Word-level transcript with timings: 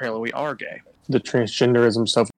apparently 0.00 0.22
we 0.22 0.32
are 0.32 0.54
gay. 0.54 0.80
The 1.10 1.20
transgenderism 1.20 2.08
stuff. 2.08 2.30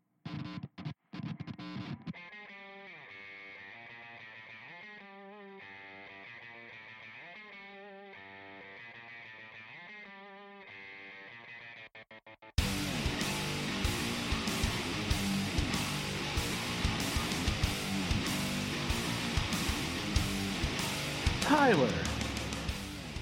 Tyler, 21.43 21.89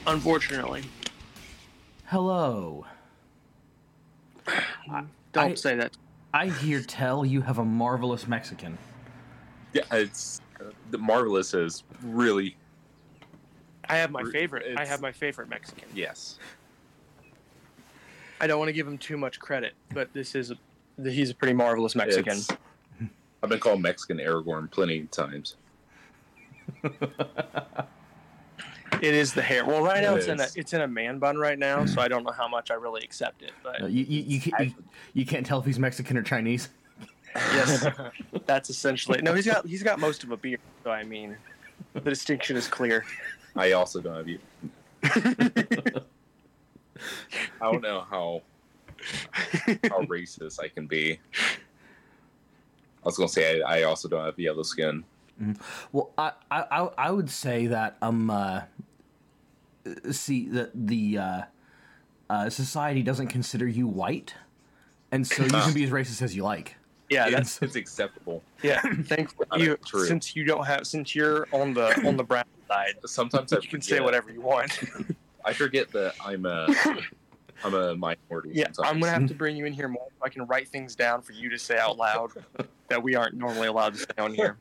Unfortunately, 0.06 0.84
hello. 2.06 2.86
Mm. 4.90 5.06
don't 5.32 5.52
I- 5.52 5.54
say 5.54 5.76
that. 5.76 5.96
I 6.32 6.46
hear 6.48 6.80
tell 6.82 7.26
you 7.26 7.40
have 7.40 7.58
a 7.58 7.64
marvelous 7.64 8.28
Mexican. 8.28 8.78
Yeah, 9.72 9.82
it's 9.90 10.40
the 10.90 10.98
marvelous 10.98 11.54
is 11.54 11.82
really 12.04 12.56
I 13.88 13.96
have 13.96 14.12
my 14.12 14.20
Re- 14.20 14.30
favorite. 14.30 14.78
I 14.78 14.84
have 14.84 15.00
my 15.00 15.10
favorite 15.10 15.48
Mexican. 15.48 15.88
yes. 15.94 16.38
I 18.40 18.46
don't 18.46 18.58
want 18.60 18.68
to 18.68 18.72
give 18.72 18.86
him 18.86 18.96
too 18.96 19.16
much 19.16 19.40
credit, 19.40 19.74
but 19.92 20.12
this 20.12 20.34
is 20.36 20.50
a, 20.52 20.56
he's 21.10 21.30
a 21.30 21.34
pretty 21.34 21.52
marvelous 21.54 21.94
Mexican. 21.96 22.38
It's- 22.38 22.56
I've 23.42 23.48
been 23.50 23.58
called 23.58 23.80
Mexican 23.82 24.18
Aragorn 24.18 24.70
plenty 24.70 25.00
of 25.00 25.10
times. 25.10 25.56
It 29.02 29.14
is 29.14 29.32
the 29.32 29.42
hair. 29.42 29.64
Well, 29.64 29.82
right 29.82 30.02
now 30.02 30.14
It 30.14 30.18
it's 30.18 30.26
in 30.28 30.40
a 30.40 30.46
it's 30.56 30.72
in 30.72 30.80
a 30.82 30.88
man 30.88 31.18
bun 31.18 31.36
right 31.38 31.58
now, 31.58 31.84
so 31.86 32.00
I 32.00 32.08
don't 32.08 32.24
know 32.24 32.32
how 32.32 32.48
much 32.48 32.70
I 32.70 32.74
really 32.74 33.02
accept 33.02 33.42
it. 33.42 33.52
But 33.62 33.82
Uh, 33.82 33.86
you, 33.86 34.04
you, 34.04 34.22
you, 34.22 34.40
can't, 34.40 34.64
you, 34.66 34.74
you 35.14 35.26
can't 35.26 35.46
tell 35.46 35.58
if 35.60 35.64
he's 35.64 35.78
Mexican 35.78 36.16
or 36.16 36.22
Chinese. 36.22 36.68
yes, 37.34 37.86
that's 38.46 38.70
essentially 38.70 39.20
no. 39.22 39.34
He's 39.34 39.46
got 39.46 39.66
he's 39.66 39.82
got 39.82 39.98
most 40.00 40.24
of 40.24 40.32
a 40.32 40.36
beard, 40.36 40.60
so 40.84 40.90
I 40.90 41.04
mean, 41.04 41.36
the 41.94 42.00
distinction 42.00 42.56
is 42.56 42.66
clear. 42.66 43.04
I 43.56 43.72
also 43.72 44.00
don't 44.00 44.16
have 44.16 44.28
you. 44.28 44.38
I 45.04 46.02
don't 47.72 47.82
know 47.82 48.04
how 48.10 48.42
how 49.88 50.02
racist 50.02 50.60
I 50.62 50.68
can 50.68 50.86
be. 50.86 51.18
I 51.42 53.04
was 53.04 53.16
gonna 53.16 53.28
say 53.28 53.62
I, 53.62 53.78
I 53.78 53.82
also 53.84 54.08
don't 54.08 54.24
have 54.24 54.38
yellow 54.38 54.62
skin. 54.62 55.04
Well, 55.92 56.10
I, 56.18 56.32
I, 56.50 56.64
I- 56.70 56.90
I 56.98 57.10
would 57.10 57.30
say 57.30 57.66
that 57.68 57.96
um, 58.02 58.28
uh, 58.28 58.60
see 60.10 60.48
that 60.50 60.70
the 60.74 61.18
uh, 61.18 61.42
uh, 62.28 62.50
society 62.50 63.02
doesn't 63.02 63.28
consider 63.28 63.66
you 63.66 63.86
white, 63.86 64.34
and 65.12 65.26
so 65.26 65.42
you 65.44 65.50
can 65.50 65.74
be 65.74 65.84
as 65.84 65.90
racist 65.90 66.22
as 66.22 66.34
you 66.36 66.42
like. 66.42 66.76
Yeah, 67.08 67.28
that's 67.28 67.56
It's, 67.56 67.62
it's 67.62 67.76
acceptable. 67.76 68.42
yeah. 68.62 68.80
Thankfully, 69.04 69.46
you 69.64 69.76
true. 69.84 70.06
since 70.06 70.36
you 70.36 70.44
don't 70.44 70.64
have 70.64 70.86
since 70.86 71.14
you're 71.14 71.48
on 71.52 71.74
the 71.74 72.06
on 72.06 72.16
the 72.16 72.22
brown 72.24 72.44
side, 72.68 72.94
Sometimes 73.04 73.52
I 73.52 73.56
you 73.56 73.68
can 73.68 73.80
say 73.80 73.98
whatever 74.00 74.30
you 74.30 74.40
want. 74.40 74.78
I 75.44 75.52
forget 75.52 75.90
that 75.92 76.14
I'm 76.24 76.46
a 76.46 76.68
I'm 77.64 77.74
a 77.74 77.96
minority. 77.96 78.50
Yeah, 78.52 78.66
sometimes. 78.72 78.94
I'm 78.94 79.00
gonna 79.00 79.12
have 79.12 79.26
to 79.26 79.34
bring 79.34 79.56
you 79.56 79.64
in 79.64 79.72
here 79.72 79.88
more. 79.88 80.06
so 80.18 80.24
I 80.24 80.28
can 80.28 80.46
write 80.46 80.68
things 80.68 80.94
down 80.94 81.20
for 81.22 81.32
you 81.32 81.50
to 81.50 81.58
say 81.58 81.78
out 81.78 81.96
loud 81.96 82.30
that 82.88 83.02
we 83.02 83.16
aren't 83.16 83.34
normally 83.34 83.66
allowed 83.66 83.94
to 83.94 84.00
say 84.00 84.06
on 84.18 84.32
here. 84.32 84.56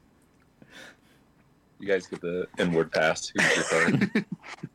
You 1.79 1.87
guys 1.87 2.07
get 2.07 2.19
the 2.19 2.47
N-word 2.57 2.91
pass. 2.91 3.31
Who's 3.35 3.71
your 3.71 4.23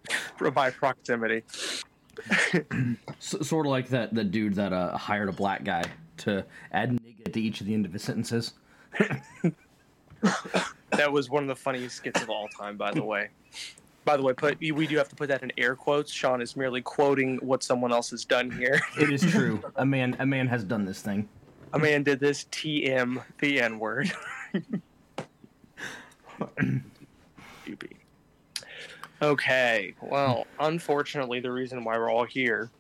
by 0.55 0.71
proximity. 0.71 1.43
So, 3.19 3.41
sort 3.41 3.67
of 3.67 3.71
like 3.71 3.89
that 3.89 4.15
the 4.15 4.23
dude 4.23 4.55
that 4.55 4.73
uh, 4.73 4.97
hired 4.97 5.29
a 5.29 5.33
black 5.33 5.65
guy 5.65 5.83
to 6.19 6.45
add 6.73 6.91
nigga 6.91 7.33
to 7.33 7.41
each 7.41 7.61
of 7.61 7.67
the 7.67 7.75
end 7.75 7.87
of 7.87 7.93
his 7.93 8.03
sentences. 8.03 8.53
That 10.97 11.13
was 11.13 11.29
one 11.29 11.43
of 11.43 11.49
the 11.49 11.57
funniest 11.57 11.97
skits 11.97 12.23
of 12.23 12.31
all 12.31 12.49
time, 12.49 12.77
by 12.77 12.93
the 12.93 13.03
way. 13.03 13.29
By 14.05 14.17
the 14.17 14.23
way, 14.23 14.33
put 14.33 14.61
we 14.61 14.87
do 14.87 14.97
have 14.97 15.09
to 15.09 15.17
put 15.17 15.29
that 15.29 15.43
in 15.43 15.51
air 15.57 15.75
quotes. 15.75 16.13
Sean 16.13 16.43
is 16.43 16.57
merely 16.57 16.83
quoting 16.83 17.39
what 17.39 17.63
someone 17.63 17.93
else 17.93 18.11
has 18.11 18.25
done 18.25 18.51
here. 18.51 18.81
It 19.01 19.11
is 19.11 19.23
true. 19.23 19.63
a 19.77 19.87
man 19.87 20.17
a 20.19 20.27
man 20.27 20.47
has 20.49 20.63
done 20.63 20.85
this 20.85 21.01
thing. 21.01 21.29
A 21.73 21.79
man 21.79 22.03
did 22.03 22.21
this 22.21 22.45
TM 22.45 23.23
the 23.39 23.61
N 23.61 23.79
word. 23.79 24.13
okay, 29.31 29.95
well, 30.01 30.47
unfortunately, 30.61 31.41
the 31.41 31.51
reason 31.51 31.85
why 31.85 31.97
we're 31.99 32.11
all 32.11 32.25
here 32.25 32.71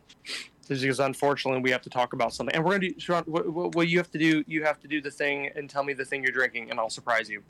is 0.68 0.80
because 0.80 1.00
unfortunately 1.00 1.60
we 1.60 1.70
have 1.70 1.82
to 1.82 1.90
talk 1.90 2.12
about 2.12 2.32
something, 2.32 2.54
and 2.54 2.64
we're 2.64 2.72
gonna 2.72 2.90
do. 2.90 2.98
Sean, 2.98 3.22
what, 3.24 3.48
what, 3.48 3.74
what 3.74 3.88
you 3.88 3.98
have 3.98 4.10
to 4.12 4.18
do? 4.18 4.44
You 4.46 4.64
have 4.64 4.80
to 4.80 4.88
do 4.88 5.00
the 5.00 5.10
thing 5.10 5.50
and 5.54 5.68
tell 5.68 5.84
me 5.84 5.92
the 5.92 6.04
thing 6.04 6.22
you're 6.22 6.32
drinking, 6.32 6.70
and 6.70 6.78
I'll 6.78 6.90
surprise 6.90 7.28
you. 7.28 7.42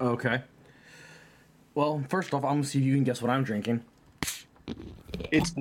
Okay. 0.00 0.42
Well, 1.74 2.04
first 2.08 2.34
off, 2.34 2.44
I'm 2.44 2.54
gonna 2.56 2.64
see 2.64 2.78
if 2.78 2.84
you 2.84 2.94
can 2.94 3.04
guess 3.04 3.22
what 3.22 3.30
I'm 3.30 3.44
drinking. 3.44 3.82
It's 5.30 5.54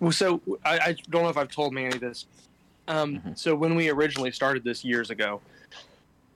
well, 0.00 0.12
so 0.12 0.40
I, 0.64 0.78
I 0.78 0.96
don't 1.10 1.22
know 1.22 1.28
if 1.28 1.36
I've 1.36 1.50
told 1.50 1.72
Manny 1.72 1.98
this. 1.98 2.26
Um, 2.88 3.20
So 3.36 3.54
when 3.54 3.74
we 3.74 3.88
originally 3.88 4.32
started 4.32 4.64
this 4.64 4.84
years 4.84 5.10
ago, 5.10 5.40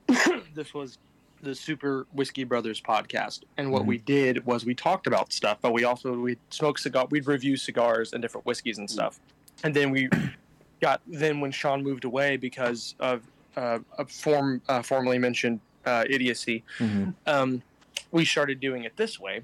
this 0.55 0.73
was 0.73 0.99
the 1.45 1.55
Super 1.55 2.07
Whiskey 2.13 2.45
Brothers 2.45 2.81
podcast, 2.81 3.43
and 3.57 3.71
what 3.71 3.83
Mhm. 3.83 3.87
we 3.87 3.99
did 3.99 4.45
was 4.47 4.65
we 4.65 4.75
talked 4.75 5.07
about 5.07 5.33
stuff, 5.33 5.59
but 5.61 5.73
we 5.73 5.85
also 5.85 6.13
we 6.19 6.39
smoked 6.51 6.81
cigar, 6.81 7.07
we'd 7.11 7.27
review 7.27 7.57
cigars 7.57 8.13
and 8.13 8.23
different 8.23 8.47
whiskeys 8.47 8.79
and 8.79 8.91
stuff, 8.91 9.21
and 9.63 9.75
then 9.77 9.91
we 9.91 10.09
got 10.81 11.01
then 11.07 11.41
when 11.41 11.53
Sean 11.53 11.83
moved 11.83 12.05
away 12.05 12.37
because 12.37 12.95
of 12.99 13.23
uh, 13.57 13.79
a 13.99 14.05
form 14.07 14.61
uh, 14.69 14.83
formerly 14.83 15.19
mentioned 15.19 15.61
uh, 15.85 16.05
idiocy, 16.09 16.65
um, 17.27 17.63
we 18.11 18.25
started 18.25 18.59
doing 18.59 18.85
it 18.85 18.97
this 18.97 19.21
way, 19.21 19.43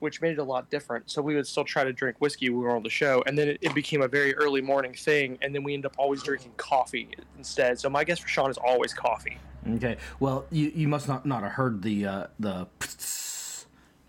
which 0.00 0.20
made 0.20 0.32
it 0.32 0.38
a 0.38 0.44
lot 0.44 0.68
different. 0.70 1.10
So 1.10 1.22
we 1.22 1.34
would 1.36 1.46
still 1.46 1.64
try 1.64 1.84
to 1.84 1.92
drink 1.92 2.16
whiskey 2.18 2.50
when 2.50 2.58
we 2.58 2.64
were 2.64 2.74
on 2.76 2.82
the 2.82 2.90
show, 2.90 3.22
and 3.26 3.38
then 3.38 3.48
it, 3.48 3.58
it 3.60 3.74
became 3.74 4.02
a 4.02 4.08
very 4.08 4.34
early 4.34 4.60
morning 4.60 4.92
thing, 4.94 5.38
and 5.42 5.54
then 5.54 5.62
we 5.62 5.74
end 5.74 5.86
up 5.86 5.94
always 5.96 6.22
drinking 6.22 6.52
coffee 6.56 7.08
instead. 7.38 7.78
So 7.78 7.88
my 7.88 8.04
guess 8.04 8.18
for 8.18 8.28
Sean 8.28 8.50
is 8.50 8.58
always 8.58 8.92
coffee. 8.92 9.38
Okay. 9.74 9.96
Well, 10.20 10.46
you, 10.50 10.70
you 10.74 10.88
must 10.88 11.08
not, 11.08 11.26
not 11.26 11.42
have 11.42 11.52
heard 11.52 11.82
the 11.82 12.06
uh, 12.06 12.26
the 12.38 12.66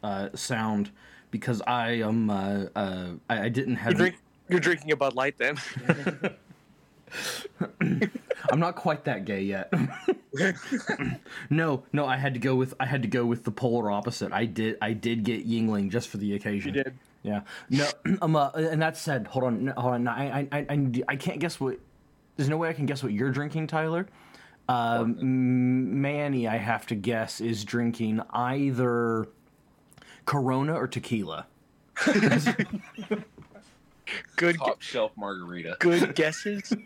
uh, 0.04 0.30
sound 0.36 0.92
because 1.32 1.62
I 1.66 1.92
am 2.02 2.30
uh, 2.30 2.66
uh, 2.76 3.08
I, 3.30 3.44
I 3.46 3.50
didn't 3.50 3.72
You 3.74 3.78
have. 3.80 3.96
drink, 3.96 4.16
you're 4.50 4.60
drinking 4.60 4.92
a 4.92 4.96
Bud 4.96 5.16
Light 5.16 5.38
then. 5.38 5.58
I'm 8.52 8.60
not 8.60 8.76
quite 8.76 9.06
that 9.06 9.26
gay 9.26 9.42
yet. 9.42 9.72
no, 11.50 11.84
no, 11.94 12.06
I 12.06 12.18
had 12.18 12.34
to 12.34 12.40
go 12.40 12.56
with 12.56 12.74
I 12.80 12.86
had 12.86 13.02
to 13.02 13.08
go 13.08 13.26
with 13.26 13.44
the 13.44 13.52
polar 13.52 13.90
opposite. 13.90 14.32
I 14.32 14.46
did 14.46 14.78
I 14.82 14.94
did 14.94 15.24
get 15.24 15.48
Yuengling 15.48 15.90
just 15.90 16.10
for 16.10 16.18
the 16.18 16.36
occasion. 16.36 16.74
you 16.76 16.84
did. 16.84 16.94
Yeah. 17.24 17.42
No. 17.70 17.88
Um. 18.22 18.36
Uh, 18.36 18.52
and 18.56 18.82
that 18.82 18.98
said, 18.98 19.28
hold 19.28 19.46
on. 19.46 19.68
Hold 19.78 19.94
on. 19.96 20.04
no, 20.06 20.12
I, 20.12 20.48
I. 20.52 20.66
I. 20.70 20.92
I 21.08 21.16
can't 21.16 21.40
guess 21.40 21.60
what. 21.60 21.78
There's 22.36 22.50
no 22.50 22.58
way 22.58 22.70
I 22.70 22.74
can 22.74 22.86
guess 22.86 23.02
what 23.04 23.12
you're 23.12 23.32
drinking, 23.32 23.68
Tyler. 23.68 24.08
Um, 24.70 26.02
Manny, 26.02 26.48
I 26.48 26.58
have 26.58 26.86
to 26.88 26.96
guess, 26.96 27.40
is 27.40 27.64
drinking 27.64 28.22
either 28.32 29.28
Corona 30.26 30.74
or 30.74 30.88
tequila. 30.88 31.48
Good, 34.36 34.58
Top 34.58 34.82
shelf 34.82 35.12
margarita. 35.18 35.78
good 35.80 36.16
guesses. 36.16 36.74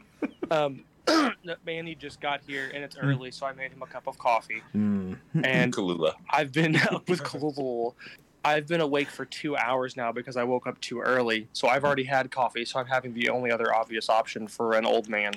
Um, 0.51 0.83
Manny 1.65 1.95
just 1.95 2.19
got 2.21 2.41
here 2.45 2.69
and 2.75 2.83
it's 2.83 2.95
early, 2.97 3.31
so 3.31 3.45
I 3.47 3.53
made 3.53 3.71
him 3.71 3.81
a 3.81 3.87
cup 3.87 4.05
of 4.05 4.19
coffee. 4.19 4.61
Mm. 4.75 5.17
And 5.43 5.73
Kahlua. 5.73 6.13
I've 6.29 6.51
been 6.51 6.75
up 6.91 7.09
with 7.09 7.23
Kalul. 7.23 7.93
I've 8.43 8.67
been 8.67 8.81
awake 8.81 9.09
for 9.09 9.23
two 9.25 9.55
hours 9.55 9.95
now 9.95 10.11
because 10.11 10.35
I 10.37 10.43
woke 10.43 10.67
up 10.67 10.79
too 10.81 10.99
early. 10.99 11.47
So 11.53 11.69
I've 11.69 11.83
already 11.85 12.03
had 12.03 12.29
coffee. 12.31 12.65
So 12.65 12.79
I'm 12.79 12.85
having 12.85 13.13
the 13.13 13.29
only 13.29 13.49
other 13.49 13.73
obvious 13.73 14.09
option 14.09 14.47
for 14.47 14.73
an 14.73 14.85
old 14.85 15.07
man. 15.09 15.33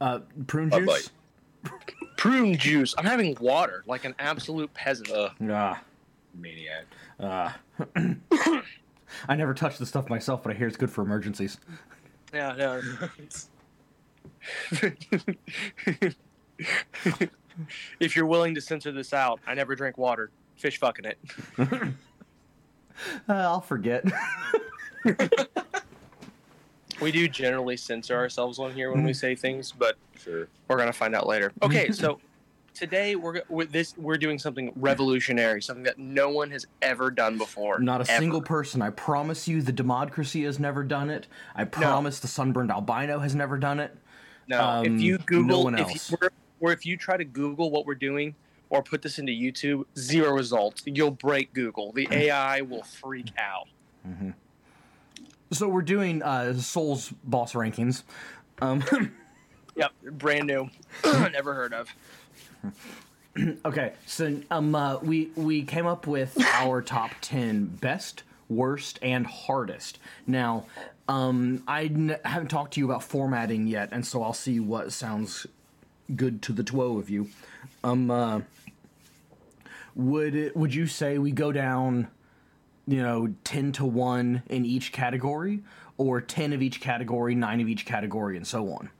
Uh, 0.00 0.20
prune 0.46 0.70
juice. 0.70 0.86
Light. 0.86 1.10
Prune 2.16 2.56
juice. 2.56 2.94
I'm 2.98 3.04
having 3.04 3.36
water 3.40 3.82
like 3.86 4.04
an 4.04 4.14
absolute 4.18 4.72
peasant. 4.74 5.10
Uh, 5.10 5.30
Ah. 5.50 5.80
maniac. 6.34 6.84
Ah. 7.20 7.58
I 9.28 9.34
never 9.36 9.54
touch 9.54 9.78
the 9.78 9.86
stuff 9.86 10.08
myself, 10.08 10.42
but 10.42 10.52
I 10.52 10.56
hear 10.56 10.66
it's 10.68 10.76
good 10.76 10.90
for 10.90 11.02
emergencies. 11.02 11.58
Yeah, 12.32 12.54
no. 12.56 12.80
if 18.00 18.14
you're 18.16 18.26
willing 18.26 18.54
to 18.54 18.60
censor 18.60 18.92
this 18.92 19.12
out, 19.12 19.40
I 19.46 19.54
never 19.54 19.74
drink 19.74 19.98
water. 19.98 20.30
Fish 20.56 20.78
fucking 20.78 21.04
it. 21.06 21.18
Uh, 23.28 23.32
I'll 23.34 23.60
forget. 23.60 24.04
We 27.00 27.12
do 27.12 27.28
generally 27.28 27.76
censor 27.76 28.16
ourselves 28.16 28.58
on 28.58 28.72
here 28.72 28.92
when 28.92 29.04
we 29.04 29.12
say 29.12 29.34
things, 29.34 29.72
but 29.72 29.96
Sure. 30.18 30.48
we're 30.68 30.76
gonna 30.78 30.92
find 30.92 31.14
out 31.14 31.26
later. 31.26 31.52
Okay, 31.62 31.90
so 31.92 32.18
today 32.74 33.14
we're 33.16 33.34
go- 33.34 33.40
with 33.48 33.70
this 33.72 33.94
we're 33.96 34.16
doing 34.18 34.38
something 34.38 34.72
revolutionary, 34.76 35.62
something 35.62 35.84
that 35.84 35.98
no 35.98 36.28
one 36.30 36.50
has 36.50 36.66
ever 36.82 37.10
done 37.10 37.38
before. 37.38 37.78
Not 37.78 38.00
a 38.00 38.10
ever. 38.10 38.20
single 38.20 38.42
person. 38.42 38.82
I 38.82 38.90
promise 38.90 39.46
you, 39.48 39.62
the 39.62 39.72
democracy 39.72 40.42
has 40.44 40.58
never 40.58 40.82
done 40.82 41.08
it. 41.10 41.26
I 41.54 41.64
promise 41.64 42.18
the 42.20 42.28
sunburned 42.28 42.70
albino 42.70 43.20
has 43.20 43.34
never 43.34 43.58
done 43.58 43.80
it. 43.80 43.96
No, 44.48 44.62
um, 44.64 44.86
if 44.86 45.00
you 45.00 45.18
no 45.18 45.24
Google, 45.26 45.64
one 45.64 45.74
if 45.74 45.80
else. 45.88 46.10
you, 46.10 46.18
or, 46.20 46.30
or 46.60 46.72
if 46.72 46.84
you 46.86 46.96
try 46.96 47.16
to 47.16 47.24
Google 47.24 47.70
what 47.70 47.84
we're 47.86 47.94
doing, 47.94 48.34
or 48.70 48.82
put 48.82 49.02
this 49.02 49.18
into 49.18 49.32
YouTube, 49.32 49.84
zero 49.96 50.32
results. 50.32 50.82
You'll 50.84 51.10
break 51.10 51.52
Google. 51.54 51.92
The 51.92 52.06
AI 52.10 52.60
will 52.62 52.82
freak 52.82 53.26
out. 53.38 53.68
So 55.50 55.68
we're 55.68 55.82
doing 55.82 56.22
uh, 56.22 56.54
Souls 56.54 57.12
boss 57.24 57.52
rankings. 57.54 58.02
Um, 58.60 58.84
Yep, 59.76 59.92
brand 60.18 60.48
new, 60.48 60.68
never 61.04 61.54
heard 61.54 61.72
of. 61.72 61.88
okay, 63.64 63.92
so 64.06 64.40
um, 64.50 64.74
uh, 64.74 64.98
we 64.98 65.30
we 65.36 65.62
came 65.62 65.86
up 65.86 66.08
with 66.08 66.36
our 66.54 66.82
top 66.82 67.12
ten 67.20 67.66
best, 67.66 68.24
worst, 68.48 68.98
and 69.02 69.24
hardest. 69.24 70.00
Now, 70.26 70.66
um, 71.06 71.62
I 71.68 71.84
n- 71.84 72.18
haven't 72.24 72.48
talked 72.48 72.74
to 72.74 72.80
you 72.80 72.86
about 72.86 73.04
formatting 73.04 73.68
yet, 73.68 73.90
and 73.92 74.04
so 74.04 74.20
I'll 74.24 74.32
see 74.32 74.58
what 74.58 74.92
sounds 74.92 75.46
good 76.16 76.42
to 76.42 76.52
the 76.52 76.64
two 76.64 76.82
of 76.82 77.08
you. 77.08 77.28
Um, 77.84 78.10
uh, 78.10 78.40
would 79.94 80.34
it, 80.34 80.56
would 80.56 80.74
you 80.74 80.88
say 80.88 81.18
we 81.18 81.30
go 81.30 81.52
down, 81.52 82.08
you 82.88 83.02
know, 83.02 83.34
ten 83.44 83.70
to 83.72 83.84
one 83.84 84.42
in 84.48 84.64
each 84.64 84.92
category, 84.92 85.62
or 85.98 86.20
ten 86.20 86.52
of 86.52 86.62
each 86.62 86.80
category, 86.80 87.34
nine 87.34 87.60
of 87.60 87.68
each 87.68 87.84
category, 87.84 88.36
and 88.36 88.46
so 88.46 88.72
on? 88.72 88.90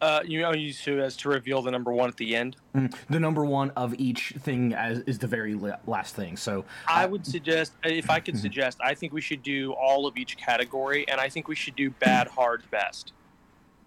Uh, 0.00 0.20
you 0.24 0.40
know, 0.40 0.52
you 0.52 0.72
to 0.72 1.00
as 1.00 1.16
to 1.16 1.28
reveal 1.28 1.60
the 1.60 1.70
number 1.70 1.92
one 1.92 2.08
at 2.08 2.16
the 2.16 2.36
end. 2.36 2.56
Mm, 2.74 2.94
the 3.10 3.18
number 3.18 3.44
one 3.44 3.70
of 3.70 3.94
each 3.98 4.34
thing 4.38 4.72
as 4.74 5.00
is 5.00 5.18
the 5.18 5.26
very 5.26 5.58
last 5.86 6.14
thing. 6.14 6.36
So 6.36 6.64
I 6.86 7.04
uh, 7.04 7.08
would 7.08 7.26
suggest, 7.26 7.72
uh, 7.84 7.88
if 7.88 8.08
I 8.08 8.20
could 8.20 8.34
mm-hmm. 8.34 8.42
suggest, 8.42 8.78
I 8.80 8.94
think 8.94 9.12
we 9.12 9.20
should 9.20 9.42
do 9.42 9.72
all 9.72 10.06
of 10.06 10.16
each 10.16 10.36
category, 10.36 11.08
and 11.08 11.20
I 11.20 11.28
think 11.28 11.48
we 11.48 11.56
should 11.56 11.74
do 11.74 11.90
bad, 11.90 12.28
hard, 12.28 12.62
best. 12.70 13.12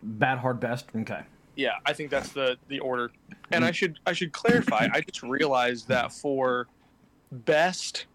bad, 0.03 0.39
hard, 0.39 0.59
best. 0.59 0.87
Okay. 0.93 1.21
Yeah, 1.55 1.75
I 1.85 1.93
think 1.93 2.09
that's 2.09 2.29
the 2.29 2.57
the 2.67 2.79
order. 2.79 3.11
And 3.51 3.63
mm. 3.63 3.67
I 3.67 3.71
should 3.71 3.99
I 4.05 4.13
should 4.13 4.33
clarify. 4.33 4.89
I 4.91 5.01
just 5.01 5.23
realized 5.23 5.87
that 5.89 6.11
for 6.11 6.67
best 7.31 8.07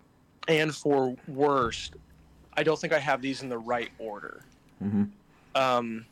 and 0.48 0.74
for 0.74 1.14
worst, 1.28 1.94
I 2.56 2.62
don't 2.62 2.78
think 2.78 2.92
I 2.92 2.98
have 2.98 3.20
these 3.22 3.42
in 3.42 3.48
the 3.48 3.58
right 3.58 3.90
order. 3.98 4.42
Mhm. 4.82 5.10
Um, 5.54 6.06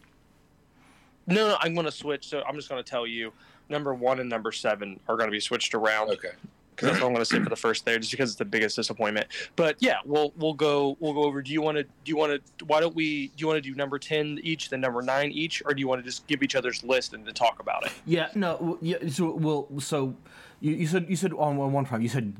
no, 1.26 1.48
no, 1.48 1.56
I'm 1.60 1.74
going 1.74 1.86
to 1.86 1.92
switch. 1.92 2.28
So 2.28 2.42
I'm 2.46 2.54
just 2.56 2.68
going 2.68 2.82
to 2.82 2.88
tell 2.88 3.06
you, 3.06 3.32
number 3.68 3.94
one 3.94 4.20
and 4.20 4.28
number 4.28 4.52
seven 4.52 5.00
are 5.08 5.16
going 5.16 5.28
to 5.28 5.32
be 5.32 5.40
switched 5.40 5.74
around 5.74 6.10
Okay. 6.10 6.30
because 6.74 6.88
that's 6.88 7.00
what 7.00 7.06
I'm 7.06 7.12
going 7.14 7.24
to 7.24 7.30
say 7.30 7.40
for 7.40 7.48
the 7.50 7.56
first 7.56 7.84
there, 7.84 7.98
just 7.98 8.10
because 8.10 8.30
it's 8.30 8.38
the 8.38 8.44
biggest 8.44 8.74
disappointment. 8.76 9.28
But 9.54 9.76
yeah, 9.78 9.98
we'll 10.04 10.32
we'll 10.36 10.54
go 10.54 10.96
we'll 11.00 11.12
go 11.14 11.22
over. 11.24 11.40
Do 11.40 11.52
you 11.52 11.62
want 11.62 11.78
to 11.78 11.84
do 11.84 11.90
you 12.06 12.16
want 12.16 12.32
to 12.58 12.64
why 12.64 12.80
don't 12.80 12.94
we 12.96 13.28
do 13.28 13.32
you 13.38 13.46
want 13.46 13.62
to 13.62 13.70
do 13.70 13.74
number 13.76 13.98
ten 13.98 14.40
each, 14.42 14.70
then 14.70 14.80
number 14.80 15.00
nine 15.00 15.30
each, 15.30 15.62
or 15.64 15.72
do 15.72 15.80
you 15.80 15.86
want 15.88 16.00
to 16.00 16.04
just 16.04 16.26
give 16.26 16.42
each 16.42 16.56
other's 16.56 16.82
list 16.82 17.14
and 17.14 17.24
to 17.26 17.32
talk 17.32 17.60
about 17.60 17.86
it? 17.86 17.92
Yeah. 18.06 18.28
No. 18.34 18.78
Yeah. 18.82 18.96
So 19.08 19.34
well. 19.34 19.68
So 19.80 20.14
you, 20.60 20.74
you 20.74 20.86
said 20.88 21.06
you 21.08 21.16
said 21.16 21.32
on 21.32 21.56
one 21.56 21.72
one 21.72 21.84
time 21.86 22.02
you 22.02 22.08
said 22.08 22.34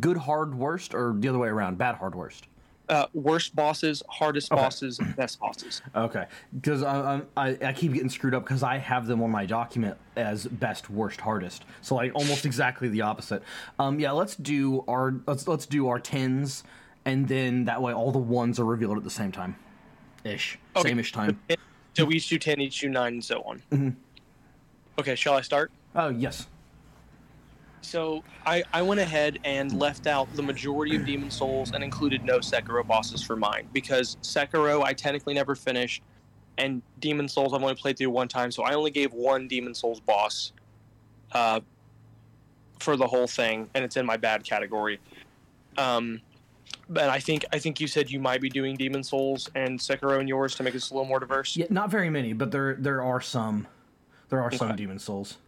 good, 0.00 0.16
hard, 0.16 0.54
worst, 0.54 0.94
or 0.94 1.14
the 1.16 1.28
other 1.28 1.38
way 1.38 1.48
around, 1.48 1.78
bad, 1.78 1.96
hard, 1.96 2.14
worst. 2.14 2.46
Uh, 2.88 3.06
worst 3.14 3.56
bosses, 3.56 4.00
hardest 4.08 4.52
Okay. 4.52 4.62
bosses, 4.62 5.00
best 5.16 5.40
bosses. 5.40 5.82
Okay. 5.96 6.26
Because 6.54 6.84
I, 6.84 7.20
I 7.36 7.58
I 7.60 7.72
keep 7.72 7.92
getting 7.94 8.08
screwed 8.08 8.32
up 8.32 8.44
because 8.44 8.62
I 8.62 8.78
have 8.78 9.08
them 9.08 9.20
on 9.22 9.30
my 9.32 9.44
document 9.44 9.96
as 10.14 10.46
best, 10.46 10.88
worst, 10.88 11.20
hardest. 11.20 11.64
So 11.82 11.96
like 11.96 12.12
almost 12.14 12.46
exactly 12.46 12.88
the 12.88 13.00
opposite. 13.00 13.42
Um. 13.80 13.98
Yeah. 13.98 14.12
Let's 14.12 14.36
do 14.36 14.84
our 14.86 15.14
let's 15.26 15.48
let's 15.48 15.66
do 15.66 15.88
our 15.88 15.98
tens, 15.98 16.62
and 17.04 17.26
then 17.26 17.64
that 17.64 17.82
way 17.82 17.92
all 17.92 18.12
the 18.12 18.18
ones 18.20 18.60
are 18.60 18.64
revealed 18.64 18.96
at 18.98 19.02
the 19.02 19.10
same 19.10 19.32
time. 19.32 19.56
Ish. 20.22 20.56
Okay. 20.76 20.90
Same 20.90 21.00
ish 21.00 21.10
time. 21.10 21.40
So 21.94 22.04
we 22.04 22.16
each 22.16 22.28
do 22.28 22.38
ten, 22.38 22.60
each 22.60 22.78
do 22.80 22.88
nine, 22.88 23.14
and 23.14 23.24
so 23.24 23.42
on. 23.42 23.62
Mhm. 23.72 23.96
Okay, 25.00 25.16
shall 25.16 25.34
I 25.34 25.40
start? 25.40 25.72
Oh 25.96 26.10
yes. 26.10 26.46
So 27.86 28.24
I, 28.44 28.64
I 28.72 28.82
went 28.82 28.98
ahead 28.98 29.38
and 29.44 29.78
left 29.78 30.08
out 30.08 30.26
the 30.34 30.42
majority 30.42 30.96
of 30.96 31.06
Demon 31.06 31.30
Souls 31.30 31.70
and 31.70 31.84
included 31.84 32.24
no 32.24 32.40
Sekiro 32.40 32.84
bosses 32.84 33.22
for 33.22 33.36
mine 33.36 33.68
because 33.72 34.16
Sekiro 34.22 34.82
I 34.82 34.92
technically 34.92 35.34
never 35.34 35.54
finished, 35.54 36.02
and 36.58 36.82
Demon 36.98 37.28
Souls 37.28 37.54
I've 37.54 37.62
only 37.62 37.76
played 37.76 37.96
through 37.96 38.10
one 38.10 38.26
time, 38.26 38.50
so 38.50 38.64
I 38.64 38.74
only 38.74 38.90
gave 38.90 39.12
one 39.12 39.46
Demon 39.46 39.72
Souls 39.72 40.00
boss, 40.00 40.52
uh, 41.30 41.60
for 42.80 42.96
the 42.96 43.06
whole 43.06 43.28
thing, 43.28 43.70
and 43.74 43.84
it's 43.84 43.96
in 43.96 44.04
my 44.04 44.16
bad 44.16 44.42
category. 44.42 44.98
Um, 45.78 46.20
but 46.88 47.08
I 47.08 47.20
think 47.20 47.44
I 47.52 47.60
think 47.60 47.80
you 47.80 47.86
said 47.86 48.10
you 48.10 48.18
might 48.18 48.40
be 48.40 48.48
doing 48.48 48.76
Demon 48.76 49.04
Souls 49.04 49.48
and 49.54 49.78
Sekiro 49.78 50.20
in 50.20 50.26
yours 50.26 50.56
to 50.56 50.64
make 50.64 50.72
this 50.72 50.90
a 50.90 50.94
little 50.94 51.06
more 51.06 51.20
diverse. 51.20 51.56
Yeah. 51.56 51.66
Not 51.70 51.92
very 51.92 52.10
many, 52.10 52.32
but 52.32 52.50
there 52.50 52.74
there 52.74 53.00
are 53.00 53.20
some. 53.20 53.68
There 54.28 54.42
are 54.42 54.50
some 54.50 54.74
demon 54.74 54.98
souls. 54.98 55.38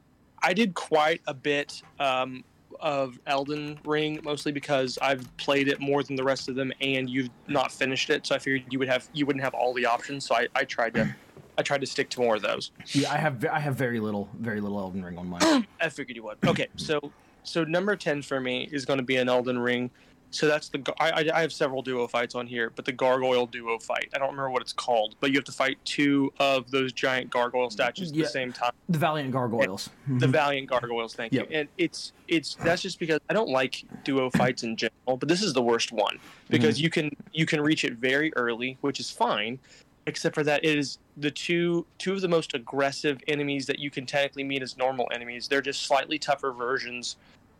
I 0.43 0.53
did 0.53 0.75
quite 0.75 1.21
a 1.27 1.35
bit 1.35 1.83
um, 1.99 2.45
of 2.81 3.19
Elden 3.27 3.79
Ring, 3.85 4.21
mostly 4.23 4.53
because 4.53 4.99
I've 5.01 5.37
played 5.37 5.69
it 5.69 5.81
more 5.81 6.03
than 6.03 6.17
the 6.17 6.25
rest 6.25 6.49
of 6.49 6.55
them, 6.55 6.73
and 6.81 7.09
you've 7.09 7.31
not 7.47 7.73
finished 7.73 8.11
it. 8.11 8.27
So 8.27 8.35
I 8.35 8.39
figured 8.39 8.65
you 8.71 8.79
would 8.79 8.89
have 8.89 9.09
you 9.13 9.27
wouldn't 9.27 9.45
have 9.45 9.55
all 9.55 9.75
the 9.75 9.87
options. 9.87 10.27
So 10.27 10.37
I, 10.37 10.49
I 10.55 10.65
tried 10.65 10.95
to 10.95 11.15
I 11.57 11.63
tried 11.63 11.81
to 11.81 11.87
stick 11.87 12.09
to 12.11 12.21
more 12.21 12.37
of 12.37 12.43
those. 12.43 12.71
Yeah, 12.93 13.13
I 13.13 13.17
have 13.17 13.45
I 13.47 13.59
have 13.59 13.75
very 13.75 14.01
little 14.01 14.29
very 14.39 14.61
little 14.61 14.79
Elden 14.79 15.05
Ring 15.05 15.19
on 15.19 15.29
mine. 15.29 15.67
I 15.81 15.89
figured 15.89 16.17
you 16.17 16.23
would. 16.25 16.39
Okay, 16.47 16.69
so 16.77 17.01
so 17.43 17.65
number 17.65 17.97
ten 17.97 18.23
for 18.23 18.41
me 18.41 18.69
is 18.71 18.85
going 18.85 18.99
to 18.99 19.05
be 19.05 19.17
an 19.17 19.29
Elden 19.29 19.59
Ring. 19.59 19.91
So 20.31 20.47
that's 20.47 20.69
the 20.69 20.83
I, 21.01 21.11
I- 21.11 21.31
I 21.39 21.41
have 21.41 21.53
several 21.53 21.81
duo 21.83 22.07
fights 22.07 22.35
on 22.35 22.47
here, 22.47 22.71
but 22.75 22.85
the 22.85 22.93
gargoyle 22.93 23.47
duo 23.47 23.79
fight. 23.79 24.09
I 24.15 24.19
don't 24.19 24.29
remember 24.31 24.51
what 24.51 24.61
it's 24.63 24.73
called, 24.75 25.15
but 25.21 25.31
you 25.31 25.37
have 25.37 25.45
to 25.45 25.53
fight 25.53 25.79
two 25.85 26.33
of 26.39 26.71
those 26.71 26.93
giant 26.93 27.31
gargoyle 27.31 27.71
statues 27.71 28.11
at 28.11 28.17
Yeah. 28.17 28.25
the 28.25 28.29
same 28.31 28.53
time. 28.53 28.73
the 28.91 28.99
Valiant 28.99 29.33
Gargoyles. 29.33 29.91
the 30.07 30.27
Mhm. 30.27 30.31
valiant 30.31 30.67
gargoyles 30.69 31.15
thank 31.15 31.33
Yep. 31.33 31.51
you 31.51 31.57
and 31.59 31.69
it's 31.77 32.13
it's 32.27 32.55
that's 32.57 32.81
just 32.81 32.99
because 32.99 33.19
i 33.29 33.35
don't 33.35 33.51
like 33.51 33.85
duo 34.03 34.31
fights 34.31 34.63
in 34.63 34.77
general 34.77 35.17
but 35.19 35.29
this 35.29 35.43
is 35.43 35.53
the 35.53 35.61
worst 35.61 35.93
one 35.93 36.19
because 36.49 36.81
you 36.81 36.89
can 36.89 37.11
you 37.33 37.45
can 37.45 37.61
reach 37.61 37.85
it 37.85 37.95
very 37.95 38.33
early 38.37 38.79
which 38.81 38.99
is 38.99 39.11
fine 39.11 39.59
except 40.07 40.35
for 40.35 40.43
that 40.43 40.65
it 40.65 40.79
is 40.79 40.99
the 41.19 41.31
two 41.31 41.85
two 41.99 42.15
of 42.15 42.23
the 42.23 42.29
most 42.29 42.55
aggressive 42.55 43.19
enemies 43.29 43.67
that 43.67 43.79
you 43.79 43.91
can 43.91 44.07
technically 44.07 44.43
meet 44.45 44.63
as 44.63 44.79
normal 44.79 45.07
enemies 45.13 45.49
they're 45.49 45.61
just 45.61 45.83
slightly 45.83 46.19
tougher 46.19 46.53
versions 46.53 47.17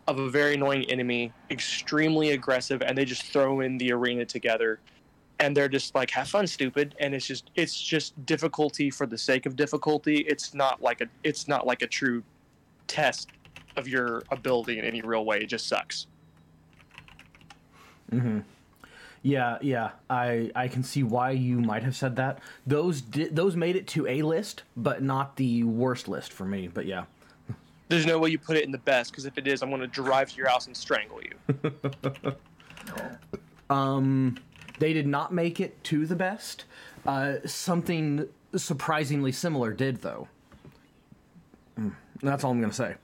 of 0.09 0.19
a 0.19 0.31
very 0.31 0.55
annoying 0.55 0.85
enemy 0.91 1.33
extremely 1.51 2.31
aggressive 2.31 2.83
and 2.83 2.97
they 2.97 3.05
just 3.05 3.25
throw 3.25 3.61
in 3.61 3.77
the 3.79 3.93
arena 3.93 4.25
together 4.25 4.81
and 5.39 5.57
they're 5.57 5.69
just 5.69 5.95
like 5.95 6.11
have 6.11 6.27
fun 6.27 6.47
stupid 6.47 6.95
and 6.99 7.15
it's 7.15 7.27
just 7.27 7.51
it's 7.55 7.79
just 7.81 8.27
difficulty 8.27 8.91
for 8.91 9.07
the 9.07 9.19
sake 9.19 9.45
of 9.47 9.55
difficulty 9.55 10.21
it's 10.21 10.55
not 10.55 10.83
like 10.83 11.03
a 11.03 11.07
it's 11.23 11.47
not 11.47 11.67
like 11.67 11.83
a 11.83 11.87
true 11.87 12.23
test 12.87 13.29
of 13.77 13.87
your 13.87 14.23
ability 14.33 14.79
in 14.79 14.85
any 14.85 15.03
real 15.03 15.25
way 15.25 15.39
it 15.39 15.47
just 15.47 15.69
sucks 15.69 16.07
Mm-hmm. 18.13 18.39
Yeah, 19.23 19.59
yeah. 19.61 19.91
I 20.09 20.51
I 20.55 20.69
can 20.69 20.83
see 20.83 21.03
why 21.03 21.33
you 21.33 21.61
might 21.61 21.83
have 21.83 21.97
said 21.97 22.17
that. 22.17 22.39
Those 22.67 23.01
di- 23.01 23.29
those 23.29 23.57
made 23.57 23.77
it 23.77 23.87
to 23.89 24.07
a 24.07 24.23
list, 24.23 24.63
but 24.77 25.03
not 25.03 25.37
the 25.37 25.65
worst 25.65 26.09
list 26.09 26.33
for 26.33 26.45
me. 26.47 26.69
But 26.69 26.87
yeah. 26.87 27.05
There's 27.89 28.07
no 28.07 28.19
way 28.19 28.31
you 28.31 28.39
put 28.39 28.57
it 28.57 28.65
in 28.65 28.71
the 28.73 28.79
best 28.79 29.11
because 29.11 29.25
if 29.27 29.37
it 29.39 29.47
is 29.47 29.63
i'm 29.63 29.69
going 29.71 29.81
to 29.81 29.87
drive 29.87 30.31
to 30.31 30.37
your 30.37 30.49
house 30.49 30.67
and 30.67 30.77
strangle 30.77 31.21
you 31.23 31.73
Um, 33.71 34.39
they 34.79 34.95
did 34.95 35.07
not 35.07 35.33
make 35.33 35.61
it 35.61 35.83
to 35.85 36.07
the 36.07 36.17
best. 36.17 36.65
Uh, 37.07 37.35
something 37.45 38.27
surprisingly 38.57 39.31
similar 39.31 39.75
did 39.75 40.01
though. 40.01 40.27
Mm, 41.79 41.93
That's 42.23 42.45
all 42.45 42.53
I'm 42.53 42.63
gonna 42.63 42.73
say. 42.73 42.95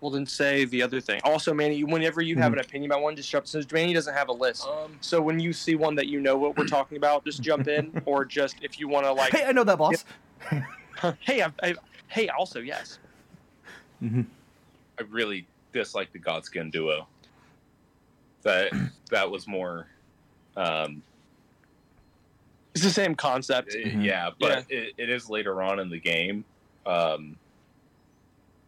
well 0.00 0.10
then 0.10 0.24
say 0.24 0.64
the 0.64 0.82
other 0.82 0.98
thing 1.00 1.20
also 1.24 1.52
manny 1.52 1.84
whenever 1.84 2.22
you 2.22 2.36
have 2.36 2.52
an 2.54 2.58
opinion 2.58 2.90
about 2.90 3.02
one 3.02 3.14
just 3.14 3.30
jump 3.30 3.46
since 3.46 3.70
manny 3.70 3.92
doesn't 3.92 4.14
have 4.14 4.28
a 4.30 4.32
list 4.32 4.66
Um, 4.66 4.96
so 5.02 5.20
when 5.20 5.38
you 5.38 5.52
see 5.52 5.74
one 5.74 5.94
that 5.96 6.06
you 6.06 6.20
know 6.20 6.36
what 6.38 6.56
we're 6.56 6.64
talking 6.66 6.96
about 6.96 7.22
just 7.24 7.42
jump 7.42 7.68
in 7.68 8.02
or 8.06 8.24
just 8.24 8.56
if 8.62 8.80
you 8.80 8.88
want 8.88 9.04
to 9.04 9.12
like 9.12 9.30
Hey, 9.32 9.44
I 9.44 9.52
know 9.52 9.62
that 9.64 9.76
boss. 9.78 10.04
hey 11.20 11.42
I've, 11.42 11.52
I've, 11.62 11.78
hey 12.08 12.28
also 12.30 12.60
yes 12.60 12.98
I 14.02 15.02
really 15.10 15.46
dislike 15.72 16.12
the 16.12 16.18
Godskin 16.18 16.70
duo. 16.70 17.06
That 18.42 18.72
that 19.10 19.30
was 19.30 19.46
more, 19.46 19.86
um, 20.56 21.02
it's 22.74 22.84
the 22.84 22.90
same 22.90 23.14
concept. 23.14 23.74
Mhm. 23.74 24.04
yeah, 24.04 24.30
but 24.40 24.66
It, 24.70 24.94
it 24.96 25.10
is 25.10 25.28
later 25.30 25.62
on 25.62 25.78
in 25.78 25.90
the 25.90 26.00
game, 26.00 26.44
um, 26.86 27.36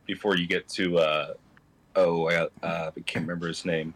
before 0.07 0.37
you 0.37 0.47
get 0.47 0.69
to 0.69 0.99
uh, 0.99 1.35
oh, 1.97 2.29
I, 2.29 2.33
got, 2.35 2.53
uh, 2.63 2.91
I 2.97 3.01
can't 3.01 3.25
remember 3.25 3.49
his 3.49 3.65
name. 3.65 3.95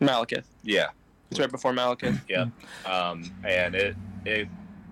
Maliketh. 0.00 0.44
Yeah, 0.62 0.88
it's 1.30 1.40
right 1.40 1.50
before 1.50 1.72
Maliketh. 1.72 2.20
Yeah, 2.28 2.46
um, 2.84 3.30
and 3.44 3.74
it 3.74 3.96
it 4.24 4.48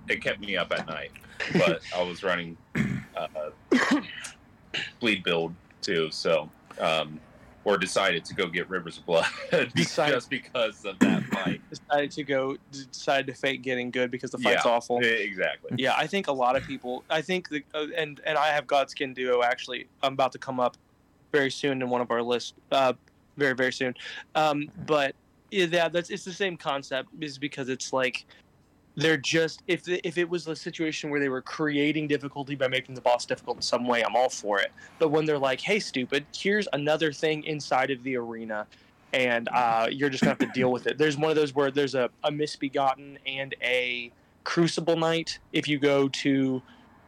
it 0.08 0.22
kept 0.22 0.40
me 0.40 0.56
up 0.56 0.72
at 0.72 0.86
night, 0.86 1.12
but 1.52 1.82
I 1.94 2.02
was 2.02 2.22
running 2.22 2.56
uh, 3.16 3.50
bleed 5.00 5.22
build 5.24 5.54
too. 5.82 6.10
So, 6.10 6.48
um, 6.80 7.20
or 7.64 7.78
decided 7.78 8.24
to 8.26 8.34
go 8.34 8.46
get 8.46 8.68
Rivers 8.68 8.98
of 8.98 9.06
Blood 9.06 9.24
Decided- 9.74 10.14
just 10.14 10.28
because 10.28 10.84
of 10.84 10.98
that 10.98 11.22
fight. 11.24 11.62
Decided 11.70 12.10
to 12.10 12.22
go, 12.22 12.56
decided 12.70 13.26
to 13.28 13.34
fake 13.34 13.62
getting 13.62 13.90
good 13.90 14.10
because 14.10 14.30
the 14.30 14.38
fight's 14.38 14.64
Yeah. 14.66 14.70
awful. 14.72 14.98
exactly. 15.02 15.70
Yeah, 15.78 15.94
I 15.96 16.06
think 16.06 16.26
a 16.28 16.32
lot 16.32 16.56
of 16.56 16.64
people. 16.64 17.04
I 17.08 17.22
think 17.22 17.48
the 17.48 17.64
uh, 17.74 17.86
and 17.96 18.20
and 18.26 18.36
I 18.36 18.48
have 18.48 18.66
Godskin 18.66 19.14
Duo 19.14 19.42
actually. 19.42 19.86
I'm 20.02 20.12
about 20.12 20.32
to 20.32 20.38
come 20.38 20.60
up 20.60 20.76
very 21.32 21.50
soon 21.50 21.80
in 21.82 21.88
one 21.88 22.00
of 22.02 22.10
our 22.10 22.22
lists. 22.22 22.52
Uh, 22.70 22.92
very 23.38 23.54
very 23.54 23.72
soon. 23.72 23.94
Um, 24.34 24.68
but 24.86 25.14
yeah, 25.50 25.88
that's 25.88 26.10
it's 26.10 26.24
the 26.24 26.32
same 26.32 26.56
concept. 26.58 27.08
Is 27.20 27.38
because 27.38 27.68
it's 27.70 27.92
like 27.94 28.26
they're 28.96 29.16
just 29.16 29.62
if 29.66 29.88
if 29.88 30.18
it 30.18 30.28
was 30.28 30.46
a 30.46 30.54
situation 30.56 31.10
where 31.10 31.18
they 31.20 31.28
were 31.28 31.42
creating 31.42 32.06
difficulty 32.06 32.54
by 32.54 32.68
making 32.68 32.94
the 32.94 33.00
boss 33.00 33.24
difficult 33.26 33.56
in 33.58 33.62
some 33.62 33.86
way, 33.86 34.02
I'm 34.04 34.14
all 34.16 34.28
for 34.28 34.60
it. 34.60 34.72
But 34.98 35.08
when 35.08 35.24
they're 35.24 35.38
like, 35.38 35.60
"Hey, 35.60 35.80
stupid, 35.80 36.26
here's 36.36 36.68
another 36.72 37.12
thing 37.12 37.44
inside 37.44 37.90
of 37.90 38.02
the 38.04 38.16
arena." 38.16 38.66
And 39.12 39.48
uh, 39.52 39.88
you're 39.90 40.10
just 40.10 40.22
gonna 40.22 40.30
have 40.32 40.38
to 40.40 40.46
deal 40.54 40.72
with 40.72 40.86
it. 40.88 40.98
There's 40.98 41.16
one 41.16 41.30
of 41.30 41.36
those 41.36 41.54
where 41.54 41.70
there's 41.70 41.94
a, 41.94 42.10
a 42.24 42.30
misbegotten 42.32 43.18
and 43.26 43.54
a 43.62 44.10
Crucible 44.44 44.96
Knight. 44.96 45.38
If 45.52 45.68
you 45.68 45.78
go 45.78 46.08
to, 46.08 46.60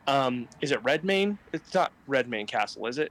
um, 0.07 0.49
is 0.61 0.71
it 0.71 0.83
Redmane? 0.85 1.37
It's 1.53 1.75
not 1.75 1.93
Redmane 2.09 2.47
Castle, 2.47 2.87
is 2.87 2.99
it? 2.99 3.11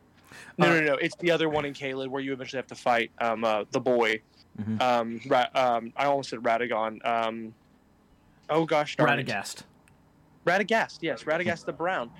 No, 0.57 0.67
Uh, 0.67 0.73
no, 0.75 0.81
no. 0.81 0.93
It's 0.95 1.15
the 1.17 1.31
other 1.31 1.49
one 1.49 1.65
in 1.65 1.73
Caelid 1.73 2.07
where 2.07 2.21
you 2.21 2.31
eventually 2.33 2.57
have 2.57 2.67
to 2.67 2.75
fight 2.75 3.11
um, 3.19 3.43
uh, 3.43 3.65
the 3.71 3.79
boy. 3.81 4.21
Mhm. 4.61 4.81
Um, 4.81 5.21
Ra- 5.27 5.47
um, 5.53 5.91
I 5.97 6.05
almost 6.05 6.29
said 6.29 6.39
Radagon. 6.39 7.05
Um, 7.05 7.53
oh 8.49 8.65
gosh, 8.65 8.95
darn 8.95 9.19
it. 9.19 9.27
Radagast. 9.27 9.63
Radagast, 10.45 10.99
yes, 11.01 11.23
Radagast 11.23 11.65
the 11.65 11.73
Brown. 11.73 12.11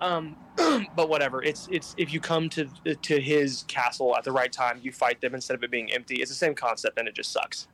Um, 0.00 0.36
but 0.96 1.08
whatever. 1.08 1.42
It's 1.42 1.68
it's 1.70 1.94
if 1.98 2.12
you 2.12 2.20
come 2.20 2.48
to 2.50 2.68
to 3.02 3.20
his 3.20 3.64
castle 3.68 4.16
at 4.16 4.24
the 4.24 4.32
right 4.32 4.52
time, 4.52 4.80
you 4.82 4.92
fight 4.92 5.20
them 5.20 5.34
instead 5.34 5.54
of 5.54 5.62
it 5.62 5.70
being 5.70 5.92
empty. 5.92 6.16
It's 6.16 6.30
the 6.30 6.36
same 6.36 6.54
concept, 6.54 6.98
and 6.98 7.06
it 7.08 7.14
just 7.14 7.32
sucks. 7.32 7.68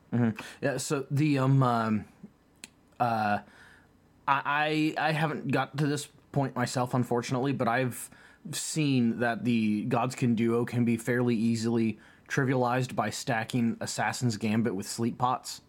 Yeah. 0.61 0.77
So 0.77 1.05
the 1.09 1.39
um, 1.39 1.63
um 1.63 2.05
uh, 2.99 3.39
I 4.27 4.93
I 4.97 5.09
I 5.09 5.11
haven't 5.11 5.51
got 5.51 5.77
to 5.77 5.87
this 5.87 6.07
point 6.31 6.55
myself, 6.55 6.93
unfortunately, 6.93 7.53
but 7.53 7.67
I've 7.67 8.09
seen 8.51 9.19
that 9.19 9.43
the 9.43 9.85
Godskin 9.87 10.35
duo 10.35 10.65
can 10.65 10.85
be 10.85 10.97
fairly 10.97 11.35
easily 11.35 11.99
trivialized 12.27 12.95
by 12.95 13.09
stacking 13.09 13.77
Assassin's 13.81 14.37
Gambit 14.37 14.73
with 14.73 14.87
sleep 14.87 15.17
pots. 15.17 15.61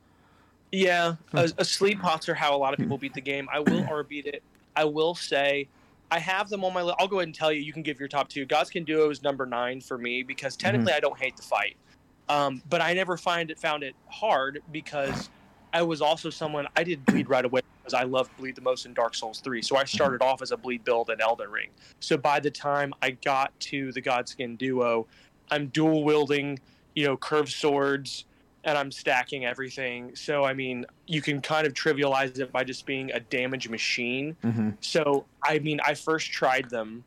Yeah, 0.73 1.17
a, 1.35 1.52
a 1.59 1.64
sleep 1.64 2.00
pots 2.00 2.31
are 2.31 2.35
how 2.35 2.57
a 2.57 2.59
lot 2.59 2.73
of 2.73 2.79
people 2.79 2.97
beat 2.97 3.12
the 3.12 3.21
game. 3.21 3.47
I 3.52 3.61
will 3.61 3.87
or 3.91 4.02
beat 4.02 4.26
it. 4.26 4.43
I 4.75 4.85
will 4.85 5.14
say, 5.14 5.69
I 6.11 6.19
have 6.19 6.49
them 6.49 6.64
on 6.64 6.73
my 6.73 6.83
list. 6.83 6.97
I'll 6.99 7.09
go 7.09 7.19
ahead 7.19 7.29
and 7.29 7.35
tell 7.35 7.52
you. 7.52 7.61
You 7.61 7.75
can 7.75 7.83
give 7.83 8.00
your 8.00 8.09
top 8.09 8.29
two. 8.29 8.47
Godskin 8.47 8.87
Duo 8.87 9.11
is 9.11 9.23
number 9.23 9.45
nine 9.45 9.83
for 9.83 9.99
me 9.99 10.23
because 10.23 10.57
technically 10.57 10.95
I 10.95 11.00
don't 11.00 11.19
hate 11.19 11.37
the 11.37 11.43
fight, 11.43 11.76
um, 12.31 12.62
but 12.71 12.81
I 12.81 12.95
never 12.95 13.19
find 13.19 13.50
it 13.50 13.59
found 13.59 13.83
it 13.83 13.95
hard 14.09 14.62
because 14.73 15.29
I 15.75 15.83
was 15.83 16.00
also 16.00 16.31
someone 16.31 16.67
I 16.75 16.85
did 16.85 17.05
bleed 17.05 17.29
right 17.29 17.45
away 17.45 17.61
because 17.83 17.93
I 17.95 18.05
love 18.05 18.31
bleed 18.38 18.57
the 18.57 18.62
most 18.62 18.87
in 18.87 18.95
Dark 18.95 19.14
Souls 19.14 19.41
three. 19.41 19.61
So 19.61 19.76
I 19.76 19.85
started 19.85 20.23
off 20.23 20.41
as 20.41 20.52
a 20.52 20.57
bleed 20.57 20.85
build 20.85 21.11
in 21.11 21.21
Elden 21.21 21.50
Ring. 21.50 21.69
So 22.00 22.17
by 22.17 22.41
the 22.41 22.50
time 22.50 22.95
I 23.02 23.11
got 23.11 23.59
to 23.61 23.93
the 23.93 24.00
Godskin 24.00 24.57
Duo, 24.57 25.07
I'm 25.50 25.67
dual 25.69 26.05
wielding, 26.05 26.59
you 26.95 27.05
know, 27.05 27.17
curved 27.19 27.52
swords 27.52 28.25
and 28.64 28.78
I'm 28.78 28.90
stacking 28.90 29.45
everything. 29.45 30.14
So 30.14 30.45
I 30.45 30.54
mean, 30.54 30.87
you 31.07 31.23
can 31.23 31.40
kind 31.40 31.66
of 31.66 31.75
trivialize 31.75 32.38
it 32.38 32.52
by 32.52 32.64
just 32.64 32.87
being 32.87 33.11
a 33.12 33.21
damage 33.21 33.69
machine. 33.69 34.37
Mm-hmm. 34.45 34.71
So 34.81 35.25
I 35.42 35.59
mean, 35.59 35.81
I 35.85 35.95
first 35.95 36.31
tried 36.31 36.71
them 36.71 37.04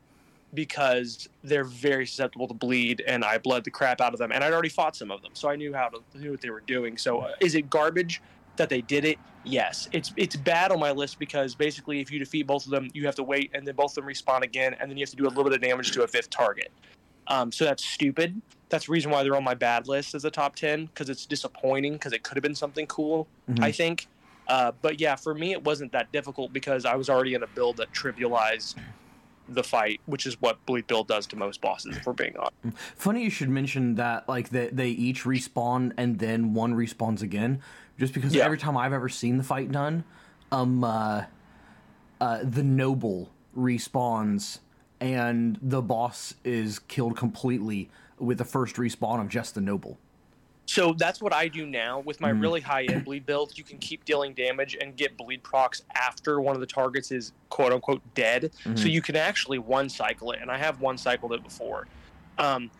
because 0.53 1.27
they're 1.43 1.65
very 1.65 2.05
susceptible 2.05 2.47
to 2.47 2.53
bleed, 2.53 3.03
and 3.05 3.23
I 3.23 3.37
bled 3.37 3.63
the 3.65 3.71
crap 3.71 4.01
out 4.01 4.13
of 4.13 4.19
them, 4.19 4.31
and 4.31 4.43
I'd 4.43 4.53
already 4.53 4.69
fought 4.69 4.95
some 4.95 5.11
of 5.11 5.21
them, 5.21 5.31
so 5.33 5.49
I 5.49 5.55
knew 5.55 5.73
how 5.73 5.89
to 5.89 5.99
knew 6.17 6.31
what 6.31 6.41
they 6.41 6.49
were 6.49 6.61
doing. 6.61 6.97
So 6.97 7.19
uh, 7.19 7.31
is 7.41 7.55
it 7.55 7.69
garbage 7.69 8.21
that 8.55 8.69
they 8.69 8.81
did 8.81 9.05
it? 9.05 9.17
Yes, 9.43 9.87
it's 9.91 10.11
it's 10.17 10.35
bad 10.35 10.71
on 10.71 10.79
my 10.79 10.91
list 10.91 11.19
because 11.19 11.53
basically, 11.53 11.99
if 11.99 12.11
you 12.11 12.17
defeat 12.17 12.47
both 12.47 12.65
of 12.65 12.71
them, 12.71 12.89
you 12.93 13.05
have 13.05 13.15
to 13.15 13.23
wait, 13.23 13.51
and 13.53 13.67
then 13.67 13.75
both 13.75 13.91
of 13.91 13.95
them 13.95 14.05
respawn 14.05 14.41
again, 14.41 14.75
and 14.79 14.89
then 14.89 14.97
you 14.97 15.03
have 15.03 15.11
to 15.11 15.15
do 15.15 15.27
a 15.27 15.29
little 15.29 15.43
bit 15.43 15.53
of 15.53 15.61
damage 15.61 15.91
to 15.91 16.03
a 16.03 16.07
fifth 16.07 16.29
target. 16.29 16.71
Um, 17.27 17.51
so 17.51 17.65
that's 17.65 17.83
stupid. 17.83 18.41
That's 18.69 18.87
the 18.87 18.91
reason 18.91 19.11
why 19.11 19.23
they're 19.23 19.35
on 19.35 19.43
my 19.43 19.53
bad 19.53 19.87
list 19.87 20.15
as 20.15 20.25
a 20.25 20.31
top 20.31 20.55
ten 20.55 20.85
because 20.87 21.09
it's 21.09 21.25
disappointing 21.25 21.93
because 21.93 22.13
it 22.13 22.23
could 22.23 22.35
have 22.35 22.43
been 22.43 22.55
something 22.55 22.87
cool. 22.87 23.27
Mhm. 23.49 23.63
I 23.63 23.71
think. 23.71 24.07
Uh, 24.47 24.71
but 24.81 24.99
yeah, 24.99 25.15
for 25.15 25.33
me, 25.33 25.51
it 25.53 25.63
wasn't 25.63 25.91
that 25.91 26.11
difficult 26.11 26.53
because 26.53 26.85
I 26.85 26.95
was 26.95 27.09
already 27.09 27.33
in 27.33 27.41
a 27.43 27.47
build 27.47 27.77
that 27.77 27.91
trivialized 27.93 28.75
the 29.49 29.63
fight, 29.63 30.01
which 30.07 30.25
is 30.25 30.39
what 30.41 30.63
Bleed 30.65 30.87
Build 30.87 31.07
does 31.07 31.27
to 31.27 31.35
most 31.35 31.61
bosses, 31.61 31.97
if 31.97 32.05
we're 32.05 32.13
being 32.13 32.35
honest. 32.37 32.77
Funny 32.95 33.23
you 33.23 33.29
should 33.29 33.49
mention 33.49 33.95
that, 33.95 34.27
like 34.27 34.49
they 34.49 34.67
they 34.69 34.89
each 34.89 35.23
respawn 35.23 35.93
and 35.97 36.17
then 36.19 36.53
one 36.53 36.73
respawns 36.73 37.21
again, 37.21 37.61
just 37.99 38.13
because 38.13 38.33
Yeah. 38.35 38.45
every 38.45 38.57
time 38.57 38.75
I've 38.75 38.93
ever 38.93 39.09
seen 39.09 39.37
the 39.37 39.43
fight 39.43 39.71
done, 39.71 40.03
um, 40.51 40.83
uh, 40.83 41.23
uh, 42.21 42.39
the 42.43 42.63
noble 42.63 43.31
respawns 43.55 44.59
and 45.05 45.59
the 45.61 45.83
boss 45.83 46.33
is 46.43 46.79
killed 46.79 47.15
completely 47.15 47.89
with 48.17 48.39
the 48.39 48.45
first 48.45 48.75
respawn 48.77 49.21
of 49.21 49.29
just 49.29 49.53
the 49.53 49.61
noble. 49.61 49.99
So 50.65 50.93
that's 50.97 51.21
what 51.21 51.31
I 51.31 51.47
do 51.47 51.67
now 51.67 51.99
with 51.99 52.19
my 52.19 52.31
mm. 52.31 52.41
really 52.41 52.59
high 52.59 52.85
end 52.85 53.05
bleed 53.05 53.27
build. 53.27 53.55
You 53.55 53.63
can 53.63 53.77
keep 53.77 54.03
dealing 54.03 54.33
damage 54.33 54.75
and 54.81 54.97
get 54.97 55.15
bleed 55.15 55.43
procs 55.43 55.83
after 55.93 56.41
one 56.41 56.55
of 56.55 56.59
the 56.59 56.65
targets 56.65 57.11
is 57.11 57.33
quote 57.49 57.71
unquote 57.71 58.01
dead. 58.15 58.49
So 58.63 58.69
mm-hmm. 58.71 58.87
you 58.87 59.01
can 59.03 59.15
actually 59.15 59.59
one 59.59 59.89
cycle 59.89 60.31
it, 60.31 60.39
and 60.41 60.49
I 60.49 60.57
have 60.57 60.81
one 60.81 60.97
cycled 60.97 61.33
it 61.33 61.43
before. 61.43 61.87
Um, 62.39 62.71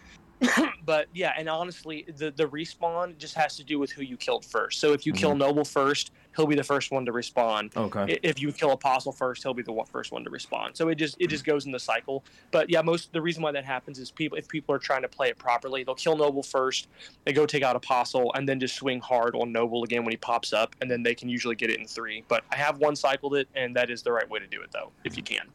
but 0.86 1.08
yeah, 1.14 1.34
and 1.38 1.48
honestly, 1.48 2.08
the 2.18 2.32
the 2.32 2.48
respawn 2.48 3.20
just 3.20 3.36
has 3.36 3.56
to 3.58 3.64
do 3.64 3.78
with 3.78 3.92
who 3.92 4.02
you 4.02 4.18
killed 4.18 4.46
first. 4.46 4.80
So 4.80 4.94
if 4.94 5.06
you 5.06 5.14
kill 5.14 5.32
mm-hmm. 5.32 5.40
Noble 5.40 5.66
first, 5.66 6.12
he'll 6.36 6.48
be 6.48 6.56
the 6.56 6.64
first 6.64 6.92
one 6.92 7.06
to 7.06 7.12
respond. 7.12 7.72
Okay. 7.76 8.20
If 8.24 8.40
you 8.42 8.52
kill 8.52 8.72
Apostle 8.72 9.12
first, 9.12 9.44
he'll 9.44 9.54
be 9.54 9.64
the 9.64 9.84
first 9.90 10.12
one 10.12 10.24
to 10.24 10.30
respond. 10.30 10.76
So 10.76 10.90
it 10.90 10.96
just 10.96 11.16
it 11.20 11.28
just 11.28 11.46
goes 11.46 11.66
in 11.66 11.72
the 11.72 11.80
cycle. 11.80 12.24
But 12.52 12.70
yeah, 12.70 12.82
most 12.82 13.14
the 13.14 13.22
reason 13.22 13.44
why 13.44 13.52
that 13.54 13.66
happens 13.66 14.00
is 14.00 14.12
people 14.12 14.38
if 14.38 14.48
people 14.48 14.74
are 14.76 14.80
trying 14.80 15.02
to 15.04 15.08
play 15.08 15.30
it 15.30 15.38
properly, 15.38 15.84
they'll 15.84 15.96
kill 15.96 16.18
Noble 16.18 16.44
first, 16.44 16.88
they 17.24 17.34
go 17.34 17.46
take 17.46 17.64
out 17.64 17.76
Apostle, 17.76 18.32
and 18.36 18.48
then 18.48 18.60
just 18.60 18.76
swing 18.76 19.00
hard 19.00 19.36
on 19.36 19.52
Noble 19.52 19.84
again 19.84 20.04
when 20.04 20.12
he 20.12 20.18
pops 20.18 20.54
up, 20.54 20.76
and 20.82 20.90
then 20.90 21.04
they 21.04 21.16
can 21.16 21.30
usually 21.30 21.56
get 21.56 21.70
it 21.70 21.80
in 21.80 21.88
three. 21.88 22.24
But 22.28 22.44
I 22.52 22.56
have 22.56 22.78
one 22.78 22.96
cycled 22.96 23.36
it, 23.36 23.48
and 23.56 23.76
that 23.76 23.90
is 23.90 24.04
the 24.04 24.12
right 24.12 24.30
way 24.30 24.40
to 24.40 24.48
do 24.48 24.62
it 24.62 24.72
though, 24.72 24.92
if 25.04 25.18
you 25.18 25.24
can. 25.24 25.46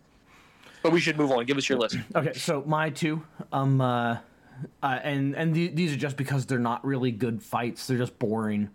But 0.82 0.92
we 0.92 1.00
should 1.00 1.18
move 1.18 1.30
on. 1.30 1.44
Give 1.44 1.58
us 1.58 1.68
your 1.68 1.78
list. 1.78 1.96
Okay, 2.14 2.32
so 2.32 2.62
my 2.66 2.90
two, 2.90 3.22
um, 3.52 3.80
uh, 3.80 4.18
uh, 4.82 4.98
and 5.02 5.34
and 5.36 5.54
the, 5.54 5.68
these 5.68 5.92
are 5.92 5.96
just 5.96 6.16
because 6.16 6.46
they're 6.46 6.58
not 6.58 6.84
really 6.84 7.10
good 7.10 7.42
fights; 7.42 7.86
they're 7.86 7.98
just 7.98 8.18
boring. 8.18 8.70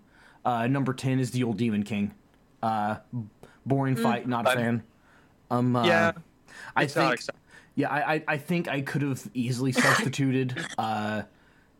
Uh, 0.45 0.67
number 0.67 0.93
ten 0.93 1.19
is 1.19 1.31
the 1.31 1.43
old 1.43 1.57
Demon 1.57 1.83
King. 1.83 2.13
Uh, 2.61 2.97
boring 3.65 3.95
fight, 3.95 4.27
not 4.27 4.45
a 4.45 4.49
I'm- 4.49 4.57
fan. 4.57 4.83
Um, 5.51 5.75
uh, 5.75 5.85
yeah, 5.85 6.11
I 6.75 6.87
think, 6.87 7.19
yeah, 7.75 7.89
I, 7.89 8.15
I, 8.15 8.23
I 8.29 8.37
think 8.37 8.67
I 8.67 8.81
could 8.81 9.01
have 9.03 9.29
easily 9.35 9.71
substituted 9.73 10.57
uh, 10.77 11.21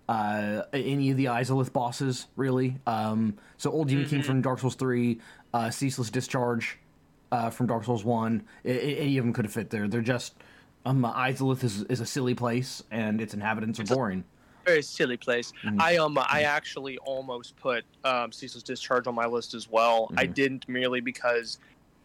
uh, 0.07 0.61
any 0.71 1.09
of 1.09 1.17
the 1.17 1.25
Izalith 1.25 1.73
bosses, 1.73 2.27
really. 2.35 2.77
Um, 2.85 3.37
so 3.57 3.71
old 3.71 3.87
Demon 3.87 4.05
King 4.07 4.21
from 4.21 4.41
Dark 4.41 4.59
Souls 4.59 4.75
three, 4.75 5.19
uh, 5.53 5.69
Ceaseless 5.71 6.11
Discharge 6.11 6.77
uh, 7.31 7.49
from 7.49 7.65
Dark 7.67 7.85
Souls 7.85 8.03
one. 8.05 8.43
I, 8.63 8.69
I- 8.69 8.73
any 8.73 9.17
of 9.17 9.25
them 9.25 9.33
could 9.33 9.45
have 9.45 9.53
fit 9.53 9.69
there. 9.71 9.87
They're 9.87 10.01
just 10.01 10.35
um, 10.85 11.01
Izalith 11.03 11.63
is, 11.63 11.81
is 11.83 11.99
a 12.01 12.05
silly 12.05 12.35
place, 12.35 12.83
and 12.91 13.19
its 13.19 13.33
inhabitants 13.33 13.79
are 13.79 13.83
boring. 13.85 14.23
Very 14.65 14.81
silly 14.81 15.17
place. 15.17 15.53
I 15.79 15.97
um 15.97 16.17
I 16.17 16.43
actually 16.43 16.97
almost 16.99 17.55
put 17.57 17.85
um, 18.03 18.31
Ceaseless 18.31 18.63
Discharge 18.63 19.07
on 19.07 19.15
my 19.15 19.25
list 19.25 19.53
as 19.53 19.69
well. 19.69 20.11
I 20.17 20.25
didn't 20.25 20.67
merely 20.67 21.01
because, 21.01 21.59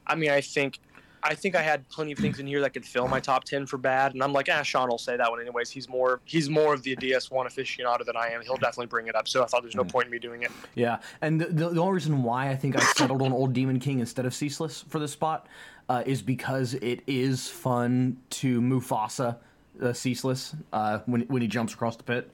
I 0.07 0.15
mean, 0.15 0.31
I 0.31 0.41
think. 0.41 0.79
I 1.23 1.35
think 1.35 1.55
I 1.55 1.61
had 1.61 1.87
plenty 1.91 2.13
of 2.13 2.19
things 2.19 2.39
in 2.39 2.47
here 2.47 2.63
that 2.63 2.71
could 2.71 2.87
fill 2.87 3.07
my 3.07 3.21
top 3.21 3.45
ten 3.45 3.67
for 3.67 3.77
bad, 3.77 4.15
and 4.15 4.23
I'm 4.23 4.33
like, 4.33 4.49
ah, 4.51 4.63
Sean 4.63 4.89
will 4.89 4.97
say 4.97 5.19
that 5.19 5.31
one 5.31 5.39
anyways. 5.39 5.69
He's 5.69 5.87
more 5.87 6.23
he's 6.25 6.49
more 6.49 6.73
of 6.73 6.83
the 6.83 6.97
DS1 6.97 7.31
aficionado 7.31 8.07
than 8.07 8.17
I 8.17 8.29
am. 8.29 8.41
He'll 8.41 8.57
definitely 8.57 8.87
bring 8.87 9.07
it 9.07 9.15
up. 9.15 9.29
So 9.29 9.43
I 9.43 9.47
thought 9.47 9.61
there's 9.61 9.75
no 9.75 9.85
point 9.85 10.07
in 10.07 10.13
me 10.13 10.19
doing 10.19 10.45
it. 10.45 10.51
Yeah, 10.75 11.01
and 11.21 11.39
the, 11.39 11.45
the, 11.49 11.69
the 11.69 11.81
only 11.83 11.93
reason 11.93 12.23
why 12.23 12.49
I 12.49 12.57
think 12.57 12.75
I 12.75 12.81
settled 12.81 13.21
on 13.21 13.33
Old 13.33 13.53
Demon 13.53 13.81
King 13.81 13.99
instead 14.01 14.25
of 14.25 14.33
Ceaseless 14.33 14.81
for 14.89 14.99
this 14.99 15.13
spot 15.13 15.47
uh, 15.91 16.03
is 16.07 16.23
because 16.23 16.73
it 16.73 17.03
is 17.07 17.49
fun 17.49 18.17
to 18.31 18.63
Mufasa 18.63 19.37
uh, 19.81 19.93
Ceaseless 19.93 20.55
uh, 20.73 21.01
when 21.07 21.23
when 21.23 21.43
he 21.43 21.49
jumps 21.49 21.75
across 21.75 21.97
the 21.97 22.03
pit. 22.03 22.31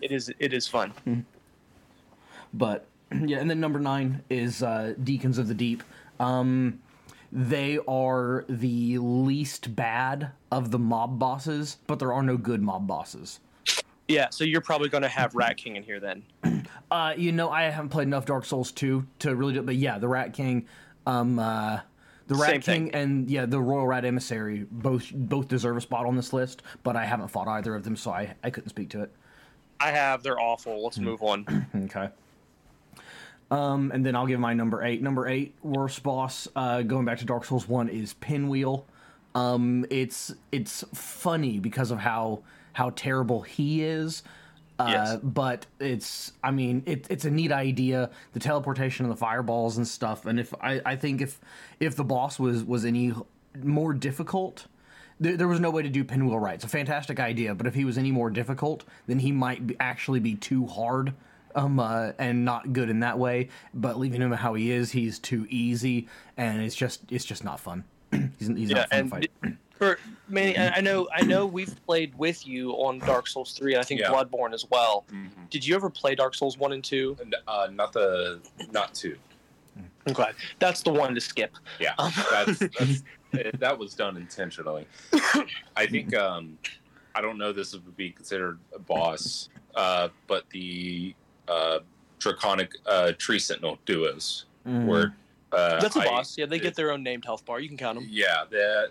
It 0.00 0.10
is 0.10 0.32
it 0.38 0.52
is 0.52 0.66
fun. 0.66 0.92
But 2.54 2.86
yeah, 3.12 3.38
and 3.38 3.50
then 3.50 3.60
number 3.60 3.78
nine 3.78 4.22
is 4.30 4.62
uh, 4.62 4.94
Deacons 5.02 5.36
of 5.38 5.48
the 5.48 5.54
Deep. 5.54 5.82
Um, 6.18 6.80
they 7.30 7.78
are 7.86 8.44
the 8.48 8.98
least 8.98 9.76
bad 9.76 10.30
of 10.50 10.70
the 10.70 10.78
mob 10.78 11.18
bosses, 11.18 11.76
but 11.86 11.98
there 11.98 12.12
are 12.12 12.22
no 12.22 12.36
good 12.36 12.62
mob 12.62 12.86
bosses. 12.86 13.40
Yeah, 14.08 14.28
so 14.30 14.44
you're 14.44 14.62
probably 14.62 14.88
going 14.88 15.02
to 15.02 15.08
have 15.08 15.34
Rat 15.34 15.58
King 15.58 15.76
in 15.76 15.82
here 15.82 16.00
then. 16.00 16.22
Uh, 16.90 17.12
you 17.18 17.32
know, 17.32 17.50
I 17.50 17.64
haven't 17.64 17.90
played 17.90 18.06
enough 18.06 18.24
Dark 18.24 18.46
Souls 18.46 18.72
2 18.72 19.06
to 19.18 19.36
really 19.36 19.52
do 19.52 19.60
it, 19.60 19.66
but 19.66 19.76
yeah, 19.76 19.98
the 19.98 20.08
Rat 20.08 20.32
King, 20.32 20.66
um, 21.06 21.38
uh, 21.38 21.80
The 22.28 22.34
Rat 22.34 22.50
Same 22.50 22.60
King 22.60 22.90
thing. 22.90 22.94
and 22.94 23.30
yeah, 23.30 23.46
the 23.46 23.60
Royal 23.60 23.86
Rat 23.86 24.04
Emissary 24.04 24.66
both 24.70 25.10
both 25.12 25.48
deserve 25.48 25.76
a 25.76 25.80
spot 25.80 26.06
on 26.06 26.14
this 26.16 26.32
list, 26.32 26.62
but 26.82 26.94
I 26.94 27.04
haven't 27.04 27.28
fought 27.28 27.48
either 27.48 27.74
of 27.74 27.84
them, 27.84 27.96
so 27.96 28.10
I, 28.10 28.34
I 28.44 28.50
couldn't 28.50 28.68
speak 28.70 28.90
to 28.90 29.02
it. 29.02 29.12
I 29.80 29.90
have. 29.90 30.22
They're 30.22 30.38
awful. 30.40 30.82
Let's 30.84 30.98
move 30.98 31.22
on. 31.22 31.66
Okay. 31.86 32.10
Um, 33.50 33.90
and 33.94 34.04
then 34.04 34.14
I'll 34.14 34.26
give 34.26 34.40
my 34.40 34.52
number 34.52 34.84
eight. 34.84 35.00
Number 35.00 35.26
eight, 35.26 35.54
worst 35.62 36.02
boss, 36.02 36.48
uh, 36.54 36.82
going 36.82 37.06
back 37.06 37.18
to 37.20 37.24
Dark 37.24 37.46
Souls 37.46 37.66
one, 37.66 37.88
is 37.88 38.12
Pinwheel. 38.14 38.84
Um, 39.34 39.86
it's 39.88 40.34
it's 40.52 40.84
funny 40.92 41.58
because 41.58 41.90
of 41.90 41.98
how 42.00 42.40
how 42.74 42.90
terrible 42.94 43.40
he 43.42 43.82
is. 43.82 44.22
Uh, 44.78 44.86
Yes. 44.90 45.16
but 45.22 45.66
it's 45.80 46.32
I 46.42 46.50
mean 46.52 46.82
it, 46.86 47.06
it's 47.10 47.24
a 47.24 47.30
neat 47.30 47.50
idea 47.52 48.10
the 48.32 48.40
teleportation 48.40 49.04
and 49.06 49.12
the 49.12 49.16
fireballs 49.16 49.76
and 49.76 49.86
stuff. 49.86 50.24
And 50.26 50.38
if 50.38 50.54
I, 50.60 50.80
I 50.86 50.96
think 50.96 51.20
if 51.20 51.40
if 51.80 51.96
the 51.96 52.04
boss 52.04 52.38
was 52.38 52.64
was 52.64 52.84
any 52.84 53.12
more 53.62 53.92
difficult 53.92 54.66
there, 55.18 55.36
there 55.36 55.48
was 55.48 55.58
no 55.58 55.70
way 55.70 55.82
to 55.82 55.88
do 55.88 56.04
pinwheel 56.04 56.38
right 56.38 56.54
it's 56.54 56.64
a 56.64 56.68
fantastic 56.68 57.18
idea 57.18 57.52
but 57.54 57.66
if 57.66 57.74
he 57.74 57.84
was 57.84 57.98
any 57.98 58.12
more 58.12 58.30
difficult 58.30 58.84
then 59.08 59.18
he 59.18 59.32
might 59.32 59.66
be, 59.66 59.74
actually 59.80 60.20
be 60.20 60.36
too 60.36 60.66
hard 60.66 61.12
um 61.56 61.80
uh, 61.80 62.12
and 62.18 62.44
not 62.44 62.72
good 62.72 62.88
in 62.90 63.00
that 63.00 63.18
way. 63.18 63.48
But 63.74 63.98
leaving 63.98 64.20
him 64.20 64.30
how 64.32 64.54
he 64.54 64.70
is 64.70 64.92
he's 64.92 65.18
too 65.18 65.46
easy 65.50 66.08
and 66.36 66.62
it's 66.62 66.76
just 66.76 67.00
it's 67.10 67.24
just 67.24 67.42
not 67.42 67.58
fun. 67.58 67.84
He's, 68.38 68.48
he's 68.48 68.70
yeah, 68.70 68.76
not 68.76 68.90
fun 68.90 69.02
to 69.04 69.08
fight 69.08 69.30
for 69.78 69.98
Manny, 70.28 70.56
I 70.58 70.76
I 70.76 70.80
know, 70.80 71.08
I 71.14 71.22
know, 71.22 71.46
we've 71.46 71.74
played 71.86 72.16
with 72.18 72.46
you 72.46 72.72
on 72.72 72.98
Dark 72.98 73.26
Souls 73.28 73.52
three, 73.52 73.74
and 73.74 73.80
I 73.80 73.84
think 73.84 74.00
Yeah. 74.00 74.08
Bloodborne 74.10 74.52
as 74.52 74.66
well. 74.70 75.04
Mhm. 75.10 75.48
Did 75.50 75.66
you 75.66 75.74
ever 75.76 75.88
play 75.88 76.14
Dark 76.14 76.34
Souls 76.34 76.58
one 76.58 76.72
and 76.72 76.84
two? 76.84 77.16
Uh, 77.46 77.68
not 77.72 77.92
the 77.92 78.40
not 78.72 78.94
two. 78.94 79.16
Okay, 80.08 80.30
that's 80.58 80.82
the 80.82 80.90
one 80.92 81.14
to 81.14 81.20
skip. 81.20 81.56
Yeah, 81.78 81.94
Um. 81.98 82.12
that's, 82.30 82.58
that's 82.78 83.02
it- 83.32 83.60
that 83.60 83.78
was 83.78 83.94
done 83.94 84.16
intentionally. 84.16 84.86
I 85.76 85.86
think 85.86 86.14
um, 86.16 86.58
I 87.14 87.20
don't 87.20 87.38
know 87.38 87.52
this 87.52 87.72
would 87.72 87.96
be 87.96 88.10
considered 88.10 88.58
a 88.74 88.78
boss, 88.78 89.48
uh, 89.74 90.08
but 90.26 90.48
the 90.50 91.14
uh, 91.46 91.80
draconic 92.18 92.72
uh, 92.86 93.12
tree 93.18 93.38
sentinel 93.38 93.78
duos 93.86 94.46
Mhm. 94.66 94.86
were 94.86 95.14
uh, 95.52 95.80
That's 95.80 95.96
a 95.96 96.00
I- 96.00 96.04
boss. 96.04 96.36
Yeah, 96.36 96.46
they 96.46 96.58
get 96.58 96.74
their 96.74 96.90
own 96.90 97.02
named 97.02 97.24
health 97.24 97.44
bar. 97.46 97.60
You 97.60 97.68
can 97.68 97.78
count 97.78 97.98
them. 97.98 98.06
Yeah, 98.10 98.44
that 98.50 98.90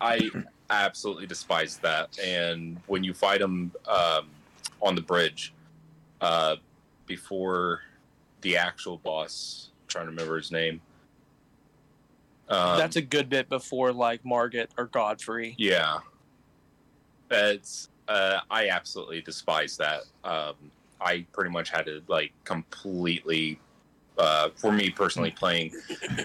I 0.00 0.30
absolutely 0.70 1.26
despise 1.26 1.78
that. 1.78 2.18
And 2.18 2.80
when 2.86 3.04
you 3.04 3.14
fight 3.14 3.40
them 3.40 3.72
um, 3.86 4.28
on 4.82 4.94
the 4.94 5.00
bridge 5.00 5.52
uh, 6.20 6.56
before 7.06 7.82
the 8.40 8.56
actual 8.56 8.98
boss, 8.98 9.70
I'm 9.82 9.88
trying 9.88 10.04
to 10.06 10.10
remember 10.10 10.36
his 10.36 10.50
name. 10.50 10.80
Um, 12.48 12.78
that's 12.78 12.96
a 12.96 13.02
good 13.02 13.28
bit 13.28 13.48
before 13.48 13.92
like 13.92 14.24
Margit 14.24 14.70
or 14.78 14.86
Godfrey. 14.86 15.54
yeah. 15.58 15.98
It's 17.28 17.88
uh, 18.06 18.38
I 18.50 18.68
absolutely 18.68 19.20
despise 19.20 19.76
that. 19.78 20.02
Um, 20.22 20.54
I 21.00 21.26
pretty 21.32 21.50
much 21.50 21.70
had 21.70 21.86
to 21.86 22.02
like 22.06 22.32
completely, 22.44 23.58
uh, 24.16 24.50
for 24.54 24.70
me 24.70 24.90
personally, 24.90 25.32
playing 25.32 25.72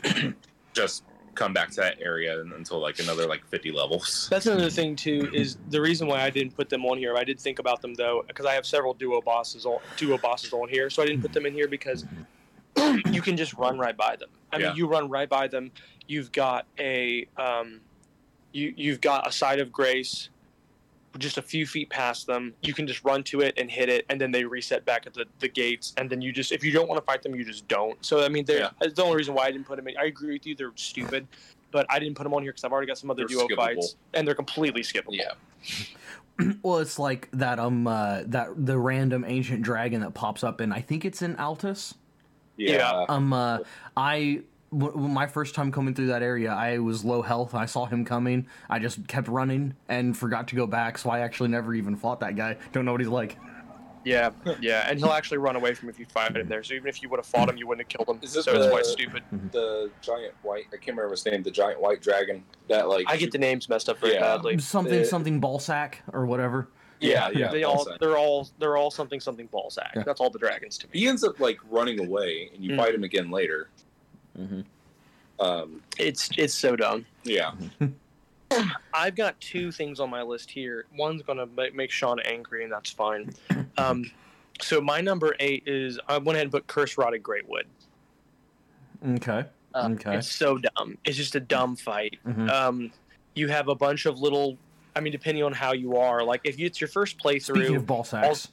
just 0.74 1.04
come 1.36 1.54
back 1.54 1.70
to 1.72 1.82
that 1.82 1.98
area 2.02 2.40
until 2.42 2.80
like 2.80 3.00
another 3.00 3.26
like 3.28 3.46
50 3.48 3.72
levels. 3.72 4.28
That's 4.30 4.46
another 4.46 4.70
thing 4.70 4.96
too. 4.96 5.30
Is 5.34 5.58
the 5.70 5.82
reason 5.82 6.08
why 6.08 6.22
I 6.22 6.30
didn't 6.30 6.56
put 6.56 6.70
them 6.70 6.86
on 6.86 6.98
here. 6.98 7.16
I 7.18 7.24
did 7.24 7.40
think 7.40 7.60
about 7.60 7.82
them 7.82 7.94
though, 7.94 8.24
because 8.28 8.46
I 8.46 8.54
have 8.54 8.66
several 8.66 8.94
duo 8.94 9.22
bosses 9.22 9.66
on 9.66 9.80
duo 9.96 10.18
bosses 10.18 10.54
on 10.54 10.70
here, 10.70 10.90
so 10.90 11.02
I 11.02 11.06
didn't 11.06 11.22
put 11.22 11.34
them 11.34 11.46
in 11.46 11.54
here 11.54 11.68
because 11.68 12.06
you 13.12 13.22
can 13.22 13.38
just 13.38 13.54
run 13.54 13.78
right 13.78 13.96
by 13.96 14.16
them. 14.16 14.30
I 14.52 14.58
Yeah. 14.58 14.68
mean, 14.68 14.78
you 14.78 14.88
run 14.88 15.10
right 15.10 15.30
by 15.30 15.48
them. 15.48 15.72
You've 16.08 16.32
got 16.32 16.66
a 16.80 17.28
um, 17.38 17.82
you 18.52 18.74
you've 18.76 19.02
got 19.02 19.28
a 19.28 19.32
side 19.32 19.60
of 19.60 19.72
grace, 19.72 20.30
just 21.18 21.38
a 21.38 21.42
few 21.42 21.66
feet 21.66 21.90
past 21.90 22.28
them. 22.28 22.54
You 22.62 22.74
can 22.74 22.88
just 22.88 23.04
run 23.04 23.24
to 23.26 23.42
it 23.42 23.54
and 23.58 23.70
hit 23.70 23.90
it, 23.90 24.06
and 24.10 24.20
then 24.20 24.32
they 24.32 24.44
reset 24.46 24.86
back 24.86 25.06
at 25.08 25.14
the, 25.14 25.26
the 25.40 25.48
gates. 25.48 25.94
And 25.98 26.10
then 26.10 26.22
you 26.22 26.32
just 26.32 26.52
if 26.52 26.64
you 26.64 26.72
don't 26.72 26.88
want 26.88 27.00
to 27.02 27.06
fight 27.06 27.22
them, 27.24 27.36
you 27.36 27.44
just 27.44 27.68
don't. 27.68 28.04
So 28.06 28.24
I 28.24 28.30
mean, 28.30 28.46
they're 28.46 28.60
Yeah. 28.60 28.70
that's 28.80 28.94
the 28.94 29.04
only 29.04 29.18
reason 29.18 29.34
why 29.34 29.46
I 29.46 29.52
didn't 29.52 29.66
put 29.68 29.78
them 29.78 29.88
in. 29.88 29.98
I 29.98 30.06
agree 30.06 30.34
with 30.34 30.46
you; 30.46 30.56
they're 30.56 30.72
stupid. 30.76 31.28
But 31.72 31.86
I 31.90 32.00
didn't 32.00 32.16
put 32.16 32.24
them 32.24 32.34
on 32.34 32.42
here 32.44 32.52
because 32.52 32.66
I've 32.66 32.72
already 32.74 32.88
got 32.88 32.98
some 32.98 33.10
other 33.10 33.20
They're 33.26 33.38
duo 33.38 33.48
skippable. 33.48 33.56
fights, 33.56 33.96
and 34.14 34.28
they're 34.28 34.36
completely 34.36 34.82
skippable. 34.82 35.18
Yeah. 35.18 35.34
Well, 36.64 36.80
it's 36.80 36.98
like 36.98 37.30
that 37.34 37.60
um 37.60 37.86
uh, 37.86 38.24
that 38.26 38.50
the 38.66 38.78
random 38.80 39.24
ancient 39.28 39.62
dragon 39.62 40.02
that 40.02 40.14
pops 40.16 40.44
up 40.44 40.60
in 40.60 40.72
I 40.72 40.82
think 40.82 41.06
it's 41.06 41.22
in 41.22 41.36
Altus. 41.36 41.94
Yeah. 42.58 42.72
Yeah. 42.78 43.06
Um 43.10 43.32
uh, 43.32 43.60
I 43.96 44.42
w- 44.72 44.92
w- 44.92 45.08
my 45.10 45.28
first 45.28 45.56
time 45.56 45.72
coming 45.72 45.94
through 45.94 46.08
that 46.08 46.24
area, 46.24 46.52
I 46.52 46.80
was 46.80 47.04
low 47.06 47.22
health. 47.22 47.54
I 47.54 47.66
saw 47.66 47.86
him 47.86 48.06
coming. 48.06 48.48
I 48.70 48.80
just 48.80 49.08
kept 49.08 49.28
running 49.28 49.76
and 49.90 50.18
forgot 50.18 50.48
to 50.50 50.56
go 50.56 50.68
back, 50.68 50.98
so 50.98 51.10
I 51.10 51.20
actually 51.20 51.50
never 51.50 51.74
even 51.74 51.96
fought 51.96 52.20
that 52.22 52.36
guy. 52.36 52.58
Don't 52.72 52.86
know 52.86 52.92
what 52.92 53.02
he's 53.02 53.10
like. 53.10 53.38
Yeah, 54.04 54.32
yeah, 54.60 54.88
and 54.90 54.98
he'll 54.98 55.12
actually 55.12 55.38
run 55.38 55.56
away 55.56 55.76
from 55.76 55.86
you 55.88 55.92
if 55.92 56.00
you 56.00 56.08
fight 56.08 56.36
him 56.36 56.48
there. 56.50 56.64
So 56.64 56.74
even 56.74 56.88
if 56.88 57.04
you 57.04 57.10
would 57.10 57.18
have 57.20 57.26
fought 57.28 57.48
him, 57.50 57.58
you 57.58 57.68
wouldn't 57.68 57.86
have 57.92 57.98
killed 58.06 58.10
him. 58.16 58.20
Is 58.24 58.34
this 58.34 58.46
so 58.46 58.52
it's 58.54 58.66
the- 58.66 58.72
quite 58.72 58.86
stupid. 58.88 59.22
The 59.52 59.92
giant 60.02 60.34
white, 60.42 60.66
I 60.74 60.78
can't 60.78 60.98
remember 60.98 61.12
his 61.12 61.24
name, 61.28 61.44
the 61.44 61.52
giant 61.52 61.80
white 61.80 62.02
dragon 62.02 62.44
that 62.68 62.90
like. 62.90 63.06
I 63.08 63.16
get 63.18 63.32
the 63.32 63.38
names 63.38 63.70
messed 63.70 63.90
up 63.90 64.00
very 64.00 64.14
Yeah. 64.16 64.22
badly. 64.22 64.58
Something 64.58 65.02
Uh, 65.02 65.06
something 65.06 65.40
ballsack 65.40 65.96
or 66.14 66.26
whatever. 66.26 66.68
Yeah, 67.00 67.30
yeah. 67.30 67.52
they 67.52 67.64
all 67.64 67.76
Balzac. 67.86 68.00
they're 68.00 68.18
all 68.18 68.48
they're 68.58 68.78
all 68.78 68.90
something 68.90 69.20
something 69.20 69.46
ball 69.48 69.70
sack. 69.70 69.92
Yeah. 69.96 70.04
That's 70.04 70.20
all 70.20 70.30
the 70.32 70.40
dragons 70.40 70.80
to 70.80 70.88
me. 70.88 71.00
He 71.00 71.08
ends 71.08 71.24
up 71.24 71.40
like 71.40 71.60
running 71.70 72.00
away, 72.04 72.50
and 72.56 72.64
you 72.64 72.72
Mm. 72.72 72.78
fight 72.78 72.96
him 72.96 73.04
again 73.04 73.30
later. 73.30 73.70
Mhm. 74.40 74.66
Um, 75.40 75.82
It's 75.98 76.30
it's 76.38 76.54
so 76.54 76.76
dumb. 76.76 77.06
yeah. 77.24 77.52
I've 78.94 79.16
got 79.16 79.40
two 79.40 79.72
things 79.72 80.00
on 80.00 80.10
my 80.10 80.22
list 80.22 80.52
here. 80.52 80.86
One's 80.98 81.22
gonna 81.22 81.46
make, 81.46 81.74
make 81.74 81.90
Sean 81.92 82.20
angry, 82.22 82.64
and 82.64 82.72
that's 82.72 82.92
fine. 82.92 83.34
Um, 83.78 84.12
so 84.62 84.82
my 84.82 85.00
number 85.02 85.36
eight 85.40 85.64
is 85.66 86.00
I 86.08 86.18
went 86.18 86.36
ahead 86.36 86.44
and 86.44 86.52
put 86.52 86.68
Curse 86.68 86.98
Rotted 86.98 87.24
Greatwood. 87.24 87.64
Okay. 89.08 89.46
Uh, 89.74 89.90
Okay. 89.94 90.18
It's 90.18 90.28
so 90.30 90.58
dumb. 90.58 90.98
It's 91.06 91.16
just 91.18 91.36
a 91.36 91.40
dumb 91.40 91.76
fight. 91.78 92.20
Mhm. 92.28 92.50
Um, 92.50 92.92
you 93.36 93.48
have 93.48 93.68
a 93.70 93.76
bunch 93.76 94.06
of 94.06 94.20
little. 94.20 94.58
I 94.96 95.00
mean, 95.00 95.14
depending 95.14 95.44
on 95.46 95.54
how 95.54 95.72
you 95.72 95.96
are, 95.96 96.22
like 96.24 96.42
if 96.44 96.60
it's 96.60 96.82
your 96.82 96.90
first 96.90 97.18
playthrough, 97.18 97.56
Speaking 97.56 97.76
of 97.78 97.84
ballsacks, 97.86 98.50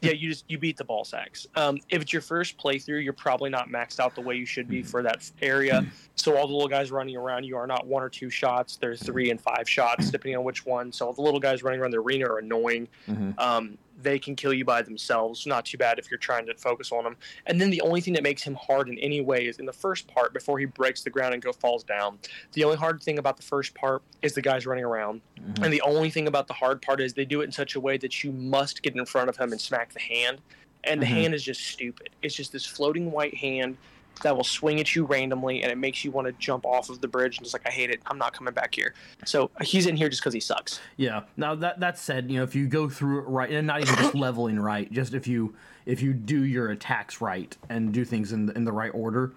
yeah, 0.00 0.12
you 0.12 0.30
just 0.30 0.44
you 0.48 0.58
beat 0.58 0.76
the 0.76 0.84
ball 0.84 1.04
sacks. 1.04 1.46
Um, 1.54 1.78
if 1.90 2.02
it's 2.02 2.12
your 2.12 2.22
first 2.22 2.58
playthrough, 2.58 3.02
you're 3.04 3.12
probably 3.12 3.50
not 3.50 3.68
maxed 3.68 4.00
out 4.00 4.14
the 4.14 4.20
way 4.20 4.36
you 4.36 4.46
should 4.46 4.68
be 4.68 4.82
for 4.82 5.02
that 5.02 5.30
area. 5.40 5.86
So 6.16 6.36
all 6.36 6.46
the 6.46 6.52
little 6.52 6.68
guys 6.68 6.90
running 6.90 7.16
around 7.16 7.44
you 7.44 7.56
are 7.56 7.66
not 7.66 7.86
one 7.86 8.02
or 8.02 8.08
two 8.08 8.30
shots; 8.30 8.76
they're 8.76 8.96
three 8.96 9.30
and 9.30 9.40
five 9.40 9.68
shots, 9.68 10.10
depending 10.10 10.36
on 10.38 10.44
which 10.44 10.64
one. 10.64 10.92
So 10.92 11.06
all 11.06 11.12
the 11.12 11.22
little 11.22 11.40
guys 11.40 11.62
running 11.62 11.80
around 11.80 11.92
the 11.92 11.98
arena 11.98 12.26
are 12.26 12.38
annoying. 12.38 12.88
Mhm. 13.08 13.38
Um, 13.38 13.78
they 14.02 14.18
can 14.18 14.34
kill 14.36 14.52
you 14.52 14.64
by 14.64 14.82
themselves. 14.82 15.46
Not 15.46 15.64
too 15.64 15.78
bad 15.78 15.98
if 15.98 16.10
you're 16.10 16.18
trying 16.18 16.46
to 16.46 16.54
focus 16.54 16.92
on 16.92 17.04
them. 17.04 17.16
And 17.46 17.60
then 17.60 17.70
the 17.70 17.80
only 17.80 18.00
thing 18.00 18.14
that 18.14 18.22
makes 18.22 18.42
him 18.42 18.54
hard 18.54 18.88
in 18.88 18.98
any 18.98 19.20
way 19.20 19.46
is 19.46 19.58
in 19.58 19.66
the 19.66 19.72
first 19.72 20.06
part 20.08 20.32
before 20.32 20.58
he 20.58 20.64
breaks 20.64 21.02
the 21.02 21.10
ground 21.10 21.34
and 21.34 21.42
go 21.42 21.52
falls 21.52 21.84
down. 21.84 22.18
The 22.52 22.64
only 22.64 22.76
hard 22.76 23.02
thing 23.02 23.18
about 23.18 23.36
the 23.36 23.42
first 23.42 23.74
part 23.74 24.02
is 24.22 24.34
the 24.34 24.42
guys 24.42 24.66
running 24.66 24.84
around. 24.84 25.20
Mhm. 25.38 25.64
And 25.64 25.72
the 25.72 25.82
only 25.82 26.10
thing 26.10 26.26
about 26.26 26.46
the 26.48 26.54
hard 26.54 26.82
part 26.82 27.00
is 27.00 27.14
they 27.14 27.24
do 27.24 27.40
it 27.40 27.44
in 27.44 27.52
such 27.52 27.74
a 27.74 27.80
way 27.80 27.96
that 27.98 28.22
you 28.24 28.32
must 28.32 28.82
get 28.82 28.94
in 28.94 29.04
front 29.06 29.28
of 29.28 29.36
him 29.36 29.52
and 29.52 29.60
smack 29.60 29.92
the 29.92 30.00
hand. 30.00 30.40
And 30.84 31.00
the 31.00 31.06
Mhm. 31.06 31.10
hand 31.10 31.34
is 31.34 31.44
just 31.44 31.60
stupid. 31.60 32.10
It's 32.22 32.34
just 32.34 32.52
this 32.52 32.66
floating 32.66 33.12
white 33.12 33.36
hand 33.36 33.76
that 34.22 34.36
will 34.36 34.44
swing 34.44 34.78
at 34.78 34.94
you 34.94 35.04
randomly 35.04 35.62
and 35.62 35.72
it 35.72 35.78
makes 35.78 36.04
you 36.04 36.10
want 36.10 36.26
to 36.26 36.32
jump 36.34 36.64
off 36.64 36.90
of 36.90 37.00
the 37.00 37.08
bridge 37.08 37.38
and 37.38 37.44
just 37.44 37.54
like 37.54 37.66
I 37.66 37.70
hate 37.70 37.90
it. 37.90 38.00
I'm 38.06 38.18
not 38.18 38.32
coming 38.32 38.54
back 38.54 38.74
here. 38.74 38.94
So 39.24 39.50
he's 39.62 39.86
in 39.86 39.96
here 39.96 40.08
just 40.08 40.22
because 40.22 40.34
he 40.34 40.40
sucks. 40.40 40.80
Yeah. 40.96 41.22
Now 41.36 41.54
that 41.56 41.80
that 41.80 41.98
said, 41.98 42.30
you 42.30 42.36
know, 42.38 42.44
if 42.44 42.54
you 42.54 42.66
go 42.68 42.88
through 42.88 43.20
it 43.20 43.28
right, 43.28 43.50
and 43.50 43.66
not 43.66 43.80
even 43.80 43.94
just 43.96 44.14
leveling 44.14 44.58
right, 44.60 44.90
just 44.92 45.14
if 45.14 45.26
you 45.26 45.54
if 45.86 46.00
you 46.02 46.12
do 46.12 46.44
your 46.44 46.70
attacks 46.70 47.20
right 47.20 47.56
and 47.68 47.92
do 47.92 48.04
things 48.04 48.32
in 48.32 48.46
the, 48.46 48.52
in 48.54 48.64
the 48.64 48.72
right 48.72 48.92
order, 48.94 49.32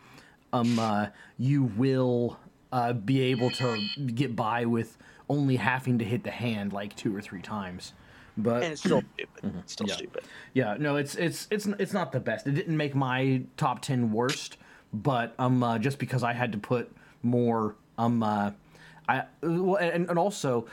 um, 0.53 0.77
uh, 0.77 1.07
you 1.39 1.63
will 1.63 2.37
uh, 2.71 2.93
be 2.93 3.21
able 3.21 3.49
to 3.51 3.79
get 4.13 4.35
by 4.35 4.65
with 4.65 4.97
only 5.27 5.55
having 5.55 5.97
to 5.97 6.05
hit 6.05 6.23
the 6.23 6.29
hand 6.31 6.71
like 6.71 6.95
two 6.95 7.15
or 7.15 7.21
three 7.21 7.41
times. 7.41 7.93
But 8.37 8.63
And 8.63 8.73
it's 8.73 8.81
still 8.81 9.01
stupid. 9.15 9.53
It's 9.63 9.71
still 9.73 9.87
Yeah. 9.87 9.93
stupid. 9.95 10.23
yeah, 10.53 10.75
no, 10.77 10.97
it's 10.97 11.15
it's 11.15 11.47
it's 11.49 11.65
it's 11.79 11.93
not 11.93 12.11
the 12.11 12.19
best. 12.19 12.45
It 12.45 12.51
didn't 12.51 12.75
make 12.77 12.93
my 12.93 13.43
top 13.55 13.81
ten 13.81 14.11
worst, 14.11 14.57
but 14.93 15.33
um, 15.39 15.61
uh, 15.63 15.79
just 15.79 15.99
because 15.99 16.23
I 16.23 16.33
had 16.33 16.51
to 16.53 16.57
put 16.57 16.91
more 17.23 17.75
um, 17.97 18.21
uh, 18.23 18.51
I 19.07 19.23
well, 19.41 19.75
and, 19.75 20.09
and 20.09 20.19
also, 20.19 20.67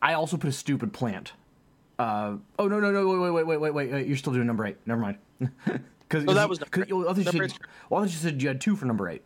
I 0.00 0.14
also 0.14 0.36
put 0.36 0.48
a 0.48 0.52
stupid 0.52 0.92
plant. 0.92 1.32
Uh, 1.98 2.36
oh 2.58 2.68
no 2.68 2.78
no 2.78 2.92
no 2.92 3.06
wait 3.08 3.18
wait 3.18 3.46
wait 3.46 3.58
wait 3.58 3.72
wait 3.72 3.92
wait 3.92 4.06
you're 4.06 4.16
still 4.16 4.32
doing 4.32 4.46
number 4.46 4.66
eight. 4.66 4.76
Never 4.86 5.00
mind. 5.00 5.18
Because 6.08 6.24
Oh, 6.26 6.32
that 6.32 6.48
was 6.48 6.58
number 6.58 6.84
eight. 6.84 6.90
I 6.90 7.12
thought 7.12 7.34
you 7.34 7.48
said, 7.48 7.58
well, 7.90 8.00
I 8.00 8.06
thought 8.06 8.12
you 8.12 8.18
said 8.18 8.40
you 8.40 8.48
had 8.48 8.62
two 8.62 8.76
for 8.76 8.86
number 8.86 9.10
eight. 9.10 9.22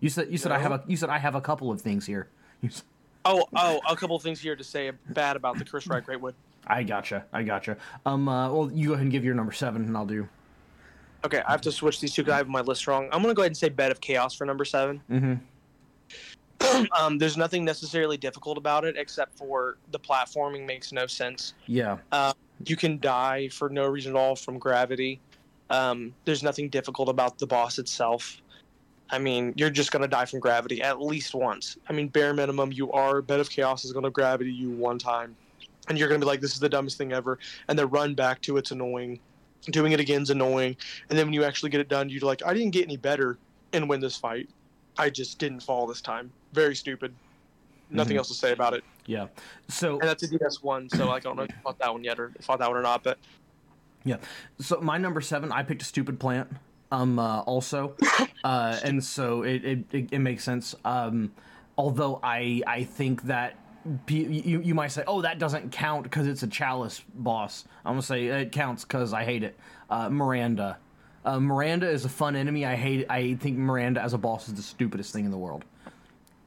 You 0.00 0.10
said 0.10 0.30
you 0.30 0.36
said 0.36 0.52
I 0.52 0.58
have 0.58 0.72
a 0.72 0.84
you 0.86 0.98
said 0.98 1.08
I 1.08 1.16
have 1.16 1.34
a 1.34 1.40
couple 1.40 1.70
of 1.70 1.80
things 1.80 2.06
here. 2.06 2.28
Oh, 3.22 3.44
oh, 3.54 3.80
a 3.86 3.94
couple 3.96 4.16
of 4.16 4.22
things 4.22 4.40
here 4.40 4.56
to 4.56 4.64
say 4.64 4.90
bad 5.10 5.36
about 5.36 5.58
the 5.58 5.64
Curse 5.66 5.86
Rotted 5.86 6.06
Greatwood. 6.06 6.32
I 6.66 6.82
gotcha. 6.82 7.26
I 7.34 7.42
gotcha. 7.42 7.76
Um. 8.06 8.26
Uh, 8.30 8.50
well, 8.50 8.70
you 8.72 8.88
go 8.88 8.92
ahead 8.94 9.02
and 9.02 9.12
give 9.12 9.26
your 9.26 9.34
number 9.34 9.52
seven, 9.52 9.84
and 9.84 9.94
I'll 9.94 10.06
do. 10.06 10.26
Okay, 11.24 11.42
I 11.46 11.50
have 11.50 11.60
to 11.62 11.72
switch 11.72 12.00
these 12.00 12.14
two 12.14 12.22
because 12.22 12.34
I 12.34 12.38
have 12.38 12.48
my 12.48 12.60
list 12.62 12.86
wrong. 12.86 13.08
I'm 13.12 13.22
gonna 13.22 13.34
go 13.34 13.42
ahead 13.42 13.50
and 13.50 13.56
say 13.56 13.68
Bed 13.68 13.90
of 13.90 14.00
Chaos 14.00 14.34
for 14.34 14.46
number 14.46 14.64
seven. 14.64 15.02
Mm-hmm. 15.10 16.84
um, 16.98 17.18
there's 17.18 17.36
nothing 17.36 17.64
necessarily 17.64 18.16
difficult 18.16 18.58
about 18.58 18.84
it 18.84 18.96
except 18.96 19.36
for 19.36 19.78
the 19.92 19.98
platforming 19.98 20.66
makes 20.66 20.92
no 20.92 21.06
sense. 21.06 21.54
Yeah. 21.66 21.98
You 22.66 22.76
can 22.76 22.98
die 23.00 23.48
for 23.48 23.70
no 23.70 23.86
reason 23.86 24.16
at 24.16 24.18
all 24.18 24.36
from 24.36 24.58
gravity. 24.58 25.20
Um, 25.70 26.14
there's 26.24 26.42
nothing 26.42 26.68
difficult 26.68 27.08
about 27.08 27.38
the 27.38 27.46
boss 27.46 27.78
itself. 27.78 28.42
I 29.10 29.18
mean, 29.18 29.54
you're 29.56 29.70
just 29.70 29.92
gonna 29.92 30.08
die 30.08 30.24
from 30.24 30.40
gravity 30.40 30.82
at 30.82 31.00
least 31.00 31.34
once. 31.34 31.78
I 31.88 31.92
mean, 31.92 32.08
bare 32.08 32.34
minimum, 32.34 32.72
you 32.72 32.92
are 32.92 33.22
Bed 33.22 33.40
of 33.40 33.50
Chaos 33.50 33.84
is 33.84 33.92
gonna 33.92 34.10
gravity 34.10 34.52
you 34.52 34.70
one 34.70 34.98
time, 34.98 35.36
and 35.88 35.98
you're 35.98 36.08
gonna 36.08 36.20
be 36.20 36.26
like, 36.26 36.40
"This 36.40 36.52
is 36.52 36.60
the 36.60 36.68
dumbest 36.68 36.98
thing 36.98 37.12
ever," 37.12 37.38
and 37.68 37.78
then 37.78 37.88
run 37.88 38.14
back 38.14 38.40
to 38.42 38.56
it's 38.56 38.70
annoying. 38.70 39.20
Doing 39.66 39.92
it 39.92 40.00
again 40.00 40.22
is 40.22 40.30
annoying, 40.30 40.74
and 41.10 41.18
then 41.18 41.26
when 41.26 41.34
you 41.34 41.44
actually 41.44 41.68
get 41.70 41.80
it 41.80 41.88
done, 41.88 42.08
you're 42.08 42.20
like, 42.22 42.42
"I 42.44 42.54
didn't 42.54 42.70
get 42.70 42.84
any 42.84 42.96
better 42.96 43.36
and 43.74 43.88
win 43.88 44.00
this 44.00 44.16
fight. 44.16 44.48
I 44.98 45.10
just 45.10 45.38
didn't 45.38 45.60
fall 45.60 45.86
this 45.86 46.00
time. 46.00 46.32
Very 46.54 46.74
stupid. 46.74 47.14
Nothing 47.90 48.14
Mhm. 48.14 48.18
else 48.18 48.28
to 48.28 48.34
say 48.34 48.52
about 48.52 48.72
it." 48.72 48.84
Yeah. 49.06 49.26
So 49.68 49.98
And 50.00 50.08
that's 50.08 50.22
a 50.22 50.28
DS 50.28 50.62
one, 50.62 50.88
so 50.88 51.06
like, 51.06 51.26
I 51.26 51.28
don't 51.28 51.36
know 51.36 51.42
if 51.42 51.50
you 51.50 51.56
fought 51.62 51.78
that 51.78 51.92
one 51.92 52.02
yet 52.04 52.18
or 52.18 52.32
fought 52.40 52.58
that 52.60 52.68
one 52.68 52.78
or 52.78 52.82
not, 52.82 53.02
but 53.02 53.18
yeah. 54.04 54.16
So 54.60 54.80
my 54.80 54.96
number 54.96 55.20
seven, 55.20 55.52
I 55.52 55.62
picked 55.62 55.82
a 55.82 55.84
stupid 55.84 56.18
plant. 56.18 56.48
Um, 56.90 57.18
uh, 57.18 57.40
also, 57.42 57.94
uh, 58.44 58.78
and 58.82 59.04
so 59.04 59.42
it, 59.42 59.64
it, 59.64 59.78
it, 59.92 60.08
it 60.12 60.18
makes 60.20 60.42
sense. 60.42 60.74
Um, 60.86 61.32
although 61.76 62.18
I 62.22 62.62
I 62.66 62.84
think 62.84 63.24
that 63.24 63.56
you 64.08 64.60
you 64.60 64.74
might 64.74 64.88
say, 64.88 65.02
oh, 65.06 65.22
that 65.22 65.38
doesn't 65.38 65.72
count 65.72 66.02
because 66.04 66.26
it's 66.26 66.42
a 66.42 66.46
chalice 66.46 67.02
boss. 67.14 67.64
I'm 67.84 67.92
gonna 67.92 68.02
say 68.02 68.26
it 68.26 68.52
counts 68.52 68.84
because 68.84 69.12
I 69.12 69.24
hate 69.24 69.42
it. 69.42 69.58
Uh, 69.88 70.08
Miranda. 70.10 70.78
Uh, 71.24 71.38
Miranda 71.40 71.88
is 71.88 72.04
a 72.04 72.08
fun 72.08 72.36
enemy. 72.36 72.64
I 72.64 72.76
hate. 72.76 73.06
I 73.10 73.34
think 73.34 73.56
Miranda 73.58 74.00
as 74.02 74.12
a 74.14 74.18
boss 74.18 74.48
is 74.48 74.54
the 74.54 74.62
stupidest 74.62 75.12
thing 75.12 75.24
in 75.24 75.30
the 75.30 75.38
world. 75.38 75.64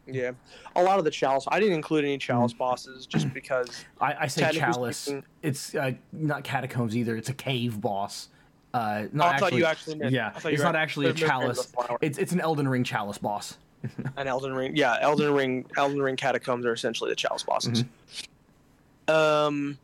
yeah, 0.08 0.32
a 0.76 0.84
lot 0.84 0.98
of 1.00 1.06
the 1.06 1.12
chalice. 1.12 1.46
I 1.48 1.60
didn't 1.60 1.76
include 1.76 2.06
any 2.06 2.18
chalice 2.18 2.54
bosses 2.54 3.06
just 3.06 3.32
because. 3.34 3.86
I, 4.02 4.16
I 4.22 4.28
say 4.28 4.50
chalice. 4.52 4.98
speaking- 4.98 5.24
It's 5.42 5.76
uh, 5.76 5.92
not 6.12 6.44
catacombs 6.44 6.96
either. 6.98 7.16
It's 7.16 7.30
a 7.30 7.34
cave 7.34 7.80
boss. 7.82 8.30
Uh, 8.74 9.04
Oh, 9.06 9.10
not 9.14 9.36
I 9.36 9.38
thought 9.40 9.54
you 9.54 9.66
actually 9.66 9.98
meant. 9.98 10.12
yeah, 10.12 10.32
I 10.36 10.40
thought 10.40 10.52
it's 10.54 10.64
not 10.64 10.76
actually 10.76 11.06
a 11.06 11.14
there's 11.14 11.22
no 11.22 11.28
kind 11.28 11.50
of 11.52 11.56
chalice. 11.58 11.98
It's 12.02 12.18
it's 12.18 12.32
an 12.32 12.42
Elden 12.42 12.68
Ring 12.68 12.84
chalice 12.84 13.20
boss. 13.20 13.58
An 14.18 14.28
Elden 14.28 14.54
Ring, 14.54 14.76
yeah, 14.76 14.98
Elden 15.02 15.34
Ring, 15.34 15.66
Elden 15.78 16.02
Ring 16.02 16.16
catacombs 16.16 16.66
are 16.66 16.74
essentially 16.74 17.10
the 17.10 17.16
chalice 17.16 17.44
bosses. 17.44 17.84
Mm-hmm. 17.84 19.14
Um, 19.14 19.78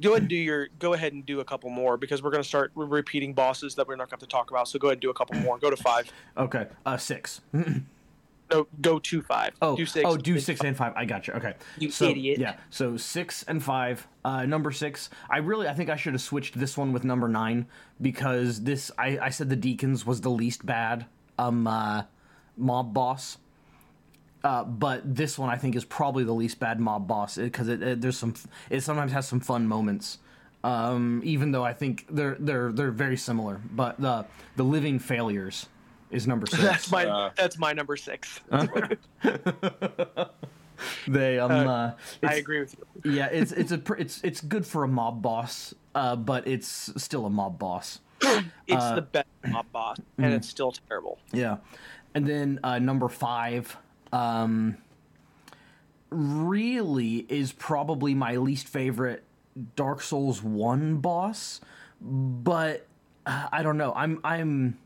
go 0.00 0.10
ahead 0.10 0.22
and 0.22 0.28
do 0.28 0.36
your. 0.36 0.68
Go 0.78 0.92
ahead 0.94 1.12
and 1.12 1.26
do 1.26 1.40
a 1.40 1.44
couple 1.44 1.70
more 1.70 1.96
because 1.96 2.22
we're 2.22 2.30
gonna 2.30 2.44
start 2.44 2.70
re- 2.74 2.86
repeating 2.86 3.32
bosses 3.32 3.74
that 3.74 3.88
we're 3.88 3.96
not 3.96 4.10
going 4.10 4.20
to 4.20 4.26
talk 4.26 4.50
about. 4.50 4.68
So 4.68 4.78
go 4.78 4.88
ahead 4.88 4.96
and 4.96 5.02
do 5.02 5.10
a 5.10 5.14
couple 5.14 5.36
more. 5.36 5.58
Go 5.58 5.70
to 5.70 5.76
five. 5.76 6.10
Okay, 6.36 6.66
uh, 6.86 6.96
six. 6.96 7.40
No, 8.50 8.66
go 8.82 8.98
to 8.98 9.22
five. 9.22 9.54
Oh, 9.62 9.74
do 9.74 9.86
six. 9.86 10.04
oh, 10.06 10.16
do 10.16 10.38
six 10.38 10.60
and 10.60 10.76
five. 10.76 10.92
I 10.96 11.06
got 11.06 11.26
you. 11.26 11.34
Okay, 11.34 11.54
You 11.78 11.90
so, 11.90 12.10
idiot. 12.10 12.38
Yeah, 12.38 12.56
so 12.70 12.96
six 12.96 13.42
and 13.44 13.62
five. 13.62 14.06
Uh, 14.24 14.44
number 14.44 14.70
six. 14.70 15.08
I 15.30 15.38
really, 15.38 15.66
I 15.66 15.72
think 15.72 15.88
I 15.88 15.96
should 15.96 16.12
have 16.12 16.20
switched 16.22 16.58
this 16.58 16.76
one 16.76 16.92
with 16.92 17.04
number 17.04 17.26
nine 17.26 17.66
because 18.00 18.62
this. 18.62 18.90
I, 18.98 19.18
I 19.18 19.30
said 19.30 19.48
the 19.48 19.56
deacons 19.56 20.04
was 20.04 20.20
the 20.20 20.30
least 20.30 20.66
bad. 20.66 21.06
Um, 21.38 21.66
uh, 21.66 22.02
mob 22.56 22.92
boss. 22.94 23.38
Uh, 24.42 24.62
but 24.62 25.00
this 25.16 25.38
one 25.38 25.48
I 25.48 25.56
think 25.56 25.74
is 25.74 25.84
probably 25.86 26.22
the 26.24 26.34
least 26.34 26.60
bad 26.60 26.78
mob 26.78 27.08
boss 27.08 27.36
because 27.36 27.68
it, 27.68 27.82
it 27.82 28.00
there's 28.02 28.18
some 28.18 28.34
it 28.68 28.82
sometimes 28.82 29.12
has 29.12 29.26
some 29.26 29.40
fun 29.40 29.66
moments. 29.66 30.18
Um, 30.62 31.20
even 31.24 31.52
though 31.52 31.64
I 31.64 31.72
think 31.72 32.06
they're 32.10 32.36
they're 32.38 32.70
they're 32.72 32.90
very 32.90 33.16
similar, 33.16 33.60
but 33.72 34.00
the 34.00 34.26
the 34.56 34.62
living 34.62 34.98
failures 34.98 35.66
is 36.10 36.26
number 36.26 36.46
six. 36.50 36.62
That's 36.62 36.90
my. 36.90 37.06
Uh, 37.06 37.30
that's 37.36 37.58
my 37.58 37.72
number 37.72 37.96
six. 37.96 38.40
they 41.06 41.38
um 41.38 41.50
uh, 41.68 41.92
I 42.22 42.34
agree 42.34 42.60
with 42.60 42.74
you. 43.04 43.12
yeah 43.12 43.26
it's 43.26 43.52
it's 43.52 43.70
a 43.72 43.78
pr- 43.78 43.94
it's 43.94 44.20
it's 44.24 44.40
good 44.40 44.66
for 44.66 44.82
a 44.84 44.88
mob 44.88 45.22
boss 45.22 45.72
uh 45.94 46.16
but 46.16 46.46
it's 46.48 46.90
still 46.96 47.26
a 47.26 47.30
mob 47.30 47.58
boss 47.58 48.00
It's 48.66 48.82
Uh, 48.82 48.94
the 48.96 49.02
best 49.02 49.26
mob 49.46 49.66
boss, 49.72 49.98
mm-hmm. 49.98 50.24
and 50.24 50.34
it's 50.34 50.48
still 50.48 50.72
terrible. 50.88 51.18
yeah 51.32 51.58
and 52.14 52.26
then 52.26 52.60
uh 52.62 52.78
number 52.78 53.08
five 53.08 53.76
um 54.12 54.76
really 56.10 57.26
is 57.28 57.52
probably 57.52 58.14
my 58.14 58.36
least 58.36 58.68
favorite 58.68 59.24
dark 59.76 60.00
souls 60.00 60.42
1 60.42 60.96
boss 60.98 61.60
but 62.00 62.86
uh, 63.26 63.48
i 63.52 63.62
don't 63.62 63.78
know. 63.78 63.92
I'm 63.94 64.20
i'm 64.24 64.78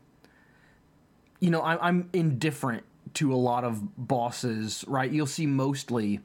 you 1.39 1.49
know 1.51 1.61
I'm, 1.61 1.77
I'm 1.81 2.09
indifferent 2.13 2.83
to 3.15 3.33
a 3.33 3.35
lot 3.37 3.63
of 3.63 3.97
bosses 3.97 4.85
right? 4.87 5.11
You'll 5.11 5.25
see 5.25 5.45
mostly 5.47 6.19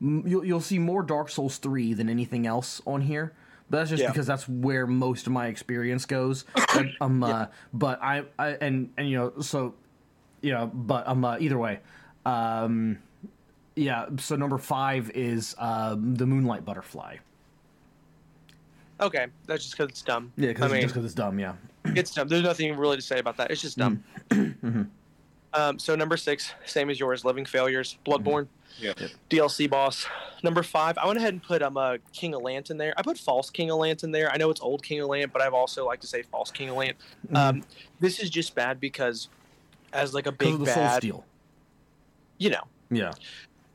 m- 0.00 0.24
you'll, 0.26 0.44
you'll 0.44 0.60
see 0.60 0.78
more 0.78 1.02
dark 1.02 1.28
souls 1.30 1.58
3 1.58 1.92
than 1.94 2.08
anything 2.08 2.46
else 2.46 2.80
on 2.86 3.02
here 3.02 3.32
but 3.70 3.78
that's 3.78 3.90
just 3.90 4.02
Yeah. 4.02 4.10
because 4.10 4.26
that's 4.26 4.48
where 4.48 4.86
most 4.86 5.26
of 5.26 5.32
my 5.32 5.46
experience 5.46 6.04
goes. 6.06 6.44
Um 7.00 7.22
uh, 7.22 7.46
but 7.72 8.02
I, 8.02 8.24
I 8.38 8.48
and 8.60 8.90
and 8.98 9.08
you 9.08 9.16
know 9.16 9.32
so 9.40 9.74
you 10.44 10.52
know 10.52 10.70
but 10.72 11.06
um 11.08 11.24
uh, 11.24 11.36
either 11.38 11.58
way 11.58 11.80
um 12.26 12.98
yeah 13.76 14.06
so 14.18 14.36
number 14.36 14.58
five 14.58 15.10
is 15.14 15.54
um 15.58 16.14
the 16.14 16.26
moonlight 16.26 16.64
butterfly 16.64 17.16
Okay, 19.00 19.26
that's 19.46 19.64
just 19.64 19.76
because 19.76 19.90
it's 19.90 20.02
dumb. 20.02 20.32
yeah 20.36 20.52
cause 20.52 20.62
I 20.62 20.66
because 20.66 20.72
mean, 20.72 20.82
just 20.82 20.94
because 20.94 21.04
it's 21.06 21.14
dumb 21.14 21.38
yeah 21.40 21.54
it's 21.84 22.14
dumb. 22.14 22.28
There's 22.28 22.42
nothing 22.42 22.76
really 22.76 22.96
to 22.96 23.02
say 23.02 23.18
about 23.18 23.36
that. 23.36 23.50
It's 23.50 23.60
just 23.62 23.78
dumb. 23.78 24.02
Mm-hmm. 24.30 24.82
Um, 25.52 25.78
so 25.78 25.94
number 25.94 26.16
six, 26.16 26.52
same 26.64 26.90
as 26.90 26.98
yours, 26.98 27.24
Living 27.24 27.44
Failures, 27.44 27.96
Bloodborne, 28.04 28.48
yeah. 28.80 28.92
DLC 29.30 29.70
boss. 29.70 30.06
Number 30.42 30.64
five, 30.64 30.98
I 30.98 31.06
went 31.06 31.18
ahead 31.18 31.32
and 31.34 31.42
put 31.42 31.62
um 31.62 31.76
uh, 31.76 31.98
King 32.12 32.34
of 32.34 32.42
Lant 32.42 32.70
in 32.70 32.78
there. 32.78 32.92
I 32.96 33.02
put 33.02 33.18
False 33.18 33.50
King 33.50 33.70
of 33.70 33.78
Lant 33.78 34.02
in 34.02 34.10
there. 34.10 34.32
I 34.32 34.36
know 34.36 34.50
it's 34.50 34.60
old 34.60 34.82
King 34.82 35.00
of 35.00 35.08
Lant, 35.08 35.32
but 35.32 35.42
I've 35.42 35.54
also 35.54 35.86
like 35.86 36.00
to 36.00 36.06
say 36.08 36.22
False 36.22 36.50
King 36.50 36.70
of 36.70 36.76
Lant. 36.76 36.96
Mm-hmm. 37.26 37.36
Um, 37.36 37.62
this 38.00 38.18
is 38.18 38.30
just 38.30 38.54
bad 38.54 38.80
because 38.80 39.28
as 39.94 40.12
like 40.12 40.26
a 40.26 40.32
big 40.32 40.58
the 40.58 40.66
soul 40.66 40.74
bad, 40.74 40.96
steel 41.02 41.24
you 42.38 42.50
know, 42.50 42.64
yeah 42.90 43.12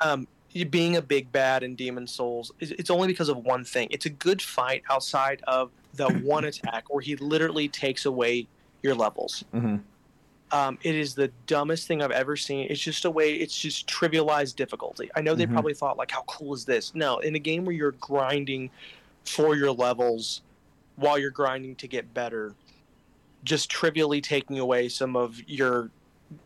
um, 0.02 0.28
you 0.52 0.66
being 0.66 0.98
a 0.98 1.02
big 1.02 1.32
bad 1.32 1.64
in 1.64 1.76
Demon 1.76 2.08
Souls, 2.08 2.52
it's 2.60 2.90
only 2.90 3.08
because 3.08 3.30
of 3.30 3.38
one 3.38 3.64
thing. 3.64 3.88
It's 3.92 4.06
a 4.06 4.10
good 4.10 4.42
fight 4.42 4.84
outside 4.90 5.42
of 5.48 5.72
the 5.94 6.10
one 6.24 6.46
attack 6.46 6.86
where 6.90 7.02
he 7.02 7.16
literally 7.18 7.68
takes 7.68 8.06
away 8.06 8.48
your 8.82 8.96
levels. 8.96 9.44
mm-hmm. 9.54 9.78
Um, 10.52 10.80
it 10.82 10.96
is 10.96 11.14
the 11.14 11.28
dumbest 11.46 11.88
thing 11.88 12.02
I've 12.02 12.10
ever 12.10 12.36
seen. 12.36 12.66
It's 12.72 12.82
just 12.82 13.06
a 13.06 13.12
way. 13.12 13.34
It's 13.34 13.56
just 13.56 13.88
trivialized 13.88 14.56
difficulty. 14.56 15.12
I 15.16 15.22
know 15.22 15.36
they 15.36 15.46
Mhm. 15.46 15.52
probably 15.54 15.76
thought 15.76 15.96
like, 15.96 16.10
how 16.10 16.24
cool 16.24 16.56
is 16.56 16.66
this? 16.66 16.96
No, 16.96 17.20
in 17.20 17.36
a 17.36 17.40
game 17.40 17.66
where 17.66 17.76
you're 17.76 17.92
grinding 17.92 18.72
for 19.26 19.56
your 19.56 19.72
levels 19.72 20.42
while 20.96 21.20
you're 21.20 21.30
grinding 21.30 21.76
to 21.76 21.88
get 21.88 22.12
better, 22.16 22.56
just 23.44 23.70
trivially 23.70 24.22
taking 24.22 24.58
away 24.58 24.90
some 24.90 25.16
of 25.16 25.40
your 25.48 25.92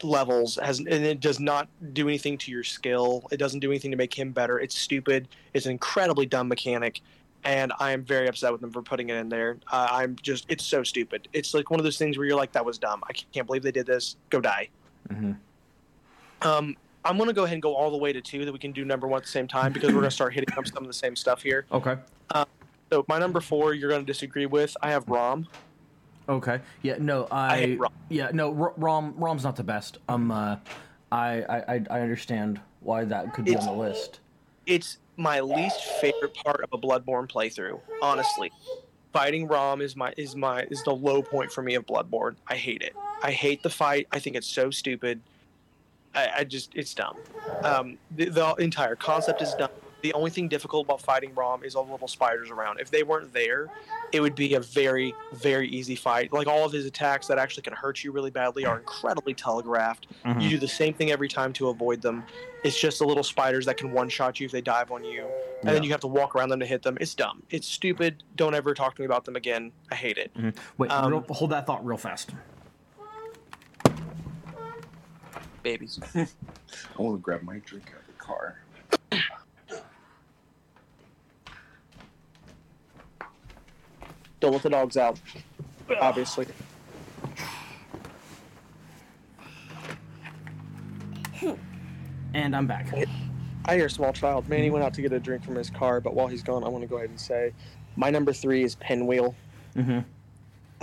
levels 0.01 0.57
has 0.61 0.79
and 0.79 0.89
it 0.89 1.19
does 1.19 1.39
not 1.39 1.67
do 1.93 2.07
anything 2.07 2.37
to 2.39 2.51
your 2.51 2.63
skill. 2.63 3.27
It 3.31 3.37
doesn't 3.37 3.59
do 3.59 3.69
anything 3.71 3.91
to 3.91 3.97
make 3.97 4.17
him 4.17 4.31
better. 4.31 4.59
It's 4.59 4.77
stupid. 4.77 5.27
It's 5.53 5.65
an 5.65 5.71
incredibly 5.71 6.25
dumb 6.25 6.47
mechanic. 6.47 7.01
And 7.45 7.73
I 7.79 7.91
am 7.91 8.03
very 8.05 8.29
upset 8.29 8.53
with 8.53 8.61
them 8.61 8.71
for 8.71 8.81
putting 8.81 9.09
it 9.09 9.17
in 9.17 9.27
there. 9.27 9.57
Uh, 9.69 9.87
I'm 9.91 10.15
just, 10.21 10.45
it's 10.47 10.63
so 10.63 10.81
stupid. 10.81 11.27
It's 11.33 11.53
like 11.53 11.69
one 11.69 11.79
of 11.79 11.83
those 11.83 11.97
things 11.97 12.17
where 12.17 12.25
you're 12.25 12.37
like, 12.37 12.53
that 12.53 12.63
was 12.63 12.77
dumb. 12.77 13.03
I 13.09 13.11
can't 13.11 13.45
believe 13.45 13.63
they 13.63 13.71
did 13.71 13.85
this. 13.85 14.15
Go 14.29 14.39
die. 14.39 14.69
Mm-hmm. 15.09 15.33
Um, 16.47 16.77
I'm 17.03 17.17
going 17.17 17.27
to 17.27 17.33
go 17.33 17.43
ahead 17.43 17.55
and 17.55 17.61
go 17.61 17.75
all 17.75 17.91
the 17.91 17.97
way 17.97 18.13
to 18.13 18.21
two 18.21 18.45
that 18.45 18.51
we 18.53 18.59
can 18.59 18.71
do 18.71 18.85
number 18.85 19.07
one 19.07 19.17
at 19.17 19.23
the 19.23 19.29
same 19.29 19.47
time 19.47 19.73
because 19.73 19.89
we're 19.89 19.99
going 19.99 20.05
to 20.05 20.11
start 20.11 20.33
hitting 20.33 20.57
up 20.57 20.65
some 20.67 20.83
of 20.83 20.87
the 20.87 20.93
same 20.93 21.17
stuff 21.17 21.41
here. 21.41 21.65
okay 21.71 21.97
So 22.89 23.03
my 23.09 23.19
number 23.19 23.41
four, 23.41 23.73
you're 23.73 23.89
going 23.89 24.05
to 24.05 24.07
disagree 24.07 24.45
with. 24.45 24.77
I 24.81 24.91
have 24.91 25.07
Rom. 25.09 25.47
Okay. 26.29 26.59
Yeah. 26.81 26.95
No. 26.99 27.27
I. 27.31 27.63
I 27.63 27.75
Rom. 27.79 27.93
Yeah. 28.09 28.29
No. 28.33 28.51
Rom. 28.51 29.13
Rom's 29.17 29.43
not 29.43 29.55
the 29.55 29.63
best. 29.63 29.97
Um. 30.07 30.31
Uh, 30.31 30.57
I, 31.11 31.41
I. 31.67 31.81
I- 31.89 31.99
understand 32.01 32.59
why 32.79 33.05
that 33.05 33.33
could 33.33 33.45
be 33.45 33.51
It's- 33.51 33.67
on 33.67 33.75
the 33.77 33.83
list. 33.83 34.19
It's 34.65 34.97
my 35.17 35.41
least 35.41 35.83
favorite 36.01 36.33
part 36.33 36.61
of 36.61 36.69
a 36.71 36.77
Bloodborne 36.77 37.29
playthrough. 37.29 37.79
Honestly, 38.01 38.51
fighting 39.11 39.47
Rom 39.47 39.81
is 39.81 39.95
my 39.95 40.13
is 40.17 40.35
my 40.35 40.63
is 40.71 40.81
the 40.83 40.95
low 40.95 41.21
point 41.21 41.51
for 41.51 41.61
me 41.61 41.75
of 41.75 41.85
Bloodborne. 41.85 42.35
I 42.47 42.55
hate 42.55 42.81
it. 42.81 42.95
I 43.21 43.31
hate 43.31 43.61
the 43.61 43.69
fight. 43.69 44.07
I 44.11 44.19
think 44.19 44.35
it's 44.37 44.47
so 44.47 44.71
stupid. 44.71 45.19
I, 46.15 46.29
I 46.39 46.43
just 46.45 46.71
it's 46.75 46.93
dumb. 46.93 47.17
Um, 47.63 47.97
the, 48.15 48.29
the 48.29 48.53
entire 48.55 48.95
concept 48.95 49.41
is 49.41 49.53
dumb. 49.55 49.69
The 50.03 50.11
only 50.13 50.29
thing 50.29 50.49
difficult 50.49 50.85
about 50.85 50.99
fighting 51.01 51.33
Rom 51.33 51.63
is 51.63 51.75
all 51.75 51.85
the 51.85 51.91
little 51.93 52.09
spiders 52.09 52.51
around. 52.51 52.81
If 52.81 52.91
they 52.91 53.03
weren't 53.03 53.31
there, 53.33 53.69
it 54.11 54.19
would 54.19 54.35
be 54.35 54.53
a 54.55 54.59
very 54.59 55.15
very 55.31 55.69
easy 55.69 55.95
fight. 55.95 56.33
Like 56.33 56.45
all 56.45 56.65
of 56.65 56.73
his 56.73 56.85
attacks 56.85 57.25
that 57.27 57.37
actually 57.39 57.63
can 57.63 57.71
hurt 57.71 58.03
you 58.03 58.11
really 58.11 58.29
badly 58.29 58.65
are 58.65 58.77
incredibly 58.77 59.33
telegraphed. 59.33 60.07
Mm-hmm. 60.25 60.41
You 60.41 60.49
do 60.49 60.57
the 60.57 60.67
same 60.67 60.93
thing 60.93 61.09
every 61.11 61.29
time 61.29 61.53
to 61.53 61.69
avoid 61.69 62.01
them. 62.01 62.23
It's 62.65 62.77
just 62.77 62.99
the 62.99 63.05
little 63.05 63.23
spiders 63.23 63.65
that 63.65 63.77
can 63.77 63.93
one 63.93 64.09
shot 64.09 64.41
you 64.41 64.45
if 64.45 64.51
they 64.51 64.59
dive 64.61 64.91
on 64.91 65.05
you. 65.05 65.25
and 65.61 65.69
then 65.73 65.83
you 65.83 65.91
have 65.91 66.01
to 66.01 66.07
walk 66.07 66.35
around 66.35 66.49
them 66.49 66.59
to 66.59 66.65
hit 66.65 66.83
them. 66.83 66.97
It's 66.99 67.15
dumb. 67.15 67.41
It's 67.49 67.65
stupid. 67.67 68.23
Don't 68.35 68.53
ever 68.55 68.73
talk 68.73 68.95
to 68.95 69.01
me 69.01 69.05
about 69.05 69.23
them 69.23 69.37
again. 69.37 69.71
I 69.89 69.95
hate 69.95 70.17
it. 70.17 70.31
Wait, 70.77 70.91
Um, 70.91 71.11
real, 71.13 71.25
hold 71.29 71.51
that 71.51 71.65
thought 71.65 71.85
real 71.85 71.97
fast. 71.97 72.31
Babies. 75.61 76.01
I 76.15 76.27
want 76.97 77.15
to 77.15 77.21
grab 77.21 77.41
my 77.43 77.59
drink 77.59 77.87
out 77.95 78.01
of 78.01 78.07
the 78.07 78.21
car. 78.21 78.59
Don't 84.43 84.51
let 84.51 84.61
the 84.61 84.69
dogs 84.69 84.97
out. 84.97 85.21
Obviously. 86.01 86.45
And 92.33 92.53
I'm 92.53 92.67
back. 92.67 92.93
I 93.65 93.75
hear 93.77 93.85
a 93.85 93.89
small 93.89 94.11
child. 94.11 94.49
Manny 94.49 94.69
went 94.69 94.83
out 94.83 94.93
to 94.95 95.01
get 95.01 95.13
a 95.13 95.19
drink 95.19 95.45
from 95.45 95.55
his 95.55 95.69
car, 95.69 96.01
but 96.01 96.13
while 96.13 96.27
he's 96.27 96.43
gone, 96.43 96.65
I 96.65 96.67
want 96.67 96.81
to 96.81 96.89
go 96.89 96.97
ahead 96.97 97.09
and 97.09 97.17
say 97.19 97.53
my 97.95 98.09
number 98.09 98.33
three 98.33 98.63
is 98.63 98.75
Pinwheel. 98.75 99.33
Mm-hmm. 99.77 99.99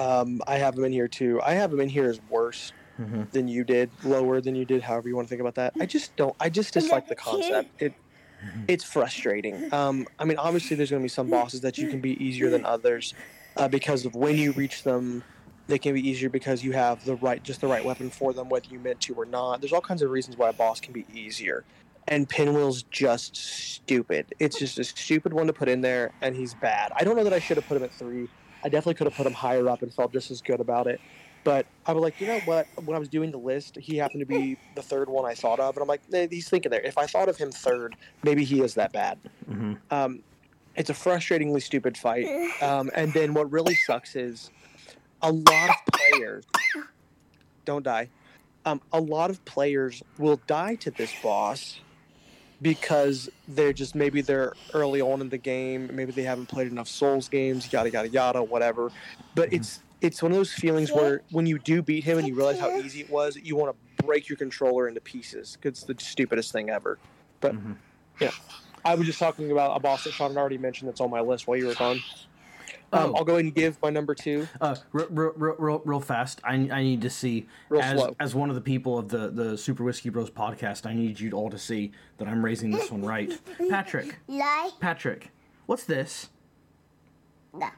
Um, 0.01 0.41
I 0.47 0.57
have 0.57 0.79
him 0.79 0.85
in 0.85 0.93
here 0.93 1.07
too. 1.09 1.39
I 1.45 1.53
have 1.53 1.71
him 1.71 1.81
in 1.81 1.91
here 1.91 2.09
as 2.09 2.19
worse 2.31 2.73
Mhm. 2.99 3.31
than 3.31 3.47
you 3.47 3.63
did, 3.65 3.91
lower 4.05 4.41
than 4.41 4.55
you 4.55 4.65
did, 4.65 4.81
however 4.83 5.09
you 5.09 5.17
want 5.17 5.29
to 5.29 5.31
think 5.31 5.43
about 5.43 5.57
that. 5.57 5.75
I 5.79 5.85
just 5.85 6.17
don't. 6.17 6.35
I 6.41 6.49
just 6.49 6.73
dislike 6.73 7.09
the 7.09 7.15
concept. 7.15 7.71
It 7.83 7.93
it's 8.69 8.85
frustrating. 8.85 9.71
Um, 9.75 10.07
I 10.19 10.25
mean, 10.25 10.39
obviously, 10.39 10.77
there's 10.77 10.89
going 10.91 11.03
to 11.03 11.05
be 11.05 11.09
some 11.11 11.29
bosses 11.29 11.61
that 11.61 11.77
you 11.77 11.89
can 11.89 12.01
be 12.01 12.13
easier 12.25 12.49
than 12.49 12.65
others 12.65 13.13
uh, 13.57 13.69
because 13.69 14.07
of 14.07 14.15
when 14.15 14.37
you 14.37 14.53
reach 14.53 14.83
them. 14.83 15.25
They 15.69 15.79
can 15.79 15.95
be 15.95 16.09
easier 16.09 16.29
because 16.29 16.65
you 16.65 16.73
have 16.73 17.05
the 17.05 17.15
right, 17.15 17.41
just 17.41 17.61
the 17.61 17.69
right 17.69 17.85
weapon 17.85 18.11
for 18.11 18.33
them, 18.33 18.49
whether 18.49 18.67
you 18.69 18.81
meant 18.81 18.99
to 19.03 19.15
or 19.15 19.25
not. 19.25 19.61
There's 19.61 19.73
all 19.73 19.81
kinds 19.81 20.03
of 20.03 20.11
reasons 20.11 20.37
why 20.37 20.49
a 20.49 20.53
boss 20.53 20.81
can 20.81 20.93
be 20.93 21.07
easier, 21.09 21.65
and 22.09 22.29
Pinwheel's 22.29 22.83
just 22.91 23.37
stupid. 23.37 24.27
It's 24.41 24.59
just 24.59 24.81
a 24.81 24.85
stupid 24.85 25.33
one 25.33 25.47
to 25.47 25.53
put 25.53 25.69
in 25.69 25.81
there, 25.81 26.11
and 26.23 26.35
he's 26.35 26.55
bad. 26.55 26.91
I 26.99 27.05
don't 27.05 27.17
know 27.17 27.23
that 27.23 27.33
I 27.33 27.39
should 27.39 27.57
have 27.57 27.67
put 27.69 27.77
him 27.77 27.85
at 27.85 27.93
three. 27.93 28.27
I 28.65 28.69
definitely 28.69 28.95
could 28.95 29.07
have 29.07 29.15
put 29.15 29.27
him 29.29 29.33
higher 29.33 29.69
up 29.69 29.83
and 29.83 29.95
felt 29.95 30.13
just 30.13 30.33
as 30.33 30.43
good 30.43 30.59
about 30.59 30.89
it. 30.89 31.01
But 31.45 31.67
I 31.87 31.93
was 31.93 32.03
like, 32.03 32.21
you 32.21 32.27
know 32.27 32.41
what? 32.41 32.67
When 32.85 32.97
I 32.97 32.99
was 32.99 33.09
doing 33.09 33.31
the 33.31 33.39
list, 33.39 33.79
he 33.79 33.97
happened 33.97 34.21
to 34.21 34.27
be 34.27 34.59
the 34.75 34.83
third 34.83 35.09
one 35.09 35.25
I 35.25 35.35
thought 35.35 35.61
of, 35.61 35.77
and 35.77 35.83
I'm 35.83 35.89
like, 35.89 36.03
eh, 36.13 36.27
he's 36.31 36.49
thinking 36.49 36.71
there. 36.71 36.83
If 36.83 36.99
I 36.99 37.07
thought 37.07 37.29
of 37.29 37.37
him 37.37 37.53
third, 37.53 37.95
maybe 38.25 38.45
he 38.45 38.61
is 38.61 38.75
that 38.75 38.93
bad. 38.93 39.21
Mhm. 39.49 39.79
Um, 39.91 40.25
it's 40.77 40.91
a 40.91 40.95
frustratingly 40.95 41.63
stupid 41.63 41.97
fight. 41.97 42.27
Um, 42.63 42.91
and 42.95 43.15
then 43.15 43.33
what 43.33 43.51
really 43.51 43.75
sucks 43.75 44.15
is 44.15 44.51
a 45.23 45.33
lot 45.33 45.71
of 45.71 45.77
players 45.95 46.45
don't 47.65 47.83
die. 47.83 48.11
Um, 48.67 48.83
a 48.93 49.01
lot 49.01 49.31
of 49.31 49.43
players 49.47 50.03
will 50.19 50.43
die 50.47 50.75
to 50.77 50.91
this 50.91 51.15
boss 51.23 51.81
because 52.61 53.31
they're 53.49 53.73
just 53.73 53.95
maybe 53.95 54.21
they're 54.21 54.53
early 54.75 55.01
on 55.01 55.23
in 55.23 55.31
the 55.31 55.39
game, 55.39 55.89
maybe 55.95 56.13
they 56.13 56.25
haven't 56.25 56.49
played 56.51 56.67
enough 56.67 56.89
Souls 56.89 57.31
games, 57.31 57.73
yada 57.73 57.91
yada 57.91 58.09
yada, 58.11 58.43
whatever. 58.45 58.93
But 59.35 59.51
it's 59.55 59.83
it's 60.03 60.23
one 60.23 60.33
of 60.33 60.37
those 60.37 60.53
feelings 60.53 60.93
where 60.93 61.23
when 61.31 61.47
you 61.47 61.59
do 61.59 61.81
beat 61.83 62.05
him 62.05 62.19
and 62.19 62.29
you 62.29 62.35
realize 62.35 62.59
how 62.61 62.71
easy 62.83 63.01
it 63.01 63.09
was, 63.09 63.37
you 63.37 63.57
want 63.57 63.75
to 63.75 64.05
break 64.05 64.29
your 64.29 64.37
controller 64.37 64.87
into 64.87 65.01
pieces. 65.01 65.57
'cause 65.57 65.71
It's 65.71 65.85
the 65.85 65.95
stupidest 65.99 66.53
thing 66.53 66.69
ever. 66.69 66.99
But 67.41 67.55
Mhm. 67.55 67.77
yeah, 68.21 68.33
I 68.85 68.95
was 68.95 69.07
just 69.07 69.19
talking 69.19 69.51
about 69.51 69.77
a 69.77 69.81
boss 69.81 70.05
that 70.05 70.13
Sean 70.13 70.31
had 70.31 70.39
already 70.39 70.59
mentioned 70.59 70.89
that's 70.89 71.01
on 71.01 71.11
my 71.11 71.21
list 71.21 71.47
while 71.47 71.57
you 71.59 71.67
were 71.67 71.75
gone. 71.75 72.01
Um, 72.93 73.11
Oh. 73.13 73.19
I'll 73.19 73.25
go 73.25 73.35
ahead 73.35 73.45
and 73.45 73.55
give 73.55 73.81
my 73.81 73.91
number 73.91 74.17
two. 74.17 74.49
Uh, 74.61 74.75
real, 74.93 75.07
real, 75.11 75.33
real, 75.37 75.55
real, 75.59 75.83
real 75.85 76.01
fast. 76.01 76.41
I, 76.43 76.55
I 76.55 76.83
need 76.83 77.03
to 77.03 77.11
see 77.11 77.47
Real 77.69 77.83
as 77.83 77.99
slow. 78.01 78.17
as 78.19 78.35
one 78.35 78.49
of 78.49 78.57
the 78.57 78.61
people 78.61 78.99
of 78.99 79.09
the 79.09 79.29
the 79.31 79.57
Super 79.57 79.85
Whiskey 79.85 80.09
Bros 80.09 80.29
podcast. 80.29 80.87
I 80.87 80.93
need 80.95 81.21
you 81.21 81.31
all 81.31 81.51
to 81.51 81.59
see 81.59 81.93
that 82.19 82.27
I'm 82.27 82.45
raising 82.45 82.73
this 82.73 82.91
one 82.91 83.03
right. 83.05 83.33
Patrick, 83.69 84.17
Like 84.27 84.73
Patrick, 84.81 85.31
what's 85.67 85.85
this? 85.85 86.31
the 87.55 87.71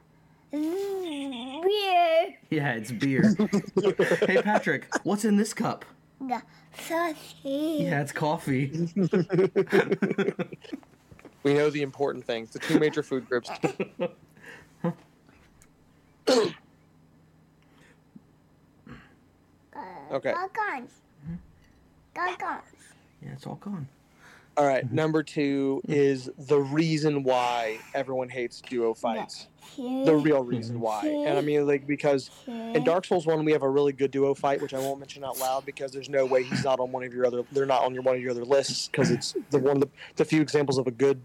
beer, 0.50 2.34
Yeah, 2.50 2.72
it's 2.72 2.92
beer. 2.92 3.34
hey, 4.26 4.40
Patrick, 4.42 4.86
what's 5.04 5.24
in 5.26 5.36
this 5.36 5.52
cup? 5.52 5.84
The 6.28 6.42
sausage. 6.78 7.35
Yeah, 7.44 8.00
it's 8.00 8.12
coffee. 8.12 8.88
We 11.44 11.54
know 11.54 11.70
the 11.70 11.82
important 11.82 12.24
things. 12.24 12.50
The 12.50 12.61
two 12.61 12.78
major 12.78 13.02
food 13.02 13.28
groups. 13.28 13.50
Okay. 20.12 20.32
All 20.32 20.48
gone. 20.48 20.88
All 21.26 21.37
Gargons. 22.12 22.64
Yeah, 23.22 23.30
it's 23.32 23.46
all 23.46 23.54
gone. 23.54 23.88
All 24.58 24.66
right. 24.66 24.85
Mm-hmm. 24.85 24.94
Number 24.94 25.22
two 25.22 25.80
is 25.88 26.28
the 26.37 26.58
reason 26.58 27.22
why 27.22 27.78
everyone 27.94 28.28
hates 28.28 28.61
duo 28.61 28.92
fights. 28.92 29.48
The 29.77 30.14
real 30.16 30.42
reason 30.42 30.81
why. 30.81 31.07
And 31.27 31.38
I 31.38 31.40
mean, 31.40 31.66
like, 31.66 31.87
because 31.87 32.31
in 32.46 32.83
Dark 32.85 33.05
Souls 33.05 33.27
1, 33.27 33.44
we 33.44 33.53
have 33.53 33.62
a 33.62 33.70
really 33.70 33.92
good 33.92 34.11
duo 34.11 34.35
fight, 34.35 34.61
which 34.61 34.75
I 34.75 34.79
won't 34.79 34.98
mention 34.98 35.25
out 35.25 35.38
loud 35.38 35.64
because 35.64 35.92
there's 35.92 36.09
no 36.09 36.27
way 36.27 36.42
he's 36.44 36.62
not 36.64 36.81
on 36.81 36.90
one 36.92 37.05
of 37.05 37.12
your 37.14 37.25
other, 37.27 37.42
they're 37.53 37.66
not 37.66 37.85
on 37.85 37.94
your 37.94 38.03
one 38.03 38.16
of 38.16 38.20
your 38.22 38.33
other 38.33 38.44
lists 38.44 38.88
because 38.88 39.11
it's 39.11 39.35
the 39.51 39.59
one 39.59 39.77
of 39.77 39.81
the, 39.83 39.88
the 40.16 40.25
few 40.25 40.40
examples 40.40 40.79
of 40.79 40.87
a 40.87 40.90
good 40.90 41.22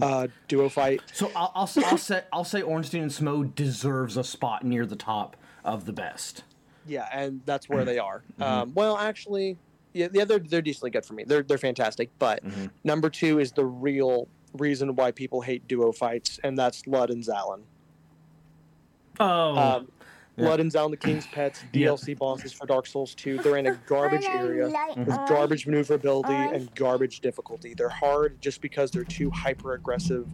uh, 0.00 0.28
duo 0.46 0.68
fight. 0.68 1.02
So 1.12 1.32
I'll, 1.34 1.50
I'll, 1.54 1.70
I'll 1.84 1.98
say 1.98 2.22
I'll 2.32 2.44
say 2.44 2.62
Ornstein 2.62 3.02
and 3.02 3.10
Smough 3.10 3.54
deserves 3.54 4.16
a 4.16 4.24
spot 4.24 4.64
near 4.64 4.86
the 4.86 4.96
top 4.96 5.36
of 5.64 5.86
the 5.86 5.92
best. 5.92 6.44
Yeah, 6.86 7.08
and 7.12 7.40
that's 7.44 7.68
where 7.68 7.84
they 7.84 7.98
are. 7.98 8.22
Um, 8.40 8.72
well, 8.74 8.96
actually, 8.96 9.58
yeah, 9.92 10.08
yeah, 10.12 10.24
they're 10.24 10.38
they're 10.38 10.62
decently 10.62 10.90
good 10.90 11.04
for 11.04 11.14
me. 11.14 11.24
They're 11.24 11.42
they're 11.42 11.58
fantastic. 11.58 12.10
But 12.18 12.44
Mhm. 12.44 12.70
number 12.84 13.10
two 13.10 13.40
is 13.40 13.52
the 13.52 13.64
real 13.66 14.28
reason 14.54 14.94
why 14.94 15.10
people 15.10 15.40
hate 15.42 15.66
duo 15.66 15.92
fights, 15.92 16.38
and 16.44 16.56
that's 16.56 16.86
Lud 16.86 17.10
and 17.10 17.22
Zallen. 17.24 17.62
Oh, 19.20 19.56
Um, 19.56 19.88
yeah. 20.36 20.48
Lud 20.48 20.60
and 20.60 20.70
Zallen, 20.70 20.90
the 20.90 20.96
King's 20.96 21.26
Pets, 21.26 21.64
Yeah. 21.72 21.88
DLC 21.88 22.14
bosses 22.16 22.52
for 22.52 22.66
Dark 22.66 22.86
Souls 22.86 23.14
2. 23.14 23.38
They're 23.38 23.56
in 23.56 23.66
a 23.66 23.74
garbage 23.86 24.24
area 24.24 24.70
with 24.96 25.08
garbage 25.28 25.66
maneuverability 25.66 26.32
and 26.32 26.72
garbage 26.74 27.20
difficulty. 27.20 27.74
They're 27.74 27.88
hard 27.88 28.40
just 28.40 28.60
because 28.60 28.90
they're 28.90 29.04
two 29.04 29.30
hyper 29.30 29.74
aggressive, 29.74 30.28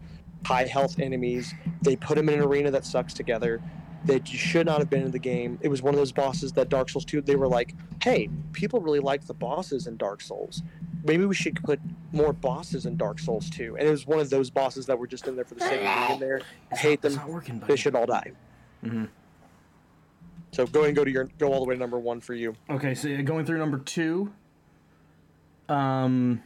high 0.45 0.65
health 0.67 0.99
enemies. 1.01 1.55
They 1.83 1.97
put 1.97 2.17
them 2.17 2.29
in 2.29 2.35
an 2.41 2.45
arena 2.45 2.71
that 2.71 2.85
sucks 2.85 3.15
together. 3.15 3.63
that 4.07 4.31
you 4.31 4.39
should 4.39 4.67
not 4.67 4.81
have 4.81 4.91
been 4.91 5.03
in 5.03 5.11
the 5.13 5.19
game. 5.19 5.59
It 5.63 5.69
was 5.69 5.81
one 5.81 5.95
of 5.95 5.99
those 5.99 6.13
bosses 6.13 6.53
that 6.53 6.69
Dark 6.69 6.91
Souls 6.91 7.07
2, 7.07 7.23
they 7.23 7.37
were 7.37 7.49
like, 7.49 7.75
hey, 8.03 8.29
people 8.53 8.79
really 8.79 9.01
like 9.01 9.27
the 9.27 9.33
bosses 9.33 9.87
in 9.87 9.97
Dark 9.97 10.21
Souls. 10.21 10.63
Maybe 11.05 11.25
we 11.25 11.35
should 11.35 11.57
put 11.65 11.81
more 12.13 12.35
bosses 12.35 12.85
in 12.85 12.99
Dark 12.99 13.19
Souls 13.19 13.49
2. 13.49 13.79
And 13.79 13.89
it 13.89 13.91
was 13.91 14.07
one 14.07 14.19
of 14.19 14.29
those 14.29 14.51
bosses 14.51 14.85
that 14.85 14.99
were 14.99 15.07
just 15.07 15.27
in 15.27 15.37
there 15.37 15.47
for 15.47 15.55
the 15.55 15.63
sake 15.63 15.81
of 15.81 15.97
being 16.09 16.11
in 16.11 16.21
there. 16.21 16.43
I 16.71 16.77
hate 16.77 17.01
them. 17.01 17.19
working. 17.27 17.61
They 17.67 17.77
should 17.77 17.95
all 17.95 18.05
die. 18.05 18.33
Mhm. 18.85 19.09
So 20.53 20.67
go 20.67 20.85
and 20.85 20.95
go 20.95 21.05
to 21.05 21.11
your 21.11 21.25
go 21.39 21.53
all 21.53 21.61
the 21.61 21.67
way 21.67 21.75
to 21.75 21.81
number 21.81 21.99
one 21.99 22.21
for 22.21 22.35
you. 22.35 22.55
Okay, 22.71 22.95
so 22.95 23.21
going 23.23 23.45
through 23.45 23.59
number 23.59 23.79
two. 23.79 24.33
Um, 25.69 26.43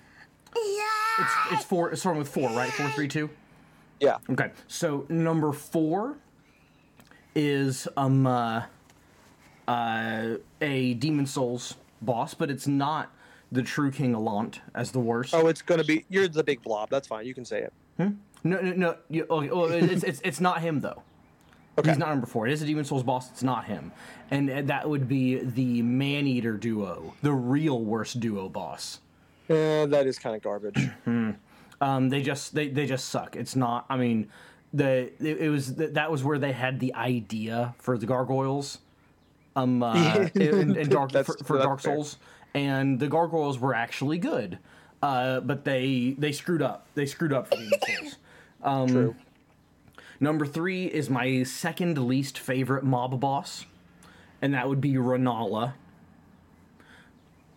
it's 1.19 1.33
it's 1.53 1.65
four. 1.65 1.91
It's 1.91 2.01
starting 2.01 2.19
with 2.19 2.29
four, 2.29 2.49
right? 2.51 2.71
Four, 2.73 2.89
three, 2.91 3.09
two. 3.09 3.29
Yeah. 4.01 4.19
Okay, 4.31 4.51
so 4.69 5.05
number 5.09 5.53
four 5.53 6.17
is 7.35 7.87
um 7.97 8.27
uh, 8.27 8.63
uh, 9.67 10.37
a 10.63 10.95
Demon 10.95 11.27
Souls 11.27 11.75
boss, 12.01 12.33
but 12.35 12.51
it's 12.51 12.67
not 12.67 13.13
the 13.51 13.63
true 13.63 13.91
King 13.91 14.15
Allant 14.15 14.61
as 14.75 14.93
the 14.93 15.01
worst. 15.01 15.35
Oh, 15.35 15.49
it's 15.49 15.63
gonna 15.63 15.85
be 15.85 16.05
you're 16.09 16.29
the 16.29 16.45
big 16.45 16.63
blob. 16.63 16.89
That's 16.91 17.09
fine. 17.09 17.27
You 17.27 17.35
can 17.35 17.45
say 17.45 17.63
it. 17.63 17.73
No, 17.99 18.61
no, 18.61 18.61
no. 18.61 18.97
You, 19.11 19.27
okay, 19.29 19.51
well, 19.51 19.65
it's, 19.73 20.05
it's 20.05 20.21
it's 20.25 20.41
not 20.41 20.61
him 20.61 20.81
though. 20.81 21.03
Okay. 21.79 21.91
He's 21.91 21.99
not 21.99 22.09
number 22.09 22.27
four. 22.27 22.47
It 22.49 22.53
is 22.53 22.61
a 22.61 22.67
Demon 22.67 22.85
Souls 22.85 23.05
boss. 23.05 23.31
It's 23.31 23.45
not 23.45 23.67
him, 23.67 23.93
and 24.31 24.49
that 24.69 24.89
would 24.89 25.07
be 25.07 25.37
the 25.37 25.81
Man 25.83 26.27
Eater 26.27 26.57
duo, 26.57 27.15
the 27.23 27.33
real 27.33 27.81
worst 27.81 28.19
duo 28.19 28.49
boss. 28.49 29.01
Eh, 29.49 29.87
that 29.87 30.07
is 30.07 30.19
kind 30.19 30.35
of 30.37 30.43
garbage. 30.43 30.89
Um, 31.81 32.09
they 32.09 32.23
just 32.23 32.55
they, 32.55 32.69
they 32.69 32.87
just 32.87 33.09
suck. 33.09 33.37
It's 33.37 33.55
not. 33.55 33.87
I 33.89 33.97
mean, 33.97 34.29
the 34.73 35.13
it, 35.21 35.43
it 35.43 35.49
was 35.49 35.77
that 35.77 36.11
was 36.11 36.25
where 36.25 36.39
they 36.39 36.53
had 36.53 36.81
the 36.81 36.93
idea 36.95 37.75
for 37.79 37.97
the 37.97 38.07
gargoyles. 38.07 38.79
Um, 39.55 39.83
uh, 39.83 40.29
in, 40.35 40.77
in 40.77 40.89
Dark 40.89 41.13
for, 41.13 41.37
for 41.45 41.59
Dark 41.59 41.81
fair. 41.81 41.95
Souls, 41.95 42.19
and 42.55 42.99
the 42.99 43.07
gargoyles 43.07 43.59
were 43.61 43.75
actually 43.75 44.19
good, 44.19 44.59
uh, 45.03 45.39
but 45.41 45.65
they 45.65 46.17
they 46.19 46.33
screwed 46.33 46.63
up. 46.63 46.87
They 46.95 47.07
screwed 47.07 47.33
up 47.33 47.47
for 47.47 47.55
Demon 47.55 47.79
Souls. 47.87 48.17
Um, 48.65 48.89
True. 48.89 49.17
Number 50.21 50.47
three 50.47 50.87
is 50.87 51.09
my 51.09 51.43
second 51.45 51.97
least 51.99 52.39
favorite 52.39 52.85
mob 52.85 53.19
boss, 53.21 53.67
and 54.43 54.55
that 54.55 54.69
would 54.69 54.81
be 54.81 54.95
Renala. 54.95 55.75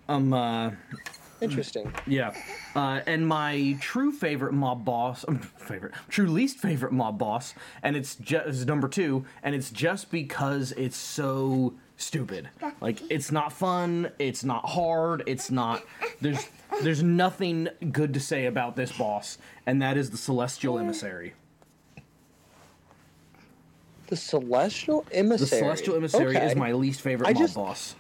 Um, 0.08 0.34
uh, 0.34 0.72
Interesting. 1.42 1.92
yeah. 2.06 2.34
Uh, 2.76 3.02
and 3.08 3.28
my 3.28 3.78
true 3.82 4.12
favorite 4.12 4.54
mob 4.54 4.86
boss, 4.86 5.26
um, 5.28 5.40
favorite, 5.58 5.94
true 6.08 6.28
least 6.28 6.60
favorite 6.60 6.92
mob 6.92 7.18
boss, 7.18 7.56
and 7.82 7.96
it's 7.96 8.16
just 8.16 8.68
number 8.68 8.88
two, 8.88 9.26
and 9.42 9.56
it's 9.56 9.72
just 9.72 10.12
because 10.12 10.72
it's 10.74 10.98
so 10.98 11.74
stupid. 11.98 12.50
Like, 12.80 13.00
it's 13.10 13.32
not 13.32 13.54
fun, 13.54 14.12
it's 14.20 14.44
not 14.44 14.70
hard, 14.70 15.24
it's 15.26 15.50
not, 15.50 15.84
there's, 16.20 16.48
there's 16.84 17.02
nothing 17.02 17.70
good 17.92 18.14
to 18.14 18.20
say 18.20 18.46
about 18.46 18.76
this 18.76 18.92
boss, 18.92 19.38
and 19.66 19.82
that 19.82 19.98
is 19.98 20.12
the 20.12 20.18
Celestial 20.18 20.78
Emissary. 20.78 21.34
The 24.12 24.18
Celestial 24.18 25.06
Emissary. 25.14 25.50
The 25.50 25.56
Celestial 25.56 25.96
Emissary 25.96 26.36
Okay. 26.36 26.46
is 26.48 26.56
my 26.58 26.74
least 26.74 27.00
favorite 27.00 27.30
I 27.30 27.32
mob 27.32 27.42
just- 27.44 27.56
boss. 27.56 27.96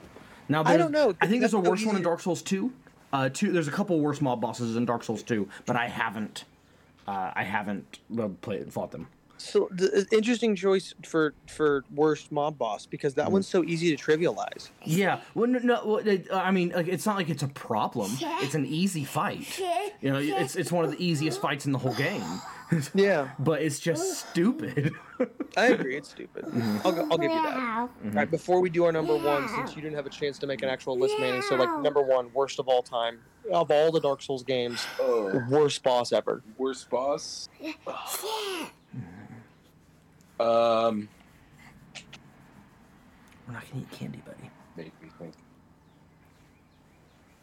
Now, 0.50 0.62
I 0.66 0.76
don't 0.76 0.92
know, 0.92 1.16
I 1.22 1.28
think 1.28 1.40
there's 1.40 1.54
a 1.54 1.60
worse 1.60 1.86
one 1.86 1.96
in 1.96 2.02
Dark 2.02 2.20
Souls 2.20 2.42
2. 2.42 2.74
Uh, 3.14 3.30
two. 3.30 3.54
There's 3.54 3.70
a 3.70 3.72
couple 3.72 3.98
worse 4.02 4.20
mob 4.20 4.42
bosses 4.42 4.76
in 4.76 4.84
Dark 4.84 5.06
Souls 5.06 5.24
2, 5.24 5.48
but 5.66 5.78
I 5.78 5.88
haven't. 5.88 6.44
Uh, 7.08 7.32
I 7.34 7.44
haven't 7.44 8.00
uh, 8.20 8.28
played 8.42 8.72
fought 8.74 8.92
them. 8.92 9.08
So 9.42 9.70
the 9.72 10.00
uh, 10.00 10.16
interesting 10.16 10.56
choice 10.56 10.94
for 11.06 11.34
for 11.48 11.84
worst 11.94 12.32
mob 12.32 12.58
boss 12.58 12.86
because 12.86 13.16
that 13.16 13.32
one's 13.32 13.48
mm-hmm. 13.48 13.64
so 13.64 13.70
easy 13.70 13.96
to 13.96 14.02
trivialize. 14.02 14.70
Yeah. 14.84 15.20
Well, 15.36 15.48
no. 15.48 15.60
no 15.60 15.86
well, 15.86 15.98
it, 15.98 16.30
uh, 16.32 16.38
I 16.38 16.52
mean, 16.52 16.70
like, 16.70 16.88
it's 16.88 17.06
not 17.06 17.16
like 17.16 17.30
it's 17.30 17.44
a 17.44 17.48
problem. 17.48 18.12
It's 18.22 18.56
an 18.56 18.66
easy 18.66 19.04
fight. 19.04 19.60
You 20.02 20.12
know, 20.12 20.20
it's 20.20 20.56
it's 20.56 20.72
one 20.72 20.86
of 20.86 20.92
the 20.92 21.04
easiest 21.04 21.42
fights 21.42 21.66
in 21.66 21.72
the 21.72 21.80
whole 21.80 21.96
game. 21.96 22.24
Yeah, 22.94 23.30
but 23.40 23.62
it's 23.62 23.80
just 23.80 24.30
stupid. 24.30 24.94
I 25.58 25.68
agree. 25.68 25.98
It's 25.98 26.10
stupid. 26.10 26.46
Mm-hmm. 26.46 26.78
I'll, 26.86 26.92
go- 26.94 27.08
I'll 27.12 27.18
give 27.18 27.32
you 27.32 27.42
that. 27.42 27.56
Wow. 27.56 27.90
All 28.06 28.12
right, 28.12 28.32
before 28.32 28.62
we 28.62 28.70
do 28.70 28.86
our 28.86 28.92
number 28.92 29.18
one, 29.18 29.50
since 29.50 29.76
you 29.76 29.82
didn't 29.82 29.96
have 29.96 30.06
a 30.06 30.10
chance 30.10 30.40
to 30.40 30.48
make 30.48 30.62
an 30.62 30.70
actual 30.70 30.98
list, 30.98 31.20
Manny, 31.20 31.42
so 31.42 31.56
like 31.56 31.82
number 31.82 32.02
one, 32.02 32.32
worst 32.34 32.60
of 32.60 32.68
all 32.68 32.82
time 32.82 33.20
of 33.52 33.72
all 33.72 33.92
the 33.92 34.00
Dark 34.00 34.22
Souls 34.22 34.44
games, 34.44 34.86
Oh, 35.00 35.42
worst 35.50 35.84
boss 35.84 36.12
ever. 36.12 36.44
worst 36.58 36.90
boss. 36.90 37.50
Um, 40.42 41.08
We're 43.46 43.54
not 43.54 43.70
gonna 43.70 43.84
eat 43.84 43.92
candy, 43.92 44.24
buddy. 44.26 44.50
make 44.76 45.00
me 45.02 45.10
think. 45.20 45.36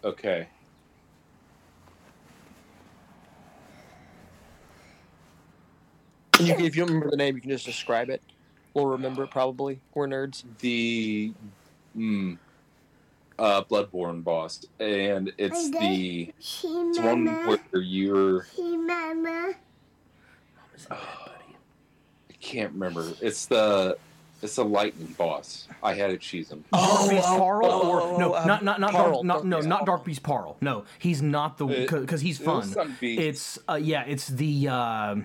Okay. 0.03 0.49
And 6.39 6.49
you 6.49 6.55
if 6.57 6.75
you 6.77 6.83
don't 6.83 6.89
remember 6.89 7.11
the 7.11 7.17
name, 7.17 7.37
you 7.37 7.41
can 7.41 7.51
just 7.51 7.67
describe 7.67 8.11
it. 8.11 8.21
We'll 8.75 8.87
remember 8.87 9.25
it 9.25 9.31
probably. 9.31 9.81
We're 9.95 10.09
nerds. 10.09 10.43
the 10.59 11.33
mm, 11.97 12.37
uh, 13.39 13.63
Bloodborne 13.65 14.25
boss, 14.25 14.65
and 14.81 15.33
it's 15.39 15.71
the 15.71 16.33
it's 16.39 16.99
one 16.99 17.27
where 17.27 17.83
you're 17.83 18.45
She 18.55 18.77
mama. 18.77 19.53
I 20.91 21.38
can't 22.41 22.73
remember. 22.73 23.13
It's 23.21 23.47
the 23.47 23.99
it's 24.41 24.57
the 24.57 24.65
lightning 24.65 25.15
boss. 25.19 25.67
I 25.83 25.95
had 25.95 26.09
to 26.09 26.17
cheese 26.17 26.51
him. 26.51 26.65
Dark 26.73 27.11
Beast 27.11 27.25
oh, 27.27 27.39
Paarl 27.39 27.67
oh, 27.67 27.91
or 27.91 28.01
oh, 28.01 28.17
no, 28.19 28.35
um, 28.35 28.47
not 28.47 28.63
not 28.63 28.81
not 28.81 28.93
Paarl, 28.93 29.23
Dark, 29.23 29.25
not 29.25 29.35
Dark 29.35 29.45
no, 29.45 29.57
Beast 29.57 29.69
not 29.69 29.79
Paarl. 29.79 29.87
Dark 29.87 30.05
Beast 30.05 30.23
Paarl. 30.23 30.57
No, 30.61 30.85
he's 30.99 31.23
not 31.23 31.59
the 31.59 31.67
It- 31.67 31.91
because 31.91 32.21
he's 32.21 32.39
fun. 32.39 32.65
some 32.65 32.97
beast. 33.01 33.21
It's 33.21 33.59
uh, 33.69 33.75
yeah, 33.75 34.05
it's 34.07 34.29
the 34.29 34.69
uh, 34.69 35.17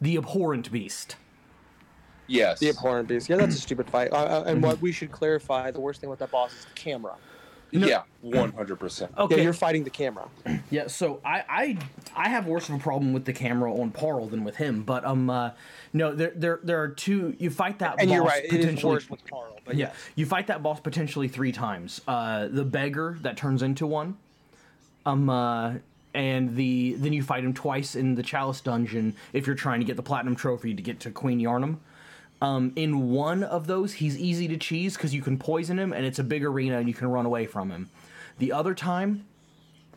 the 0.00 0.16
abhorrent 0.16 0.70
beast. 0.70 1.16
Yes. 2.28 2.58
The 2.58 2.70
abhorrent 2.70 3.08
beast. 3.08 3.28
Yeah, 3.28 3.36
that's 3.36 3.56
a 3.56 3.60
stupid 3.60 3.88
fight. 3.88 4.12
Uh, 4.12 4.16
uh, 4.16 4.44
and 4.46 4.62
what 4.62 4.80
we 4.80 4.92
should 4.92 5.10
clarify: 5.12 5.70
the 5.70 5.80
worst 5.80 6.00
thing 6.00 6.10
with 6.10 6.20
that 6.20 6.30
boss 6.30 6.52
is 6.52 6.64
the 6.64 6.74
camera. 6.74 7.14
Yeah, 7.70 8.02
one 8.20 8.52
hundred 8.52 8.76
percent. 8.76 9.12
Okay, 9.16 9.38
Yeah, 9.38 9.42
you're 9.42 9.52
fighting 9.52 9.84
the 9.84 9.90
camera. 9.90 10.28
Yeah, 10.70 10.88
so 10.88 11.20
I, 11.24 11.44
I 11.48 11.78
I 12.16 12.28
have 12.28 12.46
worse 12.46 12.68
of 12.68 12.74
a 12.74 12.78
problem 12.78 13.12
with 13.12 13.24
the 13.24 13.32
camera 13.32 13.72
on 13.72 13.92
Paarl 13.92 14.26
than 14.26 14.42
with 14.42 14.56
him, 14.56 14.82
but 14.82 15.04
um 15.04 15.30
uh, 15.30 15.50
no 15.92 16.14
there 16.14 16.32
there 16.34 16.60
there 16.62 16.82
are 16.82 16.88
two 16.88 17.36
you 17.38 17.50
fight 17.50 17.78
that 17.78 17.96
And 17.98 18.08
boss 18.08 18.14
you're 18.14 18.24
right; 18.24 18.44
it 18.44 18.52
is 18.52 18.56
potentially 18.56 18.92
worse 18.94 19.10
with 19.10 19.24
Carl. 19.30 19.58
But 19.64 19.76
yeah 19.76 19.86
yes. 19.86 19.96
you 20.16 20.26
fight 20.26 20.48
that 20.48 20.62
boss 20.62 20.80
potentially 20.80 21.28
three 21.28 21.52
times. 21.52 22.00
Uh, 22.08 22.48
the 22.48 22.64
beggar 22.64 23.16
that 23.22 23.36
turns 23.36 23.62
into 23.62 23.86
one, 23.86 24.16
um 25.04 25.30
uh, 25.30 25.74
and 26.14 26.56
the 26.56 26.94
then 26.94 27.12
you 27.12 27.22
fight 27.22 27.44
him 27.44 27.54
twice 27.54 27.94
in 27.94 28.14
the 28.16 28.22
Chalice 28.22 28.60
dungeon 28.60 29.14
if 29.32 29.46
you're 29.46 29.56
trying 29.56 29.80
to 29.80 29.86
get 29.86 29.96
the 29.96 30.02
platinum 30.02 30.34
trophy 30.34 30.74
to 30.74 30.82
get 30.82 30.98
to 31.00 31.10
Queen 31.10 31.40
Yharnam. 31.40 31.76
Um, 32.42 32.72
in 32.76 33.10
one 33.10 33.42
of 33.42 33.66
those, 33.66 33.94
he's 33.94 34.18
easy 34.18 34.46
to 34.48 34.56
cheese 34.56 34.96
because 34.96 35.14
you 35.14 35.22
can 35.22 35.38
poison 35.38 35.78
him, 35.78 35.92
and 35.92 36.04
it's 36.04 36.18
a 36.18 36.24
big 36.24 36.44
arena, 36.44 36.78
and 36.78 36.86
you 36.88 36.94
can 36.94 37.08
run 37.10 37.24
away 37.26 37.46
from 37.46 37.70
him. 37.70 37.88
The 38.38 38.52
other 38.52 38.74
time, 38.74 39.24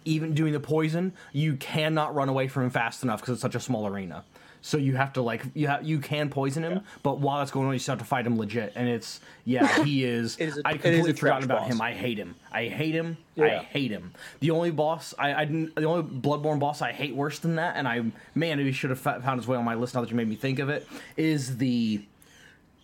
even 0.05 0.33
doing 0.33 0.53
the 0.53 0.59
poison, 0.59 1.13
you 1.33 1.55
cannot 1.57 2.15
run 2.15 2.29
away 2.29 2.47
from 2.47 2.63
him 2.63 2.69
fast 2.69 3.03
enough 3.03 3.19
because 3.21 3.33
it's 3.33 3.41
such 3.41 3.55
a 3.55 3.59
small 3.59 3.87
arena. 3.87 4.23
So 4.61 4.77
you 4.77 4.97
have 4.97 5.13
to 5.13 5.21
like 5.21 5.43
you 5.53 5.69
ha- 5.69 5.79
you 5.81 5.99
can 5.99 6.29
poison 6.29 6.63
him, 6.63 6.81
but 7.01 7.19
while 7.19 7.39
that's 7.39 7.51
going 7.51 7.67
on, 7.67 7.73
you 7.73 7.79
still 7.79 7.93
have 7.93 7.99
to 7.99 8.05
fight 8.05 8.25
him 8.25 8.37
legit. 8.37 8.73
And 8.75 8.89
it's 8.89 9.21
yeah, 9.45 9.83
he 9.85 10.03
is. 10.03 10.37
Is 10.37 10.57
a- 10.57 10.61
I 10.65 10.71
is 10.73 10.81
completely 10.81 11.13
forgotten 11.13 11.47
trash 11.47 11.59
about 11.61 11.67
him. 11.67 11.79
I 11.81 11.93
hate 11.93 12.17
him. 12.17 12.35
I 12.51 12.65
hate 12.67 12.93
him. 12.93 13.17
I 13.39 13.49
hate 13.59 13.89
him. 13.91 14.11
The 14.41 14.51
only 14.51 14.71
boss 14.71 15.13
I, 15.17 15.33
I 15.33 15.45
didn't. 15.45 15.75
The 15.75 15.85
only 15.85 16.03
Bloodborne 16.03 16.59
boss 16.59 16.81
I 16.81 16.91
hate 16.91 17.15
worse 17.15 17.39
than 17.39 17.55
that, 17.55 17.77
and 17.77 17.87
I 17.87 18.03
man, 18.35 18.59
he 18.59 18.71
should 18.73 18.89
have 18.89 18.99
found 18.99 19.39
his 19.39 19.47
way 19.47 19.55
on 19.55 19.63
my 19.63 19.75
list 19.75 19.95
now 19.95 20.01
that 20.01 20.09
you 20.09 20.15
made 20.17 20.27
me 20.27 20.35
think 20.35 20.59
of 20.59 20.67
it. 20.67 20.85
Is 21.15 21.55
the 21.57 22.01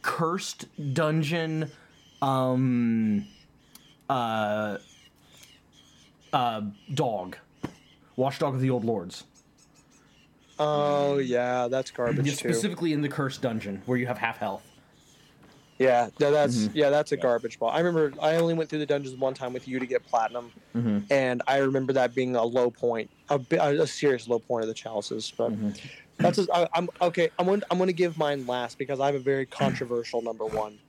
cursed 0.05 0.65
dungeon 0.93 1.71
um 2.21 3.25
uh 4.07 4.77
uh 6.31 6.61
dog 6.93 7.37
watchdog 8.15 8.53
of 8.53 8.61
the 8.61 8.69
old 8.69 8.85
lords 8.85 9.23
Oh 10.57 11.17
yeah, 11.17 11.67
that's 11.67 11.91
garbage 11.91 12.27
Yeah, 12.27 12.33
too. 12.35 12.53
specifically 12.53 12.93
in 12.93 13.01
the 13.01 13.09
cursed 13.09 13.41
dungeon 13.41 13.81
where 13.87 13.97
you 13.97 14.05
have 14.07 14.17
half 14.17 14.37
health 14.37 14.63
Yeah, 15.79 16.09
tha- 16.17 16.31
that's 16.31 16.55
Mm-hmm. 16.59 16.77
yeah, 16.77 16.89
that's 16.91 17.11
a 17.11 17.17
garbage 17.17 17.59
ball. 17.59 17.71
I 17.71 17.79
remember 17.79 18.13
I 18.21 18.35
only 18.37 18.53
went 18.53 18.69
through 18.69 18.79
the 18.79 18.85
dungeons 18.85 19.17
one 19.17 19.33
time 19.33 19.51
with 19.51 19.67
you 19.67 19.79
to 19.79 19.85
get 19.85 20.05
platinum, 20.05 20.51
Mm-hmm. 20.75 20.99
and 21.11 21.41
I 21.47 21.57
remember 21.57 21.91
that 21.93 22.13
being 22.15 22.35
a 22.37 22.43
low 22.43 22.69
point, 22.71 23.09
a, 23.29 23.41
a 23.59 23.85
serious 23.87 24.27
low 24.29 24.39
point 24.39 24.63
of 24.63 24.69
the 24.69 24.73
chalices. 24.73 25.33
But 25.37 25.51
Mm-hmm. 25.51 25.71
That's 26.17 26.37
a, 26.37 26.47
I, 26.53 26.67
I'm 26.73 26.89
okay. 27.01 27.29
I'm 27.37 27.45
going 27.45 27.61
I'm 27.69 27.77
going 27.77 27.87
to 27.87 27.93
give 27.93 28.17
mine 28.17 28.45
last 28.47 28.77
because 28.77 28.99
I 28.99 29.07
have 29.07 29.15
a 29.15 29.19
very 29.19 29.45
controversial 29.45 30.21
number 30.21 30.45
one. 30.45 30.79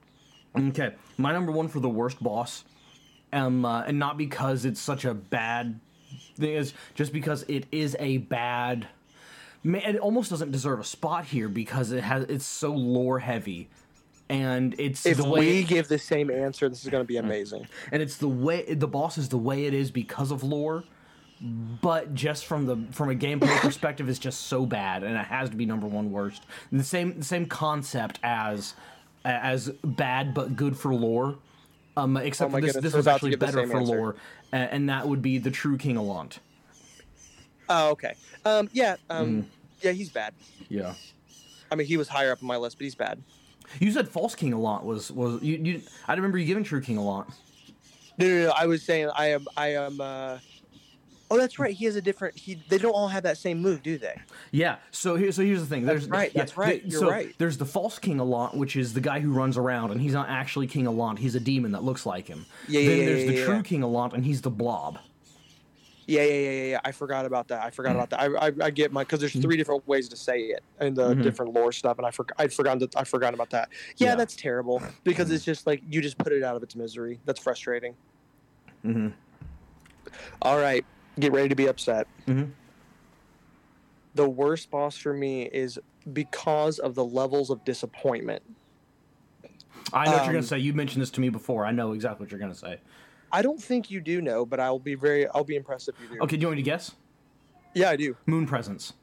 okay 0.56 0.94
my 1.18 1.32
number 1.32 1.52
one 1.52 1.68
for 1.68 1.80
the 1.80 1.88
worst 1.88 2.22
boss 2.22 2.64
um 3.32 3.64
uh, 3.64 3.82
and 3.82 3.98
not 3.98 4.16
because 4.16 4.64
it's 4.64 4.80
such 4.80 5.04
a 5.04 5.12
bad 5.12 5.78
thing 6.36 6.54
is 6.54 6.72
just 6.94 7.12
because 7.12 7.44
it 7.48 7.66
is 7.72 7.96
a 7.98 8.18
bad 8.18 8.86
it 9.64 9.96
almost 9.98 10.30
doesn't 10.30 10.52
deserve 10.52 10.78
a 10.80 10.84
spot 10.84 11.24
here 11.26 11.48
because 11.48 11.90
it 11.92 12.02
has 12.04 12.24
it's 12.24 12.46
so 12.46 12.72
lore 12.72 13.18
heavy 13.18 13.68
and 14.28 14.74
it's 14.78 15.04
If 15.06 15.18
the 15.18 15.28
way 15.28 15.46
we 15.46 15.62
give 15.64 15.86
the 15.86 15.98
same 15.98 16.30
answer, 16.32 16.68
this 16.68 16.82
is 16.84 16.90
going 16.90 17.02
to 17.04 17.06
be 17.06 17.16
amazing. 17.16 17.68
and 17.92 18.02
it's 18.02 18.16
the 18.16 18.28
way 18.28 18.74
the 18.74 18.88
boss 18.88 19.18
is 19.18 19.28
the 19.28 19.38
way 19.38 19.66
it 19.66 19.74
is 19.74 19.90
because 19.90 20.30
of 20.30 20.42
lore 20.42 20.84
but 21.40 22.14
just 22.14 22.46
from 22.46 22.66
the 22.66 22.76
from 22.92 23.10
a 23.10 23.14
gameplay 23.14 23.54
perspective 23.60 24.08
it's 24.08 24.18
just 24.18 24.42
so 24.46 24.64
bad 24.64 25.02
and 25.02 25.14
it 25.16 25.26
has 25.26 25.50
to 25.50 25.56
be 25.56 25.66
number 25.66 25.86
one 25.86 26.10
worst 26.10 26.42
the 26.72 26.82
same 26.84 27.18
the 27.18 27.24
same 27.24 27.44
concept 27.46 28.18
as 28.22 28.74
as 29.24 29.68
bad 29.84 30.32
but 30.32 30.56
good 30.56 30.76
for 30.78 30.94
lore 30.94 31.36
um 31.96 32.16
except 32.16 32.52
Oh 32.54 32.60
this 32.60 32.72
goodness, 32.72 32.82
this 32.82 32.94
was 32.94 33.06
actually 33.06 33.36
better 33.36 33.66
for 33.66 33.78
answer. 33.80 33.96
lore 33.96 34.16
a- 34.52 34.56
and 34.56 34.88
that 34.88 35.06
would 35.06 35.20
be 35.20 35.36
the 35.38 35.50
true 35.50 35.76
king 35.76 35.96
Allant 35.96 36.38
Oh, 37.68 37.90
okay. 37.90 38.14
Um, 38.44 38.68
yeah. 38.72 38.94
Um, 39.10 39.26
Mm-hmm. 39.42 39.48
yeah, 39.82 39.90
he's 39.92 40.08
bad. 40.10 40.32
yeah 40.68 40.94
I 41.70 41.74
mean, 41.74 41.88
he 41.88 41.96
was 41.96 42.06
higher 42.08 42.30
up 42.30 42.40
on 42.40 42.46
my 42.46 42.56
list, 42.56 42.78
but 42.78 42.84
he's 42.84 42.94
bad. 42.94 43.20
you 43.80 43.90
said 43.90 44.08
false 44.08 44.34
king 44.36 44.52
Allant 44.52 44.84
was 44.84 45.10
was 45.10 45.42
you, 45.42 45.56
you 45.56 45.82
i 46.06 46.14
remember 46.14 46.38
you 46.38 46.44
giving 46.46 46.62
true 46.64 46.80
king 46.80 46.96
Allant 46.96 47.26
No, 48.18 48.26
no, 48.26 48.44
no. 48.46 48.50
I 48.56 48.66
was 48.66 48.82
saying 48.84 49.10
I 49.14 49.26
am. 49.32 49.46
I 49.56 49.74
am. 49.74 50.00
Uh... 50.00 50.38
Oh, 51.30 51.36
that's 51.36 51.58
right. 51.58 51.74
He 51.74 51.86
has 51.86 51.96
a 51.96 52.00
different. 52.02 52.38
He. 52.38 52.62
They 52.68 52.78
don't 52.78 52.92
all 52.92 53.08
have 53.08 53.24
that 53.24 53.36
same 53.36 53.60
move, 53.60 53.82
do 53.82 53.98
they? 53.98 54.14
Yeah. 54.52 54.76
So 54.92 55.16
here, 55.16 55.32
so 55.32 55.42
here's 55.42 55.60
the 55.60 55.66
thing. 55.66 55.84
That's 55.84 56.02
There's 56.02 56.08
right, 56.10 56.30
yeah, 56.32 56.40
that's 56.42 56.56
right, 56.56 56.84
you're 56.84 57.00
so 57.00 57.10
right. 57.10 57.34
There's 57.38 57.58
the 57.58 57.64
false 57.66 57.98
King 57.98 58.20
Allant, 58.20 58.54
which 58.54 58.76
is 58.76 58.94
the 58.94 59.00
guy 59.00 59.18
who 59.18 59.32
runs 59.32 59.56
around, 59.56 59.90
and 59.90 60.00
he's 60.00 60.12
not 60.12 60.28
actually 60.28 60.68
King 60.68 60.86
Allant. 60.86 61.18
He's 61.18 61.34
a 61.34 61.40
demon 61.40 61.72
that 61.72 61.82
looks 61.82 62.06
like 62.06 62.28
him. 62.28 62.46
Yeah, 62.68 62.80
Then 62.88 62.98
yeah, 62.98 63.04
there's 63.06 63.24
yeah, 63.24 63.30
the 63.30 63.44
true. 63.44 63.62
King 63.64 63.82
Allant, 63.82 64.12
and 64.14 64.24
he's 64.24 64.40
the 64.40 64.50
Blob. 64.50 64.98
Yeah, 66.08 66.22
yeah, 66.22 66.32
yeah, 66.34 66.50
yeah. 66.50 66.64
yeah. 66.70 66.80
I 66.84 66.92
forgot 66.92 67.26
about 67.26 67.48
that. 67.48 67.64
I 67.64 67.70
forgot 67.70 67.96
about 67.96 68.10
that. 68.10 68.20
I, 68.20 68.26
I, 68.46 68.52
I 68.66 68.70
get 68.70 68.92
my 68.92 69.02
because 69.02 69.18
there's 69.18 69.32
three 69.32 69.56
different 69.56 69.84
ways 69.88 70.08
to 70.10 70.16
say 70.16 70.42
it 70.42 70.62
and 70.78 70.94
the 70.94 71.12
Mhm. 71.16 71.24
different 71.24 71.52
lore 71.54 71.72
stuff, 71.72 71.98
and 71.98 72.06
I 72.06 72.12
forgot. 72.12 72.36
I'd 72.38 72.52
forgotten 72.52 72.78
that. 72.78 72.96
I 72.96 73.02
forgot 73.02 73.34
about 73.34 73.50
that. 73.50 73.70
Yeah, 73.96 74.10
Yeah. 74.10 74.14
that's 74.14 74.36
terrible 74.36 74.80
because 75.02 75.32
it's 75.32 75.44
just 75.44 75.66
like 75.66 75.82
you 75.90 76.00
just 76.00 76.16
put 76.18 76.32
it 76.32 76.44
out 76.44 76.54
of 76.54 76.62
its 76.62 76.76
misery. 76.76 77.18
That's 77.24 77.40
frustrating. 77.40 77.96
Mm-hmm. 78.84 79.08
All 80.42 80.58
right, 80.58 80.84
get 81.18 81.32
ready 81.32 81.48
to 81.48 81.54
be 81.54 81.66
upset. 81.66 82.06
Mhm. 82.26 82.50
The 84.14 84.28
worst 84.28 84.70
boss 84.70 84.96
for 84.96 85.12
me 85.12 85.42
is 85.42 85.78
because 86.12 86.78
of 86.78 86.94
the 86.94 87.04
levels 87.04 87.50
of 87.50 87.64
disappointment. 87.64 88.42
I 89.92 90.06
know 90.06 90.12
what 90.12 90.16
you're 90.18 90.26
Um, 90.26 90.32
gonna 90.32 90.42
say. 90.42 90.58
You 90.58 90.72
mentioned 90.72 91.02
this 91.02 91.10
to 91.12 91.20
me 91.20 91.28
before. 91.28 91.64
I 91.64 91.70
know 91.72 91.92
exactly 91.92 92.24
what 92.24 92.30
you're 92.30 92.40
gonna 92.40 92.54
say. 92.54 92.80
I 93.32 93.42
don't 93.42 93.60
think 93.60 93.90
you 93.90 94.00
do 94.00 94.20
know, 94.22 94.46
but 94.46 94.60
I'll 94.60 94.78
be 94.78 94.94
very. 94.94 95.28
I'll 95.28 95.44
be 95.44 95.56
impressed 95.56 95.88
if 95.88 95.94
you 96.00 96.16
do. 96.16 96.22
Okay, 96.22 96.36
do 96.36 96.42
you 96.42 96.46
want 96.48 96.56
me 96.56 96.62
to 96.62 96.70
guess? 96.70 96.92
Yeah, 97.74 97.90
I 97.90 97.96
do. 97.96 98.16
Moon 98.26 98.46
presence. 98.46 98.94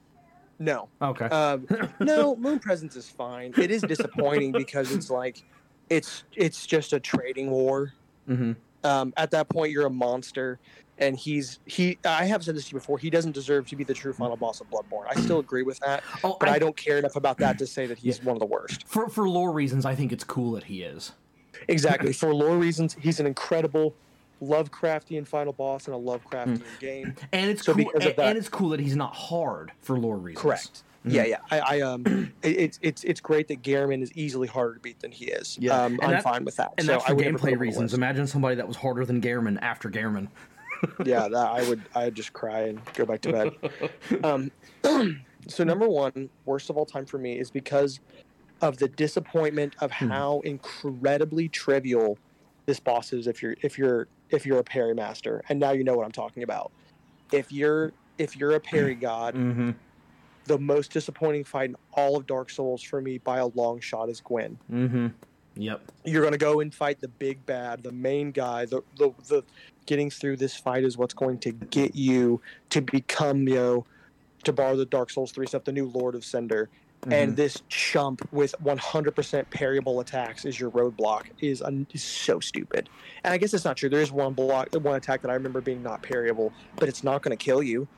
No. 0.60 0.88
Okay. 1.02 1.26
Um, 1.26 1.68
no, 2.00 2.36
Moon 2.36 2.58
Presence 2.60 2.96
is 2.96 3.10
fine. 3.10 3.54
It 3.58 3.70
is 3.70 3.82
disappointing 3.82 4.52
because 4.54 4.92
it's 4.94 5.10
like, 5.10 5.44
it's 5.90 6.24
it's 6.36 6.66
just 6.66 6.94
a 6.94 7.00
trading 7.00 7.50
war. 7.52 7.94
mm-hmm. 8.28 8.54
Um, 8.86 9.14
at 9.16 9.32
that 9.32 9.48
point, 9.50 9.72
you're 9.72 9.86
a 9.86 9.90
monster, 9.90 10.60
and 10.98 11.18
he's 11.18 11.60
he. 11.66 11.98
I 12.06 12.26
have 12.26 12.44
said 12.44 12.56
this 12.56 12.66
to 12.66 12.72
you 12.72 12.80
before. 12.80 12.98
He 12.98 13.10
doesn't 13.10 13.32
deserve 13.34 13.68
to 13.70 13.76
be 13.76 13.84
the 13.84 13.94
true 13.94 14.14
final 14.14 14.38
boss 14.38 14.62
of 14.62 14.70
Bloodborne. 14.70 15.06
I 15.10 15.20
still 15.20 15.40
agree 15.40 15.64
with 15.64 15.80
that, 15.80 16.04
Oh, 16.24 16.38
but 16.40 16.50
I, 16.50 16.54
I, 16.56 16.60
don't 16.60 16.76
care 16.78 16.98
enough 16.98 17.16
about 17.16 17.38
that 17.40 17.58
to 17.60 17.68
say 17.68 17.86
that 17.88 17.98
he's 17.98 18.24
one 18.24 18.36
of 18.36 18.40
the 18.40 18.46
worst. 18.46 18.88
for 18.88 19.10
for 19.10 19.28
lore 19.28 19.52
reasons, 19.52 19.86
I 19.86 19.96
think 19.96 20.12
it's 20.12 20.24
cool 20.24 20.52
that 20.54 20.66
he 20.66 20.84
is. 20.84 21.14
Exactly. 21.68 22.14
For 22.14 22.34
lore 22.34 22.58
reasons, 22.58 22.98
he's 23.00 23.20
an 23.20 23.26
incredible 23.28 23.94
Lovecraftian 24.42 25.26
final 25.26 25.54
boss 25.54 25.88
in 25.88 25.94
a 25.94 25.98
Lovecraftian 25.98 26.62
game. 26.80 27.16
And 27.32 27.50
it's 27.50 27.64
So 27.66 27.74
cool. 27.74 27.90
and, 27.94 28.02
that- 28.04 28.20
and 28.20 28.38
it's 28.38 28.50
cool 28.50 28.70
that 28.70 28.80
he's 28.80 28.96
not 28.96 29.14
hard 29.16 29.72
for 29.82 29.98
lore 29.98 30.18
reasons. 30.18 30.42
Correct. 30.42 30.84
Yeah, 31.06 31.26
yeah. 31.26 31.38
I, 31.52 31.60
I 31.60 31.82
um, 31.82 32.04
it, 32.42 32.48
it's 32.50 32.80
it's 32.82 33.04
it's 33.04 33.20
great 33.20 33.48
that 33.50 33.62
Gehrman 33.62 34.02
is 34.02 34.12
easily 34.14 34.48
harder 34.48 34.76
to 34.76 34.80
beat 34.80 35.00
than 35.00 35.12
he 35.12 35.26
is. 35.26 35.58
Yeah. 35.60 35.84
um, 35.84 36.00
I'm 36.02 36.12
that- 36.12 36.24
fine 36.24 36.46
with 36.46 36.56
that. 36.58 36.74
And 36.78 36.86
so 36.88 36.94
that's 36.94 37.06
for 37.06 37.16
gameplay 37.16 37.22
him 37.22 37.36
on 37.36 37.52
the 37.52 37.58
reasons. 37.58 37.94
Imagine 37.94 38.28
somebody 38.28 38.56
that 38.56 38.68
was 38.68 38.78
harder 38.78 39.06
than 39.06 39.22
Gehrman 39.22 39.60
after 39.62 39.90
Gehrman. 39.90 40.28
yeah, 41.06 41.28
that 41.28 41.48
I 41.48 41.68
would 41.68 41.82
I 41.96 42.06
would 42.06 42.16
just 42.16 42.34
cry 42.34 42.62
and 42.62 42.80
go 42.94 43.06
back 43.06 43.22
to 43.22 43.32
bed. 43.32 43.52
um, 44.24 44.52
so 45.48 45.64
number 45.64 45.88
one, 45.88 46.30
worst 46.46 46.70
of 46.70 46.78
all 46.78 46.86
time 46.86 47.06
for 47.06 47.18
me, 47.18 47.40
is 47.40 47.52
because 47.52 48.00
of 48.62 48.78
the 48.78 48.88
disappointment 48.88 49.76
of 49.82 49.92
Hmm. 49.92 50.10
how 50.10 50.42
incredibly 50.46 51.50
trivial 51.50 52.18
this 52.66 52.80
boss 52.80 53.14
is. 53.14 53.28
If 53.28 53.42
you're 53.42 53.56
if 53.62 53.78
you're 53.78 54.08
if 54.30 54.46
you're 54.46 54.60
a 54.60 54.64
parry 54.64 54.94
master, 54.94 55.42
and 55.50 55.60
now 55.60 55.72
you 55.72 55.84
know 55.84 55.96
what 55.96 56.06
I'm 56.06 56.12
talking 56.12 56.44
about. 56.44 56.72
If 57.32 57.52
you're 57.52 57.94
if 58.18 58.38
you're 58.38 58.52
a 58.52 58.60
parry 58.60 58.96
god, 59.10 59.36
Mm-hmm. 59.36 59.72
the 60.46 60.58
most 60.60 60.92
disappointing 60.92 61.44
fight 61.44 61.70
in 61.70 61.76
all 61.94 62.18
of 62.18 62.26
Dark 62.28 62.50
Souls 62.50 62.82
for 62.84 63.02
me 63.02 63.18
by 63.18 63.40
a 63.40 63.48
long 63.48 63.80
shot 63.80 64.10
is 64.10 64.22
Gwyn. 64.22 64.58
Mm-hmm. 64.72 65.08
Yep. 65.56 65.82
You're 66.06 66.24
gonna 66.24 66.38
go 66.38 66.62
and 66.62 66.74
fight 66.74 67.00
the 67.00 67.08
big 67.08 67.46
bad, 67.46 67.84
the 67.84 67.92
main 67.92 68.32
guy. 68.32 68.66
The 68.66 68.82
the, 68.98 69.14
the 69.28 69.44
getting 69.86 70.10
through 70.10 70.38
this 70.38 70.56
fight 70.56 70.84
is 70.84 70.98
what's 70.98 71.14
going 71.14 71.40
to 71.40 71.52
get 71.52 71.96
you 71.96 72.42
to 72.70 72.82
become, 72.82 73.48
you 73.48 73.56
know, 73.56 73.86
to 74.44 74.54
borrow 74.54 74.76
the 74.76 74.86
Dark 74.86 75.10
Souls 75.10 75.32
three 75.32 75.48
stuff, 75.48 75.64
the 75.64 75.72
new 75.72 75.88
Lord 75.88 76.16
of 76.16 76.26
Cinder. 76.26 76.70
And 77.04 77.32
mm-hmm. 77.32 77.36
this 77.36 77.62
chump 77.68 78.26
with 78.32 78.56
100% 78.64 79.50
parryable 79.50 80.00
attacks 80.00 80.46
is 80.46 80.58
your 80.58 80.72
roadblock 80.72 81.26
is, 81.42 81.62
un- 81.62 81.86
is 81.92 82.02
so 82.02 82.40
stupid. 82.40 82.88
And 83.26 83.34
I 83.34 83.38
guess 83.38 83.54
it's 83.54 83.66
not 83.66 83.76
true. 83.76 83.90
There 83.90 84.00
is 84.00 84.12
one 84.12 84.34
block, 84.34 84.74
one 84.74 84.96
attack 84.96 85.22
that 85.24 85.30
I 85.30 85.34
remember 85.34 85.60
being 85.60 85.84
not 85.84 86.02
parryable, 86.02 86.54
but 86.78 86.88
it's 86.88 87.04
not 87.04 87.22
going 87.22 87.38
to 87.38 87.44
kill 87.44 87.62
you. 87.62 87.90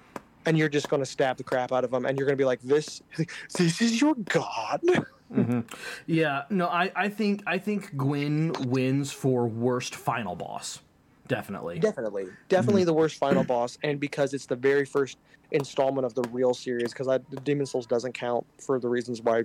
And 0.48 0.58
you're 0.58 0.70
just 0.70 0.90
going 0.90 1.02
to 1.02 1.08
stab 1.08 1.38
the 1.38 1.44
crap 1.44 1.72
out 1.72 1.84
of 1.84 1.92
them, 1.92 2.06
and 2.06 2.18
you're 2.18 2.26
going 2.28 2.38
to 2.38 2.42
be 2.42 2.46
like, 2.46 2.62
"This, 2.62 3.02
this 3.58 3.82
is 3.82 4.00
your 4.00 4.14
god." 4.14 4.80
hmm 5.34 5.62
Yeah. 6.06 6.44
No, 6.50 6.68
I, 6.68 6.92
I 6.96 7.10
think 7.10 7.44
I 7.48 7.58
think 7.58 7.96
Gwyn 7.98 8.54
wins 8.70 9.12
for 9.12 9.48
worst 9.48 9.96
final 9.96 10.36
boss. 10.36 10.80
Definitely. 11.28 11.80
Definitely, 11.80 12.28
definitely 12.50 12.84
the 12.84 12.94
worst 12.94 13.18
final 13.18 13.44
boss, 13.48 13.78
and 13.84 14.00
because 14.00 14.34
it's 14.34 14.46
the 14.46 14.56
very 14.56 14.86
first 14.86 15.18
installment 15.52 16.06
of 16.06 16.14
the 16.14 16.24
real 16.30 16.54
series, 16.54 16.94
because 16.94 17.08
the 17.08 17.38
Demon's 17.38 17.72
Souls 17.72 17.88
doesn't 17.88 18.14
count 18.14 18.46
for 18.64 18.80
the 18.80 18.88
reasons 18.88 19.22
why 19.22 19.44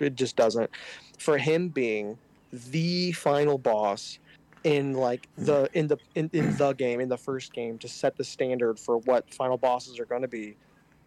it 0.00 0.14
just 0.14 0.36
doesn't. 0.36 0.70
For 1.18 1.36
him 1.36 1.68
being 1.68 2.18
the 2.52 3.12
final 3.12 3.58
boss 3.58 4.18
in 4.64 4.94
like 4.94 5.28
the 5.36 5.68
in 5.72 5.86
the 5.86 5.98
in, 6.14 6.30
in 6.32 6.56
the 6.56 6.72
game 6.72 7.00
in 7.00 7.08
the 7.08 7.16
first 7.16 7.52
game 7.52 7.78
to 7.78 7.88
set 7.88 8.16
the 8.16 8.24
standard 8.24 8.78
for 8.78 8.98
what 8.98 9.32
final 9.32 9.56
bosses 9.56 10.00
are 10.00 10.06
going 10.06 10.22
to 10.22 10.28
be, 10.28 10.56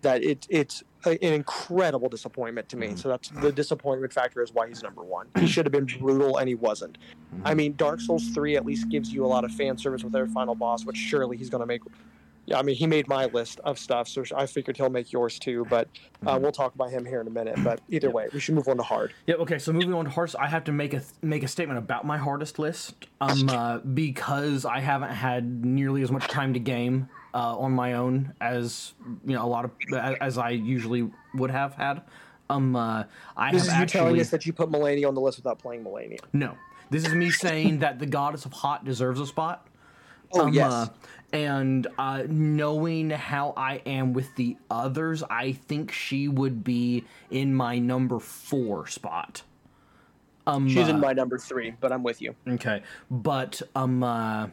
that 0.02 0.24
it 0.24 0.48
it's 0.50 0.84
a, 1.06 1.12
an 1.24 1.34
incredible 1.34 2.10
disappointment 2.10 2.70
to 2.70 2.78
me. 2.78 2.96
So 2.96 3.10
that's 3.10 3.30
the 3.30 3.52
disappointment 3.52 4.14
factor 4.14 4.42
is 4.42 4.54
why 4.54 4.68
he's 4.68 4.84
number 4.84 5.04
one. 5.04 5.28
He 5.40 5.48
should 5.48 5.66
have 5.66 5.74
been 5.74 5.86
brutal, 5.86 6.38
and 6.38 6.48
he 6.48 6.56
wasn't. 6.56 6.98
I 7.44 7.54
mean, 7.54 7.76
Dark 7.76 8.02
Souls 8.02 8.30
3 8.30 8.58
at 8.58 8.66
least 8.66 8.90
gives 8.90 9.12
you 9.14 9.26
a 9.26 9.28
lot 9.28 9.44
of 9.44 9.52
fan 9.52 9.78
service 9.78 10.04
with 10.04 10.14
their 10.14 10.28
final 10.28 10.56
boss, 10.56 10.86
which 10.86 10.98
surely 10.98 11.38
he's 11.38 11.50
going 11.50 11.62
to 11.62 11.66
make. 11.66 11.82
Yeah, 12.48 12.58
I 12.58 12.64
mean, 12.64 12.76
he 12.76 12.88
made 12.88 13.08
my 13.08 13.26
list 13.26 13.60
of 13.64 13.78
stuff, 13.78 14.08
so 14.08 14.24
I 14.36 14.48
figured 14.48 14.76
he'll 14.76 14.90
make 14.90 15.12
yours 15.12 15.38
too. 15.38 15.66
But 15.70 15.88
uh, 16.26 16.40
we'll 16.42 16.52
talk 16.52 16.74
about 16.74 16.90
him 16.90 17.06
here 17.06 17.22
in 17.22 17.28
a 17.28 17.32
minute. 17.32 17.56
But 17.64 17.82
either 17.90 18.10
way, 18.10 18.28
we 18.34 18.40
should 18.40 18.56
move 18.56 18.68
on 18.68 18.78
to 18.78 18.84
hard. 18.84 19.14
Yeah. 19.28 19.36
Okay. 19.36 19.60
So 19.60 19.72
moving 19.72 19.94
on 19.94 20.06
to 20.06 20.12
hardest, 20.12 20.36
I 20.40 20.48
have 20.48 20.64
to 20.66 20.72
make 20.72 20.94
a 20.94 21.04
make 21.22 21.44
a 21.44 21.48
statement 21.48 21.78
about 21.78 22.06
my 22.06 22.18
hardest 22.18 22.58
list. 22.58 23.08
Um, 23.22 23.48
uh, 23.48 23.78
because 23.80 24.66
I 24.66 24.80
haven't 24.80 25.12
had 25.12 25.64
nearly 25.64 26.02
as 26.02 26.12
much 26.12 26.28
time 26.28 26.54
to 26.54 26.60
game 26.60 27.10
uh, 27.34 27.58
on 27.58 27.72
my 27.72 27.94
own 27.94 28.34
as 28.42 28.94
you 29.26 29.34
know 29.36 29.46
a 29.46 29.48
lot 29.48 29.66
of 29.66 29.72
as 30.22 30.38
I 30.38 30.50
usually 30.50 31.10
would 31.36 31.52
have 31.52 31.74
had. 31.74 32.02
Um, 32.50 32.76
uh, 32.76 33.06
I 33.38 33.52
This 33.52 33.64
is 33.64 33.70
have 33.70 33.78
you 33.78 33.84
actually 33.84 34.00
telling 34.00 34.20
us 34.20 34.30
that 34.30 34.46
you 34.46 34.52
put 34.52 34.70
Malenia 34.70 35.08
on 35.08 35.16
the 35.16 35.22
list 35.22 35.38
without 35.38 35.60
playing 35.60 35.84
Malenia. 35.84 36.20
no. 36.34 36.58
This 36.90 37.06
is 37.06 37.14
me 37.16 37.32
saying 37.46 37.80
that 37.80 38.00
the 38.00 38.06
goddess 38.06 38.44
of 38.44 38.52
hot 38.52 38.84
deserves 38.84 39.22
a 39.22 39.26
spot. 39.26 39.66
Oh 40.34 40.42
Um, 40.42 40.54
yes, 40.54 40.72
uh, 40.72 40.88
and 41.34 41.88
uh, 41.98 42.24
knowing 42.28 43.10
how 43.10 43.54
I 43.56 43.82
am 43.86 44.12
with 44.12 44.36
the 44.36 44.58
others, 44.70 45.24
I 45.30 45.54
think 45.54 45.92
she 45.94 46.28
would 46.28 46.64
be 46.64 47.06
in 47.30 47.54
my 47.56 47.80
number 47.80 48.20
four 48.20 48.88
spot. 48.88 49.44
Um, 50.46 50.68
she's 50.68 50.88
uh, 50.88 50.92
in 50.92 51.00
my 51.00 51.14
number 51.14 51.38
three, 51.38 51.74
but 51.80 51.92
I'm 51.92 52.04
with 52.04 52.22
you. 52.22 52.36
Okay, 52.48 52.82
but 53.10 53.62
um, 53.76 54.04
uh, 54.04 54.48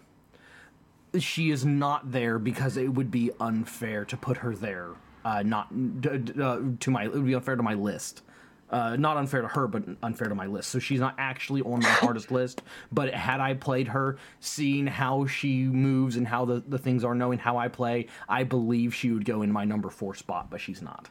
she 1.22 1.50
is 1.50 1.64
not 1.64 2.10
there 2.12 2.38
because 2.38 2.76
it 2.76 2.88
would 2.88 3.10
be 3.10 3.30
unfair 3.40 4.04
to 4.06 4.16
put 4.16 4.38
her 4.38 4.54
there. 4.54 4.90
Uh, 5.24 5.42
not 5.42 6.00
d- 6.00 6.18
d- 6.18 6.42
uh, 6.42 6.60
to 6.80 6.90
my, 6.90 7.04
it 7.04 7.12
would 7.12 7.26
be 7.26 7.34
unfair 7.34 7.56
to 7.56 7.62
my 7.62 7.74
list. 7.74 8.22
Uh, 8.70 8.96
not 8.96 9.16
unfair 9.16 9.40
to 9.40 9.48
her, 9.48 9.66
but 9.66 9.82
unfair 10.02 10.28
to 10.28 10.34
my 10.34 10.46
list. 10.46 10.68
So 10.70 10.78
she's 10.78 11.00
not 11.00 11.14
actually 11.16 11.62
on 11.62 11.80
my 11.80 11.88
hardest 11.88 12.30
list. 12.30 12.62
But 12.92 13.14
had 13.14 13.40
I 13.40 13.54
played 13.54 13.88
her, 13.88 14.18
seeing 14.40 14.86
how 14.86 15.26
she 15.26 15.64
moves 15.64 16.16
and 16.16 16.28
how 16.28 16.44
the, 16.44 16.62
the 16.68 16.78
things 16.78 17.02
are, 17.02 17.14
knowing 17.14 17.38
how 17.38 17.56
I 17.56 17.68
play, 17.68 18.08
I 18.28 18.44
believe 18.44 18.94
she 18.94 19.10
would 19.10 19.24
go 19.24 19.40
in 19.42 19.50
my 19.50 19.64
number 19.64 19.88
four 19.88 20.14
spot. 20.14 20.50
But 20.50 20.60
she's 20.60 20.82
not. 20.82 21.08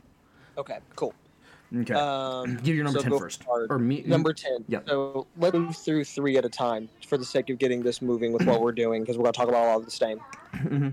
Okay, 0.57 0.79
cool. 0.95 1.13
Okay, 1.75 1.93
Um, 1.93 2.55
give 2.57 2.75
your 2.75 2.85
number 2.85 2.99
so 3.01 3.09
ten 3.09 3.19
first, 3.19 3.43
hard. 3.43 3.69
or 3.71 3.77
me. 3.77 4.01
Number 4.05 4.31
10. 4.33 4.63
Yep. 4.69 4.87
So 4.87 5.27
let's 5.37 5.53
move 5.53 5.75
through 5.75 6.05
three 6.05 6.37
at 6.37 6.45
a 6.45 6.49
time 6.49 6.87
for 7.07 7.17
the 7.17 7.25
sake 7.25 7.49
of 7.49 7.57
getting 7.57 7.83
this 7.83 8.01
moving 8.01 8.31
with 8.31 8.45
what 8.45 8.61
we're 8.61 8.71
doing 8.71 9.01
because 9.03 9.17
we're 9.17 9.23
going 9.23 9.33
to 9.33 9.37
talk 9.37 9.49
about 9.49 9.63
a 9.65 9.67
lot 9.67 9.77
of 9.79 9.85
the 9.85 9.91
same. 9.91 10.19
Mm-hmm. 10.53 10.89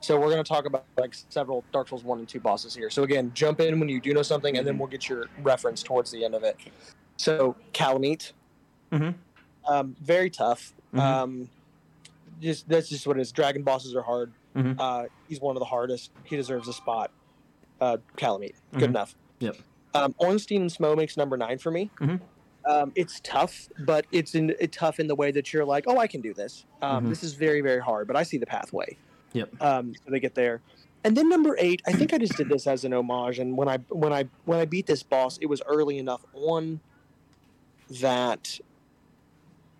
So 0.00 0.20
we're 0.20 0.30
going 0.30 0.44
to 0.44 0.48
talk 0.48 0.66
about 0.66 0.84
like 0.98 1.14
several 1.30 1.64
Dark 1.72 1.88
Souls 1.88 2.04
1 2.04 2.18
and 2.18 2.28
2 2.28 2.40
bosses 2.40 2.74
here. 2.74 2.90
So 2.90 3.02
again, 3.04 3.32
jump 3.34 3.60
in 3.60 3.80
when 3.80 3.88
you 3.88 4.00
do 4.00 4.12
know 4.12 4.22
something 4.22 4.56
and 4.58 4.66
then 4.66 4.76
we'll 4.78 4.86
get 4.88 5.08
your 5.08 5.26
reference 5.42 5.82
towards 5.82 6.10
the 6.10 6.24
end 6.24 6.34
of 6.34 6.44
it. 6.44 6.56
So 7.16 7.56
Kalameet. 7.72 8.32
Mhm. 8.92 9.14
Um, 9.66 9.96
very 10.00 10.30
tough. 10.30 10.72
Mhm. 10.94 11.00
Um, 11.00 11.50
just 12.40 12.68
That's 12.68 12.88
just 12.88 13.06
what 13.06 13.16
it 13.16 13.20
is. 13.22 13.32
Dragon 13.32 13.62
bosses 13.62 13.94
are 13.96 14.02
hard. 14.02 14.30
Mhm. 14.54 14.76
Uh, 14.78 15.06
he's 15.28 15.40
one 15.40 15.56
of 15.56 15.60
the 15.60 15.66
hardest. 15.66 16.10
He 16.24 16.36
deserves 16.36 16.68
a 16.68 16.72
spot. 16.72 17.10
Uh, 17.80 17.96
Kalameet. 18.16 18.54
Good 18.74 18.80
Mhm. 18.82 18.88
enough. 18.90 19.16
Yep. 19.40 19.56
Um, 19.94 20.14
Ornstein 20.18 20.62
and 20.62 20.70
Smough 20.70 20.96
makes 20.96 21.16
number 21.16 21.36
nine 21.36 21.58
for 21.58 21.70
me. 21.70 21.90
Mhm. 22.00 22.20
Um, 22.64 22.92
it's 22.94 23.20
tough, 23.20 23.68
but 23.80 24.04
it's 24.12 24.34
in 24.34 24.50
it 24.60 24.72
tough 24.72 25.00
in 25.00 25.06
the 25.06 25.14
way 25.14 25.30
that 25.30 25.52
you're 25.52 25.64
like, 25.64 25.84
oh, 25.86 25.96
I 25.98 26.06
can 26.06 26.20
do 26.20 26.34
this. 26.34 26.64
Um, 26.82 27.06
Mhm. 27.06 27.08
This 27.08 27.22
is 27.24 27.32
very 27.34 27.60
very 27.62 27.80
hard, 27.80 28.06
but 28.06 28.16
I 28.16 28.22
see 28.22 28.36
the 28.36 28.46
pathway. 28.46 28.96
Yep. 29.32 29.62
Um, 29.62 29.94
so 29.94 30.10
they 30.10 30.20
get 30.20 30.34
there, 30.34 30.60
and 31.04 31.16
then 31.16 31.28
number 31.28 31.56
eight. 31.58 31.80
I 31.86 31.92
think 31.92 32.12
I 32.12 32.18
just 32.18 32.36
did 32.36 32.48
this 32.48 32.66
as 32.66 32.84
an 32.84 32.92
homage, 32.92 33.38
and 33.38 33.56
when 33.56 33.68
I 33.68 33.78
when 33.88 34.12
I 34.12 34.24
when 34.44 34.58
I 34.58 34.64
beat 34.66 34.86
this 34.86 35.02
boss, 35.02 35.38
it 35.38 35.46
was 35.46 35.62
early 35.66 35.98
enough 35.98 36.24
on 36.34 36.80
that. 38.00 38.58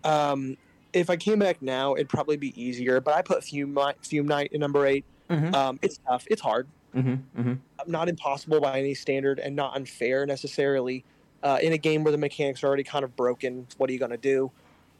Um, 0.03 0.57
if 0.93 1.09
I 1.09 1.17
came 1.17 1.39
back 1.39 1.61
now, 1.61 1.93
it'd 1.93 2.09
probably 2.09 2.37
be 2.37 2.59
easier. 2.59 2.99
But 3.01 3.13
I 3.15 3.21
put 3.21 3.43
Fume 3.43 3.77
Fume 4.01 4.27
Knight 4.27 4.51
in 4.51 4.59
number 4.61 4.85
eight. 4.87 5.05
Mhm. 5.29 5.53
Um, 5.53 5.79
it's 5.83 5.99
tough. 6.07 6.25
It's 6.29 6.41
hard 6.41 6.67
Mm-hmm. 6.95 7.41
Mm-hmm. 7.41 7.53
not 7.91 8.09
impossible 8.09 8.59
by 8.59 8.79
any 8.79 8.95
standard 8.95 9.39
and 9.39 9.55
not 9.55 9.75
unfair 9.75 10.25
necessarily. 10.25 11.05
Uh, 11.41 11.57
in 11.61 11.71
a 11.71 11.77
game 11.77 12.03
where 12.03 12.11
the 12.11 12.17
mechanics 12.17 12.63
are 12.63 12.67
already 12.67 12.83
kind 12.83 13.05
of 13.05 13.15
broken, 13.15 13.65
what 13.77 13.89
are 13.89 13.93
you 13.93 13.99
going 13.99 14.11
to 14.11 14.17
do? 14.17 14.51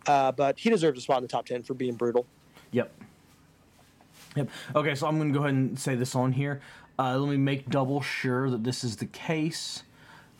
Uh, 0.07 0.31
but 0.31 0.57
he 0.57 0.69
deserves 0.69 0.97
a 0.97 1.01
spot 1.01 1.17
in 1.17 1.23
the 1.23 1.27
top 1.27 1.45
10 1.45 1.63
for 1.63 1.73
being 1.73 1.95
brutal. 1.95 2.25
Yep. 2.71 2.91
Yep. 4.35 4.49
Okay, 4.75 4.95
so 4.95 5.07
I'm 5.07 5.17
going 5.17 5.33
to 5.33 5.37
go 5.37 5.43
ahead 5.43 5.55
and 5.55 5.77
say 5.77 5.95
this 5.95 6.15
on 6.15 6.31
here. 6.31 6.61
Uh, 6.97 7.17
let 7.17 7.29
me 7.29 7.37
make 7.37 7.69
double 7.69 8.01
sure 8.01 8.49
that 8.49 8.63
this 8.63 8.83
is 8.83 8.97
the 8.97 9.05
case. 9.07 9.83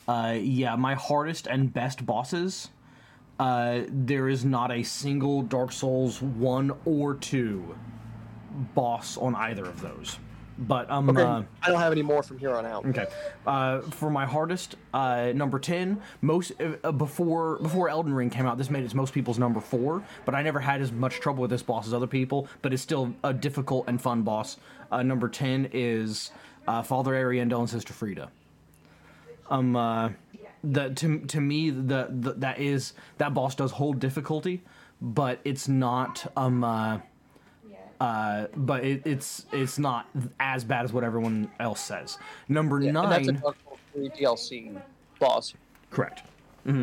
Uh, 0.08 0.36
yeah, 0.38 0.76
my 0.76 0.94
hardest 0.94 1.46
and 1.46 1.72
best 1.72 2.06
bosses. 2.06 2.70
Uh, 3.38 3.82
there 3.88 4.28
is 4.28 4.44
not 4.44 4.70
a 4.70 4.82
single 4.82 5.42
Dark 5.42 5.72
Souls 5.72 6.20
1 6.20 6.72
or 6.84 7.14
2 7.14 7.74
boss 8.74 9.16
on 9.16 9.34
either 9.34 9.64
of 9.64 9.80
those. 9.80 10.18
But 10.62 10.90
um, 10.90 11.08
Okay. 11.08 11.22
uh, 11.22 11.42
I 11.62 11.68
don't 11.70 11.80
have 11.80 11.90
any 11.92 12.02
more 12.02 12.22
from 12.22 12.38
here 12.38 12.54
on 12.54 12.66
out. 12.66 12.84
Okay. 12.84 13.06
Uh, 13.46 13.80
for 13.80 14.10
my 14.10 14.26
hardest, 14.26 14.76
uh, 14.92 15.32
number 15.34 15.58
ten. 15.58 16.02
Most 16.20 16.52
uh, 16.60 16.92
before 16.92 17.58
before 17.62 17.88
Elden 17.88 18.12
Ring 18.12 18.28
came 18.28 18.44
out, 18.44 18.58
this 18.58 18.68
made 18.68 18.84
it 18.84 18.94
most 18.94 19.14
people's 19.14 19.38
number 19.38 19.60
four. 19.60 20.02
But 20.26 20.34
I 20.34 20.42
never 20.42 20.60
had 20.60 20.82
as 20.82 20.92
much 20.92 21.20
trouble 21.20 21.40
with 21.40 21.50
this 21.50 21.62
boss 21.62 21.86
as 21.86 21.94
other 21.94 22.06
people. 22.06 22.46
But 22.60 22.74
it's 22.74 22.82
still 22.82 23.14
a 23.24 23.32
difficult 23.32 23.88
and 23.88 24.00
fun 24.00 24.20
boss. 24.22 24.58
Uh, 24.92 25.02
number 25.02 25.30
ten 25.30 25.70
is 25.72 26.30
uh, 26.68 26.82
Father 26.82 27.12
Ariandel 27.12 27.60
and 27.60 27.70
Sister 27.70 27.94
Friede. 27.94 28.26
Um, 29.48 29.74
uh, 29.74 30.10
the 30.62 30.90
to 30.90 31.20
to 31.20 31.40
me 31.40 31.70
the, 31.70 32.08
the 32.10 32.34
that 32.34 32.58
is 32.58 32.92
that 33.16 33.32
boss 33.32 33.54
does 33.54 33.72
hold 33.72 33.98
difficulty, 33.98 34.60
but 35.00 35.40
it's 35.42 35.68
not 35.68 36.30
um 36.36 37.02
uh, 38.00 38.46
but 38.56 38.82
it, 38.84 39.02
it's 39.04 39.46
it's 39.52 39.78
not 39.78 40.08
as 40.40 40.64
bad 40.64 40.84
as 40.84 40.92
what 40.92 41.04
everyone 41.04 41.50
else 41.60 41.80
says. 41.80 42.18
Number 42.48 42.80
Yeah, 42.80 42.88
and 42.88 42.96
that's 42.96 43.28
a 43.28 43.32
nine, 43.32 43.40
Dark 43.42 43.56
Souls 43.64 43.78
3 43.94 44.08
DLC 44.10 44.82
boss. 45.18 45.54
correct. 45.90 46.22
hmm 46.64 46.82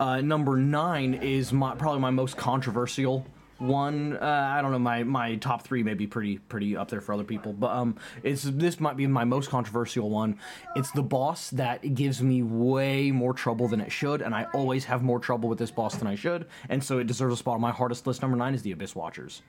Uh, 0.00 0.20
number 0.20 0.56
nine 0.56 1.14
is 1.14 1.52
my 1.52 1.74
probably 1.76 2.00
my 2.00 2.10
most 2.10 2.36
controversial 2.36 3.24
one. 3.58 4.16
Uh, 4.16 4.52
I 4.56 4.60
don't 4.60 4.72
know, 4.72 4.78
my 4.80 5.04
my 5.04 5.36
top 5.36 5.62
three 5.62 5.84
may 5.84 5.94
be 5.94 6.08
pretty 6.08 6.38
pretty 6.38 6.76
up 6.76 6.88
there 6.88 7.00
for 7.00 7.12
other 7.12 7.22
people, 7.22 7.52
but 7.52 7.70
um, 7.70 7.94
it's 8.24 8.42
this 8.42 8.80
might 8.80 8.96
be 8.96 9.06
my 9.06 9.22
most 9.22 9.50
controversial 9.50 10.10
one. 10.10 10.40
It's 10.74 10.90
the 10.90 11.02
boss 11.02 11.50
that 11.50 11.94
gives 11.94 12.20
me 12.20 12.42
way 12.42 13.12
more 13.12 13.32
trouble 13.34 13.68
than 13.68 13.80
it 13.80 13.92
should, 13.92 14.20
and 14.20 14.34
I 14.34 14.46
always 14.52 14.86
have 14.86 15.02
more 15.04 15.20
trouble 15.20 15.48
with 15.48 15.60
this 15.60 15.70
boss 15.70 15.94
than 15.94 16.08
I 16.08 16.16
should, 16.16 16.46
and 16.68 16.82
so 16.82 16.98
it 16.98 17.06
deserves 17.06 17.34
a 17.34 17.36
spot 17.36 17.54
on 17.54 17.60
my 17.60 17.70
hardest 17.70 18.04
list. 18.04 18.20
Number 18.20 18.36
nine 18.36 18.54
is 18.54 18.62
the 18.62 18.72
Abyss 18.72 18.96
Watchers. 18.96 19.42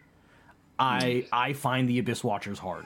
I 0.83 1.25
I 1.31 1.53
find 1.53 1.87
the 1.89 1.99
Abyss 1.99 2.23
Watchers 2.23 2.59
hard. 2.59 2.85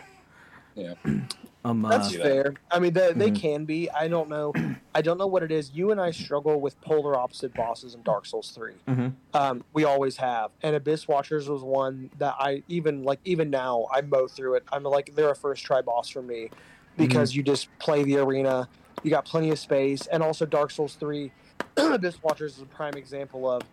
Yeah. 0.76 0.94
Um, 1.66 1.84
uh, 1.84 1.90
That's 1.90 2.12
See 2.12 2.18
that. 2.18 2.24
fair. 2.24 2.54
I 2.72 2.80
mean, 2.80 2.94
they, 2.94 3.12
they 3.12 3.30
Mhm. 3.30 3.36
can 3.42 3.66
be. 3.66 3.90
I 3.90 4.08
don't 4.08 4.30
know. 4.30 4.54
I 4.96 5.02
don't 5.02 5.18
know 5.18 5.28
what 5.28 5.44
it 5.44 5.52
is. 5.52 5.72
You 5.74 5.92
and 5.92 6.00
I 6.00 6.12
struggle 6.12 6.62
with 6.62 6.80
polar 6.80 7.18
opposite 7.18 7.54
bosses 7.56 7.94
in 7.94 8.04
Dark 8.04 8.26
Souls 8.26 8.52
3. 8.52 8.72
Mhm. 8.88 9.14
Um, 9.34 9.64
we 9.74 9.84
always 9.84 10.16
have. 10.16 10.52
And 10.64 10.78
Abyss 10.78 11.10
Watchers 11.10 11.50
was 11.50 11.64
one 11.64 12.10
that 12.20 12.36
I 12.40 12.64
even 12.70 13.04
like. 13.04 13.20
Even 13.26 13.50
now, 13.50 13.88
I 13.92 14.00
mow 14.00 14.28
through 14.28 14.54
it. 14.56 14.64
I'm 14.72 14.84
like 14.84 15.14
they're 15.16 15.32
a 15.32 15.36
first 15.36 15.66
try 15.66 15.82
boss 15.82 16.08
for 16.08 16.22
me 16.22 16.52
because 16.96 17.36
you 17.36 17.44
just 17.44 17.68
play 17.80 18.04
the 18.06 18.18
arena. 18.20 18.70
You 19.04 19.10
got 19.10 19.26
plenty 19.26 19.50
of 19.50 19.60
space, 19.60 20.06
and 20.08 20.24
also 20.24 20.46
Dark 20.46 20.72
Souls 20.72 20.94
3. 20.96 21.34
Abyss 21.78 22.24
Watchers 22.24 22.56
is 22.56 22.62
a 22.62 22.66
prime 22.66 22.94
example 22.94 23.50
of 23.50 23.64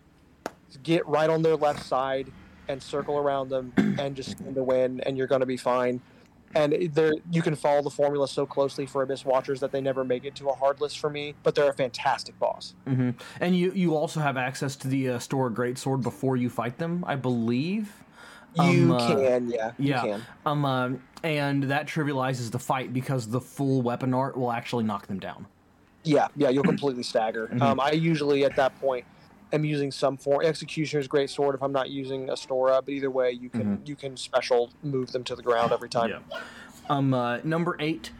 get 0.83 1.07
right 1.07 1.29
on 1.29 1.43
their 1.43 1.55
left 1.55 1.85
side 1.85 2.29
and 2.67 2.81
circle 2.81 3.17
around 3.17 3.49
them 3.49 3.73
and 3.77 4.15
just 4.15 4.31
spin 4.31 4.55
to 4.55 4.63
win, 4.63 5.01
and 5.01 5.17
you're 5.17 5.27
going 5.27 5.41
to 5.41 5.45
be 5.45 5.57
fine 5.57 6.01
and 6.55 6.89
there 6.93 7.11
you 7.31 7.41
can 7.41 7.53
follow 7.53 7.81
the 7.81 7.89
formula 7.89 8.27
so 8.27 8.45
closely 8.45 8.85
for 8.85 9.03
Abyss 9.03 9.25
Watchers 9.25 9.59
that 9.59 9.71
they 9.73 9.81
never 9.81 10.05
make 10.05 10.23
it 10.23 10.35
to 10.35 10.47
a 10.47 10.53
hard 10.53 10.79
list 10.79 10.99
for 10.99 11.09
me. 11.09 11.35
But 11.43 11.53
they're 11.53 11.69
a 11.69 11.73
fantastic 11.73 12.39
boss. 12.39 12.73
hmm 12.85 13.11
And 13.41 13.57
you 13.57 13.71
you 13.73 13.95
also 13.95 14.21
have 14.21 14.37
access 14.37 14.75
to 14.77 14.87
the 14.87 15.09
uh, 15.09 15.19
store 15.19 15.49
great 15.49 15.77
sword 15.77 16.01
before 16.01 16.37
you 16.37 16.49
fight 16.49 16.77
them, 16.77 17.03
I 17.05 17.15
believe. 17.15 17.91
You 18.55 18.63
Um, 18.63 18.91
uh, 18.93 19.07
can, 19.07 19.49
yeah, 19.49 19.71
yeah. 19.77 20.03
you 20.05 20.09
can. 20.11 20.21
Um, 20.45 20.63
uh, 20.63 20.89
and 21.23 21.63
that 21.63 21.87
trivializes 21.87 22.51
the 22.51 22.59
fight 22.59 22.93
because 22.93 23.27
the 23.27 23.41
full 23.41 23.81
weapon 23.81 24.13
art 24.13 24.37
will 24.37 24.51
actually 24.53 24.85
knock 24.85 25.07
them 25.07 25.19
down. 25.19 25.47
Yeah, 26.05 26.27
yeah, 26.37 26.49
you'll 26.49 26.63
completely 26.63 27.03
stagger. 27.03 27.47
Mhm. 27.47 27.61
Um, 27.61 27.79
I 27.81 27.91
usually 27.91 28.45
at 28.45 28.55
that 28.55 28.79
point 28.79 29.03
am 29.53 29.65
using 29.65 29.91
some 29.91 30.17
form. 30.17 30.45
Executioner's 30.45 31.07
great 31.07 31.29
sword 31.29 31.55
if 31.55 31.63
I'm 31.63 31.71
not 31.71 31.89
using 31.89 32.29
a 32.29 32.33
Astora, 32.33 32.83
but 32.83 32.89
either 32.89 33.11
way, 33.11 33.31
you 33.31 33.49
can 33.49 33.81
you 33.85 33.95
can 33.95 34.17
special 34.17 34.71
move 34.83 35.11
them 35.11 35.23
to 35.25 35.35
the 35.35 35.43
ground 35.43 35.71
every 35.71 35.89
time. 35.89 36.09
Yeah. 36.09 36.39
Um, 36.89 37.13
uh, 37.13 37.37
number 37.43 37.75
eight. 37.79 38.11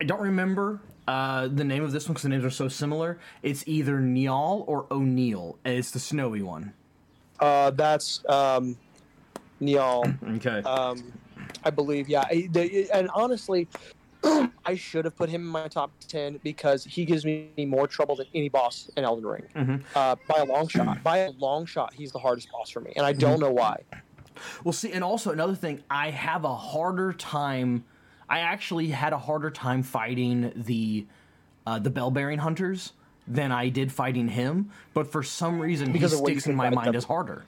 I 0.00 0.04
don't 0.04 0.20
remember 0.20 0.80
uh, 1.08 1.48
the 1.48 1.64
name 1.64 1.82
of 1.82 1.92
this 1.92 2.06
one 2.06 2.14
because 2.14 2.24
the 2.24 2.28
names 2.28 2.44
are 2.44 2.50
so 2.50 2.68
similar. 2.68 3.18
It's 3.42 3.66
either 3.66 4.00
Niall 4.00 4.64
or 4.66 4.86
O'Neill. 4.90 5.58
It's 5.64 5.90
the 5.90 5.98
snowy 5.98 6.42
one. 6.42 6.74
Uh, 7.40 7.70
that's 7.70 8.22
um, 8.28 8.76
Niall. 9.60 10.04
Okay. 10.36 10.62
Um, 10.62 11.12
I 11.64 11.70
believe, 11.70 12.08
yeah. 12.08 12.24
And 12.92 13.08
honestly, 13.14 13.68
I 14.24 14.74
should 14.74 15.04
have 15.04 15.16
put 15.16 15.28
him 15.28 15.42
in 15.42 15.46
my 15.46 15.68
top 15.68 15.92
ten 16.08 16.40
because 16.42 16.84
he 16.84 17.04
gives 17.04 17.24
me 17.24 17.52
more 17.58 17.86
trouble 17.86 18.16
than 18.16 18.26
any 18.34 18.48
boss 18.48 18.88
in 18.96 19.04
Elden 19.04 19.24
Ring 19.26 19.48
Mhm. 19.54 19.84
uh, 19.94 20.16
by 20.28 20.38
a 20.38 20.44
long 20.44 20.68
shot. 20.68 21.00
By 21.04 21.18
a 21.18 21.30
long 21.32 21.66
shot, 21.66 21.94
he's 21.94 22.12
the 22.12 22.18
hardest 22.18 22.50
boss 22.50 22.70
for 22.70 22.80
me, 22.80 22.92
and 22.96 23.06
I 23.06 23.12
Mm-hmm. 23.12 23.20
don't 23.20 23.40
know 23.40 23.50
why. 23.52 23.84
Well, 24.64 24.72
see, 24.72 24.92
and 24.92 25.02
also 25.04 25.30
another 25.30 25.54
thing, 25.54 25.82
I 25.90 26.10
have 26.10 26.44
a 26.44 26.54
harder 26.54 27.12
time. 27.12 27.84
I 28.28 28.40
actually 28.40 28.88
had 28.88 29.12
a 29.12 29.18
harder 29.18 29.50
time 29.50 29.82
fighting 29.82 30.52
the 30.56 31.06
uh, 31.66 31.78
the 31.78 31.90
bell 31.90 32.10
bearing 32.10 32.38
hunters 32.38 32.92
than 33.28 33.50
I 33.52 33.68
did 33.68 33.90
fighting 33.92 34.28
him. 34.28 34.70
But 34.94 35.06
for 35.10 35.22
some 35.22 35.60
reason, 35.60 35.92
Because 35.92 36.12
he 36.12 36.16
of 36.16 36.22
what 36.22 36.32
you 36.34 36.40
sticks 36.40 36.50
in 36.50 36.56
my 36.56 36.70
mind 36.70 36.88
them. 36.88 36.96
as 36.96 37.04
harder. 37.04 37.44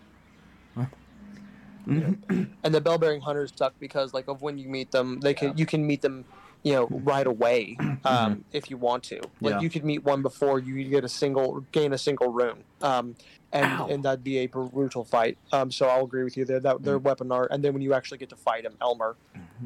And 1.86 2.74
the 2.74 2.80
bell 2.80 2.98
bearing 2.98 3.20
hunters 3.20 3.52
suck 3.56 3.74
because 3.80 4.12
like 4.12 4.28
of 4.28 4.42
when 4.42 4.58
you 4.58 4.68
meet 4.68 4.90
them, 4.90 5.20
they 5.20 5.34
can 5.34 5.56
you 5.56 5.66
can 5.66 5.86
meet 5.86 6.02
them, 6.02 6.26
you 6.62 6.72
know, 6.72 6.86
right 6.90 7.26
away 7.26 7.76
um, 8.04 8.44
if 8.52 8.70
you 8.70 8.76
want 8.76 9.02
to. 9.04 9.16
Like 9.16 9.24
Mm-hmm. 9.24 9.46
Yeah. 9.46 9.60
you 9.60 9.70
could 9.70 9.84
meet 9.84 10.04
one 10.04 10.22
before 10.22 10.58
you 10.58 10.82
get 10.84 11.04
a 11.04 11.08
single 11.08 11.64
gain 11.72 11.92
a 11.92 11.98
single 11.98 12.28
room. 12.32 12.58
Um, 12.82 13.14
and, 13.52 13.64
Ow. 13.64 13.88
and 13.88 14.04
that'd 14.04 14.22
be 14.24 14.38
a 14.38 14.46
brutal 14.46 15.04
fight. 15.04 15.38
Um, 15.52 15.70
so 15.70 15.86
I'll 15.86 16.04
agree 16.04 16.22
with 16.24 16.36
you 16.36 16.44
there. 16.44 16.60
That 16.60 16.82
their 16.82 16.98
weapon 16.98 17.32
art, 17.32 17.50
and 17.50 17.64
then 17.64 17.72
when 17.72 17.80
you 17.82 17.94
actually 17.94 18.18
get 18.18 18.28
to 18.30 18.36
fight 18.36 18.64
him, 18.64 18.74
Elemer, 18.82 19.14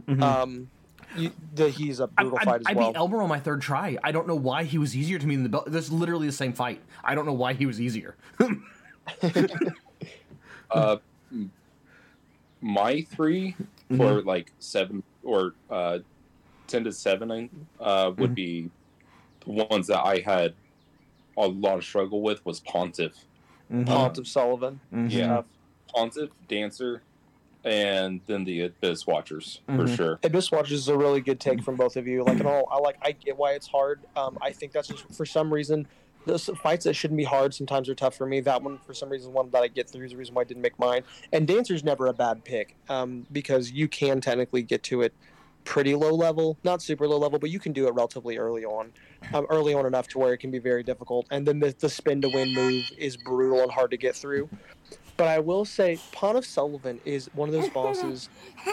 Mhm. 0.09 0.22
um, 0.22 0.68
you, 1.16 1.32
the, 1.55 1.68
he's 1.68 1.99
a 2.01 2.07
brutal 2.07 2.38
I, 2.40 2.45
fight 2.45 2.61
as 2.61 2.66
I 2.68 2.72
well. 2.74 2.93
beat 2.93 2.99
Elemer 2.99 3.22
on 3.22 3.28
my 3.28 3.40
third 3.40 3.61
try. 3.61 3.99
I 4.05 4.12
don't 4.12 4.28
know 4.28 4.36
why 4.36 4.62
he 4.64 4.78
was 4.78 4.97
easier 4.97 5.18
to 5.18 5.26
me 5.26 5.34
than 5.34 5.43
the 5.43 5.49
bell. 5.49 5.64
This 5.66 5.90
literally 5.90 6.26
the 6.26 6.32
same 6.32 6.53
fight. 6.53 6.80
I 7.03 7.14
don't 7.16 7.26
know 7.26 7.32
why 7.32 7.55
he 7.55 7.66
was 7.66 7.80
easier. 7.80 8.14
Uh, 10.70 10.97
my 12.62 13.03
3 13.11 13.55
for 13.97 14.22
like 14.22 14.51
seven 14.59 15.03
or 15.22 15.53
uh, 15.68 15.99
ten 16.73 16.85
to 16.85 16.93
seven 16.93 17.66
uh, 17.81 18.12
would 18.16 18.35
be 18.35 18.70
the 19.45 19.53
ones 19.53 19.87
that 19.89 20.01
I 20.05 20.20
had 20.25 20.55
a 21.37 21.47
lot 21.47 21.79
of 21.79 21.85
struggle 21.85 22.23
with 22.23 22.45
was 22.45 22.61
Pontiff. 22.61 23.14
Mhm. 23.70 23.87
Pontiff 23.87 24.25
Sulyvahn. 24.25 24.79
Mhm. 24.93 25.11
Yeah, 25.12 25.43
Pontiff, 25.95 26.31
Dancer, 26.49 27.03
and 27.64 28.20
then 28.27 28.45
the 28.45 28.62
Abyss 28.62 29.07
Watchers 29.07 29.61
for 29.66 29.85
Mhm. 29.85 29.97
sure. 29.97 30.18
Abyss 30.23 30.51
Watchers 30.51 30.81
is 30.81 30.89
a 30.89 30.97
really 30.97 31.20
good 31.20 31.39
take 31.41 31.62
from 31.62 31.77
both 31.77 31.97
of 31.97 32.07
you. 32.07 32.25
Like, 32.25 32.39
and 32.39 32.47
all, 32.47 32.66
I 32.70 32.79
like, 32.79 32.97
I 33.03 33.12
get 33.12 33.37
why 33.37 33.53
it's 33.53 33.66
hard. 33.68 34.01
Um, 34.16 34.37
I 34.41 34.51
think 34.53 34.73
that's 34.73 34.89
just 34.89 35.05
for 35.14 35.25
some 35.25 35.53
reason, 35.53 35.87
those 36.27 36.47
fights 36.62 36.85
that 36.85 36.95
shouldn't 36.95 37.18
be 37.18 37.25
hard 37.25 37.53
sometimes 37.55 37.89
are 37.89 37.95
tough 37.95 38.14
for 38.14 38.27
me. 38.27 38.41
That 38.41 38.62
one, 38.62 38.79
for 38.79 38.95
some 38.95 39.09
reason, 39.09 39.33
one 39.33 39.51
that 39.51 39.62
I 39.62 39.68
get 39.68 39.89
through 39.89 40.05
is 40.07 40.12
the 40.12 40.16
reason 40.18 40.35
why 40.35 40.43
I 40.43 40.45
didn't 40.45 40.62
make 40.62 40.79
mine. 40.79 41.03
And 41.33 41.47
Dancer's 41.49 41.83
never 41.85 42.07
a 42.09 42.12
bad 42.12 42.45
pick 42.45 42.77
um, 42.89 43.27
because 43.33 43.73
you 43.73 43.89
can 43.89 44.20
technically 44.20 44.62
get 44.62 44.83
to 44.85 45.03
it 45.03 45.12
pretty 45.65 45.95
low 45.95 46.15
level, 46.15 46.59
not 46.65 46.83
super 46.83 47.07
low 47.07 47.19
level, 47.19 47.39
but 47.39 47.51
you 47.51 47.59
can 47.59 47.73
do 47.73 47.87
it 47.87 47.95
relatively 47.95 48.37
early 48.39 48.65
on, 48.65 48.93
um, 49.33 49.47
early 49.51 49.75
on 49.75 49.87
enough 49.87 50.09
to 50.09 50.19
where 50.19 50.33
it 50.33 50.39
can 50.39 50.51
be 50.51 50.59
very 50.59 50.83
difficult. 50.83 51.27
And 51.31 51.47
then 51.47 51.61
the, 51.61 51.75
the 51.79 51.89
spin 51.89 52.21
to 52.23 52.29
win 52.29 52.53
move 52.55 52.85
is 52.99 53.17
brutal 53.17 53.61
and 53.63 53.71
hard 53.71 53.91
to 53.93 53.97
get 53.97 54.15
through. 54.17 54.49
But 55.17 55.29
I 55.29 55.39
will 55.41 55.65
say, 55.65 55.99
Pontiff 56.13 56.45
Sulyvahn 56.45 56.99
is 57.05 57.29
one 57.35 57.49
of 57.49 57.53
those 57.53 57.69
bosses 57.69 58.29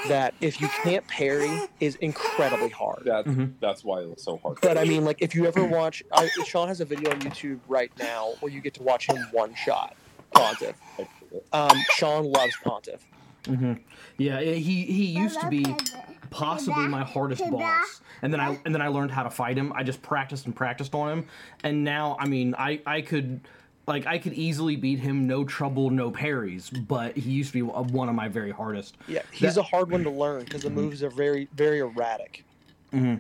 that 0.08 0.34
if 0.42 0.60
you 0.62 0.70
can't 0.84 1.06
parry 1.08 1.52
is 1.80 1.96
incredibly 1.98 2.70
hard. 2.70 3.04
That 3.06 3.26
Mhm. 3.26 3.60
that's 3.60 3.84
why 3.84 4.02
it's 4.02 4.24
so 4.24 4.38
hard. 4.38 4.58
But 4.62 4.78
I 4.78 4.86
mean, 4.86 5.04
like 5.06 5.22
if 5.22 5.36
you 5.36 5.46
ever 5.46 5.66
watch, 5.66 6.02
I, 6.14 6.28
Sean 6.46 6.68
has 6.70 6.80
a 6.82 6.86
video 6.86 7.12
on 7.12 7.20
YouTube 7.20 7.60
right 7.68 7.92
now 8.00 8.34
where 8.40 8.52
you 8.52 8.62
get 8.62 8.74
to 8.76 8.84
watch 8.84 9.08
him 9.08 9.18
one 9.32 9.54
shot 9.54 9.96
Pontiff. 10.34 10.76
Um, 11.52 11.78
Sean 11.92 12.26
loves 12.26 12.54
Pontiff. 12.64 13.06
Hmm 13.56 13.74
Yeah, 14.18 14.38
eh, 14.38 14.54
he 14.56 14.84
he 14.86 15.06
used 15.06 15.40
to 15.42 15.48
be 15.48 15.66
possibly 16.30 16.88
my 16.88 17.04
hardest 17.04 17.44
boss, 17.50 18.02
and 18.22 18.32
then 18.32 18.40
I 18.40 18.60
and 18.66 18.74
then 18.74 18.82
I 18.82 18.88
learned 18.88 19.12
how 19.12 19.24
to 19.24 19.30
fight 19.30 19.58
him. 19.58 19.74
I 19.76 19.84
just 19.84 20.02
practiced 20.02 20.46
and 20.46 20.56
practiced 20.56 20.94
on 20.96 21.12
him, 21.12 21.26
and 21.64 21.84
now 21.84 22.16
I 22.20 22.28
mean 22.28 22.56
I 22.58 22.82
I 22.86 23.02
could 23.02 23.42
like 23.88 24.06
I 24.06 24.18
could 24.20 24.34
easily 24.34 24.76
beat 24.76 25.00
him, 25.00 25.28
no 25.28 25.44
trouble, 25.44 25.90
no 25.90 26.12
parries. 26.12 26.70
But 26.70 27.18
he 27.18 27.32
used 27.32 27.52
to 27.54 27.54
be 27.54 27.62
one 27.62 28.08
of 28.08 28.16
my 28.16 28.28
very 28.28 28.52
hardest. 28.52 28.98
Yeah, 29.08 29.24
he's 29.32 29.58
a 29.58 29.64
hard 29.64 29.92
one 29.92 30.04
to 30.04 30.12
learn 30.12 30.44
because 30.44 30.62
the 30.62 30.70
mm-hmm. 30.70 30.82
moves 30.82 31.04
are 31.04 31.10
very, 31.10 31.50
very 31.54 31.80
erratic. 31.80 32.46
Mm-hmm. 32.94 33.16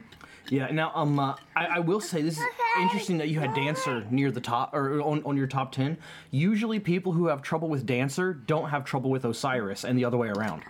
Yeah. 0.49 0.67
Now, 0.71 0.91
um, 0.95 1.19
uh, 1.19 1.35
I, 1.55 1.65
I 1.65 1.79
will 1.79 2.01
say 2.01 2.21
this 2.21 2.37
is 2.37 2.43
interesting 2.81 3.17
that 3.19 3.29
you 3.29 3.39
had 3.39 3.53
Dancer 3.53 4.05
near 4.09 4.31
the 4.31 4.41
top 4.41 4.73
or 4.73 5.01
on, 5.01 5.23
on 5.23 5.37
your 5.37 5.47
top 5.47 5.71
ten. 5.71 5.97
Usually, 6.31 6.79
people 6.79 7.11
who 7.11 7.27
have 7.27 7.41
trouble 7.41 7.69
with 7.69 7.85
Dancer 7.85 8.33
don't 8.33 8.69
have 8.69 8.83
trouble 8.85 9.09
with 9.09 9.23
Oceiros, 9.23 9.83
and 9.83 9.97
the 9.97 10.05
other 10.05 10.17
way 10.17 10.29
around. 10.29 10.63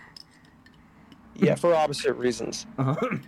Yeah, 1.36 1.54
for 1.54 1.74
opposite 1.74 2.14
reasons. 2.14 2.66
Uh-huh. 2.78 2.96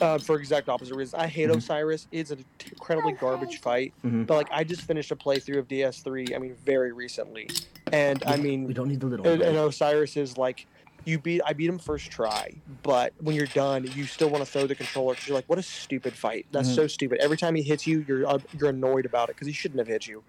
Uh, 0.00 0.18
for 0.18 0.36
exact 0.40 0.68
opposite 0.68 0.96
reasons. 0.96 1.14
I 1.14 1.28
hate 1.28 1.48
Oceiros. 1.48 2.06
It's 2.10 2.32
an 2.32 2.44
incredibly 2.72 3.12
garbage 3.12 3.60
fight. 3.60 3.92
Mhm. 4.04 4.26
But 4.26 4.36
like, 4.36 4.48
I 4.50 4.64
just 4.64 4.82
finished 4.82 5.12
a 5.12 5.16
playthrough 5.16 5.58
of 5.58 5.68
DS3. 5.68 6.34
I 6.34 6.38
mean, 6.38 6.56
very 6.64 6.90
recently, 6.90 7.48
and 7.92 8.20
I 8.26 8.36
mean, 8.36 8.64
We 8.64 8.74
don't 8.74 8.88
need 8.88 8.98
the 8.98 9.06
little. 9.06 9.24
and, 9.28 9.40
and 9.42 9.56
Oceiros 9.56 10.16
is 10.16 10.36
like 10.36 10.66
you 11.04 11.18
beat 11.18 11.40
I 11.46 11.52
beat 11.52 11.68
him 11.68 11.78
first 11.78 12.10
try, 12.10 12.54
but 12.82 13.12
when 13.20 13.34
you're 13.36 13.46
done, 13.46 13.84
you 13.94 14.04
still 14.04 14.30
want 14.30 14.44
to 14.44 14.50
throw 14.50 14.66
the 14.66 14.74
controller 14.74 15.14
because 15.14 15.28
you're 15.28 15.36
like, 15.36 15.48
what 15.48 15.58
a 15.58 15.62
stupid 15.62 16.14
fight. 16.14 16.46
That's 16.52 16.68
Mhm. 16.70 16.74
so 16.74 16.86
stupid. 16.86 17.18
Every 17.20 17.36
time 17.36 17.54
he 17.54 17.62
hits 17.62 17.86
you, 17.86 18.04
you're 18.08 18.26
uh, 18.26 18.38
you're 18.58 18.70
annoyed 18.70 19.06
about 19.06 19.28
it 19.30 19.36
because 19.36 19.46
he 19.46 19.52
shouldn't 19.52 19.78
have 19.78 19.88
hit 19.88 20.06
you. 20.06 20.22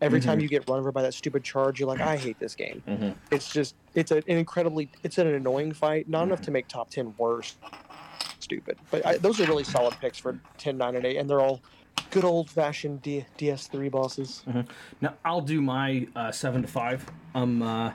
Every 0.00 0.20
time 0.20 0.40
you 0.40 0.48
get 0.48 0.66
run 0.66 0.78
over 0.78 0.90
by 0.92 1.02
that 1.02 1.12
stupid 1.12 1.44
charge, 1.44 1.78
you're 1.78 1.88
like, 1.88 2.00
I 2.00 2.16
hate 2.16 2.38
this 2.38 2.54
game. 2.54 2.82
Mhm. 2.88 3.14
It's 3.30 3.52
just 3.52 3.74
it's 3.94 4.10
a, 4.10 4.16
an 4.16 4.22
incredibly 4.38 4.88
it's 5.02 5.18
an 5.18 5.26
annoying 5.26 5.72
fight. 5.72 6.08
Not 6.08 6.22
enough 6.22 6.40
to 6.42 6.50
make 6.50 6.68
top 6.68 6.90
ten 6.90 7.14
worse. 7.18 7.56
Stupid, 8.38 8.78
but 8.90 9.04
I, 9.06 9.18
those 9.18 9.38
are 9.40 9.44
really 9.44 9.64
solid 9.64 9.94
picks 10.00 10.16
for 10.18 10.40
10, 10.56 10.78
9, 10.78 10.96
and 10.96 11.04
eight, 11.04 11.18
and 11.18 11.28
they're 11.28 11.40
all 11.42 11.60
good 12.10 12.24
old 12.24 12.48
fashioned 12.50 13.02
D- 13.02 13.26
DS3 13.38 13.90
bosses. 13.90 14.42
Now 15.02 15.14
I'll 15.24 15.42
do 15.42 15.60
my 15.60 16.08
uh, 16.16 16.32
seven 16.32 16.62
to 16.62 16.68
five. 16.68 17.04
Um, 17.34 17.60
uh, 17.62 17.92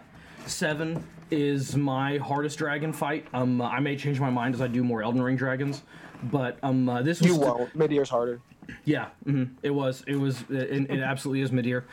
seven 0.48 1.04
is 1.32 1.76
my 1.76 2.18
hardest 2.18 2.58
dragon 2.58 2.94
fight. 2.94 3.26
Um, 3.34 3.60
uh, 3.62 3.68
I 3.68 3.80
may 3.80 3.96
change 3.96 4.20
my 4.20 4.30
mind 4.30 4.56
as 4.56 4.62
I 4.62 4.68
do 4.68 4.84
more 4.84 5.02
Elden 5.04 5.22
Ring 5.22 5.36
dragons, 5.36 5.84
but 6.24 6.58
um, 6.64 6.88
uh, 6.88 7.02
this 7.02 7.20
was 7.22 7.30
You 7.32 7.38
won't. 7.38 7.76
Midir's 7.78 8.10
harder. 8.10 8.42
yeah, 8.84 9.08
mhm, 9.26 9.52
it 9.64 9.70
was, 9.72 10.04
it 10.08 10.16
was, 10.16 10.42
it, 10.50 10.90
it 10.90 11.00
absolutely 11.02 11.42
is 11.42 11.52
Midir. 11.52 11.84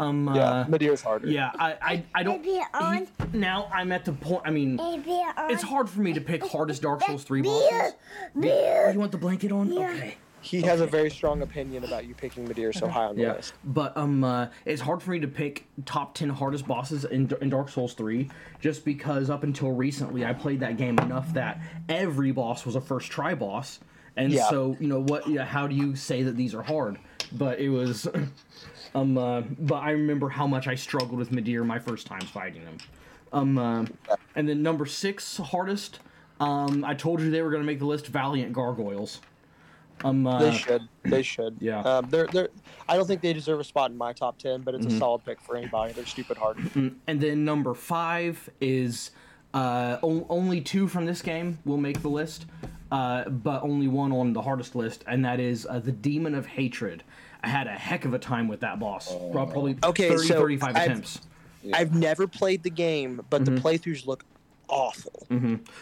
Um, 0.00 0.28
uh, 0.28 0.34
Yeah, 0.34 0.64
Midir's 0.68 1.00
harder. 1.02 1.28
yeah, 1.28 1.52
I, 1.58 1.76
I, 1.82 2.04
I 2.14 2.22
don't. 2.22 2.42
Maybe 2.44 2.60
on. 2.74 3.06
he- 3.32 3.38
now 3.38 3.70
I'm 3.72 3.92
at 3.92 4.04
the 4.04 4.12
point. 4.12 4.42
I 4.44 4.50
mean, 4.50 4.76
Maybe 4.76 5.20
it's 5.50 5.62
hard 5.62 5.88
for 5.88 6.00
me 6.00 6.12
to 6.14 6.20
pick 6.20 6.44
hardest 6.44 6.82
Dark 6.82 7.02
Souls 7.04 7.22
three 7.24 7.42
bosses. 7.42 7.92
Oh, 8.36 8.90
you 8.92 8.98
want 8.98 9.12
the 9.12 9.18
blanket 9.18 9.52
on? 9.52 9.72
Okay. 9.72 10.16
He 10.42 10.60
has 10.62 10.80
a 10.80 10.86
very 10.86 11.10
strong 11.10 11.40
opinion 11.42 11.84
about 11.84 12.04
you 12.06 12.14
picking 12.14 12.46
Midir 12.46 12.74
so 12.76 12.88
high 12.88 13.04
on 13.04 13.16
the 13.16 13.22
Yeah, 13.22 13.32
list. 13.34 13.54
but 13.64 13.96
um, 13.96 14.24
uh, 14.24 14.48
it's 14.64 14.82
hard 14.82 15.00
for 15.02 15.12
me 15.12 15.20
to 15.20 15.28
pick 15.28 15.66
top 15.84 16.14
ten 16.14 16.28
hardest 16.28 16.66
bosses 16.66 17.04
in, 17.04 17.32
in 17.40 17.48
Dark 17.48 17.68
Souls 17.68 17.94
three, 17.94 18.28
just 18.60 18.84
because 18.84 19.30
up 19.30 19.44
until 19.44 19.70
recently 19.70 20.24
I 20.24 20.32
played 20.32 20.60
that 20.60 20.76
game 20.76 20.98
enough 20.98 21.32
that 21.34 21.60
every 21.88 22.32
boss 22.32 22.66
was 22.66 22.74
a 22.74 22.80
first 22.80 23.10
try 23.10 23.34
boss, 23.34 23.78
and 24.16 24.32
Yeah. 24.32 24.48
so 24.50 24.76
you 24.80 24.88
know 24.88 25.00
what? 25.00 25.28
Yeah, 25.28 25.44
how 25.44 25.66
do 25.66 25.74
you 25.76 25.94
say 25.94 26.22
that 26.24 26.36
these 26.36 26.54
are 26.54 26.62
hard? 26.62 26.98
But 27.32 27.60
it 27.60 27.68
was, 27.70 28.06
um, 28.94 29.16
uh, 29.16 29.42
but 29.42 29.76
I 29.76 29.92
remember 29.92 30.28
how 30.28 30.46
much 30.46 30.66
I 30.66 30.74
struggled 30.74 31.18
with 31.18 31.30
Midir 31.30 31.64
my 31.64 31.78
first 31.78 32.06
times 32.06 32.24
fighting 32.24 32.64
them. 32.64 32.78
Um, 33.32 33.56
uh, 33.58 33.86
and 34.34 34.48
then 34.48 34.62
number 34.62 34.86
six 34.86 35.36
hardest. 35.38 36.00
Um, 36.40 36.84
I 36.84 36.94
told 36.94 37.20
you 37.20 37.30
they 37.30 37.40
were 37.42 37.50
gonna 37.50 37.62
make 37.64 37.78
the 37.78 37.86
list. 37.86 38.08
Valiant 38.08 38.52
Gargoyles. 38.52 39.20
Um, 40.04 40.26
uh, 40.26 40.38
They 40.38 40.52
should. 40.56 40.88
They 41.04 41.22
should. 41.22 41.56
yeah. 41.60 41.80
Um, 41.80 42.08
they're 42.10 42.26
they're. 42.26 42.48
I 42.88 42.96
don't 42.96 43.06
think 43.06 43.20
they 43.20 43.32
deserve 43.32 43.60
a 43.60 43.64
spot 43.64 43.90
in 43.90 43.96
my 43.98 44.12
top 44.12 44.38
ten, 44.38 44.62
but 44.62 44.74
it's 44.74 44.86
Mm-hmm. 44.86 44.96
a 44.96 44.98
solid 44.98 45.24
pick 45.24 45.40
for 45.40 45.56
anybody. 45.56 45.92
They're 45.92 46.06
stupid 46.06 46.36
hard. 46.36 46.58
And 46.74 47.20
then 47.20 47.44
number 47.44 47.74
five 47.74 48.48
is 48.60 49.10
uh, 49.54 49.98
o- 50.02 50.26
only 50.28 50.60
two 50.60 50.88
from 50.88 51.06
this 51.06 51.22
game 51.22 51.58
will 51.64 51.76
make 51.76 52.02
the 52.02 52.08
list, 52.08 52.46
uh, 52.90 53.28
but 53.28 53.62
only 53.62 53.88
one 53.88 54.12
on 54.12 54.32
the 54.32 54.42
hardest 54.42 54.74
list, 54.74 55.04
and 55.06 55.24
that 55.24 55.38
is 55.40 55.66
uh, 55.68 55.78
the 55.78 55.92
Demon 55.92 56.34
of 56.34 56.46
Hatred. 56.46 57.02
I 57.44 57.48
had 57.48 57.66
a 57.66 57.72
heck 57.72 58.04
of 58.04 58.14
a 58.14 58.18
time 58.18 58.46
with 58.48 58.60
that 58.60 58.78
boss. 58.78 59.10
Well, 59.12 59.30
Probably 59.32 59.76
Okay, 59.84 60.08
30, 60.08 60.26
so 60.28 60.38
35 60.40 60.76
I've- 60.76 60.84
attempts. 60.84 61.20
I've 61.72 61.94
never 61.94 62.26
played 62.26 62.62
the 62.64 62.70
game, 62.70 63.20
but 63.30 63.42
Mm-hmm. 63.44 63.54
the 63.56 63.60
playthroughs 63.60 64.04
look 64.06 64.24
awful. 64.68 65.26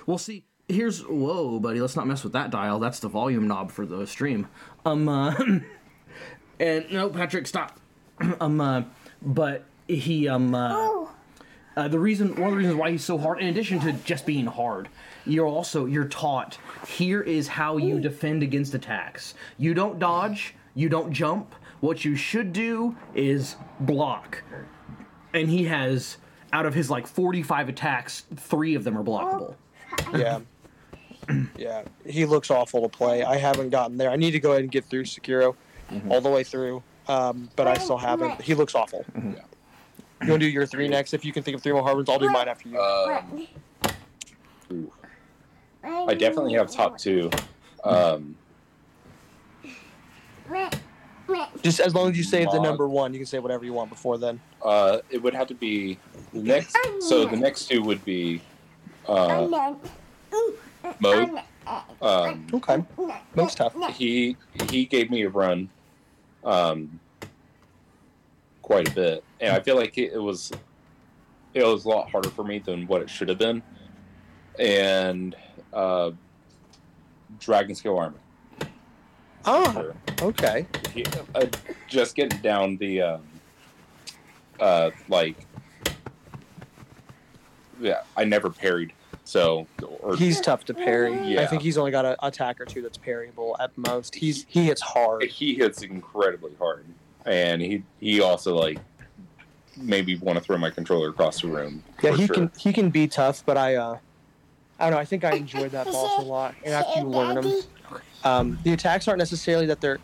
We'll 0.06 0.18
see, 0.18 0.44
here's 0.70 1.00
whoa, 1.02 1.58
buddy. 1.60 1.80
Let's 1.80 1.96
not 1.96 2.06
mess 2.06 2.24
with 2.24 2.32
that 2.32 2.50
dial. 2.50 2.78
That's 2.78 3.00
the 3.00 3.08
volume 3.08 3.46
knob 3.48 3.70
for 3.70 3.86
the 3.86 4.06
stream. 4.06 4.48
Um, 4.84 5.08
uh, 5.08 5.34
and 6.60 6.90
no, 6.90 7.08
Patrick, 7.10 7.46
stop. 7.46 7.78
um, 8.40 8.60
uh, 8.60 8.82
but 9.22 9.64
he 9.88 10.28
um. 10.28 10.54
Uh, 10.54 10.70
Oh, 10.72 11.10
Uh, 11.76 11.88
the 11.88 11.98
reason, 11.98 12.34
one 12.34 12.44
of 12.48 12.50
the 12.50 12.56
reasons 12.56 12.76
why 12.76 12.90
he's 12.90 13.04
so 13.04 13.16
hard, 13.16 13.40
in 13.40 13.46
addition 13.46 13.78
to 13.80 13.92
just 13.92 14.26
being 14.26 14.46
hard, 14.46 14.88
you're 15.24 15.46
also 15.46 15.86
you're 15.86 16.04
taught. 16.08 16.58
Here 16.86 17.22
is 17.22 17.46
how 17.48 17.76
you 17.76 18.00
defend 18.00 18.42
against 18.42 18.74
attacks. 18.74 19.34
You 19.56 19.72
don't 19.74 19.98
dodge. 19.98 20.54
You 20.74 20.88
don't 20.88 21.12
jump. 21.12 21.54
What 21.80 22.04
you 22.04 22.16
should 22.16 22.52
do 22.52 22.96
is 23.14 23.56
block. 23.78 24.42
And 25.32 25.48
he 25.48 25.64
has, 25.64 26.18
out 26.52 26.66
of 26.66 26.74
his 26.74 26.90
like 26.90 27.06
45 27.06 27.68
attacks, 27.68 28.24
three 28.36 28.74
of 28.74 28.84
them 28.84 28.98
are 28.98 29.04
blockable. 29.04 29.54
Yeah. 30.12 30.40
yeah. 31.58 31.82
He 32.06 32.24
looks 32.26 32.50
awful 32.50 32.82
to 32.82 32.88
play. 32.88 33.22
I 33.22 33.36
haven't 33.36 33.70
gotten 33.70 33.96
there. 33.96 34.10
I 34.10 34.16
need 34.16 34.30
to 34.32 34.40
go 34.40 34.50
ahead 34.52 34.62
and 34.62 34.70
get 34.70 34.84
through 34.86 35.04
Sekiro 35.04 35.54
Mm-hmm. 35.90 36.12
all 36.12 36.20
the 36.20 36.30
way 36.30 36.44
through. 36.44 36.84
Um, 37.08 37.50
but 37.56 37.66
I 37.66 37.74
still 37.74 37.98
haven't. 37.98 38.40
He 38.40 38.54
looks 38.54 38.76
awful. 38.76 39.04
Mm-hmm. 39.12 39.30
You 40.22 40.28
want 40.30 40.30
to 40.30 40.38
do 40.38 40.46
your 40.46 40.64
three 40.64 40.86
next? 40.86 41.14
If 41.14 41.24
you 41.24 41.32
can 41.32 41.42
think 41.42 41.56
of 41.56 41.62
three 41.64 41.72
more 41.72 41.82
hard 41.82 41.96
ones, 41.96 42.08
I'll 42.08 42.18
do 42.20 42.30
mine 42.30 42.46
after 42.46 42.68
you. 42.68 42.78
Um, 42.78 43.48
I 45.82 46.14
definitely 46.14 46.52
have 46.54 46.70
top 46.70 46.96
two. 46.98 47.28
Um, 47.82 48.36
Just 51.62 51.80
as 51.80 51.94
long 51.94 52.10
as 52.10 52.16
you 52.16 52.22
save 52.24 52.50
the 52.50 52.60
number 52.60 52.88
one, 52.88 53.12
you 53.12 53.18
can 53.18 53.26
say 53.26 53.38
whatever 53.40 53.64
you 53.64 53.72
want 53.72 53.90
before 53.90 54.18
then. 54.18 54.40
uh, 54.64 54.98
it 55.10 55.20
would 55.22 55.34
have 55.34 55.46
to 55.48 55.54
be 55.54 55.98
the 56.32 56.40
next. 56.42 56.76
So 57.00 57.24
the 57.24 57.36
next 57.36 57.66
two 57.68 57.82
would 57.82 58.04
be 58.04 58.42
uh, 59.08 59.74
mode. 61.00 61.40
Um, 62.02 62.46
Okay. 62.52 62.82
Most 63.34 63.58
tough. 63.58 63.74
he 63.96 64.36
he 64.70 64.84
gave 64.86 65.10
me 65.10 65.22
a 65.22 65.28
run, 65.28 65.68
um, 66.44 66.98
quite 68.62 68.88
a 68.88 68.92
bit, 68.92 69.24
and 69.40 69.54
I 69.54 69.60
feel 69.60 69.76
like 69.76 69.96
it, 69.98 70.12
it 70.12 70.18
was 70.18 70.50
it 71.54 71.64
was 71.64 71.84
a 71.84 71.88
lot 71.88 72.10
harder 72.10 72.30
for 72.30 72.44
me 72.44 72.58
than 72.58 72.86
what 72.86 73.02
it 73.02 73.10
should 73.10 73.28
have 73.28 73.38
been, 73.38 73.62
and 74.58 75.36
uh, 75.72 76.10
Dragonslayer 77.38 77.98
Armor. 77.98 78.18
Ah, 79.44 79.84
okay. 80.22 80.66
He, 80.92 81.04
uh, 81.34 81.46
just 81.88 82.14
getting 82.14 82.38
down 82.40 82.76
the 82.78 83.00
um, 83.02 83.22
uh, 84.58 84.90
like 85.08 85.36
yeah, 87.80 88.02
I 88.16 88.24
never 88.24 88.50
parried, 88.50 88.92
so 89.30 89.66
or 90.00 90.16
He's 90.16 90.40
tough 90.40 90.64
to 90.64 90.74
parry. 90.74 91.38
I 91.38 91.46
think 91.46 91.62
he's 91.62 91.78
only 91.78 91.92
got 91.92 92.04
an 92.04 92.16
attack 92.20 92.60
or 92.60 92.64
two 92.64 92.82
that's 92.82 92.98
parryable 92.98 93.56
at 93.60 93.70
most. 93.78 94.16
He's 94.16 94.44
he 94.48 94.64
hits 94.64 94.80
hard. 94.80 95.22
he 95.22 95.54
hits 95.54 95.82
incredibly 95.82 96.52
hard, 96.58 96.84
and 97.24 97.62
he 97.62 97.84
he 98.00 98.20
also 98.20 98.56
like 98.56 98.78
maybe 99.76 100.16
want 100.16 100.36
to 100.36 100.44
throw 100.44 100.58
my 100.58 100.70
controller 100.70 101.10
across 101.10 101.42
the 101.42 101.48
room. 101.48 101.84
Yeah, 102.02 102.16
he 102.16 102.26
sure. 102.26 102.34
can 102.34 102.50
he 102.58 102.72
can 102.72 102.90
be 102.90 103.06
tough, 103.06 103.44
but 103.46 103.56
I 103.56 103.76
uh 103.76 103.98
I 104.80 104.84
don't 104.84 104.94
know. 104.94 104.98
I 104.98 105.04
think 105.04 105.22
I 105.22 105.36
enjoyed 105.36 105.70
that 105.70 105.86
boss 105.86 106.18
a 106.18 106.26
lot, 106.26 106.56
and 106.64 106.74
after 106.74 106.98
you 106.98 107.06
learn 107.06 107.36
them, 107.36 107.62
um, 108.24 108.58
the 108.64 108.72
attacks 108.72 109.06
aren't 109.06 109.18
necessarily 109.18 109.66
that 109.66 109.80
they're 109.80 110.00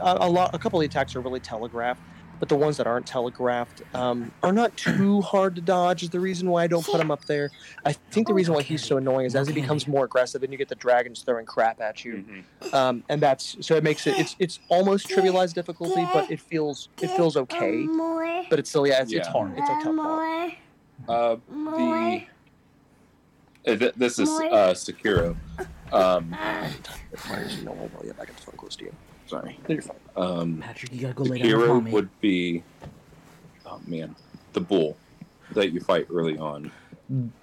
a 0.00 0.28
lot. 0.28 0.54
A 0.54 0.58
couple 0.58 0.78
of 0.78 0.82
the 0.82 0.86
attacks 0.86 1.14
are 1.14 1.20
really 1.20 1.40
telegraphed, 1.40 2.00
but 2.38 2.48
the 2.48 2.56
ones 2.56 2.76
that 2.76 2.86
aren't 2.86 3.06
telegraphed 3.06 3.82
um, 3.94 4.30
are 4.42 4.52
not 4.52 4.76
too 4.76 5.20
hard 5.22 5.54
to 5.56 5.60
dodge. 5.60 6.02
Is 6.02 6.10
the 6.10 6.20
reason 6.20 6.48
why 6.50 6.64
I 6.64 6.66
don't 6.66 6.84
put 6.84 7.00
him 7.00 7.10
up 7.10 7.24
there. 7.26 7.50
I 7.84 7.92
think 7.92 8.26
the 8.28 8.34
reason 8.34 8.54
why 8.54 8.62
he's 8.62 8.84
so 8.84 8.96
annoying 8.96 9.26
is 9.26 9.34
as 9.36 9.48
he 9.48 9.54
becomes 9.54 9.86
more 9.88 10.04
aggressive, 10.04 10.42
and 10.42 10.52
you 10.52 10.58
get 10.58 10.68
the 10.68 10.74
dragons 10.74 11.22
throwing 11.22 11.46
crap 11.46 11.80
at 11.80 12.04
you, 12.04 12.24
Mhm. 12.62 12.74
um, 12.74 13.04
and 13.08 13.20
that's 13.20 13.56
so 13.60 13.74
it 13.76 13.84
makes 13.84 14.06
it 14.06 14.18
it's 14.18 14.36
it's 14.38 14.60
almost 14.68 15.08
trivialized 15.08 15.54
difficulty, 15.54 16.06
but 16.12 16.30
it 16.30 16.40
feels 16.40 16.88
it 17.02 17.08
feels 17.08 17.36
okay. 17.36 17.86
But 18.50 18.58
it's 18.58 18.70
still 18.70 18.86
yeah, 18.86 19.02
it's, 19.02 19.12
it's 19.12 19.28
hard. 19.28 19.52
It's 19.56 19.68
a 19.68 19.74
tough 19.84 19.96
boss. 19.96 19.96
More. 19.96 20.52
Uh, 21.08 21.36
the 21.76 22.22
uh, 23.66 23.76
th- 23.76 23.94
this 23.96 24.18
is 24.18 24.28
More. 24.28 24.44
uh, 24.46 24.70
Sekiro. 24.74 25.36
Um, 25.92 26.30
Why 26.32 27.36
is 27.38 27.62
no 27.62 27.72
one 27.72 27.90
yeah, 28.04 28.12
back 28.12 28.28
at 28.30 28.36
the 28.36 28.42
phone 28.42 28.56
close 28.56 28.76
to 28.76 28.84
you? 28.84 28.92
Sorry. 29.28 29.58
You're 29.68 29.82
fine. 29.82 29.96
Um, 30.16 30.58
Patrick, 30.58 30.92
you 30.92 31.00
gotta 31.00 31.14
go 31.14 31.24
lay 31.24 31.38
down 31.38 31.48
Sekiro 31.48 31.74
with 31.76 31.84
me. 31.84 31.92
would 31.92 32.20
be 32.20 32.62
oh 33.66 33.80
man, 33.86 34.14
the 34.52 34.60
bull 34.60 34.96
that 35.52 35.72
you 35.72 35.80
fight 35.80 36.06
early 36.12 36.38
on. 36.38 36.70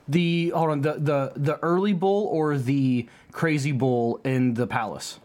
The 0.08 0.50
hold 0.50 0.72
on, 0.72 0.82
the 0.82 0.94
the 0.94 1.34
the 1.36 1.60
early 1.60 1.94
bull 1.94 2.28
or 2.28 2.58
the 2.58 3.08
crazy 3.32 3.72
bull 3.72 4.20
in 4.24 4.54
the 4.54 4.68
palace. 4.68 5.20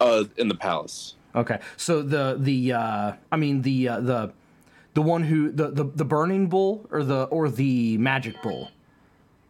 Uh, 0.00 0.24
in 0.36 0.48
the 0.48 0.54
palace. 0.54 1.14
Okay, 1.34 1.58
so 1.76 2.02
the 2.02 2.36
the 2.38 2.72
uh, 2.72 3.12
I 3.32 3.36
mean 3.36 3.62
the 3.62 3.88
uh, 3.88 4.00
the 4.00 4.32
the 4.94 5.02
one 5.02 5.24
who 5.24 5.50
the, 5.50 5.70
the 5.70 5.84
the 5.84 6.04
burning 6.04 6.48
bull 6.48 6.86
or 6.90 7.02
the 7.02 7.24
or 7.24 7.48
the 7.48 7.98
magic 7.98 8.40
bull. 8.42 8.70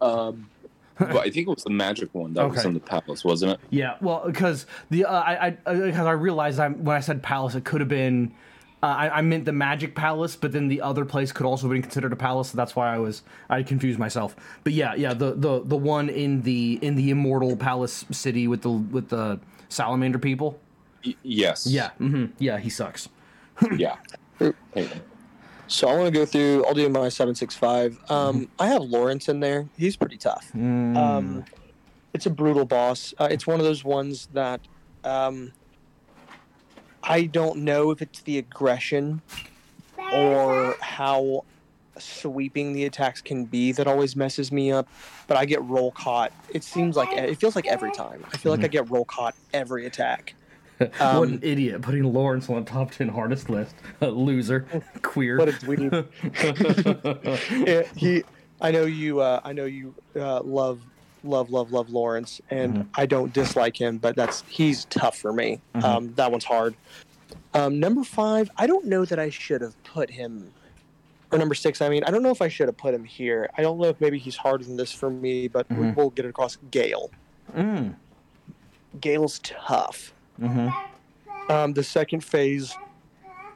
Um, 0.01 0.49
but 0.97 1.17
I 1.17 1.29
think 1.29 1.47
it 1.47 1.49
was 1.49 1.63
the 1.63 1.69
magic 1.69 2.13
one 2.13 2.33
that 2.33 2.49
was 2.49 2.65
in 2.65 2.73
the 2.73 2.79
palace, 2.79 3.23
wasn't 3.23 3.53
it? 3.53 3.59
Yeah, 3.69 3.95
well, 4.01 4.23
because 4.25 4.65
the 4.89 5.05
uh, 5.05 5.11
I 5.13 5.47
I 5.47 5.49
because 5.73 6.05
I 6.05 6.11
realized 6.11 6.59
I 6.59 6.69
when 6.69 6.95
I 6.95 6.99
said 6.99 7.21
palace, 7.23 7.55
it 7.55 7.65
could 7.65 7.81
have 7.81 7.89
been. 7.89 8.33
Uh, 8.83 8.87
I, 8.87 9.17
I 9.17 9.21
meant 9.21 9.45
the 9.45 9.51
magic 9.53 9.95
palace, 9.95 10.35
but 10.35 10.51
then 10.51 10.67
the 10.67 10.81
other 10.81 11.05
place 11.05 11.31
could 11.31 11.45
also 11.45 11.63
have 11.67 11.71
been 11.71 11.81
considered 11.81 12.13
a 12.13 12.15
palace. 12.15 12.49
So 12.49 12.57
that's 12.57 12.75
why 12.75 12.93
I 12.93 12.99
was 12.99 13.23
I 13.49 13.63
confused 13.63 13.97
myself. 13.97 14.35
But 14.63 14.73
yeah, 14.73 14.93
yeah, 14.95 15.13
the 15.13 15.33
the 15.33 15.61
the 15.63 15.77
one 15.77 16.07
in 16.09 16.41
the 16.43 16.77
in 16.81 16.95
the 16.95 17.09
immortal 17.09 17.57
palace 17.57 18.05
city 18.11 18.47
with 18.47 18.61
the 18.61 18.69
with 18.69 19.09
the 19.09 19.39
salamander 19.69 20.19
people. 20.19 20.59
Y- 21.03 21.15
yes. 21.23 21.65
Yeah, 21.65 21.91
hmm 21.97 22.25
yeah, 22.37 22.59
he 22.59 22.69
sucks. 22.69 23.09
Yeah. 23.77 23.95
So 25.67 25.87
I 25.87 25.95
want 25.95 26.13
to 26.13 26.19
go 26.19 26.25
through. 26.25 26.65
I'll 26.65 26.73
do 26.73 26.87
my 26.89 27.09
seven 27.09 27.35
six 27.35 27.55
five. 27.55 27.99
Um, 28.09 28.49
I 28.59 28.67
have 28.67 28.83
Laurence 28.83 29.29
in 29.29 29.39
there. 29.39 29.67
He's 29.77 29.95
pretty 29.95 30.17
tough. 30.17 30.51
Mm. 30.55 30.95
Um, 30.95 31.45
it's 32.13 32.25
a 32.25 32.29
brutal 32.29 32.65
boss. 32.65 33.13
Uh, 33.17 33.27
it's 33.31 33.47
one 33.47 33.59
of 33.59 33.65
those 33.65 33.83
ones 33.83 34.27
that 34.33 34.61
um, 35.03 35.51
I 37.03 37.23
don't 37.23 37.59
know 37.59 37.91
if 37.91 38.01
it's 38.01 38.21
the 38.21 38.37
aggression 38.37 39.21
or 40.13 40.75
how 40.81 41.45
sweeping 41.97 42.73
the 42.73 42.85
attacks 42.85 43.21
can 43.21 43.45
be 43.45 43.71
that 43.71 43.87
always 43.87 44.15
messes 44.15 44.51
me 44.51 44.71
up. 44.71 44.87
But 45.27 45.37
I 45.37 45.45
get 45.45 45.63
roll 45.63 45.91
caught. 45.91 46.31
It 46.53 46.63
seems 46.63 46.95
like 46.95 47.11
it 47.11 47.35
feels 47.37 47.55
like 47.55 47.65
every 47.65 47.91
time. 47.91 48.23
I 48.31 48.37
feel 48.37 48.51
like 48.51 48.63
I 48.63 48.67
get 48.67 48.89
roll 48.89 49.05
caught 49.05 49.35
every 49.53 49.85
attack. 49.85 50.35
What 50.77 51.01
Um, 51.01 51.23
an 51.23 51.39
idiot 51.41 51.81
putting 51.81 52.03
Laurence 52.03 52.49
on 52.49 52.63
the 52.63 52.69
top 52.69 52.91
10 52.91 53.07
hardest 53.07 53.49
list. 53.49 53.75
A 54.01 54.07
loser. 54.07 54.65
Queer. 55.01 55.37
What 55.37 55.49
a 55.49 55.53
dweeb. 55.53 56.05
He, 57.95 58.23
I 58.61 58.71
know 58.71 58.83
you. 58.85 59.19
Uh, 59.21 59.39
I 59.43 59.53
know 59.53 59.65
you 59.65 59.93
uh, 60.15 60.41
love, 60.41 60.81
love, 61.23 61.49
love, 61.51 61.71
love 61.71 61.89
Laurence, 61.89 62.41
and 62.49 62.89
I 62.95 63.05
don't 63.05 63.31
dislike 63.33 63.79
him, 63.79 63.97
but 63.97 64.15
that's 64.15 64.43
he's 64.47 64.85
tough 64.85 65.17
for 65.17 65.33
me. 65.33 65.59
Um, 65.75 66.13
that 66.15 66.31
one's 66.31 66.45
hard. 66.45 66.75
Um, 67.53 67.79
number 67.79 68.03
five, 68.03 68.49
I 68.57 68.67
don't 68.67 68.85
know 68.85 69.05
that 69.05 69.19
I 69.19 69.29
should 69.29 69.61
have 69.61 69.81
put 69.83 70.09
him. 70.09 70.51
Or 71.31 71.37
number 71.39 71.55
six, 71.55 71.81
I 71.81 71.89
mean, 71.89 72.03
I 72.05 72.11
don't 72.11 72.21
know 72.23 72.29
if 72.31 72.41
I 72.41 72.47
should 72.49 72.67
have 72.67 72.77
put 72.77 72.93
him 72.93 73.03
here. 73.03 73.49
I 73.57 73.61
don't 73.61 73.77
know 73.79 73.87
if 73.87 73.99
maybe 73.99 74.19
he's 74.19 74.35
harder 74.35 74.63
than 74.63 74.77
this 74.77 74.91
for 74.91 75.09
me, 75.09 75.47
but 75.47 75.67
Mhm. 75.69 75.95
we'll 75.95 76.11
get 76.11 76.25
it 76.25 76.29
across. 76.29 76.57
Gael. 76.71 77.09
Mm. 77.55 77.95
Gael's 79.01 79.39
tough. 79.39 80.13
Hmm 80.39 80.69
Um, 81.49 81.73
the 81.73 81.83
second 81.83 82.23
phase 82.23 82.75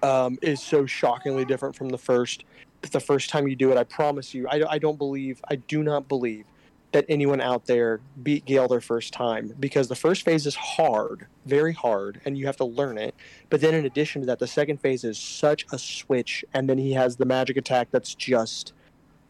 um, 0.03 0.37
is 0.41 0.61
so 0.61 0.85
shockingly 0.85 1.43
different 1.43 1.75
from 1.75 1.89
the 1.89 1.97
first. 1.97 2.45
The 2.81 2.99
first 2.99 3.29
time 3.29 3.47
you 3.47 3.55
do 3.55 3.71
it, 3.71 3.77
I 3.77 3.83
promise 3.83 4.33
you, 4.33 4.47
I, 4.47 4.63
I 4.69 4.77
don't 4.77 4.97
believe, 4.97 5.41
I 5.49 5.55
do 5.55 5.83
not 5.83 6.07
believe 6.07 6.45
that 6.91 7.05
anyone 7.09 7.41
out 7.41 7.65
there 7.65 7.99
beat 8.23 8.45
Gael 8.45 8.67
their 8.67 8.81
first 8.81 9.13
time 9.13 9.53
because 9.59 9.87
the 9.87 9.95
first 9.95 10.23
phase 10.23 10.45
is 10.47 10.55
hard, 10.55 11.27
very 11.45 11.73
hard, 11.73 12.21
and 12.25 12.37
you 12.37 12.45
have 12.45 12.57
to 12.57 12.65
learn 12.65 12.97
it. 12.97 13.13
But 13.49 13.61
then 13.61 13.73
in 13.73 13.85
addition 13.85 14.21
to 14.21 14.25
that, 14.27 14.39
the 14.39 14.47
second 14.47 14.79
phase 14.79 15.03
is 15.03 15.17
such 15.17 15.65
a 15.71 15.77
switch, 15.77 16.45
and 16.53 16.69
then 16.69 16.77
he 16.77 16.93
has 16.93 17.17
the 17.17 17.25
magic 17.25 17.57
attack 17.57 17.89
that's 17.91 18.15
just 18.15 18.73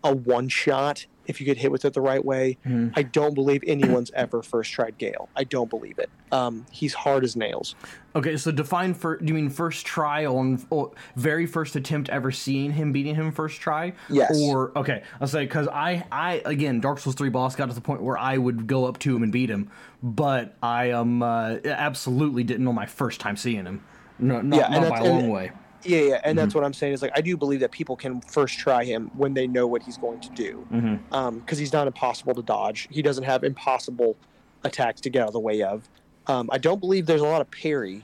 a 0.03 0.15
one 0.15 0.47
shot 0.47 1.05
if 1.29 1.39
you 1.39 1.45
get 1.45 1.57
hit 1.57 1.71
with 1.71 1.85
it 1.85 1.93
the 1.93 2.01
right 2.01 2.25
way. 2.25 2.57
Mhm. 2.65 2.91
I 2.95 3.03
don't 3.03 3.35
believe 3.35 3.63
anyone's 3.67 4.11
ever 4.15 4.41
first 4.41 4.71
tried 4.73 4.97
Gael. 4.97 5.29
I 5.35 5.43
don't 5.43 5.69
believe 5.69 5.99
it. 5.99 6.09
Um, 6.31 6.65
he's 6.71 6.93
hard 6.93 7.23
as 7.23 7.35
nails. 7.35 7.75
Okay, 8.15 8.35
so 8.35 8.51
define 8.51 8.95
for. 8.95 9.17
Do 9.17 9.25
you 9.27 9.35
mean 9.35 9.49
first 9.51 9.85
try 9.85 10.25
on 10.25 10.65
or 10.71 10.91
very 11.15 11.45
first 11.45 11.75
attempt 11.75 12.09
ever 12.09 12.31
seeing 12.31 12.71
him 12.71 12.91
beating 12.91 13.13
him 13.15 13.31
first 13.31 13.61
try? 13.61 13.93
Yes. 14.09 14.37
Or 14.41 14.71
okay, 14.75 15.03
I'll 15.21 15.27
say 15.27 15.45
because 15.45 15.67
I 15.67 16.03
I 16.11 16.41
again 16.45 16.79
Dark 16.79 16.97
Souls 16.99 17.15
three 17.15 17.29
boss 17.29 17.55
got 17.55 17.69
to 17.69 17.75
the 17.75 17.81
point 17.81 18.01
where 18.01 18.17
I 18.17 18.37
would 18.37 18.65
go 18.65 18.85
up 18.85 18.97
to 18.99 19.15
him 19.15 19.21
and 19.21 19.31
beat 19.31 19.49
him, 19.51 19.69
but 20.01 20.55
I 20.63 20.89
um 20.91 21.21
uh, 21.21 21.57
absolutely 21.65 22.43
didn't 22.43 22.65
know 22.65 22.73
my 22.73 22.87
first 22.87 23.19
time 23.21 23.37
seeing 23.37 23.65
him. 23.65 23.81
No, 24.17 24.41
not, 24.41 24.57
Yeah, 24.57 24.79
not 24.79 24.89
by 24.89 24.97
a 24.99 25.03
long 25.05 25.29
way. 25.29 25.51
Yeah, 25.83 25.99
yeah, 25.99 26.13
and 26.23 26.37
Mm-hmm. 26.37 26.37
that's 26.37 26.55
what 26.55 26.63
I'm 26.63 26.73
saying 26.73 26.93
is 26.93 27.01
like 27.01 27.11
I 27.15 27.21
do 27.21 27.37
believe 27.37 27.61
that 27.61 27.71
people 27.71 27.95
can 27.95 28.21
first 28.21 28.57
try 28.57 28.83
him 28.83 29.09
when 29.13 29.33
they 29.33 29.47
know 29.47 29.65
what 29.67 29.81
he's 29.83 29.97
going 29.97 30.19
to 30.21 30.29
do, 30.29 30.65
because 31.09 31.57
he's 31.57 31.71
not 31.73 31.87
impossible 31.87 32.33
to 32.35 32.41
dodge. 32.43 32.87
He 32.89 33.01
doesn't 33.01 33.23
have 33.23 33.43
impossible 33.43 34.17
attacks 34.63 34.99
to 35.01 35.09
get 35.09 35.21
out 35.21 35.27
of 35.27 35.33
the 35.33 35.39
way 35.39 35.61
of. 35.61 35.89
Um, 36.27 36.49
I 36.51 36.57
don't 36.57 36.79
believe 36.79 37.05
there's 37.05 37.21
a 37.21 37.25
lot 37.27 37.41
of 37.41 37.49
parry 37.49 38.03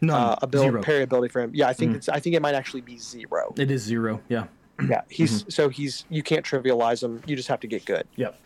No, 0.00 0.14
uh, 0.14 0.36
ability, 0.40 0.70
zero. 0.70 0.82
parry 0.82 1.02
ability 1.02 1.28
for 1.28 1.42
him. 1.42 1.50
Yeah, 1.54 1.68
I 1.68 1.74
think 1.74 1.92
Mhm. 1.92 1.96
it's 1.96 2.08
I 2.08 2.20
think 2.20 2.34
it 2.34 2.40
might 2.40 2.54
actually 2.54 2.80
be 2.80 2.96
zero. 2.98 3.52
It 3.58 3.70
is 3.70 3.82
zero. 3.82 4.22
Yeah. 4.28 4.46
Yeah, 4.88 5.02
he's 5.10 5.42
Mm-hmm. 5.42 5.50
so 5.50 5.68
he's 5.68 6.06
you 6.08 6.22
can't 6.22 6.44
trivialize 6.44 7.02
him. 7.02 7.22
You 7.26 7.36
just 7.36 7.48
have 7.48 7.60
to 7.60 7.66
get 7.66 7.84
good. 7.84 8.08
Yep. 8.16 8.40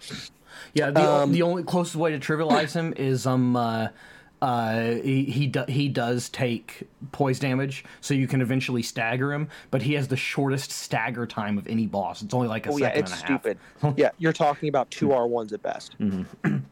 Yeah. 0.74 0.90
The, 0.90 1.00
Um, 1.00 1.30
the 1.32 1.42
only 1.42 1.62
closest 1.62 1.94
way 1.94 2.10
to 2.10 2.18
trivialize 2.18 2.74
him 2.74 2.92
is 2.96 3.24
um 3.24 3.54
uh, 3.54 3.88
uh 4.42 4.80
he 5.02 5.24
he, 5.24 5.46
do, 5.46 5.64
he 5.68 5.88
does 5.88 6.28
take 6.28 6.82
poise 7.12 7.38
damage, 7.38 7.84
so 8.00 8.12
you 8.14 8.26
can 8.26 8.40
eventually 8.42 8.82
stagger 8.82 9.32
him. 9.32 9.48
But 9.70 9.82
he 9.82 9.94
has 9.94 10.08
the 10.08 10.16
shortest 10.16 10.70
stagger 10.70 11.26
time 11.26 11.56
of 11.56 11.66
any 11.66 11.86
boss. 11.86 12.20
It's 12.22 12.34
only 12.34 12.48
like 12.48 12.66
a 12.66 12.70
Oh 12.70 12.76
yeah, 12.76 12.88
it's 12.88 13.12
and 13.12 13.22
a 13.22 13.26
half. 13.26 13.40
stupid. 13.42 13.58
yeah, 13.96 14.10
you're 14.18 14.32
talking 14.32 14.68
about 14.68 14.90
two 14.90 15.12
R 15.12 15.26
ones 15.26 15.52
at 15.52 15.62
best. 15.62 15.96
Mm-hmm. 16.00 16.56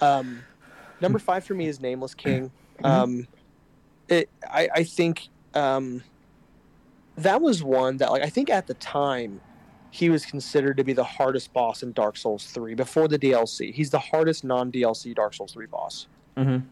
Um, 0.00 0.42
number 1.00 1.20
five 1.20 1.44
for 1.44 1.54
me 1.54 1.66
is 1.66 1.80
Nameless 1.80 2.14
King. 2.14 2.50
Mm-hmm. 2.82 2.86
Um, 2.86 3.28
it, 4.08 4.28
I, 4.50 4.68
I 4.74 4.82
think 4.82 5.28
um, 5.54 6.02
that 7.16 7.40
was 7.40 7.62
one 7.62 7.98
that, 7.98 8.10
like, 8.10 8.22
I 8.22 8.28
think 8.28 8.50
at 8.50 8.66
the 8.66 8.74
time 8.74 9.40
he 9.90 10.10
was 10.10 10.24
considered 10.26 10.78
to 10.78 10.84
be 10.84 10.92
the 10.92 11.04
hardest 11.04 11.52
boss 11.52 11.84
in 11.84 11.92
Dark 11.92 12.16
Souls 12.16 12.46
three 12.46 12.74
before 12.74 13.06
the 13.06 13.18
DLC. 13.18 13.72
He's 13.72 13.90
the 13.90 14.00
hardest 14.00 14.42
non 14.42 14.72
DLC 14.72 15.14
Dark 15.14 15.34
Souls 15.34 15.52
three 15.52 15.66
boss. 15.66 16.08
Mhm. 16.36 16.62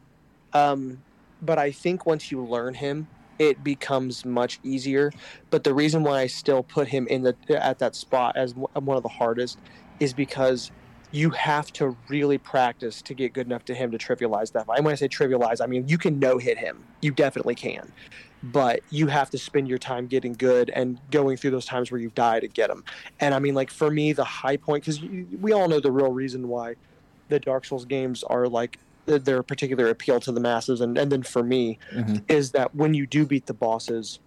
Um, 0.52 1.02
but 1.42 1.58
I 1.58 1.70
think 1.70 2.06
once 2.06 2.30
you 2.30 2.44
learn 2.44 2.74
him, 2.74 3.08
it 3.38 3.64
becomes 3.64 4.24
much 4.26 4.60
easier. 4.62 5.10
But 5.48 5.64
the 5.64 5.72
reason 5.72 6.02
why 6.02 6.20
I 6.20 6.26
still 6.26 6.62
put 6.62 6.88
him 6.88 7.06
in 7.08 7.22
the 7.22 7.34
at 7.48 7.78
that 7.78 7.96
spot 7.96 8.36
as 8.36 8.54
one 8.54 8.96
of 8.96 9.02
the 9.02 9.08
hardest 9.08 9.58
is 9.98 10.12
because 10.12 10.70
you 11.12 11.30
have 11.30 11.72
to 11.72 11.96
really 12.08 12.38
practice 12.38 13.02
to 13.02 13.14
get 13.14 13.32
good 13.32 13.46
enough 13.46 13.64
to 13.64 13.74
him 13.74 13.90
to 13.90 13.98
trivialize 13.98 14.52
that. 14.52 14.66
And 14.68 14.84
when 14.84 14.92
I 14.92 14.94
say 14.94 15.08
trivialize, 15.08 15.62
I 15.62 15.66
mean 15.66 15.88
you 15.88 15.96
can 15.96 16.18
no 16.18 16.36
hit 16.36 16.58
him. 16.58 16.84
You 17.00 17.12
definitely 17.12 17.54
can. 17.54 17.90
But 18.42 18.80
you 18.90 19.06
have 19.06 19.30
to 19.30 19.38
spend 19.38 19.68
your 19.68 19.78
time 19.78 20.06
getting 20.06 20.34
good 20.34 20.70
and 20.70 20.98
going 21.10 21.36
through 21.36 21.50
those 21.50 21.66
times 21.66 21.90
where 21.90 22.00
you 22.00 22.10
die 22.14 22.40
to 22.40 22.48
get 22.48 22.70
him. 22.70 22.84
And 23.20 23.34
I 23.34 23.38
mean, 23.38 23.54
like 23.54 23.70
for 23.70 23.90
me, 23.90 24.12
the 24.12 24.24
high 24.24 24.56
point 24.58 24.84
because 24.84 25.00
we 25.02 25.52
all 25.52 25.66
know 25.66 25.80
the 25.80 25.92
real 25.92 26.12
reason 26.12 26.46
why 26.48 26.74
the 27.28 27.40
Dark 27.40 27.64
Souls 27.64 27.86
games 27.86 28.22
are 28.24 28.48
like 28.48 28.78
their 29.18 29.42
particular 29.42 29.88
appeal 29.88 30.20
to 30.20 30.32
the 30.32 30.40
masses, 30.40 30.80
and, 30.80 30.96
and 30.96 31.10
then 31.10 31.22
for 31.22 31.42
me 31.42 31.78
Mhm. 31.94 32.22
is 32.30 32.52
that 32.52 32.74
when 32.74 32.94
you 32.94 33.06
do 33.06 33.26
beat 33.26 33.46
the 33.46 33.54
bosses, 33.54 34.20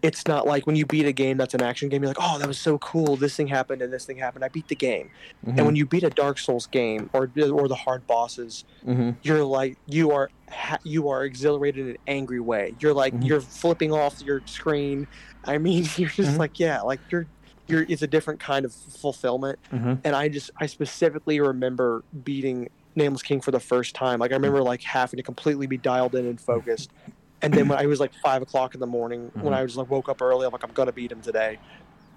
it's 0.00 0.28
not 0.28 0.46
like 0.46 0.64
when 0.64 0.76
you 0.76 0.86
beat 0.86 1.06
a 1.06 1.12
game 1.12 1.36
that's 1.36 1.54
an 1.54 1.60
action 1.62 1.88
game, 1.88 2.02
you're 2.02 2.10
like, 2.10 2.18
oh, 2.20 2.38
that 2.38 2.46
was 2.46 2.58
so 2.58 2.78
cool. 2.78 3.16
This 3.16 3.34
thing 3.34 3.48
happened 3.48 3.82
and 3.82 3.92
this 3.92 4.04
thing 4.04 4.16
happened. 4.16 4.44
I 4.44 4.48
beat 4.48 4.68
the 4.68 4.76
game. 4.76 5.10
Mhm. 5.44 5.56
And 5.56 5.66
when 5.66 5.74
you 5.74 5.86
beat 5.86 6.04
a 6.04 6.10
Dark 6.10 6.38
Souls 6.38 6.68
game 6.68 7.10
or 7.12 7.28
or 7.50 7.66
the 7.66 7.74
hard 7.74 8.06
bosses, 8.06 8.64
Mhm. 8.86 9.16
you're 9.22 9.42
like 9.44 9.76
you 9.88 10.12
are 10.12 10.30
ha- 10.48 10.78
you 10.84 11.08
are 11.08 11.24
exhilarated 11.24 11.84
in 11.86 11.90
an 11.92 11.98
angry 12.06 12.38
way. 12.38 12.74
You're 12.78 12.94
like 12.94 13.12
Mhm. 13.12 13.26
you're 13.26 13.40
flipping 13.40 13.92
off 13.92 14.22
your 14.22 14.40
screen. 14.46 15.08
I 15.44 15.58
mean, 15.58 15.82
you're 15.96 16.10
just 16.10 16.34
Mhm. 16.34 16.38
like 16.38 16.60
yeah, 16.60 16.80
like 16.82 17.00
you're 17.10 17.26
you're 17.66 17.84
it's 17.88 18.02
a 18.02 18.06
different 18.06 18.38
kind 18.38 18.64
of 18.64 18.72
fulfillment. 18.72 19.58
Mhm. 19.72 19.98
And 20.04 20.14
I 20.14 20.28
just 20.28 20.52
I 20.58 20.66
specifically 20.66 21.40
remember 21.40 22.04
beating 22.22 22.68
Nameless 22.98 23.22
King 23.22 23.40
for 23.40 23.50
the 23.50 23.60
first 23.60 23.94
time. 23.94 24.18
Like 24.18 24.32
I 24.32 24.34
remember 24.34 24.62
like 24.62 24.82
having 24.82 25.16
to 25.16 25.22
completely 25.22 25.66
be 25.66 25.78
dialed 25.78 26.14
in 26.14 26.26
and 26.26 26.38
focused. 26.40 26.90
And 27.40 27.54
then 27.54 27.68
when 27.68 27.78
I 27.78 27.86
was 27.86 28.00
like 28.00 28.12
five 28.22 28.42
o'clock 28.42 28.74
in 28.74 28.80
the 28.80 28.86
morning, 28.86 29.30
when 29.40 29.54
I 29.54 29.62
was 29.62 29.76
like 29.76 29.88
woke 29.90 30.08
up 30.08 30.20
early, 30.20 30.44
I'm 30.44 30.52
like 30.52 30.64
I'm 30.64 30.72
gonna 30.72 30.92
beat 30.92 31.10
him 31.10 31.20
today. 31.22 31.58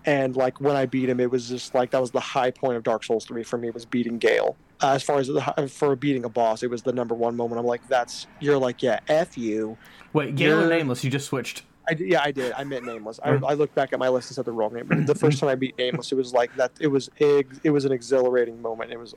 And 0.03 0.35
like 0.35 0.59
when 0.59 0.75
I 0.75 0.87
beat 0.87 1.09
him, 1.09 1.19
it 1.19 1.29
was 1.29 1.47
just 1.47 1.75
like 1.75 1.91
that 1.91 2.01
was 2.01 2.09
the 2.11 2.19
high 2.19 2.49
point 2.51 2.75
of 2.75 2.83
Dark 2.83 3.03
Souls 3.03 3.23
three 3.23 3.43
for 3.43 3.57
me 3.57 3.69
was 3.69 3.85
beating 3.85 4.17
Gael. 4.17 4.57
Uh, 4.81 4.93
as 4.93 5.03
far 5.03 5.19
as 5.19 5.27
the, 5.27 5.71
for 5.71 5.95
beating 5.95 6.25
a 6.25 6.29
boss, 6.29 6.63
it 6.63 6.69
was 6.71 6.81
the 6.81 6.91
number 6.91 7.13
one 7.13 7.35
moment. 7.37 7.59
I'm 7.59 7.67
like, 7.67 7.87
that's 7.87 8.25
you're 8.39 8.57
like, 8.57 8.81
yeah, 8.81 8.99
f 9.07 9.37
you. 9.37 9.77
Wait, 10.13 10.35
Gael 10.35 10.57
or 10.57 10.61
You're- 10.63 10.75
Nameless? 10.75 11.03
You 11.03 11.11
just 11.11 11.27
switched. 11.27 11.63
I, 11.89 11.93
yeah, 11.99 12.21
I 12.23 12.31
did. 12.31 12.51
I 12.53 12.63
meant 12.63 12.85
nameless. 12.85 13.19
I, 13.23 13.29
Mhm. 13.31 13.49
I 13.49 13.53
looked 13.53 13.73
back 13.73 13.91
at 13.91 13.97
my 13.99 14.07
list 14.09 14.29
and 14.29 14.35
said 14.35 14.45
the 14.45 14.51
wrong 14.51 14.73
name. 14.73 15.05
The 15.05 15.15
first 15.15 15.39
time 15.39 15.49
I 15.49 15.55
beat 15.55 15.77
nameless, 15.79 16.11
it 16.11 16.15
was 16.15 16.31
like 16.33 16.55
that. 16.55 16.71
It 16.79 16.87
was 16.87 17.09
ex- 17.19 17.59
it 17.63 17.69
was 17.71 17.85
an 17.85 17.91
exhilarating 17.91 18.59
moment. 18.61 18.91
It 18.91 18.97
was 18.99 19.13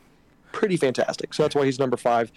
pretty 0.55 0.77
fantastic. 0.77 1.35
So 1.35 1.43
that's 1.43 1.55
why 1.55 1.65
he's 1.67 1.79
number 1.79 1.97
five. 1.97 2.33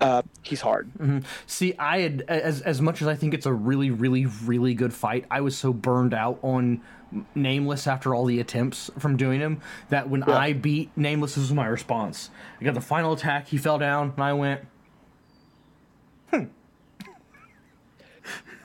Uh, 0.00 0.22
he's 0.42 0.60
hard. 0.60 0.90
Mhm. 0.98 1.24
See, 1.46 1.74
I 1.78 2.00
had 2.00 2.24
as 2.28 2.60
as 2.62 2.80
much 2.82 3.00
as 3.00 3.08
I 3.08 3.14
think 3.14 3.32
it's 3.32 3.46
a 3.46 3.52
really, 3.52 3.90
really, 3.90 4.26
really 4.26 4.74
good 4.74 4.92
fight. 4.92 5.24
I 5.30 5.40
was 5.40 5.56
so 5.56 5.72
burned 5.72 6.12
out 6.12 6.38
on 6.42 6.80
Nameless 7.34 7.88
after 7.88 8.14
all 8.14 8.24
the 8.24 8.38
attempts 8.38 8.88
from 8.98 9.16
doing 9.16 9.40
him 9.40 9.60
that 9.88 10.08
when 10.08 10.22
Yeah. 10.28 10.36
I 10.36 10.52
beat 10.52 10.90
Nameless, 10.96 11.34
this 11.34 11.42
was 11.42 11.52
my 11.52 11.66
response. 11.66 12.30
I 12.60 12.64
got 12.64 12.74
the 12.74 12.80
final 12.80 13.12
attack. 13.14 13.48
He 13.48 13.56
fell 13.58 13.78
down, 13.78 14.12
and 14.14 14.22
I 14.24 14.32
went. 14.32 14.60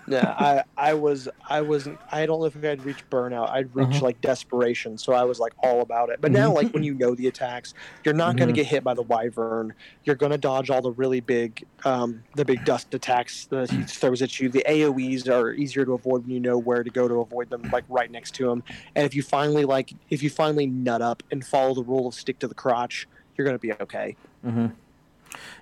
Yeah, 0.07 0.35
I 0.37 0.63
I 0.77 0.93
was 0.93 1.27
I 1.49 1.61
wasn't. 1.61 1.99
I 2.11 2.27
don't 2.27 2.39
know 2.39 2.45
if 2.45 2.55
I'd 2.63 2.85
reach 2.85 3.03
burnout. 3.09 3.49
I'd 3.49 3.75
reach 3.75 3.87
Uh-huh. 3.87 4.05
like 4.05 4.21
desperation. 4.21 4.99
So 4.99 5.13
I 5.13 5.23
was 5.23 5.39
like 5.39 5.53
all 5.63 5.81
about 5.81 6.09
it. 6.09 6.21
But 6.21 6.31
now, 6.31 6.51
like 6.53 6.71
when 6.73 6.83
you 6.83 6.93
know 6.93 7.15
the 7.15 7.27
attacks, 7.27 7.73
you're 8.03 8.13
not 8.13 8.35
going 8.37 8.47
to 8.47 8.53
get 8.53 8.67
hit 8.67 8.83
by 8.83 8.93
the 8.93 9.01
wyvern. 9.01 9.73
You're 10.03 10.15
going 10.15 10.31
to 10.31 10.37
dodge 10.37 10.69
all 10.69 10.83
the 10.83 10.91
really 10.91 11.21
big, 11.21 11.65
um, 11.85 12.23
the 12.35 12.45
big 12.45 12.63
dust 12.65 12.93
attacks 12.93 13.47
that 13.47 13.71
he 13.71 13.81
throws 13.81 14.21
at 14.21 14.39
you. 14.39 14.47
The 14.47 14.63
AOE's 14.69 15.27
are 15.27 15.53
easier 15.53 15.85
to 15.85 15.93
avoid 15.93 16.23
when 16.25 16.31
you 16.31 16.39
know 16.39 16.59
where 16.59 16.83
to 16.83 16.89
go 16.91 17.07
to 17.07 17.15
avoid 17.21 17.49
them, 17.49 17.63
like 17.71 17.85
right 17.89 18.11
next 18.11 18.35
to 18.35 18.51
him. 18.51 18.63
And 18.95 19.05
if 19.07 19.15
you 19.15 19.23
finally 19.23 19.65
like, 19.65 19.91
if 20.11 20.21
you 20.21 20.29
finally 20.29 20.67
nut 20.67 21.01
up 21.01 21.23
and 21.31 21.43
follow 21.43 21.73
the 21.73 21.83
rule 21.83 22.07
of 22.07 22.13
stick 22.13 22.37
to 22.39 22.47
the 22.47 22.53
crotch, 22.53 23.07
you're 23.35 23.45
going 23.45 23.55
to 23.57 23.59
be 23.59 23.73
okay. 23.73 24.15
Mm-hmm. 24.45 24.67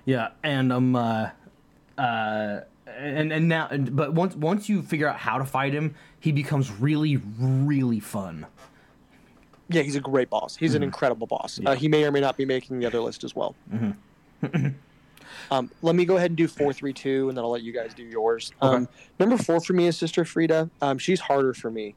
Yeah, 0.04 0.28
and 0.42 0.70
um, 0.70 0.94
uh, 0.94 1.30
uh, 1.96 2.60
and 2.98 3.32
and 3.32 3.48
now, 3.48 3.68
and, 3.70 3.94
but 3.94 4.12
once 4.14 4.34
once 4.36 4.68
you 4.68 4.82
figure 4.82 5.08
out 5.08 5.16
how 5.18 5.38
to 5.38 5.44
fight 5.44 5.72
him, 5.72 5.94
he 6.20 6.32
becomes 6.32 6.70
really, 6.70 7.16
really 7.38 8.00
fun. 8.00 8.46
Yeah, 9.68 9.82
he's 9.82 9.96
a 9.96 10.00
great 10.00 10.28
boss. 10.28 10.56
He's 10.56 10.74
an 10.74 10.82
incredible 10.82 11.26
boss. 11.26 11.58
Uh, 11.64 11.74
he 11.74 11.88
may 11.88 12.04
or 12.04 12.12
may 12.12 12.20
not 12.20 12.36
be 12.36 12.44
making 12.44 12.78
the 12.80 12.86
other 12.86 13.00
list 13.00 13.24
as 13.24 13.34
well. 13.34 13.54
um, 15.50 15.70
let 15.82 15.94
me 15.94 16.04
go 16.04 16.16
ahead 16.16 16.30
and 16.30 16.36
do 16.36 16.46
four, 16.48 16.72
three, 16.72 16.92
two, 16.92 17.28
and 17.28 17.36
then 17.36 17.44
I'll 17.44 17.50
let 17.50 17.62
you 17.62 17.72
guys 17.72 17.94
do 17.94 18.02
yours. 18.02 18.52
Um, 18.60 18.88
number 19.18 19.36
four 19.38 19.60
for 19.60 19.72
me 19.72 19.86
is 19.86 19.96
Sister 19.96 20.24
Friede. 20.24 20.68
Um, 20.82 20.98
she's 20.98 21.20
harder 21.20 21.54
for 21.54 21.70
me. 21.70 21.94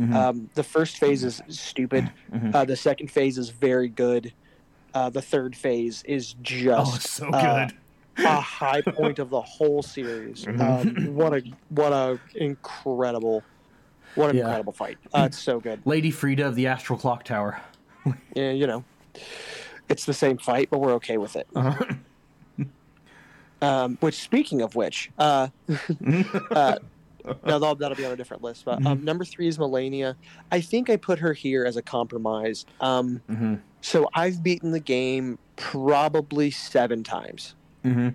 Mhm. 0.00 0.14
Um, 0.14 0.50
the 0.54 0.62
first 0.62 0.98
phase 0.98 1.22
is 1.22 1.42
stupid. 1.48 2.10
Mhm. 2.32 2.54
Uh, 2.54 2.64
the 2.64 2.76
second 2.76 3.10
phase 3.10 3.36
is 3.36 3.50
very 3.50 3.88
good. 3.88 4.32
Uh, 4.94 5.10
the 5.10 5.22
third 5.22 5.56
phase 5.56 6.02
is 6.06 6.34
just 6.42 7.20
Oh, 7.22 7.26
so 7.26 7.28
uh, 7.30 7.66
good. 7.66 7.76
A 8.18 8.40
high 8.40 8.82
point 8.82 9.18
of 9.18 9.30
the 9.30 9.40
whole 9.40 9.82
series. 9.82 10.46
Um, 10.46 11.14
what 11.14 11.32
a 11.34 11.42
what 11.70 11.92
a 11.92 12.18
incredible, 12.34 13.42
what 14.14 14.30
an 14.30 14.36
Yeah. 14.36 14.42
incredible 14.42 14.72
fight. 14.72 14.98
Uh, 15.14 15.24
it's 15.26 15.38
so 15.38 15.60
good. 15.60 15.80
Lady 15.84 16.10
Friede 16.10 16.40
of 16.40 16.54
the 16.54 16.66
Astral 16.66 16.98
Clock 16.98 17.24
Tower. 17.24 17.60
Yeah, 18.34 18.50
you 18.50 18.66
know, 18.66 18.84
it's 19.88 20.04
the 20.06 20.12
same 20.12 20.36
fight, 20.36 20.68
but 20.70 20.80
we're 20.80 20.94
okay 20.94 21.18
with 21.18 21.36
it. 21.36 21.46
Uh-huh. 21.54 21.84
Um, 23.60 23.96
which, 24.00 24.16
speaking 24.16 24.60
of 24.60 24.74
which, 24.74 25.12
uh, 25.20 25.46
uh, 26.50 26.78
no, 27.24 27.58
that'll, 27.60 27.74
that'll 27.76 27.96
be 27.96 28.04
on 28.04 28.10
a 28.10 28.16
different 28.16 28.42
list. 28.42 28.64
But 28.64 28.84
um, 28.84 29.04
number 29.04 29.24
three 29.24 29.46
is 29.46 29.56
Malenia. 29.56 30.16
I 30.50 30.60
think 30.60 30.90
I 30.90 30.96
put 30.96 31.20
her 31.20 31.32
here 31.32 31.64
as 31.64 31.76
a 31.76 31.82
compromise. 31.82 32.66
Um, 32.80 33.22
mm-hmm. 33.30 33.54
so 33.80 34.08
I've 34.14 34.42
beaten 34.42 34.72
the 34.72 34.80
game 34.80 35.38
probably 35.54 36.50
seven 36.50 37.04
times. 37.04 37.54
Mm-hmm. 37.84 38.08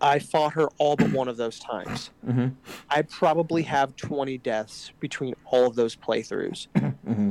I 0.00 0.18
fought 0.20 0.52
her 0.54 0.68
all 0.78 0.96
but 0.96 1.10
one 1.12 1.28
of 1.28 1.36
those 1.36 1.58
times. 1.58 2.10
Mm-hmm. 2.26 2.48
I 2.88 3.02
probably 3.02 3.62
have 3.64 3.96
20 3.96 4.38
deaths 4.38 4.92
between 5.00 5.34
all 5.44 5.66
of 5.66 5.74
those 5.74 5.96
playthroughs. 5.96 6.66
Mm-hmm. 7.08 7.30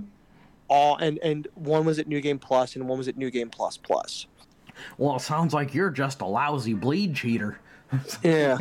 All 0.70 0.98
and 0.98 1.18
and 1.20 1.48
one 1.54 1.86
was 1.86 1.98
at 2.00 2.08
New 2.08 2.20
Game 2.20 2.40
Plus 2.40 2.76
and 2.76 2.90
one 2.90 2.98
was 2.98 3.08
at 3.08 3.16
New 3.16 3.30
Game 3.30 3.50
Plus 3.50 3.78
Plus. 3.78 4.26
Well, 4.98 5.16
it 5.16 5.22
sounds 5.22 5.54
like 5.54 5.74
you're 5.74 5.92
just 5.92 6.20
a 6.20 6.26
lousy 6.26 6.74
bleed 6.74 7.16
cheater. 7.16 7.60
Yeah, 8.24 8.58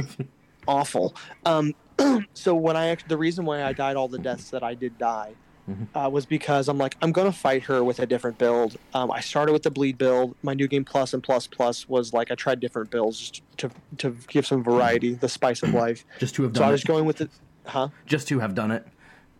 awful. 0.69 1.17
Um, 1.45 1.75
so 2.35 2.55
when 2.55 2.77
I 2.77 2.89
act- 2.89 3.09
the 3.09 3.17
reason 3.17 3.45
why 3.45 3.65
I 3.65 3.73
died 3.73 3.97
all 3.97 4.09
the 4.09 4.19
deaths 4.19 4.51
that 4.51 4.63
I 4.63 4.75
did 4.75 4.99
die 4.99 5.35
Mhm. 5.69 5.89
uh, 5.95 6.09
was 6.09 6.27
because 6.27 6.69
I'm 6.69 6.79
like 6.79 6.97
I'm 7.03 7.11
gonna 7.13 7.33
fight 7.33 7.65
her 7.65 7.83
with 7.83 7.99
a 7.99 8.07
different 8.07 8.39
build. 8.39 8.77
Um, 8.95 9.11
I 9.11 9.21
started 9.21 9.53
with 9.53 9.65
the 9.65 9.71
bleed 9.71 9.99
build. 9.99 10.37
My 10.43 10.55
new 10.55 10.69
game 10.69 10.85
plus 10.85 11.13
and 11.13 11.23
plus 11.23 11.47
plus 11.47 11.89
was 11.89 12.13
like 12.13 12.31
I 12.31 12.35
tried 12.37 12.61
different 12.61 12.91
builds 12.91 13.19
just 13.19 13.43
to 13.59 13.71
to 13.99 14.17
give 14.29 14.47
some 14.47 14.63
variety, 14.63 15.15
the 15.15 15.29
spice 15.29 15.63
of 15.63 15.75
life. 15.75 16.05
Just 16.21 16.35
to 16.37 16.45
have 16.45 16.57
So 16.57 16.63
I 16.65 16.71
was 16.71 16.85
going 16.85 17.05
with 17.05 17.21
it, 17.21 17.31
huh? 17.67 17.89
Just 18.07 18.29
to 18.29 18.39
have 18.39 18.55
done 18.55 18.71
it. 18.71 18.87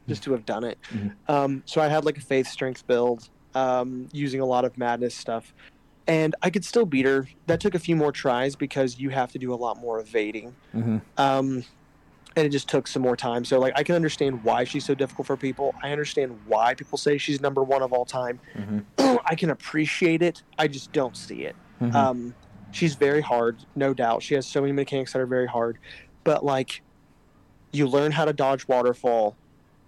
Just 0.09 0.23
to 0.25 0.33
have 0.33 0.45
done 0.47 0.65
it. 0.65 0.79
Mhm. 0.93 1.13
Um, 1.29 1.63
so 1.67 1.81
I 1.81 1.89
had 1.89 2.05
like 2.05 2.19
a 2.19 2.21
faith 2.21 2.49
strength 2.49 2.87
build, 2.87 3.29
um, 3.55 4.09
using 4.13 4.41
a 4.41 4.47
lot 4.47 4.65
of 4.65 4.77
madness 4.79 5.15
stuff. 5.15 5.55
And 6.09 6.35
I 6.43 6.51
could 6.51 6.65
still 6.65 6.87
beat 6.87 7.05
her. 7.05 7.29
That 7.47 7.61
took 7.61 7.75
a 7.75 7.81
few 7.81 7.97
more 7.97 8.13
tries 8.13 8.55
because 8.55 8.99
you 8.99 9.11
have 9.11 9.33
to 9.33 9.39
do 9.39 9.53
a 9.53 9.57
lot 9.57 9.79
more 9.81 10.01
evading. 10.01 10.55
Mm-hmm. 10.75 10.99
And 12.37 12.45
it 12.47 12.51
just 12.51 12.69
took 12.69 12.87
some 12.87 13.03
more 13.03 13.17
time. 13.17 13.45
So 13.45 13.59
like 13.59 13.73
I 13.77 13.83
can 13.83 13.95
understand 13.95 14.45
why 14.45 14.65
she's 14.65 14.85
so 14.85 14.95
difficult 14.95 15.27
for 15.27 15.37
people. 15.37 15.75
I 15.83 15.91
understand 15.91 16.39
why 16.47 16.75
people 16.75 16.99
say 16.99 17.17
she's 17.17 17.41
number 17.41 17.63
one 17.63 17.83
of 17.83 17.93
all 17.93 18.05
time. 18.05 18.39
Mm-hmm. 18.55 19.17
I 19.25 19.35
can 19.35 19.51
appreciate 19.51 20.23
it. 20.23 20.43
I 20.59 20.69
just 20.69 20.93
don't 20.93 21.17
see 21.17 21.43
it. 21.45 21.57
Mm-hmm. 21.81 21.97
Um, 21.97 22.35
she's 22.73 22.95
very 22.95 23.23
hard, 23.23 23.57
no 23.75 23.95
doubt. 23.95 24.23
She 24.23 24.35
has 24.35 24.47
so 24.47 24.61
many 24.61 24.73
mechanics 24.73 25.15
that 25.15 25.21
are 25.21 25.27
very 25.27 25.47
hard, 25.47 25.79
but 26.25 26.45
like 26.45 26.83
you 27.73 27.89
learn 27.89 28.13
how 28.13 28.27
to 28.27 28.35
dodge 28.35 28.69
waterfall. 28.69 29.35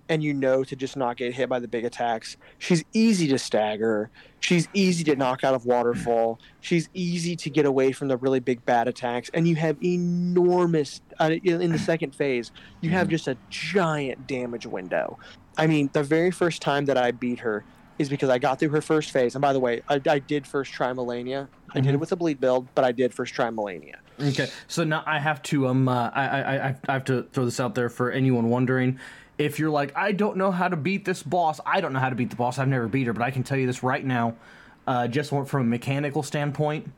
And 0.08 0.22
you 0.22 0.32
know 0.32 0.64
to 0.64 0.74
just 0.74 0.96
not 0.96 1.16
get 1.16 1.34
hit 1.34 1.48
by 1.48 1.58
the 1.58 1.68
big 1.68 1.84
attacks. 1.84 2.36
She's 2.58 2.84
easy 2.92 3.28
to 3.28 3.38
stagger. 3.38 4.10
She's 4.40 4.68
easy 4.72 5.04
to 5.04 5.16
knock 5.16 5.44
out 5.44 5.54
of 5.54 5.66
waterfall. 5.66 6.38
She's 6.60 6.88
easy 6.94 7.36
to 7.36 7.50
get 7.50 7.66
away 7.66 7.92
from 7.92 8.08
the 8.08 8.16
really 8.16 8.40
big 8.40 8.64
bad 8.64 8.88
attacks. 8.88 9.30
And 9.34 9.46
you 9.46 9.56
have 9.56 9.76
enormous 9.82 11.00
uh, 11.20 11.30
in 11.42 11.72
the 11.72 11.78
second 11.78 12.14
phase. 12.14 12.52
You 12.80 12.90
have 12.90 13.08
just 13.08 13.28
a 13.28 13.36
giant 13.50 14.26
damage 14.26 14.66
window. 14.66 15.18
I 15.56 15.66
mean, 15.66 15.90
the 15.92 16.04
very 16.04 16.30
first 16.30 16.62
time 16.62 16.86
that 16.86 16.96
I 16.96 17.10
beat 17.10 17.40
her 17.40 17.64
is 17.98 18.08
because 18.08 18.30
I 18.30 18.38
got 18.38 18.58
through 18.58 18.70
her 18.70 18.80
first 18.80 19.10
phase. 19.10 19.34
And 19.34 19.42
by 19.42 19.52
the 19.52 19.60
way, 19.60 19.82
I, 19.88 20.00
I 20.08 20.20
did 20.20 20.46
first 20.46 20.72
try 20.72 20.92
Malenia. 20.92 21.48
I 21.74 21.80
did 21.80 21.94
it 21.94 21.96
with 21.98 22.12
a 22.12 22.16
bleed 22.16 22.40
build, 22.40 22.68
but 22.74 22.84
I 22.84 22.92
did 22.92 23.12
first 23.12 23.34
try 23.34 23.50
Malenia. 23.50 23.96
Okay, 24.20 24.48
so 24.66 24.84
now 24.84 25.02
I 25.06 25.18
have 25.18 25.42
to 25.44 25.68
um 25.68 25.88
uh, 25.88 26.10
I, 26.12 26.26
I 26.26 26.68
I 26.68 26.76
I 26.88 26.92
have 26.92 27.04
to 27.04 27.24
throw 27.32 27.44
this 27.44 27.60
out 27.60 27.74
there 27.74 27.88
for 27.88 28.10
anyone 28.10 28.48
wondering. 28.50 28.98
If 29.38 29.58
you're 29.58 29.70
like, 29.70 29.96
I 29.96 30.12
don't 30.12 30.36
know 30.36 30.50
how 30.50 30.68
to 30.68 30.76
beat 30.76 31.04
this 31.04 31.22
boss, 31.22 31.60
I 31.64 31.80
don't 31.80 31.92
know 31.92 32.00
how 32.00 32.10
to 32.10 32.16
beat 32.16 32.30
the 32.30 32.36
boss. 32.36 32.58
I've 32.58 32.68
never 32.68 32.88
beat 32.88 33.06
her, 33.06 33.12
but 33.12 33.22
I 33.22 33.30
can 33.30 33.42
tell 33.44 33.56
you 33.56 33.66
this 33.66 33.82
right 33.82 34.04
now, 34.04 34.34
uh, 34.86 35.06
just 35.06 35.30
from 35.30 35.62
a 35.62 35.64
mechanical 35.64 36.22
standpoint, 36.22 36.90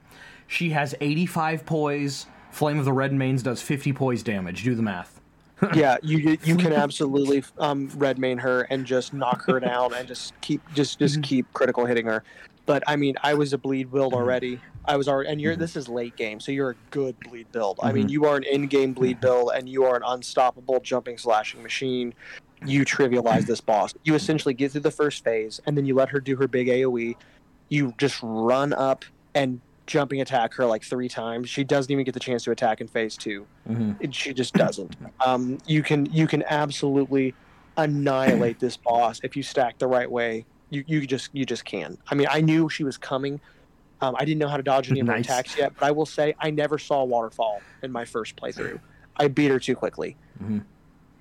she 0.46 0.70
has 0.70 0.94
85 1.00 1.66
poise. 1.66 2.26
Flame 2.50 2.78
of 2.78 2.84
the 2.84 2.90
Redmanes 2.90 3.42
does 3.42 3.62
50 3.62 3.92
poise 3.92 4.22
damage. 4.22 4.64
Do 4.64 4.74
the 4.74 4.82
math. 4.82 5.20
yeah, 5.74 5.96
you 6.02 6.38
you 6.42 6.56
can 6.56 6.72
absolutely 6.72 7.44
um, 7.58 7.88
Redmane 7.90 8.40
her 8.40 8.62
and 8.62 8.86
just 8.86 9.12
knock 9.12 9.44
her 9.46 9.60
down 9.60 9.92
and 9.94 10.08
just 10.08 10.32
keep 10.40 10.62
just 10.74 10.98
just 10.98 11.22
keep 11.22 11.52
critical 11.52 11.84
hitting 11.84 12.06
her. 12.06 12.24
But 12.66 12.82
I 12.86 12.96
mean, 12.96 13.16
I 13.22 13.34
was 13.34 13.52
a 13.52 13.58
bleed 13.58 13.90
build 13.90 14.14
already. 14.14 14.60
I 14.84 14.96
was 14.96 15.08
already, 15.08 15.30
and 15.30 15.40
you're 15.40 15.56
this 15.56 15.76
is 15.76 15.88
late 15.88 16.16
game, 16.16 16.40
so 16.40 16.52
you're 16.52 16.70
a 16.70 16.76
good 16.90 17.18
bleed 17.20 17.50
build. 17.52 17.78
I 17.82 17.92
mean, 17.92 18.08
you 18.08 18.24
are 18.24 18.36
an 18.36 18.44
in-game 18.44 18.92
bleed 18.92 19.20
build, 19.20 19.52
and 19.54 19.68
you 19.68 19.84
are 19.84 19.96
an 19.96 20.02
unstoppable 20.06 20.80
jumping 20.80 21.18
slashing 21.18 21.62
machine. 21.62 22.14
You 22.64 22.84
trivialize 22.84 23.46
this 23.46 23.60
boss. 23.60 23.94
You 24.04 24.14
essentially 24.14 24.54
get 24.54 24.72
through 24.72 24.82
the 24.82 24.90
first 24.90 25.24
phase, 25.24 25.60
and 25.66 25.76
then 25.76 25.84
you 25.84 25.94
let 25.94 26.08
her 26.10 26.20
do 26.20 26.36
her 26.36 26.48
big 26.48 26.68
AOE. 26.68 27.16
You 27.68 27.94
just 27.98 28.18
run 28.22 28.72
up 28.72 29.04
and 29.34 29.60
jumping 29.86 30.20
attack 30.20 30.54
her 30.54 30.64
like 30.66 30.84
three 30.84 31.08
times. 31.08 31.50
She 31.50 31.64
doesn't 31.64 31.90
even 31.90 32.04
get 32.04 32.14
the 32.14 32.20
chance 32.20 32.44
to 32.44 32.52
attack 32.52 32.80
in 32.80 32.86
phase 32.86 33.16
two. 33.16 33.46
Mm-hmm. 33.68 34.10
She 34.10 34.32
just 34.32 34.54
doesn't. 34.54 34.96
Um, 35.24 35.58
you 35.66 35.82
can 35.82 36.06
you 36.06 36.26
can 36.26 36.44
absolutely 36.44 37.34
annihilate 37.76 38.60
this 38.60 38.76
boss 38.76 39.20
if 39.22 39.36
you 39.36 39.42
stack 39.42 39.78
the 39.78 39.86
right 39.86 40.10
way. 40.10 40.46
You 40.70 40.84
you 40.86 41.06
just 41.06 41.30
you 41.32 41.44
just 41.44 41.64
can. 41.64 41.98
I 42.10 42.14
mean, 42.14 42.28
I 42.30 42.40
knew 42.40 42.68
she 42.68 42.84
was 42.84 42.96
coming. 42.96 43.40
Um, 44.00 44.14
I 44.18 44.24
didn't 44.24 44.38
know 44.38 44.48
how 44.48 44.56
to 44.56 44.62
dodge 44.62 44.90
any 44.90 45.00
of 45.00 45.06
her 45.08 45.12
Nice. 45.14 45.26
attacks 45.26 45.58
yet, 45.58 45.72
but 45.78 45.84
I 45.86 45.90
will 45.90 46.06
say 46.06 46.34
I 46.38 46.50
never 46.50 46.78
saw 46.78 47.04
waterfall 47.04 47.60
in 47.82 47.92
my 47.92 48.04
first 48.06 48.34
playthrough. 48.36 48.80
I 49.16 49.28
beat 49.28 49.50
her 49.50 49.58
too 49.60 49.76
quickly. 49.76 50.16
Mhm. 50.42 50.64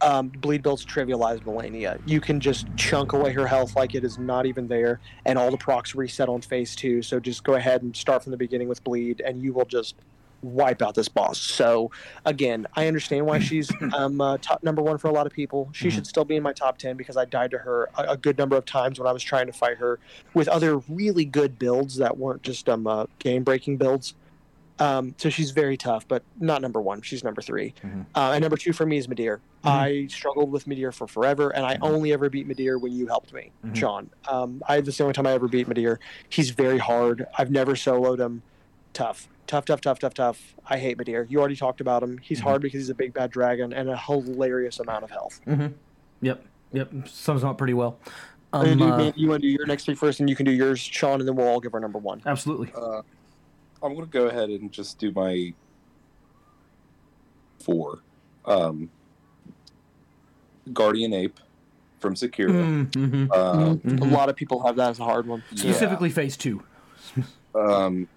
Um, 0.01 0.29
bleed 0.29 0.63
builds 0.63 0.85
trivialize 0.85 1.41
Malenia. 1.43 1.99
You 2.05 2.21
can 2.21 2.39
just 2.39 2.67
chunk 2.77 3.11
away 3.11 3.33
her 3.33 3.45
health 3.45 3.75
like 3.75 3.95
it 3.95 4.05
is 4.05 4.17
not 4.17 4.45
even 4.45 4.67
there, 4.69 5.01
and 5.25 5.37
all 5.37 5.51
the 5.51 5.57
procs 5.57 5.93
reset 5.93 6.29
on 6.29 6.39
phase 6.41 6.73
two. 6.73 7.01
So 7.01 7.19
just 7.19 7.43
go 7.43 7.55
ahead 7.55 7.81
and 7.81 7.93
start 7.97 8.23
from 8.23 8.31
the 8.31 8.37
beginning 8.37 8.69
with 8.69 8.81
bleed, 8.85 9.19
and 9.25 9.41
you 9.41 9.51
will 9.51 9.65
just 9.65 9.95
wipe 10.41 10.81
out 10.81 10.95
this 10.95 11.07
boss. 11.09 11.37
So 11.39 11.91
again, 12.25 12.65
I 12.75 12.87
understand 12.87 13.25
why 13.25 13.39
she's 13.39 13.69
um, 13.95 14.21
uh, 14.21 14.37
top 14.37 14.63
number 14.63 14.81
one 14.81 14.97
for 14.97 15.07
a 15.07 15.11
lot 15.11 15.27
of 15.27 15.33
people. 15.33 15.69
She 15.73 15.89
should 15.89 16.07
still 16.07 16.25
be 16.25 16.35
in 16.35 16.43
my 16.43 16.53
top 16.53 16.77
ten 16.77 16.95
because 16.97 17.17
I 17.17 17.25
died 17.25 17.51
to 17.51 17.57
her 17.57 17.89
a, 17.97 18.11
a 18.13 18.17
good 18.17 18.37
number 18.37 18.55
of 18.55 18.65
times 18.65 18.99
when 18.99 19.07
I 19.07 19.11
was 19.11 19.23
trying 19.23 19.47
to 19.47 19.53
fight 19.53 19.77
her 19.77 19.99
with 20.33 20.47
other 20.47 20.77
really 20.89 21.25
good 21.25 21.59
builds 21.59 21.97
that 21.97 22.17
weren't 22.17 22.41
just 22.43 22.67
um, 22.69 22.87
uh, 22.87 23.05
game 23.19 23.43
breaking 23.43 23.77
builds. 23.77 24.15
Um, 24.81 25.13
so 25.17 25.29
she's 25.29 25.51
very 25.51 25.75
tough, 25.75 26.07
but 26.07 26.23
not 26.39 26.61
number 26.61 26.79
one. 26.79 27.01
She's 27.01 27.21
number 27.21 27.41
3 27.41 27.73
Mhm. 27.83 28.05
uh, 28.15 28.31
and 28.33 28.41
number 28.41 28.55
two 28.55 28.71
for 28.71 28.85
me 28.85 28.95
is 28.97 29.07
Midir. 29.07 29.39
I 29.61 30.07
struggled 30.09 30.53
with 30.53 30.67
Midir 30.67 30.93
for 30.93 31.05
forever, 31.05 31.49
and 31.49 31.65
I 31.65 31.77
only 31.81 32.13
ever 32.13 32.29
beat 32.29 32.47
Midir 32.47 32.79
when 32.79 32.93
you 32.93 33.05
helped 33.07 33.33
me, 33.33 33.51
Mhm. 33.65 33.75
Sean. 33.75 34.09
Um, 34.29 34.63
I 34.69 34.79
that's 34.79 34.97
the 34.97 35.03
only 35.03 35.13
time 35.13 35.27
I 35.27 35.33
ever 35.33 35.49
beat 35.49 35.67
Midir. 35.67 35.97
He's 36.29 36.51
very 36.51 36.77
hard. 36.77 37.27
I've 37.37 37.51
never 37.51 37.73
soloed 37.73 38.19
him. 38.19 38.41
Tough, 38.99 39.29
tough, 39.47 39.63
tough, 39.63 39.79
tough, 39.79 39.99
tough, 39.99 40.13
tough. 40.13 40.55
I 40.67 40.77
hate 40.77 40.97
Midir. 40.97 41.25
You 41.29 41.39
already 41.39 41.55
talked 41.55 41.79
about 41.79 42.03
him. 42.03 42.17
He's 42.17 42.41
Mhm. 42.41 42.43
hard 42.43 42.61
because 42.61 42.81
he's 42.81 42.89
a 42.89 42.93
big 42.93 43.13
bad 43.13 43.31
dragon 43.31 43.71
and 43.71 43.87
a 43.89 43.95
hilarious 43.95 44.77
amount 44.81 45.05
of 45.05 45.09
health. 45.09 45.39
Mm-hmm. 45.47 45.67
Yep. 46.21 46.45
Yep. 46.73 47.07
Sums 47.07 47.45
up 47.45 47.57
pretty 47.57 47.73
well. 47.73 47.97
Uh, 48.51 48.57
Um, 48.67 48.77
do- 48.77 48.83
uh, 48.91 48.97
man, 48.97 49.13
you 49.15 49.29
want 49.29 49.41
to 49.41 49.47
do 49.47 49.53
your 49.53 49.65
next 49.67 49.85
three 49.85 49.95
first, 49.95 50.19
and 50.19 50.29
you 50.29 50.35
can 50.35 50.45
do 50.45 50.51
yours, 50.51 50.79
Sean, 50.81 51.21
and 51.21 51.29
then 51.29 51.37
we'll 51.37 51.47
all 51.47 51.61
give 51.61 51.73
our 51.73 51.79
number 51.79 51.97
one. 51.97 52.21
absolutely. 52.25 52.73
Uh, 52.75 53.01
I'm 53.81 53.93
gonna 53.95 54.05
go 54.05 54.27
ahead 54.27 54.49
and 54.49 54.69
just 54.69 54.99
do 54.99 55.13
my 55.13 55.53
four. 57.59 57.99
Um, 58.43 58.89
Guardian 60.73 61.13
Ape 61.13 61.39
from 62.01 62.15
Sekiro. 62.15 62.85
Mm-hmm. 62.91 63.31
Uh, 63.31 63.75
Mhm. 63.75 64.01
A 64.01 64.05
lot 64.13 64.27
of 64.27 64.35
people 64.35 64.61
have 64.65 64.75
that 64.75 64.89
as 64.89 64.99
a 64.99 65.05
hard 65.05 65.25
one. 65.25 65.41
Yeah. 65.51 65.61
Specifically, 65.71 66.09
phase 66.09 66.35
two. 66.35 66.63
um, 67.55 68.09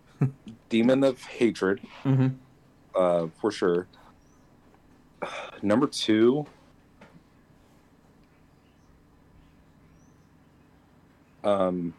Demon 0.72 1.04
of 1.04 1.22
Hatred, 1.24 1.80
Mm-hmm. 2.02 2.28
uh, 2.96 3.26
for 3.38 3.50
sure. 3.52 3.86
Number 5.60 5.86
two. 5.86 6.46
Um, 11.44 11.92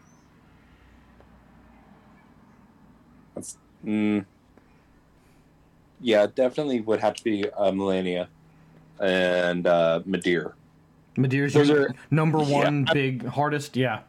that's, 3.36 3.58
mm, 3.86 4.26
yeah, 6.02 6.26
definitely 6.34 6.82
would 6.82 7.00
have 7.02 7.14
to 7.16 7.24
be 7.24 7.46
uh, 7.52 7.72
Malenia 7.72 8.28
and 9.00 9.68
uh, 9.68 10.00
Midir. 10.08 10.54
Midir's 11.18 11.54
Those 11.54 11.70
your 11.70 11.82
are- 11.90 11.96
number 12.10 12.40
yeah, 12.42 12.50
one 12.64 12.88
big 12.92 13.26
hardest. 13.28 13.76
Yeah. 13.76 14.00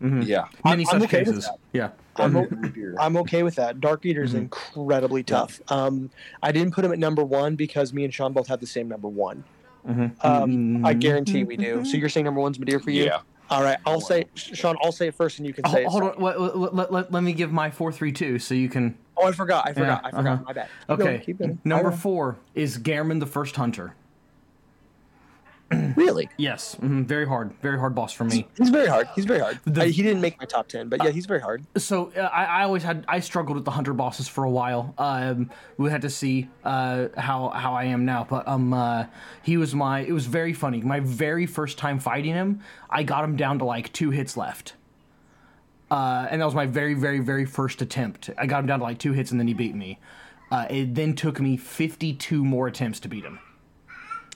Mm-hmm. 0.00 0.22
Yeah, 0.22 0.46
Many 0.64 0.82
I'm 0.82 1.00
such 1.00 1.02
okay 1.08 1.24
cases. 1.24 1.48
Yeah. 1.72 1.90
I'm, 2.16 2.36
o- 2.36 2.46
Midir. 2.46 2.94
I'm 2.98 3.16
okay 3.18 3.42
with 3.42 3.54
that. 3.56 3.80
Dark 3.80 4.04
Eater's 4.04 4.34
Mhm. 4.34 4.38
incredibly 4.42 5.22
tough. 5.22 5.60
Um, 5.68 6.10
I 6.42 6.52
didn't 6.52 6.74
put 6.74 6.84
him 6.84 6.92
at 6.92 6.98
number 6.98 7.24
one 7.24 7.56
because 7.56 7.92
me 7.92 8.04
and 8.04 8.12
Sean 8.12 8.32
both 8.32 8.48
have 8.48 8.60
the 8.60 8.66
same 8.66 8.88
number 8.88 9.08
one. 9.08 9.44
Mm-hmm. 9.88 10.26
Um, 10.26 10.84
I 10.86 10.92
guarantee 10.94 11.44
we 11.44 11.56
do. 11.56 11.84
So 11.84 11.96
you're 11.96 12.08
saying 12.08 12.24
number 12.24 12.40
one's 12.40 12.58
Midir 12.58 12.82
for 12.82 12.90
you? 12.90 13.04
yeah. 13.04 13.20
All 13.50 13.62
right. 13.62 13.76
I'll 13.84 14.00
say, 14.00 14.24
Sean. 14.34 14.76
I'll 14.82 14.92
say 14.92 15.08
it 15.08 15.14
first, 15.14 15.38
and 15.38 15.46
you 15.46 15.52
can 15.52 15.64
say 15.66 15.84
Hold, 15.84 16.04
it. 16.04 16.08
hold 16.16 16.16
on. 16.16 16.22
Let, 16.22 16.56
let, 16.56 16.74
let, 16.74 16.92
let, 16.92 17.12
let 17.12 17.22
me 17.22 17.32
give 17.34 17.52
my 17.52 17.70
four 17.70 17.92
three 17.92 18.12
two 18.12 18.38
so 18.38 18.54
you 18.54 18.68
can. 18.70 18.96
Oh, 19.16 19.26
I 19.26 19.32
forgot. 19.32 19.66
I 19.68 19.72
forgot. 19.74 20.00
Yeah, 20.02 20.08
I 20.08 20.10
forgot. 20.10 20.32
uh-huh. 20.32 20.42
My 20.46 20.52
bad. 20.52 20.68
Keep 20.88 20.90
Okay. 20.90 21.04
going, 21.04 21.20
keep. 21.56 21.64
Number 21.66 21.90
four 21.90 22.38
is 22.54 22.78
Gehrman 22.78 23.20
the 23.20 23.26
First 23.26 23.56
Hunter. 23.56 23.94
Really? 25.96 26.28
Yes, 26.36 26.76
mhm, 26.80 27.04
very 27.04 27.26
hard, 27.26 27.52
very 27.62 27.78
hard 27.78 27.94
boss 27.94 28.12
for 28.12 28.24
me. 28.24 28.46
He's 28.58 28.70
very 28.70 28.86
hard. 28.88 29.08
He's 29.14 29.24
very 29.24 29.40
hard. 29.40 29.58
The- 29.64 29.82
I- 29.82 29.88
he 29.88 30.02
didn't 30.02 30.20
make 30.20 30.38
my 30.38 30.44
top 30.46 30.68
ten, 30.68 30.88
but 30.88 31.02
yeah, 31.04 31.10
he's 31.10 31.26
very 31.26 31.40
hard. 31.40 31.64
So 31.76 32.12
uh, 32.16 32.20
I, 32.22 32.44
I 32.44 32.62
always 32.64 32.82
had 32.82 33.04
I 33.08 33.20
struggled 33.20 33.56
with 33.56 33.64
the 33.64 33.70
hunter 33.72 33.92
bosses 33.92 34.26
for 34.28 34.44
a 34.44 34.50
while. 34.50 34.94
Um, 34.98 35.50
we 35.78 35.90
had 35.90 36.02
to 36.02 36.10
see 36.10 36.48
uh, 36.64 37.08
how 37.16 37.50
how 37.50 37.74
I 37.74 37.84
am 37.84 38.04
now, 38.04 38.26
but 38.28 38.46
um, 38.48 38.72
uh, 38.72 39.06
he 39.42 39.56
was 39.56 39.74
my. 39.74 40.00
It 40.00 40.12
was 40.12 40.26
very 40.26 40.52
funny. 40.52 40.80
My 40.82 41.00
very 41.00 41.46
first 41.46 41.78
time 41.78 41.98
fighting 41.98 42.32
him, 42.32 42.60
I 42.90 43.02
got 43.02 43.24
him 43.24 43.36
down 43.36 43.58
to 43.60 43.64
like 43.64 43.92
two 43.92 44.10
hits 44.10 44.36
left. 44.36 44.74
Uh, 45.90 46.26
and 46.30 46.40
that 46.40 46.46
was 46.46 46.54
my 46.54 46.64
very, 46.66 46.94
very, 46.94 47.18
very 47.20 47.44
first 47.44 47.82
attempt. 47.82 48.30
I 48.38 48.46
got 48.46 48.60
him 48.60 48.66
down 48.66 48.78
to 48.78 48.84
like 48.84 48.98
two 48.98 49.12
hits, 49.12 49.30
and 49.30 49.38
then 49.38 49.46
he 49.46 49.52
beat 49.54 49.74
me. 49.74 49.98
Uh, 50.50 50.66
it 50.70 50.94
then 50.94 51.14
took 51.14 51.38
me 51.40 51.56
52 51.56 52.42
more 52.44 52.66
attempts 52.66 52.98
to 53.00 53.08
beat 53.08 53.24
him. 53.24 53.38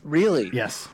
Really? 0.03 0.51
Yes. 0.53 0.89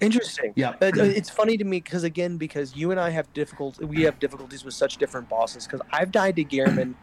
Interesting. 0.00 0.52
Yeah. 0.56 0.70
Uh, 0.80 0.86
uh, 0.86 1.04
it's 1.04 1.30
funny 1.30 1.56
to 1.56 1.64
me 1.64 1.78
because 1.78 2.04
again, 2.04 2.36
because 2.36 2.74
you 2.76 2.90
and 2.90 2.98
I 3.00 3.10
have 3.10 3.32
difficult, 3.34 3.82
we 3.82 4.02
have 4.02 4.18
difficulties 4.18 4.64
with 4.64 4.74
such 4.74 4.96
different 4.96 5.28
bosses. 5.28 5.66
Because 5.66 5.80
I've 5.92 6.10
died 6.10 6.36
to 6.36 6.44
Gehrman 6.44 6.94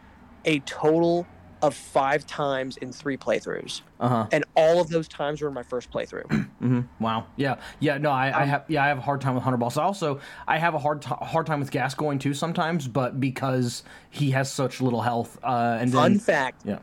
a 0.46 0.60
total 0.62 1.28
of 1.62 1.76
five 1.76 2.26
times 2.26 2.78
in 2.78 2.92
three 2.94 3.18
playthroughs, 3.18 3.82
Uh 4.00 4.08
huh. 4.08 4.28
and 4.32 4.46
all 4.56 4.80
of 4.80 4.88
those 4.90 5.10
times 5.10 5.42
were 5.42 5.50
in 5.50 5.54
my 5.54 5.64
first 5.64 5.92
playthrough. 5.92 6.24
hmm 6.60 6.82
Wow. 7.02 7.26
Yeah. 7.36 7.58
Yeah. 7.80 7.98
No, 7.98 8.12
I, 8.12 8.44
I 8.44 8.46
have. 8.46 8.64
Yeah, 8.70 8.84
I 8.84 8.88
have 8.88 8.98
a 8.98 9.02
hard 9.02 9.20
time 9.22 9.36
with 9.36 9.44
Hunter 9.44 9.58
Boss. 9.58 9.76
Also, 9.76 10.22
I 10.48 10.58
have 10.58 10.74
a 10.74 10.80
hard 10.80 11.02
t- 11.02 11.10
hard 11.10 11.46
time 11.46 11.60
with 11.60 11.70
Gascoigne 11.72 12.18
too 12.20 12.34
sometimes, 12.34 12.88
but 12.88 13.20
because 13.20 13.84
he 14.10 14.32
has 14.32 14.50
such 14.52 14.80
little 14.82 15.02
health, 15.02 15.38
uh, 15.44 15.78
and 15.82 15.92
Fun 15.92 16.12
then 16.14 16.20
fact. 16.20 16.62
yeah. 16.66 16.80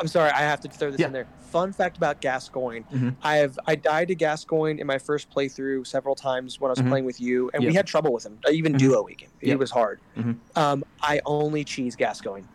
I'm 0.00 0.08
sorry, 0.08 0.30
I 0.30 0.40
have 0.40 0.60
to 0.60 0.68
throw 0.68 0.90
this 0.90 1.00
Yeah. 1.00 1.06
in 1.06 1.12
there. 1.12 1.28
Fun 1.38 1.72
fact 1.72 1.96
about 1.96 2.20
Gascoigne: 2.20 2.84
Mhm. 2.92 3.16
I 3.22 3.36
have 3.36 3.58
I 3.66 3.74
died 3.74 4.08
to 4.08 4.14
Gascoigne 4.14 4.80
in 4.80 4.86
my 4.86 4.98
first 4.98 5.30
playthrough 5.30 5.86
several 5.86 6.14
times 6.14 6.60
when 6.60 6.70
I 6.70 6.72
was 6.72 6.80
Mhm. 6.80 6.88
playing 6.88 7.04
with 7.04 7.20
you, 7.20 7.50
and 7.54 7.64
we 7.64 7.74
had 7.74 7.86
trouble 7.86 8.12
with 8.12 8.24
him. 8.26 8.38
I 8.46 8.50
even 8.50 8.74
Mhm. 8.74 8.78
duoing 8.80 9.20
him. 9.20 9.30
He 9.40 9.48
Yep. 9.50 9.58
was 9.58 9.70
hard. 9.70 10.00
Mhm. 10.16 10.40
Um, 10.56 10.84
I 11.02 11.20
only 11.26 11.64
cheese 11.64 11.96
Gascoigne. 11.96 12.46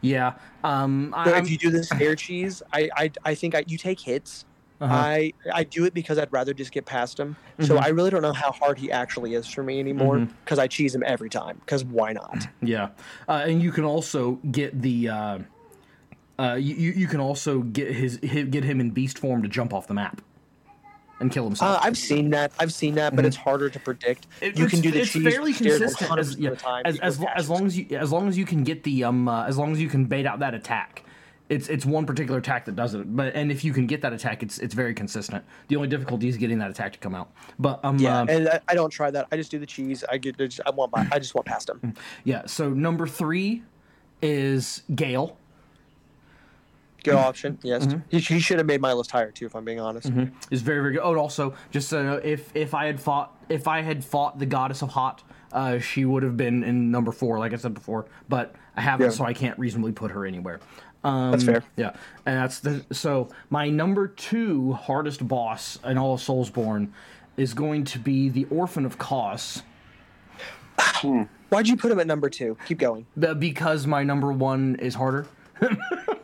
Yeah. 0.00 0.34
Um. 0.64 1.14
So 1.24 1.34
if 1.34 1.50
you 1.50 1.58
do 1.58 1.70
the 1.70 1.84
snare 1.84 2.16
cheese, 2.16 2.62
I 2.72 2.90
I, 2.96 3.10
I 3.24 3.34
think 3.34 3.54
I, 3.54 3.64
you 3.66 3.78
take 3.78 4.00
hits. 4.00 4.44
uh 4.80 4.84
I 4.90 5.32
I 5.54 5.64
do 5.64 5.84
it 5.86 5.94
because 5.94 6.18
I'd 6.18 6.30
rather 6.32 6.52
just 6.52 6.70
get 6.72 6.84
past 6.84 7.18
him. 7.18 7.36
So 7.62 7.76
Mhm. 7.76 7.82
I 7.82 7.88
really 7.88 8.10
don't 8.10 8.20
know 8.22 8.34
how 8.34 8.52
hard 8.52 8.78
he 8.78 8.90
actually 8.92 9.32
is 9.34 9.46
for 9.48 9.62
me 9.62 9.80
anymore 9.80 10.20
because 10.44 10.58
I 10.58 10.66
cheese 10.66 10.94
him 10.94 11.02
every 11.06 11.30
time. 11.30 11.56
Because 11.60 11.82
why 11.84 12.12
not? 12.12 12.46
Yeah, 12.60 12.90
uh, 13.28 13.44
and 13.46 13.62
you 13.62 13.72
can 13.72 13.84
also 13.84 14.32
get 14.50 14.82
the. 14.82 15.08
Uh, 15.08 15.38
uh, 16.38 16.54
you, 16.54 16.74
you 16.92 17.06
can 17.06 17.20
also 17.20 17.60
get 17.60 17.92
his, 17.92 18.18
get 18.18 18.64
him 18.64 18.80
in 18.80 18.90
beast 18.90 19.18
form 19.18 19.42
to 19.42 19.48
jump 19.48 19.72
off 19.72 19.86
the 19.86 19.94
map, 19.94 20.20
and 21.20 21.30
kill 21.32 21.44
himself. 21.44 21.78
Uh, 21.78 21.80
I've 21.82 21.96
seen 21.96 22.30
that. 22.30 22.52
I've 22.58 22.72
seen 22.74 22.94
that, 22.96 23.16
but 23.16 23.24
Mhm. 23.24 23.28
it's 23.28 23.36
harder 23.36 23.70
to 23.70 23.80
predict. 23.80 24.26
It- 24.42 24.58
you 24.58 24.66
can 24.66 24.80
do 24.80 24.90
the 24.90 25.00
it's 25.00 25.12
cheese 25.12 25.22
fairly 25.24 25.52
consistent 25.54 26.18
as, 26.18 26.36
yeah, 26.36 26.50
the 26.50 26.56
time. 26.56 26.82
as, 26.84 26.98
as, 27.00 27.18
lo- 27.20 27.28
as 27.34 27.48
long 27.48 27.64
as 27.66 27.78
you 27.78 27.86
as 27.96 28.12
long 28.12 28.28
as 28.28 28.36
you 28.36 28.44
can 28.44 28.64
get 28.64 28.82
the 28.82 29.04
um 29.04 29.26
uh, 29.28 29.46
as 29.46 29.56
long 29.56 29.72
as 29.72 29.80
you 29.80 29.88
can 29.88 30.04
bait 30.04 30.26
out 30.26 30.40
that 30.40 30.52
attack. 30.54 31.02
It's 31.48 31.68
it's 31.68 31.86
one 31.86 32.06
particular 32.06 32.40
attack 32.40 32.64
that 32.64 32.74
does 32.74 32.92
it, 32.94 33.14
but 33.16 33.32
and 33.36 33.52
if 33.52 33.64
you 33.64 33.72
can 33.72 33.86
get 33.86 34.02
that 34.02 34.12
attack, 34.12 34.42
it's 34.42 34.58
it's 34.58 34.74
very 34.74 34.92
consistent. 34.92 35.44
The 35.68 35.76
only 35.76 35.86
difficulty 35.88 36.28
is 36.28 36.36
getting 36.36 36.58
that 36.58 36.70
attack 36.72 36.92
to 36.94 36.98
come 36.98 37.14
out. 37.14 37.30
But 37.58 37.82
um 37.84 37.98
Yeah, 37.98 38.22
uh, 38.22 38.26
and 38.28 38.48
I, 38.48 38.60
I 38.68 38.74
don't 38.74 38.90
try 38.90 39.10
that. 39.12 39.28
I 39.30 39.36
just 39.36 39.50
do 39.52 39.58
the 39.60 39.64
cheese. 39.64 40.02
I 40.10 40.18
get. 40.18 40.34
I 40.40 40.46
just- 40.46 40.60
I 40.66 40.70
want. 40.70 40.90
by- 40.90 41.06
I 41.12 41.18
just 41.20 41.34
want 41.36 41.46
past 41.46 41.70
him. 41.70 41.94
yeah. 42.24 42.42
So 42.46 42.68
number 42.70 43.06
three 43.06 43.62
is 44.20 44.82
Gael. 44.94 45.36
Good 47.12 47.18
option. 47.18 47.58
Yes, 47.62 47.86
Mm-hmm. 47.86 47.98
he, 48.08 48.18
he 48.20 48.38
should 48.40 48.58
have 48.58 48.66
made 48.66 48.80
my 48.80 48.92
list 48.92 49.10
higher 49.10 49.30
too. 49.30 49.46
If 49.46 49.54
I'm 49.56 49.64
being 49.64 49.80
honest. 49.80 50.10
is 50.50 50.62
very 50.62 50.80
very 50.80 50.92
good. 50.92 51.00
Oh, 51.02 51.10
and 51.10 51.18
also 51.18 51.54
just 51.70 51.88
so 51.88 51.98
you 51.98 52.04
know, 52.04 52.20
if 52.22 52.54
if 52.54 52.74
I 52.74 52.86
had 52.86 53.00
fought 53.00 53.36
if 53.48 53.66
I 53.68 53.80
had 53.82 54.04
fought 54.04 54.38
the 54.38 54.46
goddess 54.46 54.82
of 54.82 54.94
rot, 54.94 55.22
uh, 55.52 55.78
she 55.78 56.04
would 56.04 56.22
have 56.22 56.36
been 56.36 56.62
in 56.64 56.90
number 56.90 57.12
four, 57.12 57.38
like 57.38 57.52
I 57.52 57.56
said 57.56 57.74
before. 57.74 58.06
But 58.28 58.54
I 58.76 58.80
haven't, 58.82 59.06
Yeah. 59.06 59.10
so 59.12 59.24
I 59.24 59.32
can't 59.32 59.58
reasonably 59.58 59.92
put 59.92 60.10
her 60.10 60.26
anywhere. 60.26 60.60
Um, 61.04 61.30
That's 61.30 61.44
fair. 61.44 61.62
Yeah, 61.76 61.92
and 62.26 62.36
that's 62.40 62.58
the 62.60 62.84
so 62.92 63.28
my 63.50 63.68
number 63.70 64.08
two 64.08 64.72
hardest 64.72 65.26
boss 65.28 65.78
in 65.84 65.96
all 65.98 66.14
of 66.14 66.20
Soulsborne 66.20 66.88
is 67.36 67.54
going 67.54 67.84
to 67.84 67.98
be 68.00 68.28
the 68.28 68.44
Orphan 68.50 68.84
of 68.84 68.98
Kos. 68.98 69.62
Why'd 71.50 71.68
you 71.68 71.76
put 71.76 71.92
him 71.92 72.00
at 72.00 72.06
number 72.08 72.28
two? 72.28 72.56
Keep 72.66 72.78
going. 72.78 73.06
Because 73.38 73.86
my 73.86 74.02
number 74.02 74.32
one 74.32 74.76
is 74.80 74.94
harder. 74.96 75.26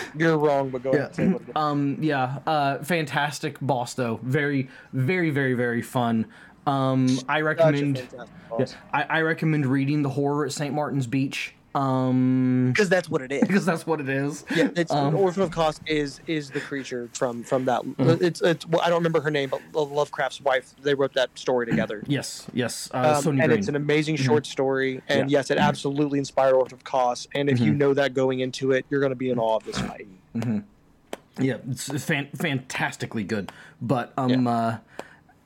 You're 0.16 0.38
wrong, 0.38 0.70
but 0.70 0.82
go 0.82 0.90
ahead. 0.90 1.06
and 1.06 1.14
say 1.14 1.28
what 1.28 1.42
it 1.42 1.48
is. 1.48 1.54
Um, 1.56 1.98
yeah, 2.00 2.38
uh, 2.46 2.78
fantastic 2.82 3.58
boss 3.60 3.94
though. 3.94 4.20
Very, 4.22 4.68
very, 4.92 5.30
very, 5.30 5.54
very 5.54 5.82
fun. 5.82 6.26
Um, 6.66 7.18
I 7.28 7.40
recommend. 7.40 8.06
Yeah. 8.58 8.66
I, 8.92 9.02
I 9.02 9.20
recommend 9.22 9.66
reading 9.66 10.02
the 10.02 10.08
horror 10.10 10.46
at 10.46 10.52
St. 10.52 10.74
Martin's 10.74 11.06
Beach. 11.06 11.54
Um, 11.74 12.70
Because 12.72 12.88
that's 12.88 13.08
what 13.10 13.20
it 13.22 13.32
is. 13.32 13.40
because 13.42 13.66
that's 13.66 13.86
what 13.86 14.00
it 14.00 14.08
is. 14.08 14.44
Yeah, 14.54 14.68
it's 14.76 14.92
Um, 14.92 15.14
Orphan 15.16 15.42
of 15.42 15.50
Kos 15.50 15.80
is 15.86 16.20
is 16.26 16.50
the 16.50 16.60
creature 16.60 17.08
from 17.14 17.42
from 17.42 17.64
that. 17.64 17.82
Mm-hmm. 17.82 18.24
It's 18.24 18.40
it's 18.42 18.66
well, 18.66 18.80
I 18.82 18.88
don't 18.88 18.98
remember 18.98 19.20
her 19.20 19.30
name, 19.30 19.50
but 19.50 19.60
Lovecraft's 19.90 20.40
wife. 20.40 20.74
They 20.82 20.94
wrote 20.94 21.14
that 21.14 21.30
story 21.38 21.66
together. 21.66 22.02
Yes, 22.14 22.46
yes. 22.52 22.88
Uh, 22.94 23.20
Um, 23.24 23.28
and 23.40 23.48
Greene. 23.48 23.58
it's 23.58 23.68
an 23.68 23.74
amazing 23.76 24.16
short 24.16 24.46
story, 24.46 24.94
and 24.94 25.02
Yeah. 25.08 25.16
Mm-hmm. 25.22 25.28
yes, 25.30 25.50
it 25.50 25.58
absolutely 25.58 26.18
inspired 26.20 26.54
Orphan 26.54 26.74
of 26.78 26.84
Kos. 26.84 27.26
And 27.34 27.48
if 27.50 27.58
you 27.58 27.72
know 27.74 27.92
that 27.94 28.14
going 28.14 28.38
into 28.40 28.70
it, 28.72 28.86
you're 28.88 29.00
going 29.00 29.10
to 29.10 29.16
be 29.16 29.30
in 29.30 29.38
awe 29.38 29.56
of 29.56 29.64
this 29.64 29.78
fight. 29.78 30.06
Yeah, 31.40 31.56
it's 31.68 31.88
fan- 32.04 32.28
fantastically 32.36 33.24
good. 33.24 33.50
But 33.82 34.12
um, 34.16 34.46
uh, 34.46 34.76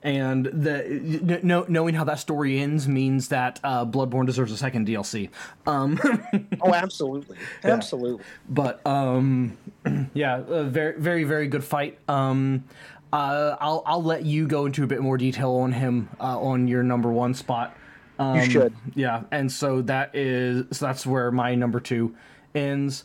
and 0.02 0.46
the 0.46 1.40
no, 1.42 1.64
knowing 1.68 1.94
how 1.94 2.04
that 2.04 2.18
story 2.20 2.60
ends 2.60 2.86
means 2.86 3.28
that 3.28 3.58
uh, 3.64 3.84
Bloodborne 3.84 4.26
deserves 4.26 4.52
a 4.52 4.56
second 4.56 4.86
DLC. 4.86 5.30
Um, 5.66 5.98
Oh, 6.60 6.72
absolutely, 6.74 7.36
absolutely. 7.64 8.24
but 8.48 8.84
um, 8.86 9.56
yeah, 10.14 10.38
a 10.48 10.64
very 10.64 10.98
very 11.00 11.24
very 11.24 11.46
good 11.48 11.64
fight. 11.64 11.98
Um, 12.08 12.64
uh, 13.12 13.56
I'll 13.60 13.82
I'll 13.86 14.02
let 14.02 14.24
you 14.24 14.46
go 14.46 14.66
into 14.66 14.84
a 14.84 14.86
bit 14.86 15.00
more 15.00 15.16
detail 15.16 15.52
on 15.54 15.72
him 15.72 16.08
uh, 16.20 16.38
on 16.40 16.68
your 16.68 16.82
number 16.82 17.10
one 17.10 17.34
spot. 17.34 17.76
Um, 18.18 18.36
You 18.40 18.50
should. 18.50 18.74
Yeah, 18.94 19.22
and 19.30 19.50
so 19.50 19.82
that 19.82 20.14
is 20.14 20.66
so 20.72 20.86
that's 20.86 21.06
where 21.06 21.30
my 21.30 21.54
number 21.54 21.80
two 21.80 22.14
ends. 22.54 23.04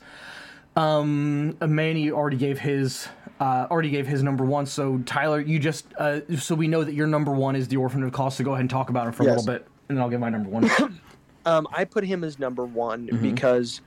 Um, 0.76 1.56
Manny 1.62 2.12
already 2.12 2.38
gave 2.38 2.60
his 2.60 3.08
uh, 3.40 3.68
already 3.72 3.90
gave 3.90 4.08
his 4.08 4.24
number 4.24 4.46
one. 4.46 4.66
So 4.66 5.00
Tyler, 5.06 5.40
you 5.40 5.60
just 5.60 5.88
uh, 5.98 6.22
so 6.38 6.56
we 6.56 6.68
know 6.68 6.84
that 6.84 6.94
your 6.94 7.08
number 7.08 7.32
one 7.32 7.56
is 7.56 7.68
the 7.68 7.78
Orphan 7.78 8.04
of 8.04 8.12
Kos. 8.12 8.36
So 8.38 8.44
go 8.44 8.52
ahead 8.52 8.62
and 8.62 8.70
talk 8.70 8.90
about 8.90 9.08
it 9.08 9.16
for 9.16 9.24
a 9.24 9.26
little 9.28 9.46
bit, 9.46 9.68
and 9.90 9.98
then 9.98 10.04
I'll 10.04 10.10
give 10.10 10.20
my 10.20 10.30
number 10.30 10.50
one. 10.50 10.70
Um, 11.46 11.68
I 11.74 11.84
put 11.84 12.06
him 12.06 12.24
as 12.24 12.40
number 12.40 12.64
one 12.64 13.08
Mm-hmm. 13.08 13.22
because 13.22 13.82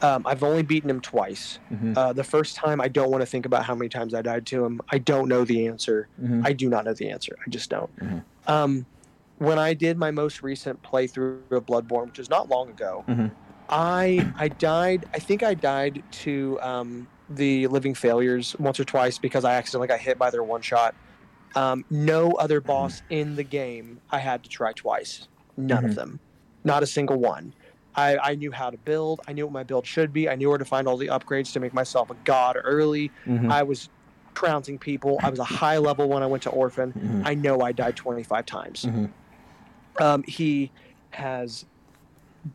um, 0.00 0.26
I've 0.26 0.42
only 0.42 0.62
beaten 0.62 0.88
him 0.88 0.98
twice. 1.02 1.58
Mm-hmm. 1.70 1.92
Uh, 1.94 2.14
the 2.14 2.24
first 2.24 2.56
time, 2.56 2.80
I 2.80 2.88
don't 2.88 3.10
want 3.10 3.20
to 3.20 3.26
think 3.26 3.44
about 3.44 3.66
how 3.66 3.74
many 3.74 3.90
times 3.90 4.14
I 4.14 4.22
died 4.22 4.46
to 4.46 4.64
him. 4.64 4.80
I 4.88 4.96
don't 4.96 5.28
know 5.28 5.44
the 5.44 5.66
answer. 5.66 6.08
Mm-hmm. 6.18 6.40
I 6.46 6.54
do 6.54 6.70
not 6.70 6.86
know 6.86 6.94
the 6.94 7.10
answer. 7.10 7.36
I 7.46 7.50
just 7.50 7.68
don't. 7.68 7.90
Um, 8.46 8.86
when 9.36 9.58
I 9.58 9.74
did 9.74 9.98
my 9.98 10.10
most 10.10 10.42
recent 10.42 10.82
playthrough 10.82 11.50
of 11.50 11.66
Bloodborne, 11.66 12.06
which 12.06 12.18
is 12.18 12.30
not 12.30 12.48
long 12.48 12.70
ago, 12.70 13.04
Mhm. 13.06 13.30
I 13.68 14.32
I 14.38 14.48
died. 14.48 15.04
I 15.12 15.18
think 15.18 15.42
I 15.42 15.52
died 15.52 16.02
to 16.22 16.58
um, 16.62 17.06
the 17.36 17.66
Living 17.68 17.94
Failures 17.94 18.54
once 18.58 18.78
or 18.80 18.84
twice 18.84 19.18
because 19.18 19.44
I 19.44 19.54
accidentally 19.54 19.88
got 19.88 20.00
hit 20.00 20.18
by 20.18 20.30
their 20.30 20.42
one 20.42 20.62
shot. 20.62 20.94
Um, 21.54 21.84
no 21.90 22.32
other 22.32 22.60
boss 22.60 23.02
in 23.10 23.36
the 23.36 23.42
game 23.44 24.00
I 24.10 24.18
had 24.18 24.42
to 24.44 24.48
try 24.48 24.72
twice. 24.72 25.28
None 25.56 25.84
of 25.84 25.94
them. 25.94 26.18
Not 26.64 26.82
a 26.82 26.86
single 26.86 27.16
one. 27.18 27.52
I, 27.94 28.16
I 28.16 28.34
knew 28.36 28.50
how 28.52 28.70
to 28.70 28.78
build. 28.78 29.20
I 29.28 29.32
knew 29.34 29.44
what 29.44 29.52
my 29.52 29.62
build 29.64 29.86
should 29.86 30.12
be. 30.14 30.28
I 30.30 30.34
knew 30.34 30.48
where 30.48 30.56
to 30.56 30.64
find 30.64 30.88
all 30.88 30.96
the 30.96 31.08
upgrades 31.08 31.52
to 31.52 31.60
make 31.60 31.74
myself 31.74 32.08
a 32.10 32.14
god 32.24 32.56
early. 32.62 33.10
Mhm. 33.26 33.50
I 33.50 33.62
was 33.64 33.90
trouncing 34.34 34.78
people. 34.78 35.18
I 35.22 35.28
was 35.28 35.38
a 35.40 35.44
high 35.44 35.76
level 35.76 36.08
when 36.08 36.22
I 36.22 36.26
went 36.26 36.42
to 36.44 36.50
Orphan. 36.50 36.92
Mhm. 36.94 37.22
I 37.26 37.34
know 37.34 37.60
I 37.60 37.72
died 37.72 37.96
25 37.96 38.46
times. 38.46 38.84
Mhm. 38.86 39.10
Um, 40.00 40.22
he 40.22 40.70
has 41.10 41.66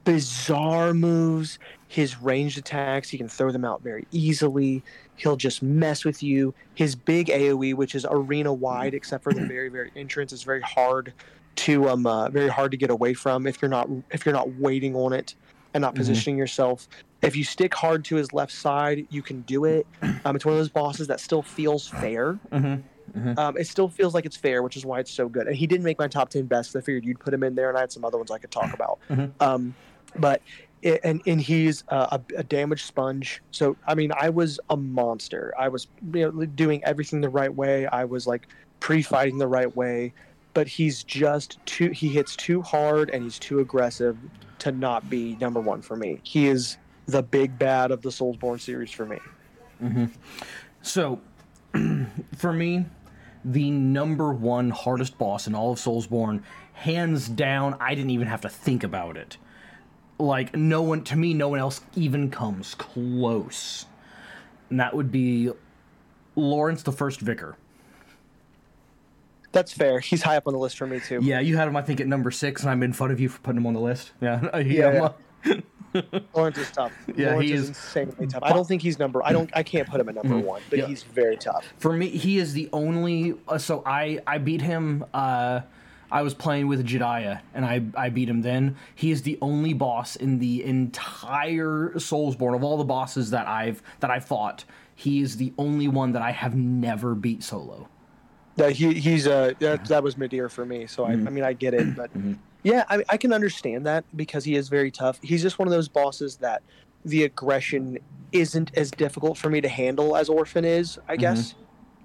bizarre 0.03 0.93
moves. 0.95 1.59
His 1.89 2.21
ranged 2.21 2.57
attacks, 2.57 3.09
he 3.09 3.17
can 3.17 3.29
throw 3.29 3.51
them 3.51 3.63
out 3.63 3.81
very 3.81 4.05
easily. 4.11 4.83
He'll 5.15 5.37
just 5.37 5.63
mess 5.63 6.03
with 6.03 6.21
you. 6.21 6.53
His 6.75 6.95
big 6.95 7.27
AOE, 7.27 7.73
which 7.75 7.95
is 7.95 8.05
arena 8.09 8.53
wide, 8.53 8.93
except 8.93 9.23
for 9.23 9.33
the 9.33 9.45
very, 9.47 9.69
very 9.69 9.91
entrance, 9.95 10.33
is 10.33 10.43
very 10.43 10.61
hard 10.61 11.13
to 11.55 11.89
um 11.89 12.05
uh, 12.05 12.29
very 12.29 12.49
hard 12.49 12.69
to 12.71 12.77
get 12.77 12.91
away 12.91 13.15
from 13.15 13.47
if 13.47 13.61
you're 13.61 13.69
not 13.69 13.89
if 14.11 14.25
you're 14.25 14.33
not 14.35 14.55
waiting 14.57 14.95
on 14.95 15.11
it 15.11 15.33
and 15.73 15.81
not 15.81 15.93
Mhm. 15.93 15.97
positioning 15.97 16.37
yourself. 16.37 16.87
If 17.23 17.35
you 17.35 17.43
stick 17.43 17.73
hard 17.73 18.05
to 18.05 18.15
his 18.15 18.31
left 18.31 18.51
side, 18.51 19.07
you 19.09 19.23
can 19.23 19.41
do 19.41 19.65
it. 19.65 19.87
Um, 20.23 20.35
it's 20.35 20.45
one 20.45 20.53
of 20.53 20.59
those 20.59 20.69
bosses 20.69 21.07
that 21.07 21.19
still 21.19 21.41
feels 21.41 21.87
fair. 21.87 22.37
Mhm. 22.51 22.83
Um, 23.37 23.57
it 23.57 23.65
still 23.67 23.89
feels 23.89 24.13
like 24.13 24.25
it's 24.25 24.37
fair, 24.37 24.61
which 24.61 24.77
is 24.77 24.85
why 24.85 24.99
it's 24.99 25.09
so 25.11 25.27
good. 25.27 25.47
And 25.47 25.55
he 25.55 25.65
didn't 25.65 25.83
make 25.83 25.97
my 25.97 26.07
top 26.07 26.29
ten 26.29 26.45
best. 26.45 26.75
I 26.75 26.81
figured 26.81 27.05
you'd 27.05 27.19
put 27.19 27.33
him 27.33 27.41
in 27.43 27.55
there, 27.55 27.69
and 27.69 27.77
I 27.77 27.81
had 27.81 27.91
some 27.91 28.05
other 28.05 28.17
ones 28.17 28.29
I 28.29 28.37
could 28.37 28.51
talk 28.51 28.71
about. 28.73 28.99
Mhm. 29.09 29.31
Um, 29.39 29.73
but 30.19 30.41
and 30.83 31.21
and 31.25 31.41
he's 31.41 31.83
a, 31.89 32.19
a 32.35 32.43
damage 32.43 32.83
sponge. 32.83 33.41
So 33.51 33.75
I 33.87 33.95
mean, 33.95 34.11
I 34.19 34.29
was 34.29 34.59
a 34.69 34.77
monster. 34.77 35.53
I 35.57 35.67
was 35.67 35.87
you 36.13 36.31
know, 36.31 36.45
doing 36.45 36.83
everything 36.83 37.21
the 37.21 37.29
right 37.29 37.53
way. 37.53 37.87
I 37.87 38.05
was 38.05 38.27
like 38.27 38.47
pre-fighting 38.79 39.37
the 39.37 39.47
right 39.47 39.73
way, 39.75 40.13
but 40.53 40.67
he's 40.67 41.03
just 41.03 41.59
too. 41.65 41.89
He 41.89 42.09
hits 42.09 42.35
too 42.35 42.61
hard 42.61 43.09
and 43.09 43.23
he's 43.23 43.39
too 43.39 43.59
aggressive 43.59 44.17
to 44.59 44.71
not 44.71 45.09
be 45.09 45.35
number 45.39 45.59
one 45.61 45.81
for 45.81 45.95
me. 45.95 46.19
He 46.23 46.47
is 46.47 46.77
the 47.07 47.23
big 47.23 47.57
bad 47.57 47.91
of 47.91 48.01
the 48.01 48.09
Soulsborne 48.09 48.59
series 48.59 48.91
for 48.91 49.05
me. 49.05 49.19
Mm-hmm. 49.81 50.05
So, 50.81 51.21
for 52.37 52.53
me, 52.53 52.85
the 53.45 53.71
number 53.71 54.33
one 54.33 54.69
hardest 54.69 55.17
boss 55.17 55.47
in 55.47 55.55
all 55.55 55.71
of 55.71 55.79
Soulsborne, 55.79 56.43
hands 56.73 57.29
down, 57.29 57.75
I 57.79 57.95
didn't 57.95 58.11
even 58.11 58.27
have 58.27 58.41
to 58.41 58.49
think 58.49 58.83
about 58.83 59.15
it. 59.17 59.37
Like, 60.19 60.55
no 60.55 60.81
one, 60.81 61.03
to 61.05 61.15
me, 61.15 61.33
no 61.33 61.47
one 61.49 61.59
else 61.59 61.81
even 61.95 62.29
comes 62.31 62.73
close. 62.75 63.85
And 64.69 64.79
that 64.79 64.95
would 64.95 65.11
be 65.11 65.51
Laurence 66.35 66.83
the 66.83 66.91
First 66.91 67.19
Vicar. 67.19 67.55
That's 69.51 69.71
fair. 69.71 69.99
He's 69.99 70.21
high 70.23 70.37
up 70.37 70.47
on 70.47 70.53
the 70.53 70.59
list 70.59 70.77
for 70.77 70.87
me 70.87 70.99
too. 70.99 71.19
Yeah, 71.21 71.39
you 71.39 71.55
had 71.57 71.67
him, 71.67 71.75
I 71.77 71.81
think, 71.81 71.99
at 72.01 72.07
number 72.07 72.31
six, 72.31 72.61
and 72.61 72.69
I 72.69 72.75
made 72.75 72.95
fun 72.95 73.11
of 73.11 73.19
you 73.19 73.29
for 73.29 73.39
putting 73.39 73.57
him 73.61 73.65
on 73.67 73.73
the 73.73 73.79
list. 73.79 74.11
Yeah, 74.21 74.57
Yeah, 74.59 75.09
Laurence 76.35 76.57
is 76.57 76.69
tough. 76.71 76.91
Yeah, 77.15 77.31
Laurence 77.31 77.45
he 77.49 77.53
is 77.53 77.61
is- 77.63 77.69
insanely 77.69 78.27
tough. 78.27 78.43
I 78.43 78.51
don't 78.53 78.67
think 78.67 78.81
he's 78.81 78.99
number. 78.99 79.23
I 79.23 79.31
don't. 79.31 79.49
I 79.53 79.63
can't 79.63 79.87
put 79.87 79.99
him 80.01 80.09
at 80.09 80.15
number 80.15 80.37
one, 80.37 80.61
but 80.69 80.79
Yeah. 80.79 80.87
he's 80.87 81.03
very 81.03 81.37
tough. 81.37 81.65
For 81.77 81.93
me, 81.93 82.09
he 82.09 82.37
is 82.39 82.53
the 82.53 82.69
only. 82.73 83.35
Uh, 83.47 83.57
so 83.57 83.83
I 83.85 84.19
I 84.27 84.37
beat 84.37 84.61
him. 84.61 85.05
Uh, 85.13 85.61
I 86.11 86.21
was 86.21 86.33
playing 86.33 86.67
with 86.67 86.85
Jediah, 86.85 87.41
and 87.53 87.65
I 87.65 87.83
I 87.95 88.09
beat 88.09 88.29
him. 88.29 88.41
Then 88.41 88.77
he 88.95 89.11
is 89.11 89.23
the 89.23 89.37
only 89.41 89.73
boss 89.73 90.15
in 90.15 90.39
the 90.39 90.63
entire 90.63 91.91
Soulsborne 91.95 92.55
of 92.55 92.63
all 92.63 92.77
the 92.77 92.85
bosses 92.85 93.29
that 93.31 93.47
I've 93.47 93.81
that 93.99 94.09
I 94.09 94.19
fought. 94.19 94.63
He 94.95 95.21
is 95.21 95.37
the 95.37 95.53
only 95.57 95.87
one 95.87 96.13
that 96.13 96.21
I 96.21 96.31
have 96.31 96.55
never 96.55 97.13
beat 97.13 97.43
solo. 97.43 97.89
Yeah, 98.55 98.69
he 98.69 98.93
he's 98.93 99.27
uh 99.27 99.53
that, 99.59 99.85
that 99.85 100.03
was 100.03 100.15
Midir 100.15 100.49
for 100.49 100.65
me. 100.65 100.87
So 100.87 101.05
I, 101.05 101.11
mm-hmm. 101.11 101.27
I 101.27 101.31
mean 101.31 101.43
I 101.43 101.53
get 101.53 101.73
it, 101.73 101.95
but 101.95 102.11
mm-hmm. 102.17 102.33
yeah, 102.63 102.85
I 102.89 103.03
I 103.09 103.17
can 103.17 103.33
understand 103.33 103.85
that 103.85 104.05
because 104.15 104.43
he 104.43 104.55
is 104.55 104.69
very 104.69 104.91
tough. 104.91 105.19
He's 105.21 105.41
just 105.41 105.59
one 105.59 105.67
of 105.67 105.71
those 105.71 105.87
bosses 105.87 106.37
that 106.37 106.63
the 107.05 107.23
aggression 107.23 107.99
isn't 108.31 108.71
as 108.75 108.91
difficult 108.91 109.37
for 109.37 109.49
me 109.49 109.61
to 109.61 109.69
handle 109.69 110.15
as 110.15 110.29
Orphan 110.29 110.65
is. 110.65 110.97
I 111.07 111.13
mm-hmm. 111.13 111.21
guess. 111.21 111.55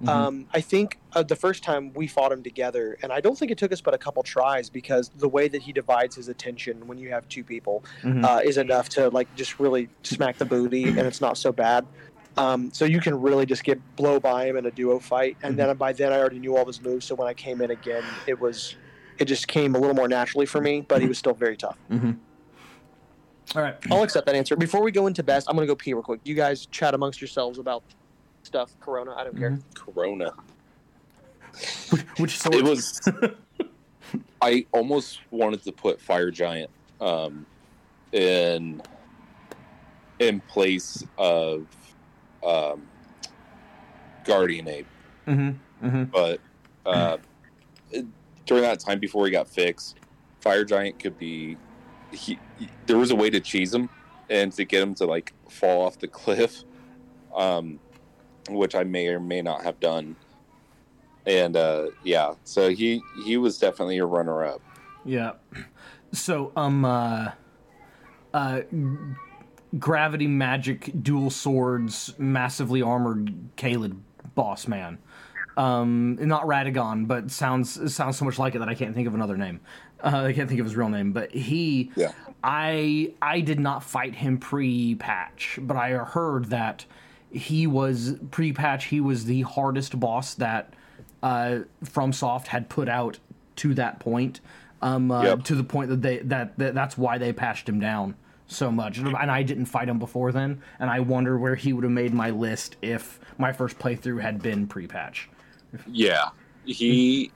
Um, 0.09 0.47
I 0.53 0.61
think 0.61 0.99
uh, 1.13 1.23
the 1.23 1.37
first 1.37 1.63
time 1.63 1.93
we 1.95 2.07
fought 2.07 2.33
him 2.33 2.43
together, 2.43 2.99
and 3.03 3.13
I 3.13 3.21
don't 3.21 3.39
think 3.39 3.51
it 3.51 3.59
took 3.59 3.73
us 3.73 3.81
but 3.81 3.95
a 3.95 3.99
couple 3.99 4.23
tries 4.23 4.69
because 4.71 5.11
the 5.19 5.29
way 5.29 5.49
that 5.49 5.63
he 5.63 5.73
divides 5.73 6.17
his 6.17 6.29
attention 6.29 6.87
when 6.87 6.99
you 6.99 7.11
have 7.11 7.29
two 7.29 7.45
people 7.45 7.85
Mhm. 8.03 8.25
uh, 8.25 8.41
is 8.43 8.57
enough 8.59 8.89
to 8.91 9.09
like 9.11 9.33
just 9.37 9.61
really 9.61 9.89
smack 10.03 10.39
the 10.39 10.45
booty, 10.45 10.89
and 10.89 11.01
it's 11.01 11.21
not 11.21 11.37
so 11.39 11.53
bad. 11.53 11.87
Um, 12.37 12.71
so 12.73 12.85
you 12.87 12.99
can 13.01 13.21
really 13.21 13.45
just 13.47 13.63
get 13.63 13.79
blow 13.97 14.19
by 14.19 14.47
him 14.47 14.57
in 14.57 14.67
a 14.67 14.71
duo 14.71 14.99
fight, 14.99 15.37
and 15.43 15.57
then 15.59 15.77
by 15.77 15.93
then 15.93 16.13
I 16.13 16.19
already 16.19 16.39
knew 16.39 16.57
all 16.57 16.65
his 16.67 16.81
moves. 16.83 17.05
So 17.07 17.15
when 17.15 17.29
I 17.29 17.35
came 17.35 17.61
in 17.61 17.71
again, 17.71 18.03
it 18.27 18.41
was 18.41 18.77
it 19.19 19.27
just 19.27 19.47
came 19.47 19.75
a 19.75 19.79
little 19.79 19.95
more 19.95 20.09
naturally 20.09 20.47
for 20.47 20.61
me, 20.61 20.81
but 20.81 21.01
he 21.03 21.07
was 21.07 21.19
still 21.19 21.35
very 21.35 21.57
tough. 21.57 21.77
All 23.55 23.61
right. 23.63 23.77
I'll 23.91 24.03
accept 24.03 24.25
that 24.27 24.35
answer. 24.35 24.57
Before 24.57 24.83
we 24.83 24.91
go 24.91 25.07
into 25.07 25.23
best, 25.23 25.47
I'm 25.49 25.55
gonna 25.57 25.67
go 25.67 25.77
pee 25.77 25.93
real 25.93 26.03
quick. 26.03 26.21
You 26.25 26.35
guys 26.35 26.67
chat 26.67 26.95
amongst 26.95 27.21
yourselves 27.21 27.59
about 27.59 27.83
stuff. 28.43 28.71
Corona, 28.81 29.15
I 29.17 29.25
don't 29.25 29.37
care. 29.37 29.59
Corona. 29.75 30.33
Which 32.19 32.39
sword? 32.39 32.55
It 32.57 32.65
was. 32.65 33.01
I 34.43 34.67
almost 34.73 35.21
wanted 35.31 35.63
to 35.65 35.73
put 35.73 36.01
Fire 36.01 36.31
Giant 36.31 36.71
um, 37.01 37.47
in 38.13 38.83
in 40.19 40.41
place 40.41 41.05
of 41.19 41.67
um, 42.45 42.87
Guardian 44.25 44.69
Ape, 44.69 44.87
Mm-hmm. 45.27 45.87
Mm-hmm. 45.87 46.05
but 46.05 46.41
uh, 46.87 47.19
it- 47.91 48.07
during 48.45 48.63
that 48.65 48.81
time 48.81 48.99
before 48.99 49.25
he 49.27 49.31
got 49.31 49.47
fixed, 49.49 49.97
Fire 50.41 50.65
Giant 50.65 50.99
could 50.99 51.19
be. 51.19 51.57
He, 52.11 52.39
he- 52.59 52.69
there 52.87 52.99
was 52.99 53.11
a 53.11 53.17
way 53.17 53.31
to 53.31 53.41
cheese 53.41 53.73
him 53.75 53.89
and 54.29 54.53
to 54.53 54.65
get 54.65 54.83
him 54.83 54.95
to 54.97 55.05
like 55.07 55.33
fall 55.49 55.87
off 55.87 55.99
the 55.99 56.09
cliff, 56.09 56.65
um, 57.37 57.79
which 58.49 58.75
I 58.75 58.85
may 58.85 59.09
or 59.09 59.21
may 59.21 59.43
not 59.43 59.63
have 59.63 59.79
done. 59.81 60.17
And 61.27 61.57
uh, 61.57 61.89
yeah, 62.03 62.35
so 62.45 62.71
he 62.71 63.03
he 63.25 63.37
was 63.37 63.59
definitely 63.59 63.99
a 63.99 64.07
runner 64.07 64.45
up. 64.45 64.61
Yeah. 65.05 65.33
So, 66.13 66.53
um, 66.57 66.85
uh, 66.85 67.31
uh, 68.35 68.63
gravity 69.79 70.27
magic 70.27 70.91
dual 71.03 71.31
swords, 71.31 72.15
massively 72.19 72.83
armored 72.83 73.33
Kaled 73.57 74.01
boss 74.35 74.67
man. 74.67 74.99
Um, 75.57 76.17
not 76.21 76.45
Radagon, 76.45 77.07
but 77.07 77.31
sounds 77.31 77.95
sounds 77.95 78.17
so 78.17 78.25
much 78.25 78.39
like 78.39 78.55
it 78.55 78.59
that 78.59 78.69
I 78.69 78.75
can't 78.75 78.95
think 78.95 79.07
of 79.07 79.15
another 79.15 79.37
name. 79.37 79.61
Uh, 80.03 80.25
I 80.27 80.33
can't 80.33 80.49
think 80.49 80.61
of 80.61 80.67
his 80.67 80.75
real 80.77 80.89
name, 80.89 81.13
but 81.13 81.31
he, 81.31 81.93
Yeah. 81.95 82.13
I 82.43 83.13
I 83.23 83.41
did 83.41 83.61
not 83.61 83.85
fight 83.85 84.17
him 84.17 84.39
pre-patch, 84.39 85.59
but 85.63 85.77
I 85.77 85.91
heard 85.93 86.47
that 86.47 86.87
he 87.33 87.67
was 87.67 88.17
pre-patch. 88.31 88.87
He 88.87 89.01
was 89.01 89.25
the 89.25 89.43
hardest 89.43 89.99
boss 89.99 90.35
that 90.35 90.75
uh, 91.23 91.61
FromSoft 91.85 92.49
had 92.49 92.69
put 92.69 92.89
out 92.89 93.19
to 93.57 93.75
that 93.75 93.99
point. 94.01 94.41
Um, 94.81 95.11
uh, 95.13 95.23
Yep. 95.23 95.45
to 95.45 95.55
the 95.55 95.63
point 95.65 95.91
that 95.91 96.03
they 96.03 96.19
that, 96.19 96.59
that 96.59 96.75
that's 96.75 96.99
why 96.99 97.17
they 97.17 97.33
patched 97.33 97.69
him 97.69 97.79
down 97.79 98.17
so 98.49 98.71
much. 98.71 98.99
And 98.99 99.17
I 99.17 99.43
didn't 99.45 99.67
fight 99.67 99.89
him 99.89 99.99
before 100.01 100.33
then, 100.33 100.61
and 100.81 100.91
I 100.91 100.99
wonder 101.01 101.39
where 101.39 101.55
he 101.55 101.73
would 101.73 101.85
have 101.85 101.93
made 101.93 102.13
my 102.13 102.31
list 102.31 102.77
if 102.83 103.21
my 103.39 103.53
first 103.53 103.79
playthrough 103.79 104.21
had 104.21 104.43
been 104.43 104.67
pre-patch. 104.67 105.29
Yeah, 105.87 106.31
he 106.65 107.31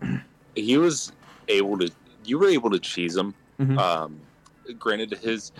he 0.57 0.77
was 0.77 1.13
able 1.47 1.79
to. 1.79 1.91
You 2.25 2.39
were 2.41 2.49
able 2.49 2.71
to 2.71 2.81
cheese 2.81 3.17
him. 3.17 3.33
Mhm. 3.61 3.79
Um, 3.79 4.21
granted, 4.79 5.13
his 5.23 5.53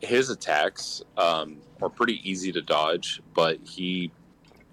his 0.00 0.28
attacks 0.28 1.02
um, 1.16 1.56
are 1.82 1.88
pretty 1.88 2.20
easy 2.28 2.52
to 2.52 2.62
dodge, 2.62 3.20
but 3.34 3.58
he 3.64 4.10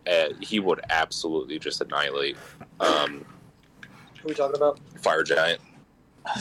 uh, 0.10 0.30
he 0.42 0.60
would 0.60 0.82
absolutely 0.90 1.58
just 1.60 1.80
annihilate 1.82 2.36
um, 2.82 3.24
What 4.22 4.26
are 4.26 4.28
we 4.28 4.34
talking 4.34 4.56
about? 4.58 4.80
Fire 5.02 5.24
Giant. 5.24 5.62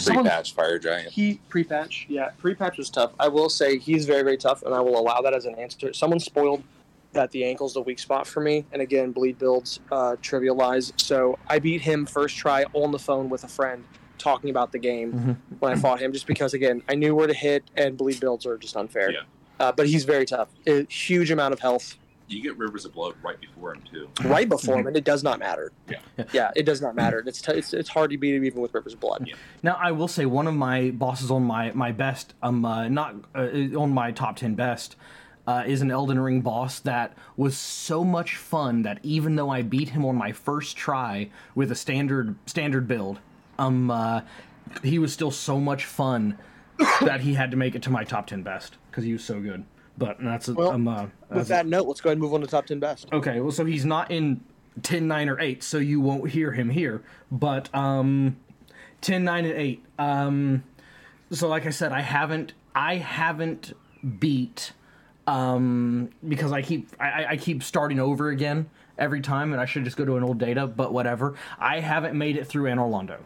Pre-patch 0.05 0.55
Fire 0.55 0.79
Giant. 0.79 1.13
He 1.13 1.41
pre-patch, 1.49 2.07
yeah, 2.09 2.31
pre-patch 2.39 2.79
was 2.79 2.89
tough. 2.91 3.13
I 3.19 3.29
will 3.29 3.49
say 3.49 3.79
he's 3.79 4.05
very, 4.07 4.23
very 4.23 4.37
tough, 4.37 4.63
and 4.63 4.75
I 4.75 4.81
will 4.81 4.97
allow 4.99 5.21
that 5.23 5.35
as 5.35 5.45
an 5.45 5.55
answer. 5.57 5.93
Someone 5.93 6.21
spoiled 6.21 6.63
that 7.13 7.31
the 7.33 7.45
ankle's 7.45 7.75
the 7.75 7.81
weak 7.83 7.99
spot 7.99 8.27
for 8.27 8.41
me, 8.41 8.65
and 8.73 8.81
again, 8.81 9.11
bleed 9.13 9.39
builds 9.39 9.81
uh, 9.91 10.17
trivialize. 10.23 10.93
So 11.01 11.39
I 11.49 11.59
beat 11.59 11.83
him 11.83 12.07
first 12.07 12.37
try 12.37 12.65
on 12.73 12.91
the 12.93 12.99
phone 12.99 13.29
with 13.29 13.45
a 13.45 13.49
friend, 13.49 13.85
talking 14.19 14.51
about 14.51 14.71
the 14.73 14.79
game 14.79 15.13
Mhm. 15.13 15.59
when 15.61 15.73
I 15.73 15.77
fought 15.77 16.01
him, 16.01 16.13
just 16.13 16.27
because 16.29 16.55
again 16.55 16.83
I 16.89 16.95
knew 16.95 17.15
where 17.15 17.27
to 17.27 17.35
hit, 17.35 17.65
and 17.77 17.97
bleed 17.97 18.19
builds 18.21 18.47
are 18.47 18.57
just 18.57 18.77
unfair. 18.77 19.11
Yeah. 19.11 19.21
Uh, 19.61 19.71
but 19.73 19.87
he's 19.87 20.05
very 20.05 20.27
tough. 20.27 20.49
A 20.67 20.85
huge 20.87 21.31
amount 21.31 21.53
of 21.53 21.61
health 21.61 21.97
You 22.29 22.43
get 22.43 22.57
Rivers 22.59 22.85
of 22.85 22.93
Blood 22.95 23.15
right 23.23 23.41
before 23.41 23.75
him 23.75 23.83
too. 23.93 24.09
right 24.25 24.49
before 24.49 24.79
him, 24.79 24.87
and 24.87 24.97
it 24.97 25.05
does 25.05 25.23
not 25.23 25.39
matter. 25.39 25.73
Yeah. 25.89 25.99
yeah, 26.33 26.51
it 26.57 26.65
does 26.65 26.81
not 26.81 26.95
matter. 26.95 27.23
It's 27.27 27.41
t- 27.43 27.53
it's, 27.53 27.73
it's 27.73 27.89
hard 27.91 28.11
to 28.11 28.17
beat 28.19 28.35
him 28.35 28.45
even 28.45 28.61
with 28.61 28.73
Rivers 28.75 28.95
of 28.95 29.01
Blood. 29.01 29.27
Yeah. 29.29 29.35
Now 29.63 29.77
I 29.81 29.93
will 29.93 30.09
say 30.09 30.25
one 30.27 30.47
of 30.47 30.55
my 30.55 30.91
bosses 30.91 31.31
on 31.31 31.45
my 31.45 31.71
my 31.73 31.93
best 31.93 32.35
um 32.43 32.65
uh, 32.65 32.89
not 32.89 33.15
uh, 33.35 33.49
on 33.79 33.91
my 33.93 34.11
top 34.13 34.37
ten 34.37 34.55
best 34.55 34.97
uh, 35.47 35.65
is 35.67 35.83
an 35.83 35.91
Elden 35.91 36.19
Ring 36.21 36.41
boss 36.41 36.79
that 36.81 37.15
was 37.37 37.57
so 37.59 38.03
much 38.05 38.37
fun 38.37 38.83
that 38.83 38.99
even 39.03 39.35
though 39.37 39.51
I 39.51 39.63
beat 39.63 39.91
him 39.91 40.05
on 40.05 40.17
my 40.17 40.33
first 40.33 40.77
try 40.77 41.31
with 41.55 41.71
a 41.71 41.75
standard 41.77 42.37
standard 42.47 42.89
build, 42.89 43.19
um 43.59 43.91
uh, 43.91 44.23
he 44.83 44.99
was 44.99 45.13
still 45.13 45.31
so 45.33 45.61
much 45.61 45.85
fun 45.85 46.39
that 47.01 47.21
he 47.21 47.35
had 47.35 47.51
to 47.51 47.57
make 47.57 47.75
it 47.75 47.83
to 47.83 47.91
my 47.91 48.05
top 48.05 48.27
ten 48.27 48.43
best 48.43 48.77
because 48.91 49.05
he 49.05 49.13
was 49.13 49.25
so 49.25 49.41
good. 49.41 49.65
But 49.99 50.17
that's 50.21 50.49
Well, 50.49 50.71
um 50.71 50.89
uh, 50.89 51.07
With 51.31 51.49
that 51.49 51.67
note, 51.67 51.87
let's 51.87 52.01
go 52.01 52.09
ahead 52.09 52.17
and 52.17 52.23
move 52.23 52.35
on 52.35 52.41
to 52.41 52.47
top 52.47 52.67
ten 52.67 52.79
best. 52.81 53.09
Okay, 53.13 53.41
well, 53.41 53.53
so 53.53 53.65
he's 53.65 53.85
not 53.85 54.11
in 54.11 54.43
10, 54.83 55.07
9, 55.07 55.29
or 55.29 55.39
8, 55.39 55.63
so 55.63 55.79
you 55.79 56.01
won't 56.01 56.31
hear 56.31 56.53
him 56.53 56.71
here. 56.71 57.03
But 57.31 57.73
um, 57.75 58.37
10, 59.03 59.25
9, 59.25 59.45
and 59.45 59.55
8. 59.55 59.85
Um, 59.99 60.65
so, 61.31 61.49
like 61.49 61.67
I 61.67 61.71
said, 61.71 61.93
I 61.93 62.01
haven't, 62.01 62.55
I 62.75 62.97
haven't 62.97 63.75
beat 64.19 64.73
um, 65.27 66.11
because 66.27 66.53
I 66.53 66.63
keep, 66.63 66.89
I, 66.99 67.27
I 67.31 67.37
keep 67.37 67.63
starting 67.63 68.01
over 68.01 68.31
again 68.31 68.71
every 68.99 69.21
time, 69.21 69.53
and 69.53 69.61
I 69.61 69.67
should 69.67 69.85
just 69.85 69.97
go 69.97 70.05
to 70.05 70.17
an 70.17 70.25
old 70.25 70.39
data. 70.39 70.67
But 70.67 70.93
whatever, 70.93 71.35
I 71.59 71.81
haven't 71.81 72.17
made 72.17 72.37
it 72.37 72.47
through 72.47 72.65
Anor 72.65 72.91
Londo 72.91 73.19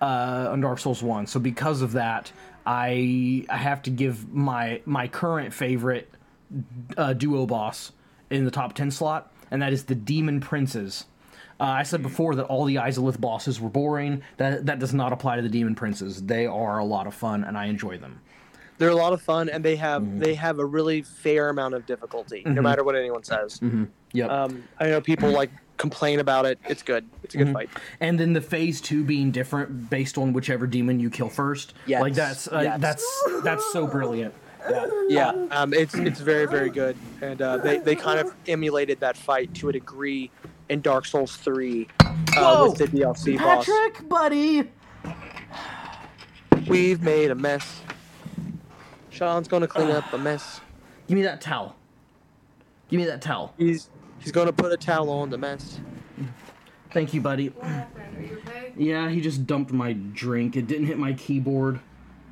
uh, 0.00 0.50
on 0.50 0.60
Dark 0.60 0.78
Souls 0.78 1.02
One. 1.02 1.26
So 1.26 1.40
because 1.40 1.80
of 1.82 1.92
that, 1.92 2.32
I 2.66 3.44
I 3.48 3.56
have 3.56 3.82
to 3.82 3.90
give 3.90 4.32
my 4.32 4.80
my 4.84 5.08
current 5.08 5.52
favorite 5.52 6.10
uh, 6.96 7.12
duo 7.12 7.46
boss 7.46 7.92
in 8.30 8.44
the 8.44 8.50
top 8.50 8.74
ten 8.74 8.90
slot, 8.90 9.32
and 9.50 9.62
that 9.62 9.72
is 9.72 9.84
the 9.84 9.94
Demon 9.94 10.40
Princes. 10.40 11.04
Uh, 11.60 11.64
I 11.64 11.82
said 11.84 12.02
before 12.02 12.34
that 12.34 12.44
all 12.44 12.64
the 12.64 12.76
Izalith 12.76 13.20
bosses 13.20 13.60
were 13.60 13.68
boring. 13.68 14.22
That 14.36 14.66
that 14.66 14.78
does 14.78 14.92
not 14.94 15.12
apply 15.12 15.36
to 15.36 15.42
the 15.42 15.48
Demon 15.48 15.74
Princes. 15.74 16.22
They 16.22 16.46
are 16.46 16.78
a 16.78 16.84
lot 16.84 17.06
of 17.06 17.14
fun, 17.14 17.44
and 17.44 17.56
I 17.56 17.66
enjoy 17.66 17.98
them. 17.98 18.20
They're 18.78 18.88
a 18.88 18.94
lot 18.96 19.12
of 19.12 19.22
fun, 19.22 19.48
and 19.48 19.64
they 19.64 19.76
have 19.76 20.02
Mhm. 20.02 20.20
they 20.20 20.34
have 20.34 20.58
a 20.58 20.64
really 20.64 21.02
fair 21.02 21.48
amount 21.50 21.74
of 21.74 21.86
difficulty, 21.86 22.42
no 22.44 22.52
Mhm. 22.60 22.62
matter 22.64 22.82
what 22.84 22.96
anyone 22.96 23.22
says. 23.22 23.58
hmm 23.58 23.84
Yep. 24.14 24.30
Um, 24.30 24.64
I 24.78 24.88
know 24.88 25.00
people 25.00 25.30
like 25.30 25.50
complain 25.76 26.20
about 26.20 26.44
it. 26.46 26.58
It's 26.68 26.82
good. 26.82 27.08
It's 27.24 27.34
a 27.34 27.38
good 27.38 27.48
Mhm. 27.48 27.52
fight. 27.54 27.70
and 28.00 28.18
then 28.20 28.32
the 28.34 28.40
phase 28.40 28.80
two 28.80 29.02
being 29.04 29.30
different 29.30 29.90
based 29.90 30.16
on 30.18 30.32
whichever 30.32 30.66
demon 30.66 31.00
you 31.00 31.10
kill 31.10 31.28
first. 31.28 31.74
Yes, 31.86 32.00
Like 32.00 32.14
that's 32.14 32.46
uh, 32.48 32.60
yes. 32.62 32.80
that's 32.80 33.24
that's 33.42 33.72
so 33.72 33.86
brilliant. 33.86 34.34
Yeah. 34.70 34.86
Yeah, 35.08 35.28
um, 35.50 35.74
it's 35.74 35.94
it's 35.94 36.20
very 36.20 36.46
very 36.46 36.70
good, 36.70 36.96
and 37.20 37.42
uh, 37.42 37.56
they 37.56 37.78
they 37.78 37.96
kind 37.96 38.20
of 38.20 38.32
emulated 38.46 39.00
that 39.00 39.16
fight 39.16 39.52
to 39.54 39.68
a 39.70 39.72
degree 39.72 40.30
in 40.68 40.80
Dark 40.80 41.04
Souls 41.04 41.34
three 41.36 41.88
uh, 42.00 42.12
Whoa! 42.36 42.68
with 42.70 42.78
the 42.78 42.86
DLC 42.86 43.36
boss. 43.38 43.66
Patrick, 43.66 44.08
buddy. 44.08 44.70
We've 46.68 47.02
made 47.02 47.30
a 47.30 47.34
mess. 47.34 47.80
Sean's 49.10 49.48
gonna 49.48 49.66
clean 49.66 49.90
up 49.90 50.12
a 50.12 50.18
mess. 50.18 50.60
Give 51.08 51.16
me 51.16 51.22
that 51.24 51.40
towel. 51.40 51.74
Give 52.88 53.00
me 53.00 53.06
that 53.06 53.20
towel. 53.20 53.52
He's 53.58 53.90
he's 54.22 54.32
gonna 54.32 54.52
put 54.52 54.72
a 54.72 54.76
towel 54.76 55.10
on 55.10 55.30
the 55.30 55.38
mess. 55.38 55.80
Thank 56.90 57.14
you, 57.14 57.20
buddy. 57.20 57.48
What 57.48 57.66
happened? 57.66 58.16
Are 58.16 58.22
you 58.22 58.38
okay? 58.46 58.72
Yeah, 58.76 59.08
he 59.08 59.20
just 59.20 59.46
dumped 59.46 59.72
my 59.72 59.92
drink. 59.94 60.56
It 60.56 60.66
didn't 60.66 60.86
hit 60.86 60.98
my 60.98 61.14
keyboard. 61.14 61.80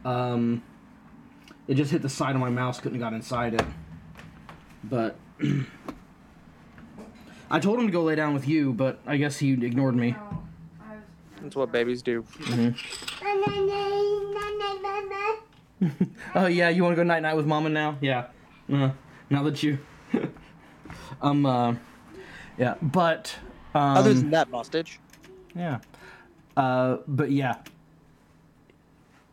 Um, 0.05 0.63
it 1.67 1.75
just 1.75 1.91
hit 1.91 2.03
the 2.03 2.09
side 2.09 2.35
of 2.35 2.41
my 2.41 2.51
mouse. 2.51 2.79
Couldn't 2.79 3.01
have 3.01 3.11
got 3.11 3.15
inside 3.15 3.55
it. 3.55 3.65
But 4.85 5.17
I 7.51 7.59
told 7.59 7.79
him 7.79 7.87
to 7.87 7.93
go 7.93 8.03
lay 8.03 8.15
down 8.17 8.35
with 8.35 8.47
you, 8.47 8.73
but 8.73 9.01
I 9.07 9.17
guess 9.17 9.39
he 9.39 9.53
ignored 9.53 9.97
me. 9.97 10.11
No. 10.11 10.43
I 10.83 10.95
was, 10.95 11.05
That's 11.43 11.57
what 11.57 11.73
babies 11.73 12.03
do. 12.03 12.25
Oh 16.35 16.47
yeah, 16.47 16.69
you 16.69 16.83
want 16.83 16.93
to 16.93 16.97
go 16.97 17.03
night 17.03 17.23
night 17.23 17.35
with 17.35 17.47
mama 17.47 17.69
now? 17.69 17.97
Yeah. 18.01 18.27
Uh, 18.73 18.91
now 19.31 19.43
that 19.43 19.63
you, 19.63 19.79
um, 21.23 21.47
uh, 21.47 21.75
yeah, 22.59 22.75
but 22.83 23.35
um, 23.75 23.97
Other 23.97 24.15
than 24.15 24.31
that, 24.31 24.49
hostage. 24.51 25.01
Yeah. 25.55 25.79
Uh, 26.57 26.99
but 27.07 27.31
yeah. 27.31 27.57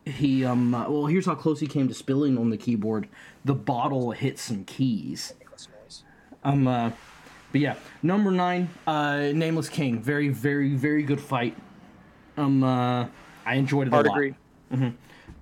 He 0.04 0.42
um 0.42 0.74
uh, 0.74 0.88
well 0.88 1.04
here's 1.04 1.26
how 1.26 1.34
close 1.34 1.60
he 1.60 1.66
came 1.66 1.86
to 1.88 1.92
spilling 1.94 2.38
on 2.38 2.48
the 2.48 2.56
keyboard. 2.56 3.08
The 3.44 3.52
bottle 3.54 4.12
hit 4.12 4.38
some 4.38 4.64
keys. 4.64 5.34
Um 6.42 6.66
uh 6.66 6.92
but 7.52 7.60
yeah, 7.60 7.74
number 8.02 8.30
9 8.30 8.70
uh 8.86 9.16
Nameless 9.34 9.68
King. 9.68 10.00
Very 10.00 10.30
very 10.30 10.74
very 10.74 11.02
good 11.02 11.20
fight. 11.20 11.54
Um 12.38 12.64
uh 12.64 13.08
I 13.44 13.54
enjoyed 13.56 13.88
it 13.88 13.90
Hard 13.90 14.06
a 14.06 14.08
lot. 14.08 14.16
agree. 14.16 14.34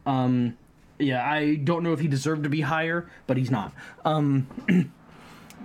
Um 0.04 0.56
yeah, 0.98 1.24
I 1.30 1.54
don't 1.56 1.84
know 1.84 1.92
if 1.92 2.00
he 2.00 2.08
deserved 2.08 2.42
to 2.42 2.48
be 2.48 2.62
higher, 2.62 3.08
but 3.28 3.36
he's 3.36 3.52
not. 3.52 3.72
Um 4.04 4.48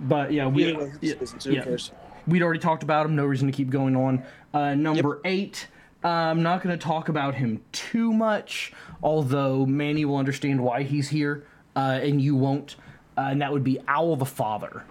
but 0.02 0.32
yeah, 0.32 0.46
we 0.46 0.72
yeah, 1.00 1.14
Who 1.14 1.52
yeah. 1.52 1.62
cares? 1.64 1.90
We'd 2.26 2.42
already 2.42 2.60
talked 2.60 2.82
about 2.82 3.06
him. 3.06 3.16
No 3.16 3.24
reason 3.24 3.48
to 3.50 3.52
keep 3.52 3.70
going 3.70 3.96
on. 3.96 4.22
Uh, 4.54 4.74
number 4.74 5.20
eight. 5.24 5.66
uh, 6.04 6.08
I'm 6.08 6.42
not 6.42 6.62
going 6.62 6.76
to 6.78 6.82
talk 6.84 7.08
about 7.08 7.34
him 7.34 7.62
too 7.72 8.12
much, 8.12 8.72
although 9.02 9.66
Manny 9.66 10.04
will 10.04 10.16
understand 10.16 10.60
why 10.62 10.82
he's 10.84 11.08
here, 11.08 11.46
uh, 11.74 11.98
and 12.02 12.20
you 12.20 12.36
won't. 12.36 12.76
Uh, 13.16 13.22
and 13.30 13.42
that 13.42 13.52
would 13.52 13.64
be 13.64 13.78
Owl 13.88 14.16
the 14.16 14.24
Father. 14.26 14.84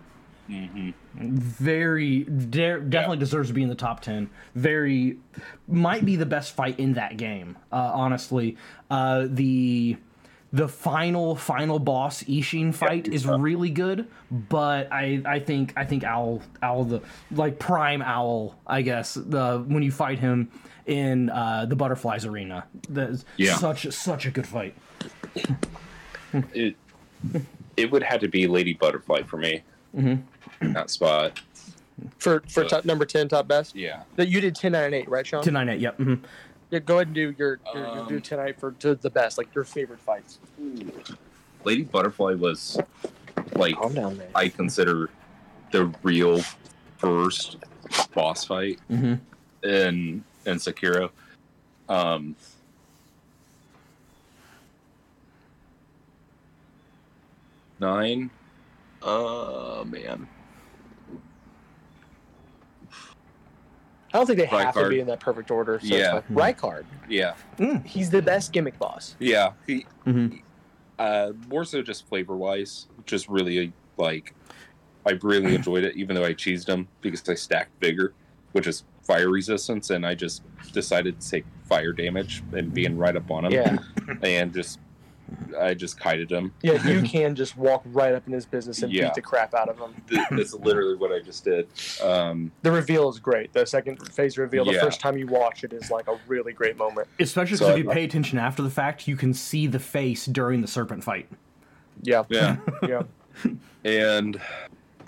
Mhm. 0.50 0.94
Very, 1.16 2.24
de- 2.24 2.80
definitely 2.82 3.18
deserves 3.18 3.48
to 3.50 3.54
be 3.54 3.64
in 3.64 3.70
the 3.70 3.76
top 3.76 4.02
ten. 4.02 4.30
Very, 4.56 5.18
might 5.68 6.04
be 6.04 6.16
the 6.18 6.26
best 6.26 6.54
fight 6.56 6.80
in 6.80 6.94
that 6.94 7.16
game. 7.18 7.58
Uh, 7.72 7.92
honestly, 7.94 8.58
uh, 8.90 9.28
the 9.30 9.98
the 10.53 10.68
final 10.68 11.36
final 11.36 11.80
boss 11.80 12.23
Isshin 12.23 12.73
fight 12.73 13.07
is 13.07 13.26
really 13.26 13.69
good, 13.69 14.07
but 14.30 14.91
I 14.91 15.22
I 15.26 15.40
think 15.40 15.73
I 15.78 15.86
think 15.86 16.03
Owl 16.03 16.41
Owl 16.61 16.84
the 16.84 17.02
like 17.32 17.57
prime 17.60 18.02
Owl 18.02 18.56
I 18.68 18.82
guess 18.82 19.14
the 19.14 19.64
when 19.68 19.82
you 19.84 19.91
fight 19.91 20.19
him 20.19 20.52
in 20.86 21.30
uh, 21.30 21.65
the 21.65 21.76
Butterflies 21.76 22.26
Arena 22.26 22.65
that's 22.90 23.23
Yeah. 23.38 23.56
such 23.56 23.90
such 23.94 24.26
a 24.26 24.32
good 24.32 24.48
fight. 24.48 24.76
It 26.53 26.76
it 27.78 27.91
would 27.91 28.03
have 28.03 28.19
to 28.22 28.28
be 28.28 28.48
Lady 28.48 28.73
Butterfly 28.73 29.23
for 29.23 29.38
me. 29.38 29.64
Mm-hmm. 29.95 30.73
That 30.73 30.90
spot. 30.90 31.40
For 32.18 32.41
for 32.48 32.64
top, 32.65 32.84
number 32.86 33.06
ten, 33.06 33.28
top 33.28 33.48
best. 33.48 33.76
Yeah. 33.76 34.03
That 34.15 34.28
you 34.28 34.41
did 34.41 34.56
ten 34.56 34.72
nine 34.72 34.86
and 34.86 34.95
eight, 34.95 35.10
right, 35.10 35.26
Sean? 35.26 35.44
Ten 35.44 35.53
nine 35.53 35.69
eight 35.69 35.80
yep. 35.80 35.98
mhm. 35.98 36.19
Yeah, 36.72 36.80
go 36.80 36.95
ahead 36.95 37.07
and 37.07 37.15
do 37.15 37.35
your, 37.38 37.60
your, 37.76 37.95
your 37.95 38.06
do 38.07 38.19
tonight 38.22 38.57
for 38.57 38.72
to 38.72 38.95
the 38.95 39.10
best, 39.10 39.38
like 39.38 39.53
your 39.53 39.65
favorite 39.65 39.99
fights. 39.99 40.39
Lady 41.65 41.84
Butterfly 41.84 42.35
was 42.35 42.80
like 43.56 43.76
Calm 43.76 43.93
down, 43.93 44.18
man. 44.18 44.27
I 44.34 44.48
consider 44.48 45.10
the 45.72 45.93
real 46.02 46.41
first 46.98 47.57
boss 48.14 48.45
fight 48.45 48.80
Mhm. 48.89 49.19
in 49.64 50.23
in 50.45 50.57
Sekiro. 50.57 51.11
Um, 51.89 52.35
nine. 57.80 58.30
Uh 59.02 59.84
man, 59.88 60.27
I 64.14 64.18
don't 64.18 64.26
think 64.28 64.40
they 64.40 64.46
have 64.46 64.74
to 64.76 64.90
be 64.90 65.00
in 65.00 65.08
that 65.08 65.20
perfect 65.20 65.52
order. 65.52 65.80
So 65.80 65.96
Yeah. 65.96 66.18
it's 66.18 66.28
fine. 66.28 66.54
Rykard, 66.54 66.86
yeah, 67.10 67.34
he's 67.86 68.10
the 68.10 68.22
best 68.22 68.52
gimmick 68.52 68.78
boss. 68.80 69.16
yeah. 69.20 69.54
He, 69.68 69.86
Mhm. 70.06 70.42
uh, 71.00 71.32
more 71.50 71.64
so 71.66 71.82
just 71.82 72.08
flavor 72.08 72.36
wise, 72.36 72.88
which 72.98 73.08
just 73.08 73.28
really 73.30 73.74
like 73.98 74.34
I 75.06 75.12
really 75.24 75.56
enjoyed 75.56 75.84
it, 75.84 75.96
even 75.96 76.16
though 76.16 76.26
I 76.26 76.34
cheesed 76.34 76.68
him 76.68 76.88
because 77.02 77.28
I 77.28 77.34
stacked 77.36 77.72
vigor, 77.80 78.14
which 78.52 78.68
is 78.68 78.84
fire 79.04 79.30
resistance, 79.30 79.90
and 79.90 80.06
I 80.06 80.14
just 80.14 80.44
decided 80.74 81.20
to 81.20 81.30
take 81.30 81.46
fire 81.66 81.92
damage 81.94 82.44
and 82.54 82.72
being 82.74 82.98
right 82.98 83.16
up 83.16 83.32
on 83.32 83.46
him. 83.46 83.52
Yeah, 83.54 83.78
and 84.22 84.54
just 84.54 84.80
I 85.60 85.74
just 85.74 85.99
kited 85.99 86.32
him. 86.32 86.53
yeah, 86.62 86.86
you 86.88 87.02
can 87.08 87.36
just 87.36 87.58
walk 87.58 87.84
right 87.88 88.14
up 88.14 88.26
in 88.28 88.34
his 88.34 88.45
business 88.45 88.82
and 88.84 88.91
Yeah. 88.91 89.06
beat 89.08 89.16
the 89.16 89.22
crap 89.22 89.53
out 89.53 89.70
of 89.70 89.78
him. 89.80 89.94
That's 90.32 90.53
literally 90.53 90.95
what 90.95 91.12
I 91.12 91.20
just 91.20 91.44
did. 91.44 91.68
Um, 92.03 92.52
The 92.62 92.72
reveal 92.72 93.10
is 93.10 93.20
great. 93.20 93.52
The 93.53 93.66
second 93.66 93.98
phase 94.14 94.38
reveal, 94.38 94.66
the 94.66 94.74
first 94.80 94.99
time 95.02 95.18
you 95.18 95.28
watch 95.28 95.64
it, 95.64 95.74
is 95.74 95.91
like 95.91 96.08
a 96.08 96.18
really 96.28 96.53
great 96.53 96.78
moment. 96.78 97.08
Especially 97.20 97.56
because 97.58 97.68
I- 97.70 97.72
if 97.74 97.78
you 97.80 97.90
pay 97.90 98.03
attention 98.03 98.40
after 98.40 98.62
the 98.64 98.70
fact, 98.70 99.08
you 99.08 99.16
can 99.16 99.34
see 99.34 99.68
the 99.68 99.80
face 99.80 100.26
during 100.26 100.62
the 100.62 100.68
serpent 100.68 101.03
fight. 101.03 101.28
Yeah, 102.02 102.24
yeah, 102.30 102.58
yeah. 102.88 103.03
and 103.86 104.41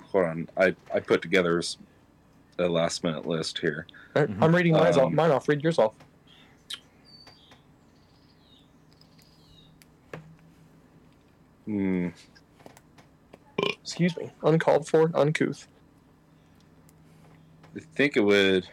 hold 0.04 0.24
on, 0.26 0.48
I 0.56 0.74
I 0.94 1.00
put 1.00 1.22
together 1.22 1.60
a 2.58 2.68
last 2.68 3.02
minute 3.02 3.26
list 3.26 3.58
here. 3.58 3.86
I'm 4.14 4.54
reading 4.54 4.74
mine, 4.74 4.92
off, 4.92 4.98
Um, 4.98 5.14
mine 5.14 5.30
off. 5.32 5.48
Read 5.48 5.62
yours 5.62 5.78
off. 5.78 5.92
Hmm. 11.66 12.08
Excuse 13.82 14.16
me. 14.16 14.30
Uncalled 14.42 14.86
for, 14.86 15.10
uncouth. 15.14 15.68
I 17.76 17.80
think 17.94 18.16
it 18.16 18.20
would. 18.20 18.68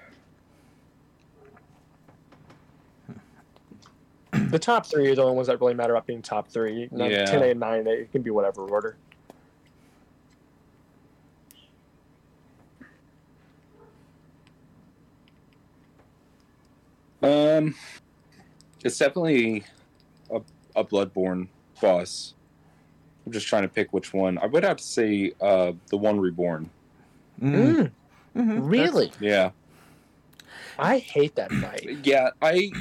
The 4.32 4.60
top 4.60 4.86
three 4.86 5.10
are 5.10 5.16
the 5.16 5.24
only 5.24 5.36
ones 5.36 5.48
that 5.48 5.60
really 5.62 5.74
matter 5.74 5.94
about 5.94 6.06
being 6.06 6.22
top 6.22 6.50
three. 6.50 6.90
Not 6.92 7.10
Yeah. 7.10 7.26
10, 7.26 7.44
8, 7.44 7.52
and 7.52 7.60
9, 7.60 7.88
8. 7.88 8.00
It 8.00 8.12
can 8.12 8.22
be 8.22 8.32
whatever 8.32 8.64
order. 8.68 8.98
Um, 17.22 17.76
it's 18.84 18.98
definitely 18.98 19.64
a 20.32 20.42
a 20.76 20.84
Bloodborne 20.84 21.48
boss. 21.82 22.34
I'm 23.26 23.32
just 23.32 23.48
trying 23.48 23.64
to 23.64 23.68
pick 23.70 23.94
which 23.94 24.14
one. 24.14 24.38
I 24.40 24.46
would 24.48 24.64
have 24.64 24.78
to 24.78 24.84
say 24.84 25.34
uh, 25.42 25.74
the 25.90 25.98
one 25.98 26.20
reborn. 26.20 26.70
Mm. 27.42 27.92
Mhm. 28.36 28.60
Really? 28.70 29.12
Yeah, 29.20 29.52
I 30.80 30.98
hate 31.00 31.36
that 31.36 31.52
fight. 31.52 31.98
yeah. 32.04 32.30
I, 32.42 32.72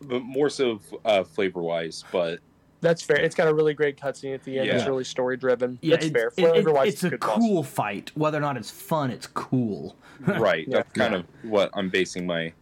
but 0.00 0.20
more 0.22 0.48
so 0.50 0.80
uh, 1.04 1.24
flavor 1.24 1.62
wise, 1.62 2.04
but 2.12 2.40
That's 2.80 3.02
fair. 3.02 3.16
It's 3.20 3.34
got 3.34 3.48
a 3.48 3.54
really 3.54 3.72
great 3.74 3.96
cutscene 3.96 4.34
at 4.34 4.42
the 4.44 4.58
end. 4.58 4.68
It's 4.70 4.86
really 4.86 5.04
story 5.04 5.36
driven. 5.36 5.78
Yeah, 5.80 5.92
That's 5.96 6.06
it's, 6.06 6.12
fair. 6.12 6.26
it- 6.28 6.34
it- 6.38 6.50
Flavor-wise, 6.50 6.92
it's 6.92 7.04
a 7.04 7.10
good 7.10 7.20
boss. 7.20 7.38
cool 7.38 7.62
fight. 7.62 8.10
Whether 8.14 8.38
or 8.38 8.42
not 8.42 8.56
it's 8.56 8.70
fun, 8.70 9.10
it's 9.10 9.26
cool. 9.28 9.96
right. 10.20 10.66
Yeah. 10.68 10.76
That's 10.78 10.92
kind 10.92 11.14
of 11.14 11.24
what 11.42 11.70
I'm 11.74 11.88
basing 11.88 12.26
my 12.26 12.52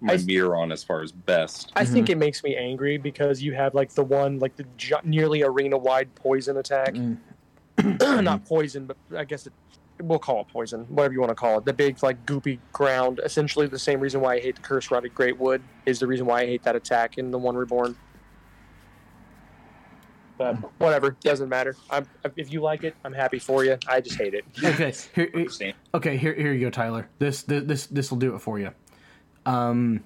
my 0.00 0.14
I- 0.14 0.16
meter 0.18 0.54
on 0.56 0.72
as 0.72 0.82
far 0.84 1.02
as 1.02 1.12
best. 1.12 1.72
I 1.76 1.84
think 1.84 2.10
it 2.10 2.18
makes 2.18 2.42
me 2.44 2.56
angry 2.56 2.98
because 2.98 3.42
you 3.42 3.52
have 3.54 3.74
like 3.74 3.90
the 3.92 4.04
one 4.04 4.38
like 4.38 4.56
the 4.56 4.64
gi- 4.76 4.94
nearly 5.04 5.42
arena 5.42 5.76
wide 5.78 6.14
poison 6.14 6.56
attack. 6.58 6.94
Mm. 6.94 7.18
Not 8.22 8.44
poison, 8.44 8.86
but 8.86 8.96
I 9.16 9.24
guess 9.24 9.46
it, 9.46 9.52
we'll 10.00 10.18
call 10.18 10.42
it 10.42 10.48
poison, 10.48 10.84
whatever 10.90 11.14
you 11.14 11.20
want 11.20 11.30
to 11.30 11.34
call 11.34 11.58
it. 11.58 11.64
The 11.64 11.72
big 11.72 12.02
like 12.02 12.24
goopy 12.26 12.58
ground. 12.72 13.20
Essentially, 13.24 13.66
the 13.66 13.78
same 13.78 13.98
reason 14.00 14.20
why 14.20 14.34
I 14.34 14.40
hate 14.40 14.56
the 14.56 14.62
Curse 14.62 14.90
Rotted 14.90 15.14
Greatwood 15.14 15.60
is 15.86 15.98
the 15.98 16.06
reason 16.06 16.26
why 16.26 16.42
I 16.42 16.46
hate 16.46 16.62
that 16.64 16.76
attack 16.76 17.18
in 17.18 17.30
the 17.30 17.38
one 17.38 17.54
reborn. 17.56 17.96
But 20.38 20.54
whatever, 20.78 21.10
doesn't 21.22 21.48
matter. 21.48 21.76
I'm, 21.90 22.06
if 22.36 22.52
you 22.52 22.60
like 22.62 22.84
it, 22.84 22.96
I'm 23.04 23.12
happy 23.12 23.38
for 23.38 23.64
you. 23.64 23.76
I 23.86 24.00
just 24.00 24.16
hate 24.16 24.34
it. 24.34 24.44
Okay, 24.64 24.92
here, 25.14 25.30
here- 25.32 25.72
okay, 25.94 26.16
here, 26.16 26.34
here 26.34 26.52
you 26.52 26.60
go, 26.66 26.70
Tyler. 26.70 27.08
This, 27.18 27.42
this, 27.42 27.64
this, 27.64 27.86
this 27.86 28.10
will 28.10 28.18
do 28.18 28.34
it 28.34 28.40
for 28.40 28.58
you. 28.58 28.70
Um, 29.46 30.04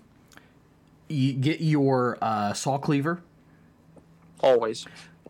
you 1.08 1.32
get 1.34 1.60
your 1.60 2.18
uh, 2.20 2.52
saw 2.52 2.78
cleaver, 2.78 3.22
Always. 4.40 4.86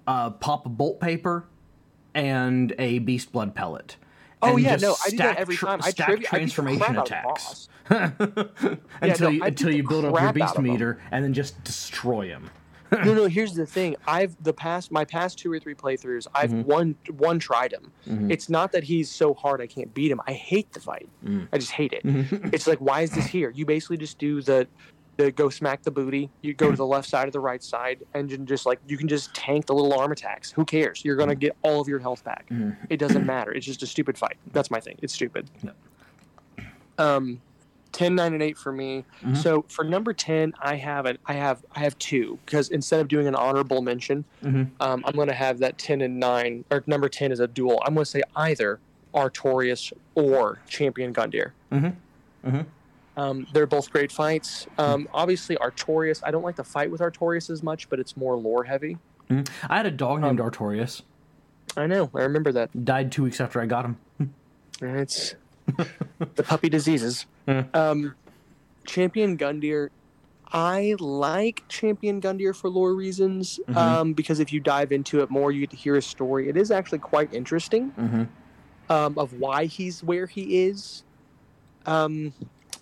uh, 0.07 0.31
pop 0.31 0.67
a 0.67 0.69
bolt 0.69 1.01
paper, 1.01 1.47
and 2.15 2.75
a 2.79 2.99
beast 3.01 3.33
blood 3.33 3.55
pellet. 3.55 3.97
Oh 4.43 4.57
yeah, 4.57 4.77
no, 4.77 4.95
I 5.05 5.11
do 5.11 5.17
that 5.19 5.39
every 5.39 5.57
time. 5.57 5.81
I 5.83 5.91
stack 5.91 6.11
I 6.11 6.17
transformation 6.17 6.97
of 6.97 7.05
attacks 7.05 7.69
until 7.91 8.81
no, 9.21 9.29
you, 9.29 9.43
until 9.43 9.71
you 9.71 9.87
build 9.87 10.05
up 10.05 10.21
your 10.21 10.33
beast 10.33 10.59
meter 10.59 11.01
and 11.11 11.25
then 11.25 11.33
just 11.33 11.63
destroy 11.65 12.29
him. 12.29 12.51
No, 12.93 13.15
no. 13.15 13.25
Here's 13.37 13.55
the 13.55 13.67
thing. 13.67 13.97
I've 14.07 14.37
the 14.43 14.53
past 14.53 14.91
my 14.93 15.05
past 15.05 15.39
two 15.39 15.53
or 15.53 15.59
three 15.59 15.75
playthroughs. 15.75 16.27
I've 16.35 16.51
Mhm. 16.51 16.65
one 16.67 16.95
one 17.19 17.39
tried 17.39 17.73
him. 17.73 17.91
Mhm. 18.07 18.31
It's 18.33 18.49
not 18.49 18.73
that 18.73 18.85
he's 18.85 19.11
so 19.11 19.35
hard 19.35 19.61
I 19.61 19.67
can't 19.67 19.93
beat 19.95 20.11
him. 20.11 20.21
I 20.27 20.33
hate 20.33 20.73
the 20.73 20.81
fight. 20.81 21.09
Mm. 21.25 21.49
I 21.53 21.59
just 21.59 21.73
hate 21.73 21.93
it. 21.93 22.03
It's 22.55 22.67
like 22.67 22.79
why 22.79 23.01
is 23.03 23.11
this 23.11 23.27
here? 23.27 23.51
You 23.51 23.67
basically 23.67 23.97
just 23.97 24.19
do 24.19 24.41
the 24.43 24.67
the 25.17 25.33
go 25.33 25.49
smack 25.49 25.83
the 25.83 25.91
booty. 25.91 26.29
You 26.43 26.53
go 26.53 26.71
to 26.71 26.77
the 26.77 26.85
left 26.87 27.09
side 27.09 27.27
or 27.29 27.31
the 27.31 27.41
right 27.41 27.63
side, 27.63 28.05
and 28.13 28.47
just 28.47 28.67
like 28.67 28.79
you 28.87 28.99
can 28.99 29.09
just 29.09 29.33
tank 29.35 29.65
the 29.65 29.75
little 29.75 29.95
arm 29.99 30.13
attacks. 30.13 30.53
Who 30.53 30.65
cares? 30.65 31.05
You're 31.07 31.17
gonna 31.17 31.35
get 31.35 31.57
all 31.63 31.81
of 31.81 31.89
your 31.89 31.99
health 32.01 32.23
back. 32.23 32.47
Mhm. 32.51 32.77
It 32.91 32.99
doesn't 32.99 33.25
matter. 33.25 33.51
It's 33.53 33.65
just 33.65 33.83
a 33.83 33.87
stupid 33.87 34.19
fight. 34.19 34.37
That's 34.53 34.71
my 34.71 34.79
thing. 34.81 34.97
It's 35.03 35.15
stupid. 35.15 35.49
Yeah. 35.65 35.71
Um, 36.99 37.41
10, 37.97 38.15
9, 38.15 38.35
and 38.35 38.43
8 38.43 38.59
for 38.59 38.73
me. 38.73 39.05
Mhm. 39.23 39.37
So 39.39 39.65
for 39.69 39.83
number 39.85 40.13
10, 40.13 40.53
I 40.61 40.77
have 40.77 41.07
an 41.07 41.17
I 41.25 41.33
have 41.33 41.65
I 41.75 41.81
have 41.81 41.99
two 41.99 42.39
because 42.45 42.69
instead 42.69 43.01
of 43.01 43.09
doing 43.09 43.27
an 43.27 43.35
honorable 43.35 43.81
mention, 43.81 44.25
Mhm. 44.45 44.71
um, 44.81 45.03
I'm 45.07 45.15
gonna 45.17 45.33
have 45.33 45.59
that 45.61 45.79
10 45.79 46.03
and 46.03 46.21
9 46.21 46.65
or 46.71 46.85
number 46.87 47.09
10 47.09 47.33
is 47.33 47.41
a 47.41 47.47
duel. 47.47 47.81
I'm 47.87 47.95
gonna 47.95 48.05
say 48.05 48.21
either 48.37 48.81
Artorias 49.15 49.95
or 50.15 50.59
Champion 50.69 51.15
Gundyr. 51.15 51.53
Mhm. 51.73 51.95
Mhm. 52.47 52.67
Um, 53.17 53.47
they're 53.55 53.67
both 53.67 53.91
great 53.91 54.13
fights. 54.13 54.67
Um, 54.77 55.09
obviously, 55.15 55.57
Artorias. 55.57 56.21
I 56.23 56.31
don't 56.31 56.43
like 56.43 56.57
to 56.57 56.65
fight 56.65 56.91
with 56.91 57.01
Artorias 57.01 57.49
as 57.49 57.63
much, 57.63 57.89
but 57.89 57.99
it's 57.99 58.15
more 58.15 58.37
lore 58.37 58.65
heavy. 58.65 58.99
I 59.31 59.77
had 59.79 59.87
a 59.87 59.91
dog 59.91 60.21
named 60.21 60.39
Um, 60.39 60.51
Artorias. 60.51 61.01
I 61.79 61.87
know. 61.87 62.11
I 62.15 62.21
remember 62.21 62.53
that. 62.53 62.85
Died 62.85 63.11
two 63.11 63.23
weeks 63.25 63.41
after 63.41 63.59
I 63.61 63.65
got 63.67 63.87
him. 63.87 63.97
It's 64.83 65.35
the 66.35 66.43
puppy 66.43 66.69
diseases. 66.69 67.25
Um, 67.75 68.15
Champion 68.87 69.37
Gundyr. 69.37 69.91
I 70.53 70.95
like 71.01 71.65
Champion 71.69 72.21
Gundyr 72.21 72.55
for 72.55 72.71
lore 72.71 72.95
reasons. 72.95 73.59
Mhm. 73.69 73.77
Um, 73.77 74.13
because 74.13 74.39
if 74.41 74.53
you 74.53 74.61
dive 74.61 74.93
into 74.93 75.21
it 75.21 75.31
more, 75.31 75.51
you 75.53 75.61
get 75.61 75.71
to 75.71 75.77
hear 75.77 75.95
his 75.97 76.07
story. 76.07 76.49
It 76.49 76.57
is 76.57 76.71
actually 76.71 77.01
quite 77.01 77.33
interesting. 77.35 77.91
Mm-hmm. 77.93 78.23
um, 78.89 79.19
of 79.19 79.33
why 79.41 79.65
he's 79.65 80.05
where 80.05 80.27
he 80.29 80.65
is. 80.67 81.03
Um, 81.87 82.33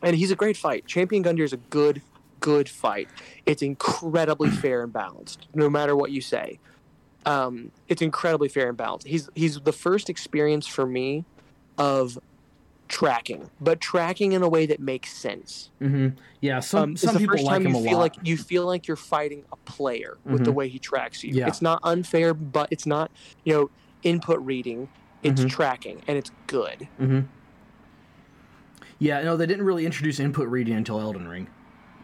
and 0.03 0.15
he's 0.15 0.31
a 0.31 0.37
great 0.37 0.55
fight. 0.57 0.87
Champion 0.87 1.25
Gundyr 1.25 1.45
is 1.45 1.55
a 1.55 1.59
good, 1.59 2.03
good 2.41 2.69
fight. 2.69 3.09
It's 3.47 3.63
incredibly 3.63 4.51
fair 4.63 4.83
and 4.83 4.93
balanced, 4.93 5.47
no 5.55 5.71
matter 5.71 5.97
what 5.97 6.11
you 6.11 6.21
say. 6.21 6.59
Um, 7.25 7.71
it's 7.89 8.03
incredibly 8.03 8.49
fair 8.49 8.69
and 8.69 8.77
balanced. 8.77 9.07
He's 9.07 9.31
he's 9.35 9.59
the 9.61 9.73
first 9.73 10.11
experience 10.11 10.67
for 10.67 10.85
me 10.85 11.25
of 11.79 12.19
tracking, 12.89 13.51
but 13.61 13.81
tracking 13.81 14.33
in 14.33 14.43
a 14.43 14.49
way 14.49 14.67
that 14.67 14.79
makes 14.81 15.13
sense. 15.13 15.71
Mm-hmm. 15.81 16.09
Yeah, 16.41 16.61
some 16.61 16.83
Um, 16.91 16.97
some 16.97 17.15
the 17.15 17.21
people 17.21 17.35
first 17.37 17.45
like 17.45 17.53
time 17.55 17.67
him 17.67 17.73
you 17.75 17.79
a 17.81 17.83
feel 17.83 17.93
lot. 17.99 18.01
like 18.01 18.15
you 18.23 18.37
feel 18.37 18.67
like 18.67 18.87
you're 18.87 18.97
fighting 18.97 19.43
a 19.53 19.57
player 19.57 20.19
with 20.25 20.45
the 20.45 20.51
Mhm. 20.51 20.55
way 20.55 20.69
he 20.69 20.79
tracks 20.79 21.25
you. 21.25 21.33
Yeah. 21.33 21.49
It's 21.49 21.63
not 21.63 21.81
unfair, 21.83 22.35
but 22.35 22.69
it's 22.71 22.87
not 22.87 23.11
you 23.45 23.53
know 23.55 23.71
input 24.03 24.41
reading. 24.41 24.89
It's 25.23 25.41
Mhm. 25.43 25.49
tracking, 25.51 26.03
and 26.07 26.19
it's 26.19 26.31
good. 26.47 26.87
mm-hmm. 27.01 27.21
Yeah, 28.99 29.23
no, 29.23 29.37
they 29.37 29.47
didn't 29.47 29.65
really 29.65 29.87
introduce 29.87 30.21
input 30.21 30.49
reading 30.49 30.75
until 30.75 31.01
Elden 31.01 31.27
Ring. 31.29 31.49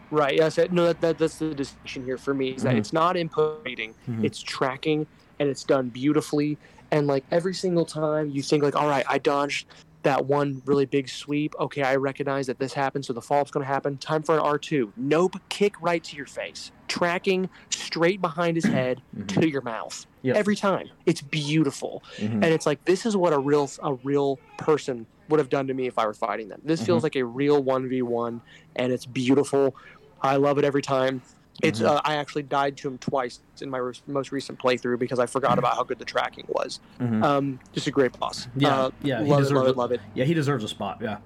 Right. 0.09 0.35
Yes. 0.35 0.55
that- 0.55 0.73
No. 0.73 0.87
That, 0.87 0.99
that 1.01 1.17
that's 1.17 1.37
the 1.37 1.53
distinction 1.55 2.03
here 2.03 2.17
for 2.17 2.33
me 2.33 2.49
is 2.49 2.63
that 2.63 2.75
Mhm. 2.75 2.79
it's 2.79 2.91
not 2.91 3.15
input 3.15 3.61
reading. 3.65 3.93
Mhm. 4.09 4.23
It's 4.25 4.39
tracking, 4.41 5.07
and 5.39 5.47
it's 5.49 5.63
done 5.63 5.89
beautifully. 5.89 6.57
And 6.91 7.07
like 7.07 7.23
every 7.31 7.53
single 7.53 7.85
time, 7.85 8.29
you 8.29 8.41
think 8.41 8.61
like, 8.63 8.75
all 8.75 8.87
right, 8.89 9.05
I 9.07 9.17
dodged 9.19 9.67
that 10.03 10.25
one 10.25 10.61
really 10.65 10.85
big 10.85 11.07
sweep. 11.09 11.53
Okay, 11.59 11.83
I 11.83 11.95
recognize 11.95 12.47
that 12.47 12.59
this 12.59 12.73
happened, 12.73 13.05
so 13.05 13.13
the 13.13 13.21
fall 13.21 13.41
up's 13.41 13.51
going 13.51 13.65
to 13.65 13.71
happen. 13.71 13.97
Time 13.97 14.23
for 14.23 14.35
an 14.35 14.41
R 14.41 14.57
two. 14.57 14.91
Nope. 14.97 15.35
Kick 15.49 15.79
right 15.81 16.03
to 16.03 16.15
your 16.15 16.25
face. 16.25 16.71
Tracking 16.87 17.49
straight 17.69 18.19
behind 18.21 18.57
his 18.57 18.65
head 18.65 19.01
Mhm. 19.17 19.27
to 19.41 19.49
your 19.49 19.61
mouth. 19.61 20.05
Yep. 20.23 20.35
Every 20.35 20.55
time. 20.55 20.89
It's 21.05 21.21
beautiful 21.21 22.03
Mhm. 22.17 22.33
and 22.33 22.45
it's 22.45 22.65
like 22.65 22.83
this 22.85 23.05
is 23.05 23.15
what 23.17 23.33
a 23.33 23.39
real 23.39 23.69
a 23.83 23.93
real 23.95 24.39
person 24.57 25.05
would 25.29 25.39
have 25.39 25.49
done 25.49 25.67
to 25.67 25.73
me 25.73 25.87
if 25.87 25.97
I 25.97 26.05
were 26.05 26.13
fighting 26.13 26.49
them. 26.49 26.61
This 26.65 26.81
feels 26.85 27.03
like 27.03 27.15
a 27.15 27.23
real 27.23 27.63
one 27.63 27.87
v 27.87 28.01
one, 28.01 28.41
and 28.75 28.91
it's 28.91 29.05
beautiful. 29.05 29.75
I 30.21 30.35
love 30.35 30.57
it 30.57 30.65
every 30.65 30.81
time. 30.81 31.21
It's 31.61 31.79
Mhm. 31.79 31.85
uh, 31.85 32.01
I 32.03 32.15
actually 32.15 32.43
died 32.43 32.77
to 32.77 32.87
him 32.87 32.97
twice 32.97 33.39
in 33.61 33.69
my 33.69 33.77
re- 33.77 33.93
most 34.07 34.31
recent 34.31 34.57
playthrough 34.59 34.97
because 34.99 35.19
I 35.19 35.25
forgot 35.25 35.59
about 35.59 35.75
how 35.75 35.83
good 35.83 35.99
the 35.99 36.05
tracking 36.05 36.45
was. 36.47 36.79
Mhm. 36.99 37.23
Um, 37.23 37.59
just 37.73 37.87
a 37.87 37.91
great 37.91 38.17
boss. 38.19 38.47
Yeah, 38.55 38.69
uh, 38.85 38.91
yeah, 39.03 39.23
he 39.23 39.29
love 39.29 39.39
it, 39.39 39.43
deserves 39.43 39.51
love 39.57 39.67
it. 39.67 39.69
it, 39.69 39.77
love 39.77 39.91
it. 39.91 40.01
Yeah, 40.15 40.25
he 40.25 40.33
deserves 40.33 40.63
a 40.63 40.67
spot. 40.67 40.99
Yeah. 41.01 41.17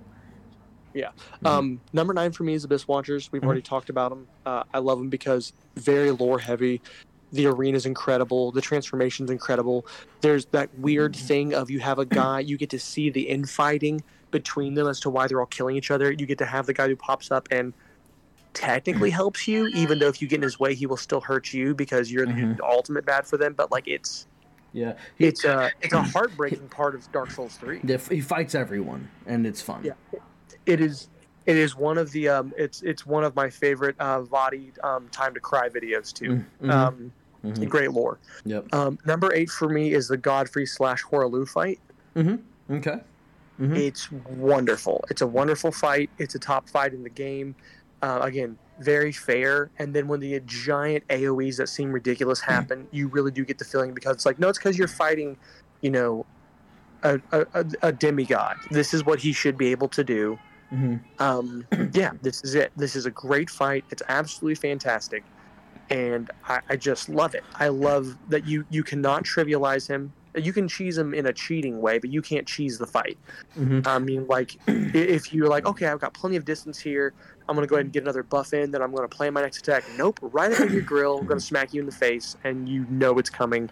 Mhm. 1.44 1.48
Um, 1.50 1.82
number 1.92 2.14
nine 2.14 2.32
for 2.32 2.44
me 2.44 2.54
is 2.54 2.64
Abyss 2.64 2.88
Watchers. 2.88 3.30
We've 3.32 3.42
Mhm. 3.42 3.46
already 3.46 3.62
talked 3.62 3.90
about 3.90 4.10
them. 4.12 4.28
Uh, 4.46 4.64
I 4.74 4.80
love 4.80 4.98
them 4.98 5.10
because 5.10 5.52
very 5.76 6.12
lore 6.12 6.40
heavy. 6.40 6.82
The 7.34 7.48
arena 7.48 7.76
is 7.76 7.86
incredible. 7.86 8.52
The 8.54 8.62
transformation's 8.62 9.30
incredible. 9.30 9.86
There's 10.22 10.46
that 10.48 10.70
weird 10.80 11.14
Mm-hmm. 11.14 11.28
thing 11.28 11.54
of 11.54 11.70
you 11.70 11.80
have 11.82 12.00
a 12.00 12.06
guy, 12.06 12.40
you 12.40 12.58
get 12.58 12.70
to 12.70 12.80
see 12.80 13.10
the 13.10 13.24
infighting 13.24 14.04
between 14.32 14.74
them 14.76 14.88
as 14.88 15.00
to 15.02 15.10
why 15.10 15.28
they're 15.28 15.40
all 15.42 15.46
killing 15.48 15.76
each 15.76 15.92
other. 15.92 16.12
You 16.14 16.26
get 16.26 16.38
to 16.38 16.46
have 16.46 16.66
the 16.66 16.74
guy 16.74 16.88
who 16.88 16.96
pops 16.96 17.30
up 17.30 17.48
and 17.52 17.74
technically 18.56 19.10
helps 19.22 19.48
you, 19.48 19.68
even 19.76 20.00
though 20.00 20.08
if 20.08 20.22
you 20.22 20.28
get 20.28 20.38
in 20.38 20.42
his 20.42 20.60
way, 20.60 20.74
he 20.74 20.88
will 20.88 20.98
still 20.98 21.22
hurt 21.22 21.54
you 21.54 21.76
because 21.76 22.12
you're 22.12 22.26
Mhm. 22.26 22.58
the 22.58 22.64
ultimate 22.66 23.06
bad 23.06 23.28
for 23.28 23.38
them. 23.38 23.54
But 23.54 23.72
like 23.72 23.88
it's 23.88 24.26
Yeah. 24.74 24.94
He, 25.18 25.28
it's 25.28 25.46
a 25.46 25.70
it's 25.82 25.94
a 25.94 26.02
heartbreaking 26.02 26.70
part 26.70 26.96
of 26.96 27.10
Dark 27.12 27.30
Souls 27.32 27.56
three. 27.58 27.80
he 28.10 28.22
fights 28.22 28.56
everyone, 28.56 29.08
and 29.28 29.46
it's 29.46 29.62
fun. 29.62 29.82
Yeah. 29.84 29.94
it 30.66 30.82
is 30.82 31.10
it 31.46 31.56
is 31.58 31.76
one 31.76 31.98
of 32.00 32.12
the 32.12 32.28
um 32.28 32.52
it's 32.58 32.82
it's 32.82 33.06
one 33.06 33.24
of 33.24 33.36
my 33.36 33.50
favorite 33.50 33.96
uh 34.00 34.22
Vaati 34.22 34.72
um 34.84 35.08
time 35.10 35.34
to 35.36 35.40
cry 35.40 35.70
videos 35.70 36.12
too. 36.12 36.44
Mhm. 36.62 36.72
Um 36.72 37.14
Mhm. 37.44 37.70
great 37.70 37.92
lore. 37.92 38.18
Yep. 38.46 38.74
Um 38.74 38.98
number 39.06 39.32
8 39.34 39.50
for 39.52 39.70
me 39.70 39.94
is 39.94 40.08
the 40.08 40.18
Godfrey 40.18 40.66
slash 40.66 41.04
Hoarah 41.04 41.28
Loux 41.28 41.46
fight. 41.46 41.80
Okay. 42.18 43.00
Mhm. 43.60 43.78
It's 43.78 44.12
wonderful. 44.12 45.06
It's 45.10 45.22
a 45.22 45.28
wonderful 45.28 45.72
fight. 45.72 46.10
It's 46.18 46.36
a 46.36 46.40
top 46.40 46.68
fight 46.68 46.94
in 46.94 47.04
the 47.04 47.10
game. 47.10 47.56
Uh, 48.06 48.20
again, 48.22 48.56
very 48.82 49.12
fair. 49.12 49.72
And 49.80 49.92
then 49.92 50.08
when 50.08 50.20
the 50.20 50.40
giant 50.42 51.08
AoEs 51.08 51.58
that 51.58 51.70
seem 51.70 51.92
ridiculous 51.92 52.40
happen, 52.40 52.88
you 52.92 53.08
really 53.08 53.32
do 53.32 53.44
get 53.44 53.58
the 53.58 53.66
feeling 53.66 53.96
because 53.96 54.14
it's 54.18 54.28
like, 54.28 54.38
no, 54.38 54.48
it's 54.48 54.60
because 54.60 54.78
you're 54.78 54.88
fighting, 54.88 55.36
you 55.82 55.90
know, 55.90 56.24
a, 57.02 57.20
a, 57.32 57.66
a- 57.82 57.92
demigod. 57.92 58.58
This 58.70 58.94
is 58.94 59.04
what 59.04 59.18
he 59.20 59.34
should 59.34 59.58
be 59.58 59.72
able 59.72 59.88
to 59.90 60.04
do. 60.04 60.38
Mhm. 60.72 61.00
um, 61.20 61.66
yeah, 61.94 62.12
this 62.22 62.44
is 62.44 62.54
it. 62.54 62.72
This 62.76 62.96
is 62.96 63.08
a 63.08 63.12
great 63.12 63.50
fight. 63.50 63.86
It's 63.90 64.04
absolutely 64.08 64.56
fantastic, 64.56 65.24
and 65.90 66.30
I, 66.48 66.60
I 66.70 66.76
just 66.76 67.10
love 67.10 67.34
it. 67.34 67.44
I 67.56 67.70
love 67.70 68.18
that 68.30 68.46
you 68.46 68.66
you 68.70 68.84
cannot 68.84 69.24
trivialize 69.24 69.88
him. 69.88 70.12
You 70.36 70.52
can 70.54 70.68
cheese 70.68 70.98
him 70.98 71.14
in 71.14 71.28
a 71.28 71.34
cheating 71.34 71.82
way, 71.82 71.98
but 72.00 72.10
you 72.12 72.22
can't 72.22 72.46
cheese 72.48 72.78
the 72.78 72.88
fight. 72.88 73.18
Mhm. 73.58 73.86
I 73.88 74.00
mean, 74.00 74.26
like 74.28 74.58
if 74.68 75.32
you're 75.34 75.48
like, 75.48 75.66
okay, 75.66 75.88
I've 75.88 76.00
got 76.02 76.14
plenty 76.14 76.36
of 76.36 76.46
distance 76.46 76.80
here. 76.80 77.14
I'm 77.48 77.56
gonna 77.56 77.68
go 77.68 77.76
ahead 77.76 77.86
and 77.86 77.94
get 77.94 78.04
another 78.04 78.24
buff 78.24 78.54
in. 78.54 78.72
Then 78.72 78.82
I'm 78.82 78.94
gonna 78.94 79.08
plan 79.08 79.34
my 79.34 79.42
next 79.42 79.60
attack. 79.60 79.84
Nope, 79.98 80.20
right 80.22 80.52
under 80.52 80.74
your 80.74 80.82
grill. 80.82 81.20
I'm 81.20 81.26
gonna 81.26 81.40
smack 81.40 81.74
you 81.74 81.80
in 81.80 81.86
the 81.86 81.92
face, 81.92 82.36
and 82.44 82.68
you 82.68 82.86
know 82.90 83.18
it's 83.20 83.30
coming. 83.30 83.70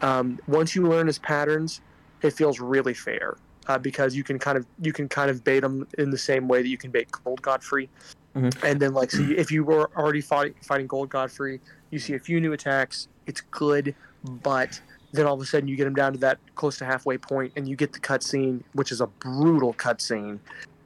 Um, 0.00 0.38
once 0.48 0.74
you 0.74 0.82
learn 0.82 1.06
his 1.06 1.18
patterns, 1.18 1.80
it 2.22 2.32
feels 2.32 2.58
really 2.60 2.94
fair 2.94 3.36
uh, 3.68 3.78
because 3.78 4.14
you 4.16 4.24
can 4.24 4.38
kind 4.38 4.58
of 4.58 4.66
you 4.80 4.92
can 4.92 5.08
kind 5.08 5.30
of 5.30 5.44
bait 5.44 5.62
him 5.62 5.86
in 5.98 6.10
the 6.10 6.18
same 6.18 6.48
way 6.48 6.62
that 6.62 6.68
you 6.68 6.78
can 6.78 6.90
bait 6.90 7.08
Gold 7.24 7.42
Godfrey. 7.42 7.88
Mhm. 8.34 8.64
And 8.64 8.80
then 8.80 8.94
like 8.94 9.10
so 9.10 9.22
you, 9.22 9.36
if 9.36 9.50
you 9.52 9.62
were 9.64 9.90
already 9.96 10.20
fight, 10.20 10.56
fighting 10.64 10.86
Gold 10.86 11.10
Godfrey, 11.10 11.60
you 11.90 11.98
see 11.98 12.14
a 12.14 12.18
few 12.18 12.40
new 12.40 12.52
attacks. 12.52 13.08
It's 13.26 13.42
good, 13.42 13.94
but 14.24 14.80
then 15.12 15.26
all 15.26 15.34
of 15.34 15.40
a 15.40 15.44
sudden 15.44 15.68
you 15.68 15.76
get 15.76 15.86
him 15.86 15.94
down 15.94 16.12
to 16.14 16.18
that 16.20 16.38
close 16.54 16.78
to 16.78 16.84
halfway 16.84 17.18
point, 17.18 17.52
and 17.56 17.68
you 17.68 17.76
get 17.76 17.92
the 17.92 18.00
cutscene, 18.00 18.62
which 18.72 18.90
is 18.90 19.00
a 19.00 19.06
brutal 19.06 19.74
cutscene. 19.74 20.38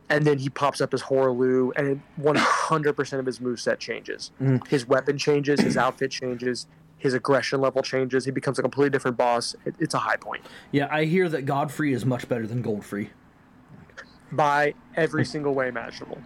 And 0.08 0.24
then 0.24 0.38
he 0.38 0.48
pops 0.48 0.80
up 0.80 0.94
as 0.94 1.02
Hoarah 1.02 1.32
Loux, 1.32 1.72
and 1.76 2.00
100% 2.20 3.18
of 3.18 3.26
his 3.26 3.40
moveset 3.40 3.78
changes. 3.80 4.30
Mhm. 4.40 4.66
His 4.68 4.86
weapon 4.86 5.18
changes, 5.18 5.60
his 5.60 5.76
outfit 5.76 6.10
changes, 6.12 6.66
his 6.98 7.12
aggression 7.12 7.60
level 7.60 7.82
changes. 7.82 8.24
He 8.24 8.30
becomes 8.30 8.58
a 8.58 8.62
completely 8.62 8.90
different 8.90 9.16
boss. 9.16 9.56
It, 9.64 9.74
it's 9.80 9.94
a 9.94 9.98
high 9.98 10.16
point. 10.16 10.44
Yeah, 10.70 10.86
I 10.90 11.04
hear 11.04 11.28
that 11.28 11.42
Godfrey 11.42 11.92
is 11.92 12.04
much 12.06 12.28
better 12.28 12.46
than 12.46 12.62
Goldfrey. 12.62 13.10
by 14.32 14.74
every 14.96 15.24
single 15.24 15.54
way 15.54 15.68
imaginable. 15.68 16.18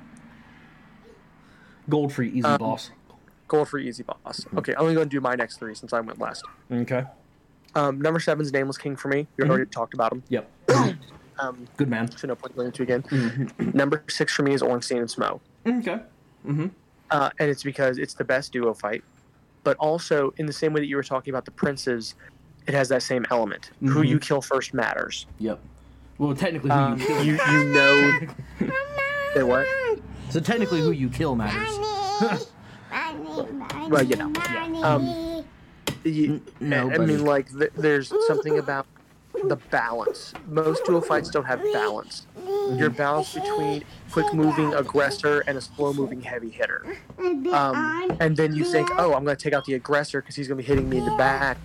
Goldfrey, 1.88 2.32
easy 2.32 2.44
Um, 2.44 2.58
boss. 2.58 2.90
Gold 3.48 3.68
for 3.68 3.78
easy 3.78 4.04
boss. 4.04 4.46
Okay, 4.56 4.72
I'm 4.74 4.80
going 4.82 4.90
to 4.90 4.94
go 4.94 5.02
and 5.02 5.10
do 5.10 5.20
my 5.20 5.34
next 5.34 5.58
three 5.58 5.74
since 5.74 5.92
I 5.92 6.00
went 6.00 6.18
last. 6.20 6.44
Okay. 6.72 7.04
Um, 7.74 8.00
number 8.00 8.20
seven's 8.20 8.52
Nameless 8.52 8.78
King 8.78 8.94
for 8.96 9.08
me. 9.08 9.26
We 9.36 9.44
Mhm. 9.44 9.50
already 9.50 9.66
talked 9.66 9.92
about 9.92 10.12
him. 10.12 10.22
Yep. 10.28 10.50
Um, 11.40 11.66
Good 11.76 11.88
man. 11.88 12.10
so 12.16 12.26
no 12.28 12.34
point 12.34 12.54
going 12.56 12.66
into 12.66 12.82
again. 12.82 13.02
Mhm. 13.02 13.74
Number 13.74 14.02
six 14.08 14.32
for 14.34 14.42
me 14.42 14.52
is 14.52 14.62
Ornstein 14.62 14.98
and 14.98 15.08
Smough. 15.08 15.40
Okay. 15.66 16.00
Mm-hmm. 16.46 16.66
uh, 17.10 17.30
and 17.38 17.50
it's 17.50 17.62
because 17.62 17.98
it's 17.98 18.14
the 18.14 18.24
best 18.24 18.52
duo 18.52 18.72
fight. 18.72 19.02
But 19.64 19.76
also, 19.76 20.32
in 20.38 20.46
the 20.46 20.52
same 20.52 20.72
way 20.72 20.80
that 20.80 20.86
you 20.86 20.96
were 20.96 21.02
talking 21.02 21.32
about 21.32 21.44
the 21.44 21.50
princes, 21.50 22.14
it 22.66 22.72
has 22.74 22.88
that 22.88 23.02
same 23.02 23.26
element. 23.30 23.70
Who 23.80 24.00
Mhm. 24.02 24.08
you 24.08 24.18
kill 24.18 24.40
first 24.40 24.72
matters. 24.72 25.26
Yep. 25.38 25.58
Well, 26.18 26.34
technically, 26.34 26.70
who 26.70 26.76
Um, 26.76 26.98
you 26.98 27.06
kill. 27.06 27.24
you 27.24 27.32
you 27.50 27.64
know. 27.74 28.20
Say 29.34 29.42
what? 29.42 29.66
so 30.30 30.40
technically, 30.40 30.80
who 30.80 30.92
you 30.92 31.08
kill 31.08 31.34
matters. 31.34 32.46
Well, 33.88 34.02
you 34.02 34.16
know, 34.16 34.32
Um, 34.82 35.44
You, 36.04 36.40
No, 36.60 36.90
I 36.90 36.98
mean, 36.98 37.24
like 37.24 37.50
th- 37.56 37.72
there's 37.76 38.12
something 38.26 38.58
about 38.58 38.86
the 39.44 39.56
balance. 39.70 40.32
Most 40.48 40.84
duo 40.84 41.00
fights 41.00 41.30
don't 41.30 41.44
have 41.44 41.62
balance. 41.72 42.26
Your 42.76 42.90
balance 42.90 43.34
between 43.34 43.84
quick 44.10 44.32
moving 44.34 44.74
aggressor 44.74 45.40
and 45.46 45.56
a 45.56 45.60
slow 45.60 45.92
moving 45.92 46.20
heavy 46.20 46.50
hitter. 46.50 46.98
Um, 47.18 48.16
and 48.20 48.36
then 48.36 48.54
you 48.54 48.64
think, 48.64 48.88
oh, 48.98 49.14
I'm 49.14 49.24
going 49.24 49.36
to 49.36 49.42
take 49.42 49.52
out 49.52 49.64
the 49.64 49.74
aggressor 49.74 50.20
because 50.20 50.36
he's 50.36 50.48
going 50.48 50.58
to 50.58 50.62
be 50.62 50.66
hitting 50.66 50.88
me 50.88 50.98
in 50.98 51.04
the 51.04 51.16
back. 51.16 51.58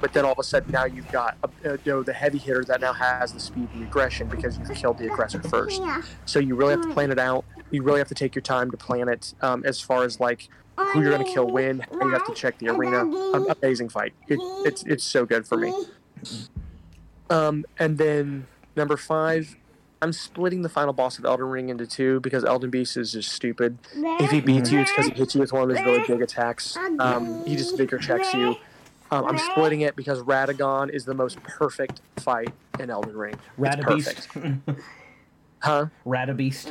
But 0.00 0.12
then 0.12 0.24
all 0.24 0.32
of 0.32 0.38
a 0.38 0.44
sudden, 0.44 0.70
now 0.70 0.84
you've 0.84 1.10
got 1.10 1.36
a, 1.42 1.72
you 1.84 1.92
know, 1.92 2.02
the 2.04 2.12
heavy 2.12 2.38
hitter 2.38 2.62
that 2.64 2.80
now 2.80 2.92
has 2.92 3.32
the 3.32 3.40
speed 3.40 3.68
and 3.74 3.82
aggression 3.82 4.28
because 4.28 4.56
you've 4.56 4.72
killed 4.72 4.98
the 4.98 5.06
aggressor 5.06 5.42
first. 5.42 5.82
So 6.24 6.38
you 6.38 6.54
really 6.54 6.72
have 6.72 6.82
to 6.82 6.92
plan 6.92 7.10
it 7.10 7.18
out. 7.18 7.44
You 7.70 7.82
really 7.82 7.98
have 7.98 8.08
to 8.08 8.14
take 8.14 8.34
your 8.34 8.42
time 8.42 8.70
to 8.70 8.76
plan 8.76 9.08
it 9.08 9.34
um, 9.42 9.64
as 9.64 9.80
far 9.80 10.04
as 10.04 10.20
like 10.20 10.48
who 10.76 11.00
you're 11.00 11.10
going 11.10 11.24
to 11.24 11.32
kill 11.32 11.48
when. 11.48 11.84
And 11.90 12.02
you 12.02 12.10
have 12.10 12.26
to 12.26 12.34
check 12.34 12.58
the 12.58 12.68
arena. 12.68 13.00
Um, 13.00 13.48
amazing 13.60 13.88
fight. 13.88 14.12
It, 14.28 14.38
it's 14.64 14.84
it's 14.84 15.04
so 15.04 15.26
good 15.26 15.48
for 15.48 15.56
me. 15.56 15.74
Um, 17.30 17.64
and 17.78 17.98
then 17.98 18.46
number 18.76 18.96
five, 18.96 19.56
I'm 20.00 20.12
splitting 20.12 20.62
the 20.62 20.68
final 20.68 20.92
boss 20.92 21.18
of 21.18 21.24
Elden 21.24 21.46
Ring 21.46 21.68
into 21.68 21.86
two 21.86 22.20
because 22.20 22.44
Elden 22.44 22.70
Beast 22.70 22.96
is 22.96 23.12
just 23.12 23.32
stupid. 23.32 23.78
If 23.94 24.30
he 24.30 24.40
beats 24.40 24.70
you, 24.70 24.80
it's 24.80 24.90
because 24.90 25.06
he 25.06 25.12
hits 25.14 25.34
you 25.34 25.40
with 25.40 25.52
one 25.52 25.64
of 25.64 25.70
his 25.76 25.84
really 25.84 26.04
big 26.06 26.22
attacks. 26.22 26.76
Um, 26.98 27.44
he 27.44 27.56
just 27.56 27.76
vigor 27.76 27.98
checks 27.98 28.32
you. 28.32 28.56
Um, 29.10 29.24
I'm 29.24 29.38
splitting 29.38 29.80
it 29.80 29.96
because 29.96 30.20
Radagon 30.22 30.90
is 30.90 31.04
the 31.04 31.14
most 31.14 31.42
perfect 31.42 32.00
fight 32.18 32.52
in 32.78 32.90
Elden 32.90 33.16
Ring. 33.16 33.34
Radabeast. 33.58 34.60
Huh? 35.60 35.86
Radabeast. 36.06 36.70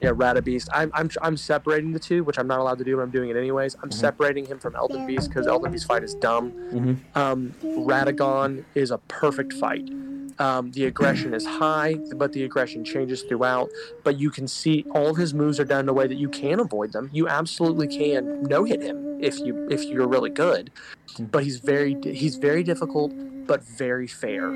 Yeah, 0.00 0.10
Radabeast. 0.10 0.68
I'm, 0.72 0.90
I'm 0.94 1.10
I'm 1.20 1.36
separating 1.36 1.92
the 1.92 1.98
two, 1.98 2.24
which 2.24 2.38
I'm 2.38 2.46
not 2.46 2.58
allowed 2.58 2.78
to 2.78 2.84
do, 2.84 2.96
but 2.96 3.02
I'm 3.02 3.10
doing 3.10 3.28
it 3.28 3.36
anyways. 3.36 3.76
I'm 3.82 3.90
separating 3.90 4.46
him 4.46 4.58
from 4.58 4.74
Elden 4.74 5.06
Beast 5.06 5.28
because 5.28 5.46
Elden 5.46 5.72
Beast 5.72 5.86
fight 5.86 6.02
is 6.02 6.14
dumb. 6.14 6.52
Mhm. 6.72 6.96
Um, 7.14 7.54
Radagon 7.62 8.64
is 8.74 8.90
a 8.90 8.98
perfect 9.08 9.52
fight. 9.52 9.88
Um, 10.38 10.70
the 10.70 10.86
aggression 10.86 11.34
is 11.34 11.44
high, 11.44 11.96
but 12.16 12.32
the 12.32 12.44
aggression 12.44 12.82
changes 12.82 13.22
throughout. 13.22 13.68
But 14.02 14.18
you 14.18 14.30
can 14.30 14.48
see 14.48 14.86
all 14.94 15.08
of 15.08 15.18
his 15.18 15.34
moves 15.34 15.60
are 15.60 15.66
done 15.66 15.80
in 15.80 15.88
a 15.90 15.92
way 15.92 16.06
that 16.06 16.14
you 16.16 16.30
can 16.30 16.60
avoid 16.60 16.92
them. 16.92 17.10
You 17.12 17.28
absolutely 17.28 17.86
can 17.86 18.44
no 18.44 18.64
hit 18.64 18.80
him 18.80 19.18
if 19.20 19.38
you 19.38 19.68
if 19.70 19.84
you're 19.84 20.08
really 20.08 20.30
good. 20.30 20.70
But 21.18 21.44
he's 21.44 21.58
very 21.58 21.94
he's 22.02 22.36
very 22.36 22.62
difficult, 22.62 23.12
but 23.46 23.62
very 23.62 24.06
fair. 24.06 24.46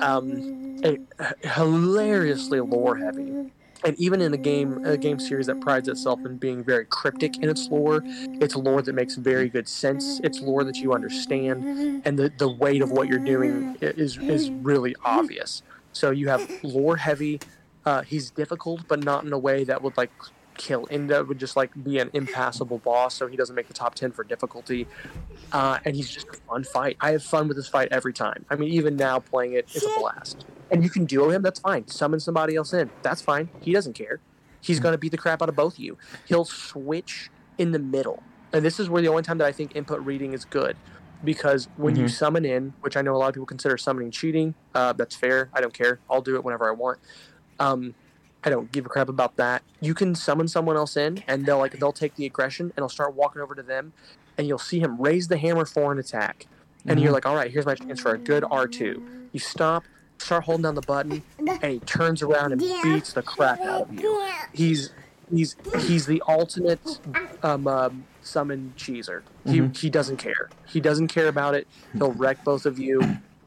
Um, 0.00 0.80
a, 0.82 0.98
hilariously 1.46 2.58
lore 2.60 2.96
heavy 2.96 3.52
and 3.84 3.98
even 3.98 4.20
in 4.20 4.32
a 4.34 4.38
game 4.38 4.84
a 4.84 4.96
game 4.96 5.18
series 5.18 5.46
that 5.46 5.60
prides 5.60 5.88
itself 5.88 6.20
in 6.24 6.36
being 6.36 6.64
very 6.64 6.84
cryptic 6.86 7.36
in 7.38 7.48
its 7.48 7.68
lore 7.68 8.02
it's 8.40 8.56
lore 8.56 8.82
that 8.82 8.94
makes 8.94 9.16
very 9.16 9.48
good 9.48 9.68
sense. 9.68 10.20
It's 10.22 10.40
lore 10.40 10.64
that 10.64 10.76
you 10.76 10.92
understand 10.92 12.02
and 12.04 12.18
the, 12.18 12.32
the 12.36 12.48
weight 12.48 12.82
of 12.82 12.90
what 12.90 13.08
you're 13.08 13.18
doing 13.18 13.76
is 13.80 14.18
is 14.18 14.50
really 14.50 14.94
obvious. 15.04 15.62
So 15.92 16.10
you 16.10 16.28
have 16.28 16.50
lore 16.62 16.96
heavy 16.96 17.40
uh, 17.84 18.02
he's 18.02 18.30
difficult 18.30 18.82
but 18.88 19.04
not 19.04 19.24
in 19.24 19.32
a 19.32 19.38
way 19.38 19.64
that 19.64 19.82
would 19.82 19.96
like 19.96 20.10
kill 20.56 20.86
and 20.90 21.10
that 21.10 21.26
would 21.28 21.38
just 21.38 21.56
like 21.56 21.72
be 21.82 21.98
an 21.98 22.10
impassable 22.14 22.78
boss 22.78 23.16
so 23.16 23.26
he 23.26 23.36
doesn't 23.36 23.54
make 23.56 23.68
the 23.68 23.74
top 23.74 23.94
10 23.94 24.12
for 24.12 24.24
difficulty. 24.24 24.88
Uh, 25.52 25.78
and 25.84 25.94
he's 25.94 26.10
just 26.10 26.26
a 26.32 26.36
fun 26.48 26.64
fight. 26.64 26.96
I 27.00 27.12
have 27.12 27.22
fun 27.22 27.46
with 27.48 27.56
this 27.56 27.68
fight 27.68 27.88
every 27.90 28.12
time. 28.12 28.44
I 28.50 28.56
mean 28.56 28.70
even 28.70 28.96
now 28.96 29.20
playing 29.20 29.52
it 29.54 29.68
it's 29.74 29.86
a 29.86 30.00
blast. 30.00 30.46
And 30.70 30.82
you 30.82 30.90
can 30.90 31.04
duo 31.06 31.30
him 31.30 31.42
that's 31.42 31.60
fine. 31.60 31.86
Summon 31.88 32.20
somebody 32.20 32.56
else 32.56 32.72
in 32.72 32.90
that's 33.02 33.22
fine. 33.22 33.50
He 33.60 33.72
doesn't 33.72 33.94
care. 33.94 34.22
He's 34.60 34.80
going 34.80 34.92
to 34.94 34.98
beat 34.98 35.10
the 35.12 35.18
crap 35.18 35.42
out 35.42 35.48
of 35.50 35.54
both 35.56 35.74
of 35.74 35.78
you. 35.78 35.98
He'll 36.26 36.46
switch 36.46 37.30
in 37.58 37.72
the 37.72 37.78
middle. 37.78 38.24
And 38.52 38.64
this 38.64 38.80
is 38.80 38.88
where 38.88 39.02
the 39.02 39.08
only 39.08 39.22
time 39.22 39.38
that 39.38 39.46
i 39.46 39.52
think 39.52 39.72
input 39.74 40.00
reading 40.00 40.32
is 40.32 40.44
good 40.44 40.78
because 41.22 41.68
when 41.76 41.96
you 41.96 42.06
Mhm. 42.06 42.10
summon 42.10 42.44
in 42.44 42.74
which 42.80 42.96
i 42.96 43.02
know 43.02 43.14
a 43.14 43.18
lot 43.18 43.28
of 43.28 43.34
people 43.34 43.46
consider 43.46 43.76
summoning 43.78 44.10
cheating 44.10 44.54
uh, 44.74 44.92
that's 44.92 45.14
fair. 45.16 45.50
I 45.54 45.60
don't 45.60 45.72
care. 45.74 46.00
I'll 46.10 46.20
do 46.22 46.34
it 46.36 46.44
whenever 46.44 46.68
i 46.68 46.72
want. 46.72 46.98
Um, 47.60 47.94
i 48.44 48.50
don't 48.50 48.70
give 48.72 48.86
a 48.86 48.88
crap 48.88 49.08
about 49.08 49.36
that 49.36 49.62
you 49.80 49.94
can 49.94 50.14
summon 50.14 50.46
someone 50.48 50.76
else 50.76 50.96
in 50.96 51.22
and 51.26 51.46
they'll 51.46 51.58
like 51.58 51.72
they'll 51.78 51.92
take 51.92 52.14
the 52.16 52.26
aggression 52.26 52.66
and 52.66 52.82
they'll 52.82 52.88
start 52.88 53.14
walking 53.14 53.40
over 53.42 53.54
to 53.54 53.62
them 53.62 53.92
and 54.38 54.46
you'll 54.46 54.58
see 54.58 54.80
him 54.80 55.00
raise 55.00 55.28
the 55.28 55.36
hammer 55.36 55.64
for 55.64 55.92
an 55.92 55.98
attack 55.98 56.46
and 56.86 57.00
you're 57.00 57.12
like 57.12 57.26
all 57.26 57.34
right 57.34 57.50
here's 57.50 57.66
my 57.66 57.74
chance 57.74 58.00
for 58.00 58.12
a 58.14 58.18
good 58.18 58.42
r2 58.44 59.28
you 59.32 59.40
stop 59.40 59.84
start 60.18 60.44
holding 60.44 60.62
down 60.62 60.74
the 60.74 60.82
button 60.82 61.22
and 61.38 61.72
he 61.72 61.80
turns 61.80 62.22
around 62.22 62.52
and 62.52 62.60
beats 62.82 63.12
the 63.12 63.22
crap 63.22 63.60
out 63.60 63.82
of 63.82 63.92
you 63.92 64.00
he's 64.52 64.92
he's 65.30 65.56
he's 65.86 66.06
the 66.06 66.22
ultimate 66.28 66.80
um, 67.42 67.66
um, 67.66 68.04
summon 68.22 68.72
cheeser. 68.76 69.22
He 69.46 69.60
Mhm. 69.60 69.76
he 69.76 69.90
doesn't 69.90 70.16
care. 70.18 70.48
He 70.66 70.80
doesn't 70.80 71.08
care 71.08 71.28
about 71.28 71.54
it. 71.54 71.66
He'll 71.92 72.12
wreck 72.12 72.42
both 72.44 72.64
of 72.64 72.78
you, 72.78 73.00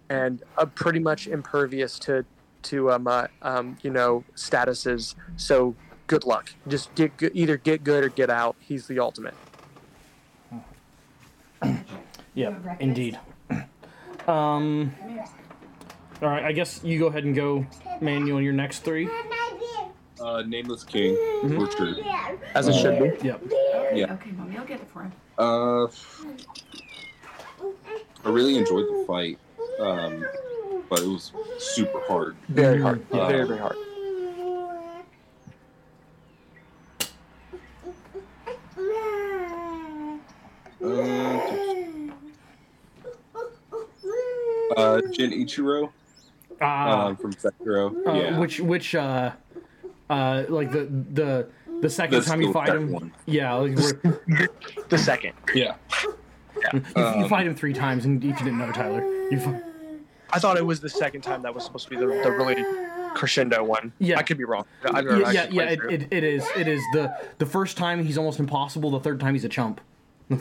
and 0.09 0.43
uh, 0.57 0.65
pretty 0.65 0.99
much 0.99 1.27
impervious 1.27 1.97
to 1.99 2.25
to 2.67 2.91
um, 2.91 3.07
uh, 3.07 3.27
um 3.41 3.77
you 3.81 3.89
know 3.89 4.23
statuses. 4.35 5.15
So 5.35 5.75
good 6.07 6.23
luck. 6.25 6.51
Just 6.67 6.93
get 6.95 7.15
good, 7.17 7.31
either 7.33 7.57
get 7.57 7.83
good 7.83 8.03
or 8.03 8.09
get 8.09 8.29
out. 8.29 8.55
He's 8.59 8.87
the 8.87 8.99
ultimate. 8.99 9.33
Yeah, 12.33 12.53
indeed. 12.79 13.19
Um. 14.27 14.93
All 16.21 16.27
right, 16.27 16.43
I 16.43 16.51
guess 16.51 16.83
you 16.83 16.99
go 16.99 17.05
ahead 17.07 17.23
and 17.23 17.33
go, 17.33 17.65
Manuel, 18.01 18.41
your 18.41 18.51
next 18.51 18.79
three. 18.79 19.07
Uh, 20.19 20.41
Nameless 20.45 20.83
King, 20.83 21.15
Mhm. 21.43 21.55
for 21.55 21.71
sure. 21.77 21.95
As 22.53 22.67
it 22.67 22.73
should 22.73 22.99
be. 22.99 23.25
Yep. 23.25 23.41
Yeah. 23.93 24.11
Okay, 24.15 24.31
mommy, 24.31 24.57
I'll 24.57 24.65
get 24.65 24.81
it 24.81 24.87
for 24.91 25.03
him. 25.03 25.13
Uh, 25.37 25.85
I 28.25 28.29
really 28.29 28.57
enjoyed 28.57 28.87
the 28.87 29.05
fight, 29.07 29.39
um, 29.79 30.25
but 30.89 30.99
it 30.99 31.07
was 31.07 31.31
super 31.59 31.99
hard. 32.07 32.35
Very 32.49 32.81
hard. 32.81 33.05
Yeah. 33.13 33.27
Very 33.27 33.47
very 33.47 33.59
hard. 33.59 33.75
Uh, 40.81 40.87
uh, 44.75 45.01
Genichiro 45.11 45.89
Ah. 46.61 47.07
um, 47.07 47.17
from 47.17 47.33
Sekiro. 47.33 47.93
uh, 48.07 48.13
yeah. 48.13 48.39
Which 48.39 48.59
which 48.59 48.95
uh, 48.95 49.31
uh, 50.09 50.43
like 50.49 50.71
the 50.71 50.85
the 51.13 51.47
the 51.81 51.89
second 51.89 52.19
The 52.21 52.25
time 52.25 52.41
you 52.41 52.51
fight 52.53 52.69
him. 52.69 52.91
one. 52.91 53.11
Yeah, 53.25 53.53
like 53.53 53.75
The 54.89 54.97
second. 54.97 55.33
yeah. 55.53 55.75
You, 56.73 56.81
you 56.95 57.03
Um, 57.03 57.29
fight 57.29 57.45
him 57.45 57.55
three 57.55 57.73
times, 57.73 58.05
and 58.05 58.23
if 58.23 58.39
you 58.39 58.45
didn't 58.45 58.57
know, 58.57 58.71
Tyler, 58.71 59.03
you. 59.31 59.39
Fi- 59.39 59.61
I 60.31 60.39
thought 60.39 60.57
it 60.57 60.65
was 60.65 60.79
the 60.79 60.89
second 60.89 61.21
time 61.21 61.41
that 61.43 61.53
was 61.55 61.63
supposed 61.63 61.85
to 61.85 61.89
be 61.89 61.95
the, 61.95 62.05
the 62.07 62.31
really 62.31 62.63
crescendo 63.15 63.63
one. 63.63 63.91
Yeah. 63.99 64.19
I 64.19 64.23
could 64.23 64.37
be 64.37 64.43
wrong. 64.43 64.65
I've 64.85 65.05
never 65.05 65.19
yeah, 65.21 65.31
yeah, 65.31 65.41
actually 65.41 65.57
yeah 65.57 65.75
played 65.75 65.79
it, 65.91 66.01
it, 66.03 66.07
it 66.13 66.23
is. 66.23 66.45
It 66.55 66.67
is 66.67 66.81
the 66.93 67.15
the 67.37 67.45
first 67.45 67.77
time 67.77 68.03
he's 68.03 68.17
almost 68.17 68.39
impossible. 68.39 68.91
The 68.91 68.99
third 68.99 69.19
time 69.19 69.33
he's 69.33 69.45
a 69.45 69.49
chump. 69.49 69.81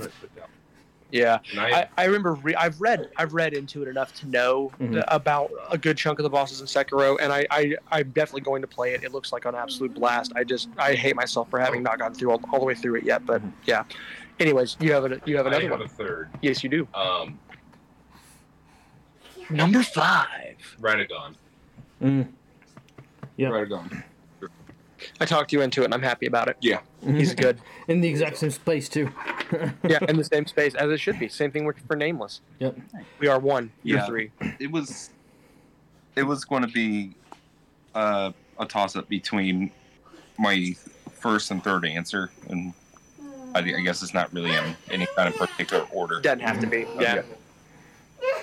Yeah. 1.13 1.39
I, 1.57 1.73
I, 1.73 1.89
I 1.99 2.05
remember 2.07 2.35
re- 2.35 2.57
I've 2.57 2.81
read 2.81 3.09
I've 3.17 3.33
read 3.33 3.55
into 3.55 3.81
it 3.83 3.89
enough 3.89 4.13
to 4.17 4.29
know 4.29 4.73
Mhm. 4.81 4.95
th- 4.95 5.05
about 5.07 5.53
a 5.71 5.79
good 5.79 5.97
chunk 5.97 6.19
of 6.19 6.25
the 6.25 6.29
bosses 6.29 6.61
in 6.61 6.67
Sekiro, 6.67 7.17
and 7.21 7.33
I, 7.33 7.47
I 7.51 7.77
I'm 7.93 8.11
definitely 8.11 8.41
going 8.41 8.61
to 8.63 8.67
play 8.69 8.93
it. 8.93 9.05
It 9.05 9.13
looks 9.13 9.33
like 9.33 9.45
an 9.45 9.55
absolute 9.55 9.95
blast. 9.95 10.33
I 10.35 10.43
just 10.43 10.69
I 10.77 10.95
hate 10.95 11.15
myself 11.15 11.49
for 11.49 11.61
having 11.61 11.83
not 11.85 12.01
gotten 12.01 12.15
through 12.19 12.33
all, 12.33 12.41
all 12.53 12.59
the 12.59 12.65
way 12.65 12.75
through 12.75 12.97
it 12.97 13.05
yet. 13.05 13.25
But 13.25 13.41
yeah. 13.65 13.85
Anyways, 14.41 14.77
you 14.81 14.93
have 14.93 15.05
a, 15.05 15.21
you 15.25 15.37
have 15.37 15.47
I 15.47 15.51
another 15.51 15.69
have 15.69 15.79
one. 15.79 15.83
a 15.83 15.89
third. 15.89 16.29
Yes, 16.43 16.65
you 16.65 16.69
do. 16.69 16.89
Um, 16.93 17.39
Number 19.51 19.83
five. 19.83 20.57
Radagon. 20.81 21.35
Mm. 22.03 22.29
Yep. 23.37 23.53
Radagon. 23.53 24.03
I 25.21 25.27
talked 25.27 25.53
you 25.53 25.61
into 25.61 25.83
it, 25.83 25.87
and 25.87 25.95
I'm 25.95 26.03
happy 26.03 26.27
about 26.27 26.49
it. 26.49 26.57
Yeah. 26.61 26.81
He's 27.05 27.35
good. 27.35 27.59
in 27.89 28.01
the 28.01 28.09
exact 28.09 28.39
same 28.39 28.51
space 28.51 28.89
too. 28.89 29.11
yeah, 29.87 29.99
in 30.09 30.17
the 30.17 30.25
same 30.25 30.47
space 30.47 30.75
as 30.75 30.91
it 30.91 30.99
should 30.99 31.19
be. 31.19 31.29
Same 31.29 31.51
thing 31.51 31.65
with- 31.65 31.79
for 31.87 31.97
Nameless. 31.97 32.41
Yep. 32.59 32.77
We 33.19 33.29
are 33.29 33.39
one. 33.39 33.71
You're 33.83 33.99
Yeah. 33.99 34.07
three. 34.07 34.31
it 34.59 34.71
was 34.71 35.11
it 36.17 36.23
was 36.23 36.45
going 36.47 36.63
to 36.63 36.69
be 36.69 37.15
uh, 37.95 38.33
a 38.59 38.65
toss 38.65 38.97
up 38.97 39.07
between 39.09 39.71
my 40.39 40.75
first 41.13 41.51
and 41.51 41.63
third 41.63 41.85
answer, 41.85 42.31
and 42.49 42.73
I, 43.55 43.59
I 43.59 43.63
guess 43.83 44.03
it's 44.03 44.15
not 44.15 44.33
really 44.33 44.55
in 44.55 44.75
any 44.91 45.07
kind 45.15 45.29
of 45.29 45.37
particular 45.37 45.85
order. 45.93 46.21
Doesn't 46.21 46.41
have 46.41 46.59
to 46.61 46.67
be. 46.67 46.87
Yeah. 46.99 47.17
Okay. 47.17 47.29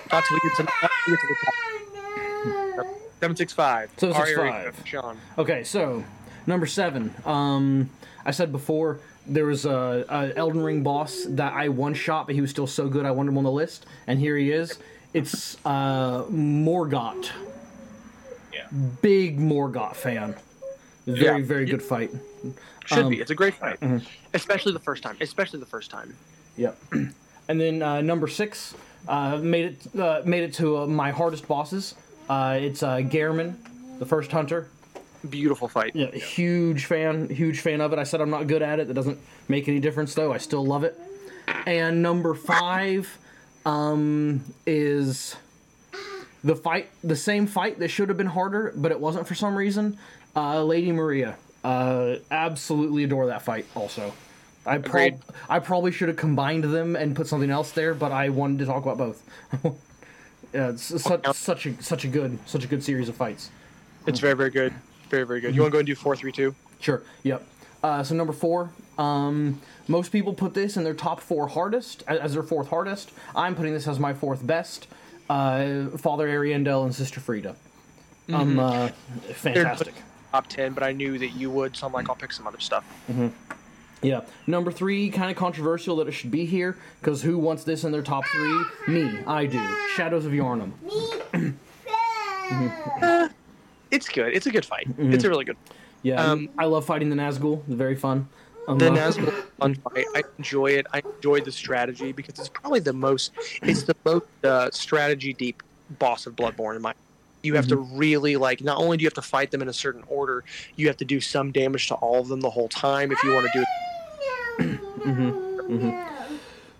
We 0.04 0.10
to, 0.10 0.16
not 0.16 0.24
till 0.26 0.34
we 0.34 0.40
get 0.44 0.56
to 0.56 1.26
the 1.28 1.36
top. 1.44 2.86
Seven 3.20 3.36
six 3.36 3.52
five. 3.52 3.90
Our 4.02 4.26
six, 4.26 4.36
five. 4.38 4.82
Sean. 4.84 5.18
Okay, 5.38 5.64
so 5.64 6.04
number 6.46 6.66
seven. 6.66 7.14
Um, 7.24 7.90
I 8.26 8.30
said 8.30 8.52
before 8.52 9.00
there 9.26 9.46
was 9.46 9.64
a, 9.64 10.04
a 10.08 10.32
Elden 10.36 10.62
Ring 10.62 10.82
boss 10.82 11.24
that 11.28 11.52
I 11.54 11.68
one 11.70 11.94
shot, 11.94 12.26
but 12.26 12.34
he 12.34 12.40
was 12.40 12.50
still 12.50 12.66
so 12.66 12.88
good 12.88 13.06
I 13.06 13.10
wanted 13.10 13.30
him 13.30 13.38
on 13.38 13.44
the 13.44 13.50
list, 13.50 13.86
and 14.06 14.18
here 14.18 14.36
he 14.36 14.50
is. 14.50 14.78
It's 15.14 15.56
uh, 15.64 16.24
Morgott. 16.24 17.30
Yeah. 18.52 18.66
Big 19.00 19.38
Morgott 19.38 19.94
fan. 19.96 20.34
Very 21.06 21.40
Yeah. 21.40 21.46
very 21.46 21.64
good 21.66 21.82
fight. 21.82 22.10
Should 22.86 22.98
Um, 22.98 23.08
be. 23.10 23.20
It's 23.20 23.30
a 23.30 23.34
great 23.34 23.54
fight, 23.54 23.80
mhm. 23.80 24.04
especially 24.34 24.72
the 24.72 24.78
first 24.80 25.02
time. 25.02 25.16
Especially 25.20 25.60
the 25.60 25.66
first 25.66 25.90
time. 25.90 26.14
Yep. 26.56 26.76
And 27.46 27.60
then 27.60 27.82
uh, 27.82 28.00
number 28.00 28.26
six 28.26 28.74
uh, 29.08 29.38
made 29.38 29.64
it 29.64 30.00
uh, 30.00 30.22
made 30.24 30.44
it 30.44 30.54
to 30.54 30.78
uh, 30.78 30.86
my 30.86 31.10
hardest 31.10 31.46
bosses. 31.48 31.94
Uh, 32.28 32.58
it's 32.60 32.82
uh, 32.82 32.96
Gehrman, 32.96 33.56
the 33.98 34.06
first 34.06 34.30
hunter. 34.32 34.68
Beautiful 35.28 35.68
fight. 35.68 35.92
Yeah, 35.94 36.10
huge 36.10 36.84
fan, 36.84 37.28
huge 37.28 37.60
fan 37.60 37.80
of 37.80 37.92
it. 37.92 37.98
I 37.98 38.04
said 38.04 38.20
I'm 38.20 38.30
not 38.30 38.46
good 38.46 38.62
at 38.62 38.78
it. 38.78 38.88
That 38.88 38.94
doesn't 38.94 39.18
make 39.48 39.68
any 39.68 39.80
difference 39.80 40.14
though. 40.14 40.32
I 40.32 40.38
still 40.38 40.64
love 40.64 40.84
it. 40.84 40.98
And 41.66 42.02
number 42.02 42.34
five 42.34 43.18
um, 43.64 44.44
is 44.66 45.36
the 46.42 46.54
fight, 46.54 46.90
the 47.02 47.16
same 47.16 47.46
fight 47.46 47.78
that 47.78 47.88
should 47.88 48.08
have 48.08 48.18
been 48.18 48.26
harder, 48.26 48.72
but 48.76 48.92
it 48.92 49.00
wasn't 49.00 49.26
for 49.26 49.34
some 49.34 49.56
reason. 49.56 49.98
Uh, 50.36 50.62
Lady 50.62 50.92
Maria, 50.92 51.36
uh, 51.62 52.16
absolutely 52.30 53.04
adore 53.04 53.26
that 53.26 53.42
fight. 53.42 53.66
Also, 53.74 54.12
I 54.66 54.78
prob- 54.78 55.22
I 55.48 55.58
probably 55.58 55.92
should 55.92 56.08
have 56.08 56.16
combined 56.16 56.64
them 56.64 56.96
and 56.96 57.14
put 57.14 57.26
something 57.26 57.50
else 57.50 57.72
there, 57.72 57.94
but 57.94 58.12
I 58.12 58.30
wanted 58.30 58.58
to 58.60 58.66
talk 58.66 58.82
about 58.84 58.98
both. 58.98 59.22
yeah, 60.54 60.70
it's 60.70 61.02
such 61.02 61.26
such 61.36 61.66
a 61.66 61.82
such 61.82 62.04
a 62.04 62.08
good 62.08 62.38
such 62.46 62.64
a 62.64 62.66
good 62.66 62.82
series 62.82 63.08
of 63.08 63.16
fights. 63.16 63.50
It's 64.06 64.20
very 64.20 64.34
very 64.34 64.50
good. 64.50 64.72
Very 65.10 65.24
very 65.24 65.40
good. 65.40 65.54
You 65.54 65.62
want 65.62 65.72
to 65.72 65.74
go 65.74 65.78
and 65.80 65.86
do 65.86 65.94
four 65.94 66.16
three 66.16 66.32
two? 66.32 66.54
Sure. 66.80 67.02
Yep. 67.22 67.46
Uh, 67.82 68.02
so 68.02 68.14
number 68.14 68.32
four, 68.32 68.70
um, 68.96 69.60
most 69.88 70.10
people 70.10 70.32
put 70.32 70.54
this 70.54 70.78
in 70.78 70.84
their 70.84 70.94
top 70.94 71.20
four 71.20 71.48
hardest 71.48 72.02
as 72.08 72.32
their 72.32 72.42
fourth 72.42 72.68
hardest. 72.68 73.10
I'm 73.36 73.54
putting 73.54 73.74
this 73.74 73.86
as 73.86 73.98
my 73.98 74.14
fourth 74.14 74.46
best. 74.46 74.86
Uh, 75.28 75.86
Father 75.98 76.26
Ariandel 76.26 76.84
and 76.84 76.94
Sister 76.94 77.20
Friede. 77.20 77.54
Um, 78.32 78.58
uh, 78.58 78.88
fantastic. 79.34 79.94
Top 80.32 80.46
ten, 80.46 80.72
but 80.72 80.82
I 80.82 80.92
knew 80.92 81.18
that 81.18 81.28
you 81.30 81.50
would, 81.50 81.76
so 81.76 81.86
I'm 81.86 81.92
like, 81.92 82.08
I'll 82.08 82.16
pick 82.16 82.32
some 82.32 82.46
other 82.46 82.60
stuff. 82.60 82.84
Yeah. 84.04 84.20
Number 84.46 84.70
three, 84.70 85.10
kind 85.10 85.30
of 85.30 85.36
controversial 85.36 85.96
that 85.96 86.08
it 86.08 86.12
should 86.12 86.30
be 86.30 86.44
here 86.44 86.76
because 87.00 87.22
who 87.22 87.38
wants 87.38 87.64
this 87.64 87.84
in 87.84 87.92
their 87.92 88.02
top 88.02 88.24
three? 88.26 88.64
Me. 88.88 89.18
I 89.26 89.46
do. 89.46 89.60
Shadows 89.94 90.26
of 90.26 90.32
Yharnam. 90.32 90.72
It's 93.90 94.08
good. 94.08 94.34
It's 94.34 94.46
a 94.46 94.50
good 94.50 94.64
fight. 94.64 94.88
It's 94.98 95.24
a 95.24 95.28
really 95.28 95.44
good. 95.44 95.56
Yeah. 96.02 96.22
Um, 96.22 96.50
I 96.58 96.66
love 96.66 96.84
fighting 96.84 97.08
the 97.08 97.16
Nazgul. 97.16 97.62
It's 97.66 97.74
very 97.74 97.96
fun. 97.96 98.28
Um, 98.68 98.78
The 98.78 98.92
uh, 98.92 98.96
Nazgul 98.96 99.32
fun 99.58 99.74
fight. 99.76 100.04
I 100.14 100.22
enjoy 100.38 100.72
it. 100.72 100.86
I 100.92 101.00
enjoy 101.16 101.40
the 101.40 101.52
strategy 101.52 102.12
because 102.12 102.38
it's 102.38 102.48
probably 102.48 102.80
the 102.80 102.92
most. 102.92 103.32
It's 103.62 103.84
the 103.84 103.96
most 104.04 104.26
uh, 104.42 104.70
strategy 104.72 105.32
deep 105.32 105.62
boss 105.98 106.26
of 106.26 106.36
Bloodborne 106.36 106.76
in 106.76 106.82
my. 106.82 106.94
You 107.42 107.54
have 107.54 107.68
to 107.68 107.76
really 107.76 108.36
like. 108.36 108.62
Not 108.62 108.78
only 108.78 108.96
do 108.96 109.02
you 109.02 109.06
have 109.06 109.14
to 109.14 109.22
fight 109.22 109.50
them 109.50 109.60
in 109.60 109.68
a 109.68 109.72
certain 109.72 110.02
order, 110.08 110.44
you 110.76 110.86
have 110.86 110.96
to 110.96 111.04
do 111.04 111.20
some 111.20 111.52
damage 111.52 111.88
to 111.88 111.94
all 111.96 112.20
of 112.20 112.28
them 112.28 112.40
the 112.40 112.50
whole 112.50 112.68
time 112.68 113.12
if 113.12 113.22
you 113.22 113.34
want 113.34 113.46
to 113.52 113.58
do. 113.58 113.64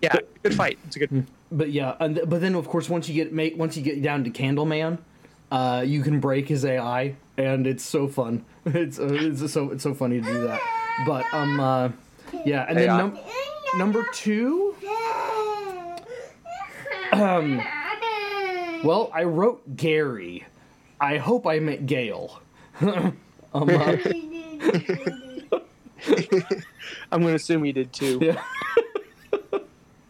Yeah, 0.01 0.17
good 0.43 0.53
fight. 0.55 0.77
It's 0.87 0.95
a 0.95 0.99
good. 0.99 1.25
but 1.51 1.71
yeah, 1.71 1.95
and 1.99 2.15
th- 2.15 2.29
but 2.29 2.41
then 2.41 2.55
of 2.55 2.67
course 2.67 2.89
once 2.89 3.07
you 3.09 3.15
get 3.15 3.33
make 3.33 3.57
once 3.57 3.75
you 3.77 3.83
get 3.83 4.01
down 4.01 4.23
to 4.25 4.29
Candleman, 4.29 4.99
uh, 5.51 5.83
you 5.85 6.01
can 6.03 6.19
break 6.19 6.47
his 6.47 6.63
AI, 6.65 7.15
and 7.37 7.65
it's 7.65 7.83
so 7.83 8.07
fun. 8.07 8.45
It's 8.65 8.99
uh, 8.99 9.07
it's 9.11 9.51
so 9.53 9.71
it's 9.71 9.83
so 9.83 9.93
funny 9.93 10.19
to 10.21 10.25
do 10.25 10.41
that. 10.47 10.59
But 11.07 11.23
um, 11.33 11.59
uh, 11.59 11.89
yeah, 12.45 12.65
and 12.67 12.77
then 12.77 12.89
AI. 12.89 12.97
num- 12.97 13.17
number 13.77 14.05
two. 14.13 14.75
Um, 17.11 17.61
well, 18.83 19.09
I 19.13 19.23
wrote 19.23 19.75
Gary. 19.77 20.45
I 20.99 21.17
hope 21.17 21.47
I 21.47 21.59
meant 21.59 21.85
Gael. 21.85 22.41
um, 22.81 23.15
uh, 23.53 23.95
I'm 27.11 27.21
going 27.21 27.31
to 27.31 27.35
assume 27.35 27.65
you 27.65 27.73
did 27.73 27.93
too. 27.93 28.19
yeah. 28.21 28.41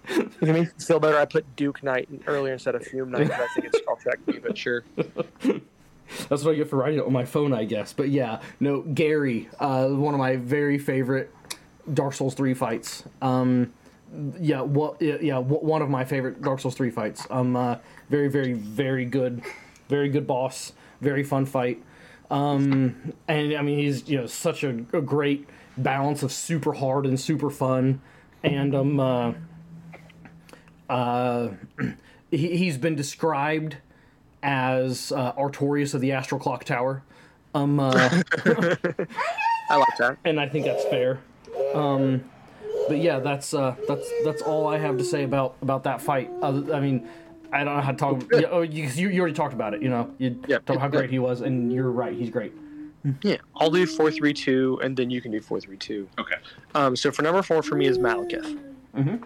If 0.08 0.42
it 0.42 0.54
makes 0.54 0.74
you 0.78 0.86
feel 0.86 1.00
better, 1.00 1.18
I 1.18 1.26
put 1.26 1.56
Duke 1.56 1.82
Knight 1.84 2.08
earlier 2.28 2.54
instead 2.54 2.76
of 2.76 2.86
Fume 2.86 3.12
Knight. 3.12 3.32
I 3.32 3.48
think 3.48 3.68
it's 3.68 3.80
spell 3.80 3.98
checked 4.04 4.28
me, 4.28 4.40
but 4.40 4.58
sure. 4.58 4.84
That's 6.30 6.44
what 6.44 6.52
I 6.52 6.56
get 6.56 6.70
for 6.70 6.78
writing 6.78 7.00
it 7.00 7.06
on 7.06 7.14
my 7.14 7.26
phone, 7.26 7.54
I 7.54 7.66
guess. 7.66 7.94
But 7.94 8.10
yeah, 8.10 8.40
no, 8.60 8.82
Gary, 8.82 9.50
uh, 9.60 9.88
one 9.88 10.14
of 10.14 10.20
my 10.20 10.36
very 10.36 10.78
favorite 10.78 11.32
Dark 11.92 12.14
Souls 12.14 12.36
three 12.36 12.54
fights. 12.54 13.04
Um, 13.22 13.74
yeah, 14.40 14.62
what? 14.62 15.02
Yeah, 15.02 15.18
yeah, 15.20 15.40
one 15.40 15.82
of 15.82 15.90
my 15.90 16.06
favorite 16.06 16.42
Dark 16.42 16.60
Souls 16.60 16.76
three 16.76 16.92
fights. 16.92 17.26
Um, 17.30 17.56
uh, 17.56 17.78
very, 18.10 18.28
very, 18.28 18.54
very 18.54 19.06
good, 19.06 19.42
very 19.90 20.10
good 20.10 20.28
boss. 20.28 20.74
Very 21.02 21.24
fun 21.24 21.46
fight. 21.46 21.82
Um, 22.30 23.14
and 23.28 23.54
I 23.56 23.62
mean, 23.62 23.80
he's 23.80 24.08
you 24.08 24.18
know 24.18 24.28
such 24.28 24.64
a, 24.64 24.70
a 24.94 25.02
great 25.02 25.48
balance 25.78 26.24
of 26.24 26.32
super 26.32 26.74
hard 26.74 27.06
and 27.06 27.20
super 27.20 27.50
fun, 27.50 28.02
and 28.44 28.76
um, 28.76 29.00
uh, 29.00 29.34
uh, 30.90 31.50
he, 32.32 32.58
he's 32.58 32.78
been 32.78 32.96
described 32.96 33.78
as 34.44 35.12
uh, 35.12 35.34
Artorias 35.34 35.94
of 35.94 36.02
the 36.02 36.12
Astral 36.12 36.40
Clock 36.40 36.64
Tower. 36.64 37.04
Um, 37.54 37.80
uh, 37.80 37.92
I 39.70 39.76
like 39.78 39.98
that. 39.98 40.18
and 40.26 40.40
I 40.40 40.48
think 40.48 40.66
that's 40.66 40.84
fair. 40.86 41.20
Um, 41.74 42.24
but 42.88 42.98
yeah, 43.00 43.20
that's 43.20 43.54
uh, 43.54 43.76
that's 43.88 44.08
that's 44.24 44.42
all 44.42 44.68
I 44.68 44.78
have 44.78 44.98
to 44.98 45.04
say 45.04 45.24
about 45.24 45.56
about 45.62 45.84
that 45.86 46.02
fight. 46.02 46.30
Other, 46.42 46.74
I 46.76 46.80
mean, 46.80 47.08
I 47.52 47.64
don't 47.64 47.76
know 47.76 47.82
how 47.82 47.92
to 47.92 47.98
talk. 47.98 48.24
Yeah, 48.32 48.48
oh, 48.52 48.62
you, 48.62 48.88
you 48.88 49.20
already 49.20 49.34
talked 49.34 49.54
about 49.54 49.74
it. 49.74 49.82
You 49.82 49.90
know, 49.90 50.14
you 50.18 50.40
Yeah, 50.48 50.58
talked 50.58 50.70
about 50.72 50.82
how 50.82 50.88
great 50.90 51.10
he 51.10 51.18
was, 51.20 51.42
and 51.42 51.72
you're 51.74 51.90
right. 51.90 52.14
He's 52.14 52.30
great. 52.30 52.54
Yeah, 53.22 53.38
I'll 53.58 53.70
do 53.70 53.86
four 53.86 54.10
three 54.12 54.34
two, 54.34 54.80
and 54.84 54.98
then 54.98 55.10
you 55.10 55.22
can 55.22 55.32
do 55.32 55.40
four 55.42 55.60
three 55.60 55.78
two. 55.78 56.08
Okay. 56.18 56.36
Um, 56.74 56.96
so 56.96 57.12
for 57.12 57.22
number 57.22 57.42
four 57.44 57.62
for 57.62 57.76
me 57.76 57.86
is 57.88 57.98
Maliketh. 58.00 58.58
Mhm. 58.96 59.22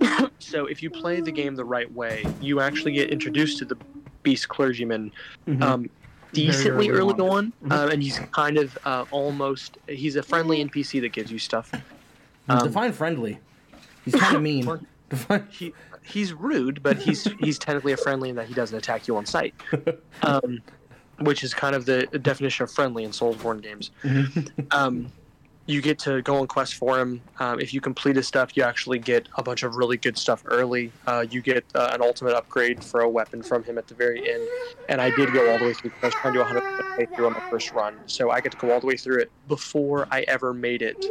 so 0.38 0.66
if 0.66 0.82
you 0.82 0.90
play 0.90 1.20
the 1.20 1.30
game 1.32 1.54
the 1.54 1.64
right 1.64 1.90
way, 1.92 2.24
you 2.40 2.60
actually 2.60 2.92
get 2.92 3.10
introduced 3.10 3.58
to 3.58 3.64
the 3.64 3.76
beast 4.22 4.48
clergyman 4.48 5.12
Mhm. 5.46 5.62
um, 5.62 5.90
decently 6.32 6.90
early 6.90 7.12
early 7.14 7.28
on. 7.28 7.52
on, 7.64 7.72
uh, 7.72 7.88
and 7.92 8.02
he's 8.02 8.18
kind 8.32 8.58
of 8.58 8.76
uh, 8.84 9.04
almost 9.10 9.78
he's 9.88 10.16
a 10.16 10.22
friendly 10.22 10.64
NPC 10.64 11.00
that 11.02 11.12
gives 11.12 11.30
you 11.30 11.38
stuff. 11.38 11.70
Um, 12.48 12.58
Define 12.66 12.92
friendly. 12.92 13.38
He's 14.04 14.14
kind 14.16 14.36
of 14.36 14.42
mean. 14.50 14.86
He 15.50 15.72
he's 16.02 16.32
rude, 16.32 16.82
but 16.82 16.96
he's 16.98 17.24
he's 17.40 17.58
technically 17.58 17.92
a 17.92 17.96
friendly 17.96 18.28
in 18.30 18.36
that 18.36 18.46
he 18.48 18.54
doesn't 18.54 18.76
attack 18.76 19.06
you 19.08 19.16
on 19.16 19.24
sight, 19.26 19.54
um, 20.22 20.60
which 21.20 21.42
is 21.42 21.54
kind 21.54 21.74
of 21.74 21.86
the 21.86 22.06
definition 22.06 22.64
of 22.64 22.70
friendly 22.70 23.04
in 23.04 23.10
Soulsborne 23.10 23.62
games. 23.62 23.90
um, 24.70 25.10
you 25.66 25.82
get 25.82 25.98
to 25.98 26.22
go 26.22 26.36
on 26.36 26.46
quest 26.46 26.74
for 26.74 26.98
him. 26.98 27.20
Um, 27.40 27.58
if 27.58 27.74
you 27.74 27.80
complete 27.80 28.14
his 28.14 28.28
stuff, 28.28 28.56
you 28.56 28.62
actually 28.62 29.00
get 29.00 29.28
a 29.36 29.42
bunch 29.42 29.64
of 29.64 29.74
really 29.74 29.96
good 29.96 30.16
stuff 30.16 30.42
early. 30.46 30.92
Uh, 31.06 31.26
you 31.28 31.40
get 31.40 31.64
uh, 31.74 31.90
an 31.92 32.02
ultimate 32.02 32.34
upgrade 32.34 32.84
for 32.84 33.00
a 33.00 33.08
weapon 33.08 33.42
from 33.42 33.64
him 33.64 33.76
at 33.76 33.88
the 33.88 33.94
very 33.94 34.32
end. 34.32 34.48
And 34.88 35.00
I 35.00 35.10
did 35.16 35.32
go 35.32 35.50
all 35.50 35.58
the 35.58 35.64
way 35.64 35.72
through. 35.74 35.90
I 36.02 36.06
was 36.06 36.14
trying 36.14 36.34
to 36.34 36.38
do 36.38 36.44
100 36.44 36.62
playthrough 36.96 37.26
on 37.26 37.32
my 37.32 37.50
first 37.50 37.72
run, 37.72 37.98
so 38.06 38.30
I 38.30 38.40
get 38.40 38.52
to 38.52 38.58
go 38.58 38.70
all 38.70 38.80
the 38.80 38.86
way 38.86 38.96
through 38.96 39.18
it 39.18 39.30
before 39.48 40.06
I 40.10 40.24
ever 40.28 40.54
made 40.54 40.82
it 40.82 41.04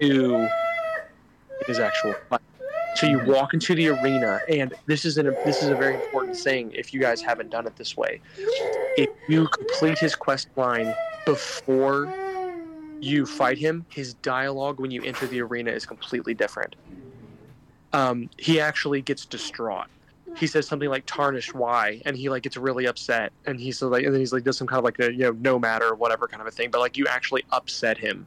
to 0.00 0.48
his 1.66 1.78
actual 1.78 2.14
fight. 2.30 2.40
So 2.94 3.06
you 3.06 3.20
walk 3.26 3.54
into 3.54 3.74
the 3.74 3.88
arena, 3.90 4.40
and 4.48 4.74
this 4.86 5.04
is 5.04 5.18
an 5.18 5.26
this 5.44 5.62
is 5.62 5.68
a 5.68 5.76
very 5.76 5.94
important 5.94 6.36
thing. 6.36 6.72
If 6.72 6.92
you 6.92 7.00
guys 7.00 7.22
haven't 7.22 7.50
done 7.50 7.66
it 7.66 7.76
this 7.76 7.96
way, 7.96 8.20
if 8.96 9.07
you 9.28 9.46
complete 9.48 9.98
his 9.98 10.14
quest 10.14 10.48
line 10.56 10.94
before 11.24 12.12
you 13.00 13.26
fight 13.26 13.58
him, 13.58 13.84
his 13.90 14.14
dialogue 14.14 14.80
when 14.80 14.90
you 14.90 15.02
enter 15.02 15.26
the 15.26 15.40
arena 15.40 15.70
is 15.70 15.86
completely 15.86 16.34
different. 16.34 16.74
Um, 17.92 18.28
he 18.38 18.60
actually 18.60 19.02
gets 19.02 19.26
distraught. 19.26 19.86
He 20.36 20.46
says 20.46 20.66
something 20.66 20.88
like 20.90 21.04
"tarnished 21.06 21.54
why," 21.54 22.02
and 22.04 22.16
he 22.16 22.28
like 22.28 22.42
gets 22.42 22.56
really 22.56 22.86
upset, 22.86 23.32
and 23.46 23.58
he's 23.58 23.80
like, 23.80 24.04
and 24.04 24.12
then 24.12 24.20
he's 24.20 24.32
like 24.32 24.44
does 24.44 24.58
some 24.58 24.66
kind 24.66 24.78
of 24.78 24.84
like 24.84 24.98
a 24.98 25.12
you 25.12 25.18
know 25.18 25.32
no 25.40 25.58
matter 25.58 25.94
whatever 25.94 26.26
kind 26.26 26.40
of 26.40 26.46
a 26.46 26.50
thing. 26.50 26.70
But 26.70 26.80
like 26.80 26.96
you 26.96 27.06
actually 27.06 27.44
upset 27.50 27.96
him 27.96 28.26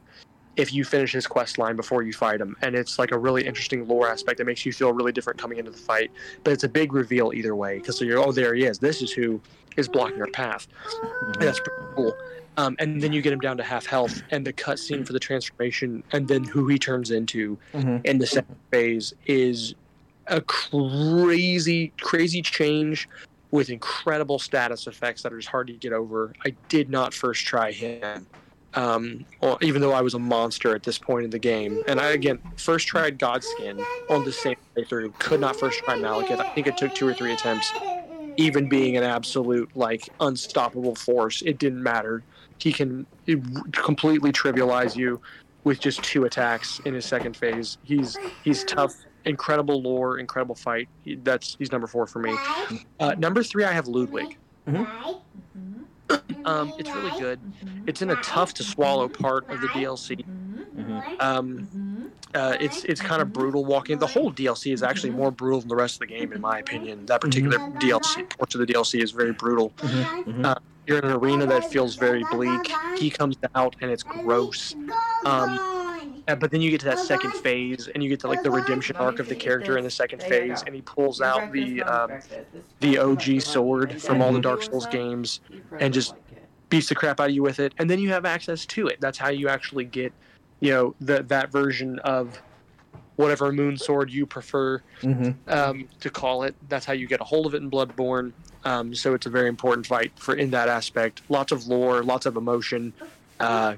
if 0.56 0.72
you 0.72 0.84
finish 0.84 1.12
his 1.12 1.26
quest 1.26 1.58
line 1.58 1.76
before 1.76 2.02
you 2.02 2.12
fight 2.12 2.40
him, 2.40 2.56
and 2.62 2.74
it's 2.74 2.98
like 2.98 3.10
a 3.10 3.18
really 3.18 3.46
interesting 3.46 3.86
lore 3.88 4.08
aspect 4.08 4.38
that 4.38 4.44
makes 4.44 4.66
you 4.66 4.72
feel 4.72 4.92
really 4.92 5.12
different 5.12 5.38
coming 5.40 5.58
into 5.58 5.70
the 5.70 5.78
fight. 5.78 6.10
But 6.44 6.52
it's 6.52 6.64
a 6.64 6.68
big 6.68 6.92
reveal 6.92 7.32
either 7.32 7.56
way 7.56 7.78
because 7.78 7.98
so 7.98 8.04
you're 8.04 8.18
oh 8.18 8.32
there 8.32 8.54
he 8.54 8.64
is. 8.64 8.78
This 8.78 9.02
is 9.02 9.10
who 9.12 9.40
is 9.76 9.88
blocking 9.88 10.20
our 10.20 10.28
path. 10.28 10.68
And 11.22 11.34
that's 11.36 11.58
pretty 11.58 11.82
cool. 11.94 12.14
Um, 12.58 12.76
and 12.78 13.00
then 13.00 13.14
you 13.14 13.22
get 13.22 13.32
him 13.32 13.38
down 13.40 13.56
to 13.56 13.62
half 13.62 13.86
health, 13.86 14.22
and 14.30 14.46
the 14.46 14.52
cutscene 14.52 15.06
for 15.06 15.14
the 15.14 15.18
transformation, 15.20 16.02
and 16.12 16.28
then 16.28 16.44
who 16.44 16.66
he 16.68 16.78
turns 16.78 17.10
into 17.10 17.56
Mhm. 17.72 18.04
in 18.04 18.18
the 18.18 18.26
second 18.26 18.56
phase 18.70 19.14
is 19.24 19.74
a 20.26 20.42
crazy, 20.42 21.92
crazy 22.00 22.42
change 22.42 23.08
with 23.52 23.70
incredible 23.70 24.38
status 24.38 24.86
effects 24.86 25.22
that 25.22 25.32
are 25.32 25.38
just 25.38 25.48
hard 25.48 25.66
to 25.66 25.72
get 25.72 25.92
over. 25.94 26.32
I 26.44 26.54
did 26.68 26.90
not 26.90 27.14
first 27.14 27.44
try 27.46 27.72
him, 27.72 28.26
um, 28.74 29.24
or, 29.40 29.58
even 29.60 29.80
though 29.80 29.92
I 29.92 30.00
was 30.00 30.14
a 30.14 30.18
monster 30.18 30.74
at 30.74 30.82
this 30.82 30.98
point 30.98 31.24
in 31.24 31.30
the 31.30 31.38
game. 31.38 31.82
And 31.86 32.00
I 32.00 32.10
again 32.10 32.38
first 32.56 32.86
tried 32.86 33.18
Godskin 33.18 33.84
on 34.10 34.24
the 34.24 34.32
same 34.32 34.56
playthrough. 34.76 35.18
Could 35.18 35.40
not 35.40 35.56
first 35.56 35.80
try 35.80 35.96
Maliketh. 35.96 36.40
I 36.40 36.48
think 36.54 36.66
it 36.66 36.76
took 36.76 36.94
two 36.94 37.06
or 37.06 37.14
three 37.14 37.32
attempts. 37.32 37.72
Even 38.38 38.68
being 38.68 38.96
an 38.96 39.04
absolute 39.04 39.70
like 39.76 40.08
unstoppable 40.20 40.94
force, 40.94 41.42
it 41.42 41.58
didn't 41.58 41.82
matter. 41.82 42.22
He 42.58 42.72
can 42.72 43.06
completely 43.72 44.32
trivialize 44.32 44.96
you 44.96 45.20
with 45.64 45.80
just 45.80 46.02
two 46.02 46.24
attacks 46.24 46.80
in 46.84 46.94
his 46.94 47.04
second 47.04 47.36
phase. 47.36 47.76
He's 47.82 48.16
he's 48.42 48.64
tough, 48.64 48.94
incredible 49.24 49.82
lore, 49.82 50.18
incredible 50.18 50.54
fight. 50.54 50.88
He, 51.04 51.16
that's 51.16 51.56
he's 51.58 51.72
number 51.72 51.86
four 51.86 52.06
for 52.06 52.20
me. 52.20 52.34
Uh, 53.00 53.14
number 53.18 53.42
three, 53.42 53.64
I 53.64 53.72
have 53.72 53.86
Ludwig. 53.86 54.38
Um, 56.44 56.72
it's 56.76 56.90
really 56.90 57.16
good. 57.20 57.38
It's 57.86 58.02
in 58.02 58.10
a 58.10 58.16
tough 58.16 58.52
to 58.54 58.64
swallow 58.64 59.08
part 59.08 59.48
of 59.48 59.60
the 59.60 59.68
DLC. 59.68 60.24
Um, 61.20 62.10
uh, 62.34 62.56
it's 62.60 62.82
it's 62.82 63.00
kind 63.00 63.22
of 63.22 63.32
brutal 63.32 63.64
walking. 63.64 63.98
The 63.98 64.08
whole 64.08 64.32
DLC 64.32 64.72
is 64.72 64.82
actually 64.82 65.10
more 65.10 65.30
brutal 65.30 65.60
than 65.60 65.68
the 65.68 65.76
rest 65.76 65.96
of 65.96 66.00
the 66.00 66.06
game, 66.06 66.32
in 66.32 66.40
my 66.40 66.58
opinion. 66.58 67.06
That 67.06 67.20
particular 67.20 67.58
DLC, 67.58 68.28
parts 68.36 68.56
of 68.56 68.60
the 68.60 68.66
DLC, 68.66 69.00
is 69.00 69.12
very 69.12 69.32
brutal. 69.32 69.72
Uh, 70.42 70.56
you're 70.86 70.98
in 70.98 71.04
an 71.04 71.12
arena 71.12 71.46
that 71.46 71.70
feels 71.70 71.94
very 71.94 72.24
bleak. 72.32 72.72
He 72.98 73.08
comes 73.08 73.36
out 73.54 73.76
and 73.80 73.90
it's 73.90 74.02
gross. 74.02 74.74
Um, 75.24 75.81
uh, 76.28 76.34
but 76.34 76.50
then 76.50 76.60
you 76.60 76.70
get 76.70 76.80
to 76.80 76.86
that 76.86 76.98
second 76.98 77.32
phase, 77.32 77.88
and 77.94 78.02
you 78.02 78.08
get 78.08 78.20
to 78.20 78.28
like 78.28 78.42
the 78.42 78.50
redemption 78.50 78.96
arc 78.96 79.18
of 79.18 79.28
the 79.28 79.34
character 79.34 79.76
in 79.78 79.84
the 79.84 79.90
second 79.90 80.22
phase, 80.22 80.62
and 80.66 80.74
he 80.74 80.82
pulls 80.82 81.20
out 81.20 81.52
the 81.52 81.82
um, 81.82 82.12
the 82.80 82.98
OG 82.98 83.40
sword 83.40 84.00
from 84.00 84.22
all 84.22 84.32
the 84.32 84.40
Dark 84.40 84.62
Souls 84.62 84.86
games, 84.86 85.40
and 85.80 85.92
just 85.92 86.14
beats 86.68 86.88
the 86.88 86.94
crap 86.94 87.20
out 87.20 87.28
of 87.28 87.34
you 87.34 87.42
with 87.42 87.60
it, 87.60 87.74
and 87.78 87.88
then 87.90 87.98
you 87.98 88.10
have 88.10 88.24
access 88.24 88.64
to 88.66 88.86
it. 88.86 89.00
That's 89.00 89.18
how 89.18 89.28
you 89.28 89.48
actually 89.48 89.84
get, 89.84 90.12
you 90.60 90.70
know, 90.70 90.94
the, 91.00 91.22
that 91.24 91.50
version 91.52 91.98
of 92.00 92.40
whatever 93.16 93.52
moon 93.52 93.76
sword 93.76 94.10
you 94.10 94.24
prefer 94.24 94.80
Mm-hmm. 95.02 95.50
um, 95.52 95.88
to 96.00 96.08
call 96.08 96.44
it. 96.44 96.54
That's 96.68 96.86
how 96.86 96.92
you 96.94 97.06
get 97.06 97.20
a 97.20 97.24
hold 97.24 97.44
of 97.46 97.54
it 97.54 97.60
in 97.62 97.70
Bloodborne. 97.70 98.32
Um, 98.64 98.94
so 98.94 99.12
it's 99.14 99.26
a 99.26 99.30
very 99.30 99.48
important 99.48 99.86
fight 99.86 100.12
for 100.16 100.34
in 100.34 100.50
that 100.52 100.68
aspect. 100.68 101.20
Lots 101.28 101.52
of 101.52 101.66
lore, 101.66 102.02
lots 102.02 102.24
of 102.24 102.36
emotion. 102.36 102.92
Uh, 103.40 103.74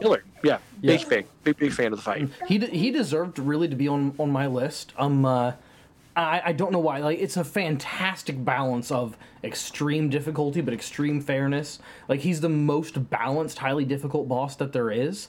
killer, 0.00 0.22
yeah, 0.42 0.58
big 0.80 1.00
Yeah. 1.00 1.06
fan, 1.06 1.24
big 1.44 1.56
big 1.58 1.72
fan 1.72 1.92
of 1.92 1.98
the 1.98 2.02
fight. 2.02 2.28
He 2.46 2.58
de- 2.58 2.66
he 2.66 2.90
deserved 2.90 3.38
really 3.38 3.68
to 3.68 3.76
be 3.76 3.88
on 3.88 4.14
on 4.18 4.30
my 4.30 4.46
list. 4.46 4.92
Um, 4.98 5.24
uh, 5.24 5.52
I 6.16 6.42
I 6.46 6.52
don't 6.52 6.72
know 6.72 6.78
why. 6.78 6.98
Like 6.98 7.18
it's 7.20 7.36
a 7.36 7.44
fantastic 7.44 8.44
balance 8.44 8.90
of 8.90 9.16
extreme 9.44 10.08
difficulty 10.10 10.60
but 10.60 10.74
extreme 10.74 11.20
fairness. 11.20 11.78
Like 12.08 12.20
he's 12.20 12.40
the 12.40 12.48
most 12.48 13.08
balanced, 13.10 13.58
highly 13.58 13.84
difficult 13.84 14.28
boss 14.28 14.56
that 14.56 14.72
there 14.72 14.90
is. 14.90 15.28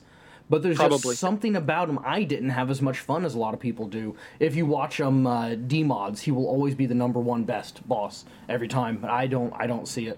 But 0.51 0.63
there's 0.63 0.77
Probably. 0.77 0.97
just 0.97 1.19
something 1.19 1.55
about 1.55 1.89
him 1.89 1.99
I 2.03 2.23
didn't 2.23 2.49
have 2.49 2.71
as 2.71 2.81
much 2.81 2.97
fun 3.01 3.23
as 3.23 3.35
a 3.35 3.37
lot 3.37 3.53
of 3.53 3.59
people 3.59 3.87
do. 3.87 4.15
If 4.39 4.55
you 4.55 4.65
watch 4.65 4.99
him 4.99 5.27
uh, 5.27 5.53
D 5.53 5.83
mods, 5.83 6.21
he 6.21 6.31
will 6.31 6.47
always 6.47 6.73
be 6.73 6.87
the 6.87 6.95
number 6.95 7.19
one 7.19 7.43
best 7.43 7.87
boss 7.87 8.25
every 8.47 8.67
time. 8.67 8.97
But 8.97 9.11
I 9.11 9.27
don't 9.27 9.53
I 9.55 9.67
don't 9.67 9.87
see 9.87 10.07
it. 10.07 10.17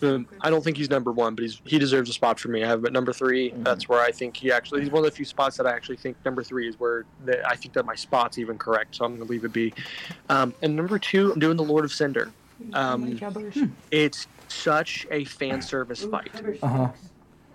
Do 0.00 0.06
you 0.06 0.12
have 0.12 0.22
to 0.22 0.32
Um, 0.32 0.38
I 0.40 0.50
don't 0.50 0.62
think 0.62 0.76
he's 0.76 0.90
number 0.90 1.12
one, 1.12 1.34
but 1.34 1.42
he's 1.42 1.60
he 1.64 1.78
deserves 1.78 2.10
a 2.10 2.12
spot 2.12 2.38
for 2.38 2.48
me. 2.48 2.62
I 2.62 2.66
have 2.66 2.80
him 2.80 2.86
at 2.86 2.92
number 2.92 3.12
3 3.12 3.52
That's 3.58 3.88
where 3.88 4.00
I 4.00 4.10
think 4.10 4.36
he 4.36 4.52
actually 4.52 4.82
he's 4.82 4.90
one 4.90 5.04
of 5.04 5.10
the 5.10 5.16
few 5.16 5.24
spots 5.24 5.56
that 5.56 5.66
I 5.66 5.70
actually 5.72 5.96
think 5.96 6.16
number 6.24 6.42
three 6.42 6.68
is 6.68 6.78
where 6.78 7.04
the, 7.24 7.46
I 7.48 7.56
think 7.56 7.74
that 7.74 7.84
my 7.86 7.94
spot's 7.94 8.38
even 8.38 8.58
correct. 8.58 8.96
So 8.96 9.04
I'm 9.04 9.16
going 9.16 9.26
to 9.26 9.30
leave 9.30 9.44
it 9.44 9.52
be. 9.52 9.72
Um, 10.28 10.54
and 10.62 10.76
number 10.76 10.98
two, 10.98 11.32
I'm 11.32 11.38
doing 11.38 11.56
the 11.56 11.64
Lord 11.64 11.84
of 11.84 11.92
Cinder. 11.92 12.30
Um, 12.72 13.18
it's 13.90 14.26
such 14.48 15.06
a 15.10 15.24
fan 15.24 15.60
service 15.62 16.04
fight. 16.04 16.30
Uh 16.62 16.66
huh. 16.68 16.88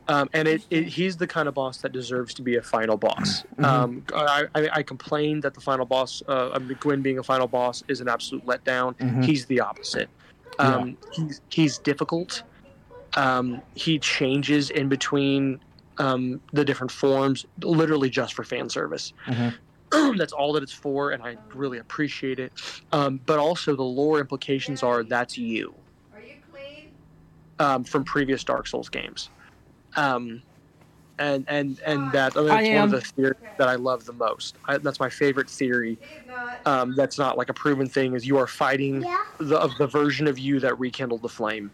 Um, 0.10 0.28
and 0.34 0.48
it, 0.48 0.64
it, 0.72 0.86
he's 0.86 1.18
the 1.18 1.28
kind 1.28 1.48
of 1.48 1.54
boss 1.54 1.78
that 1.82 1.92
deserves 1.92 2.34
to 2.34 2.42
be 2.42 2.56
a 2.56 2.64
final 2.64 2.98
boss. 2.98 3.44
Um, 3.60 4.04
I, 4.12 4.46
I, 4.56 4.70
I 4.74 4.84
complained 4.84 5.44
that 5.44 5.54
the 5.54 5.62
final 5.62 5.86
boss, 5.86 6.24
uh, 6.28 6.58
Gwyn 6.58 7.04
being 7.04 7.20
a 7.20 7.24
final 7.24 7.48
boss, 7.48 7.84
is 7.88 8.02
an 8.02 8.08
absolute 8.08 8.44
letdown. 8.46 8.98
Mhm. 8.98 9.24
He's 9.24 9.46
the 9.46 9.60
opposite. 9.60 10.10
Um, 10.60 10.98
he's, 11.12 11.42
he's 11.50 11.80
difficult. 11.80 12.44
Um, 13.18 13.64
he 13.76 14.00
changes 14.00 14.70
in 14.70 14.90
between 14.90 15.60
um, 15.98 16.42
the 16.54 16.66
different 16.66 16.92
forms, 16.92 17.46
literally 17.64 18.10
just 18.10 18.34
for 18.34 18.44
fan 18.44 18.70
service. 18.70 19.14
Mhm. 19.28 19.60
that's 20.18 20.34
all 20.34 20.54
that 20.54 20.64
it's 20.64 20.74
for, 20.74 21.12
and 21.12 21.24
I 21.24 21.38
really 21.54 21.80
appreciate 21.80 22.40
it. 22.40 22.54
Um, 22.92 23.22
but 23.26 23.40
also, 23.40 23.76
the 23.76 23.84
lore 23.84 24.20
implications 24.20 24.84
are 24.84 25.04
that's 25.04 25.38
you 25.38 25.84
Are 26.14 26.22
you 26.22 26.36
clean? 26.52 26.94
um, 27.60 27.84
from 27.84 28.04
previous 28.06 28.44
Dark 28.44 28.68
Souls 28.68 28.90
games. 28.90 29.32
Um, 29.98 30.44
and 31.20 31.46
and 31.50 31.80
and 31.86 32.12
that 32.14 32.38
I 32.38 32.42
mean, 32.42 32.50
I 32.52 32.56
that's 32.64 32.72
one 32.74 32.86
of 32.86 32.92
the 32.92 33.02
theories 33.02 33.36
that 33.60 33.70
I 33.70 33.76
love 33.76 34.06
the 34.06 34.14
most. 34.14 34.58
I, 34.68 34.80
that's 34.80 35.00
my 35.00 35.10
favorite 35.10 35.50
theory. 35.50 36.00
Um, 36.66 36.96
that's 36.96 37.18
not 37.20 37.38
like 37.38 37.50
a 37.50 37.54
proven 37.54 37.90
thing. 37.90 38.16
Is 38.16 38.28
you 38.28 38.38
are 38.38 38.48
fighting 38.48 39.04
Yeah. 39.04 39.18
the 39.40 39.58
of 39.58 39.78
the 39.78 39.88
version 39.88 40.28
of 40.28 40.40
you 40.40 40.60
that 40.62 40.80
rekindled 40.80 41.24
the 41.24 41.30
flame, 41.30 41.74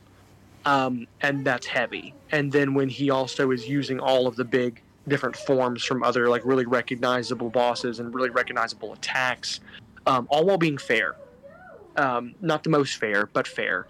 um, 0.66 1.08
and 1.22 1.46
that's 1.46 1.68
heavy. 1.68 2.16
And 2.32 2.52
then 2.52 2.74
when 2.76 2.90
he 2.90 3.10
also 3.12 3.52
is 3.52 3.68
using 3.70 4.00
all 4.00 4.28
of 4.28 4.36
the 4.38 4.46
big 4.46 4.84
different 5.08 5.36
forms 5.38 5.84
from 5.84 6.04
other 6.04 6.30
like 6.30 6.44
really 6.46 6.66
recognizable 6.66 7.50
bosses 7.52 8.00
and 8.00 8.14
really 8.16 8.30
recognizable 8.32 8.94
attacks, 8.94 9.60
um, 10.08 10.28
all 10.30 10.46
while 10.46 10.58
being 10.58 10.78
fair. 10.78 11.18
Um, 11.98 12.36
not 12.42 12.64
the 12.64 12.70
most 12.70 12.98
fair, 12.98 13.30
but 13.34 13.48
fair. 13.48 13.88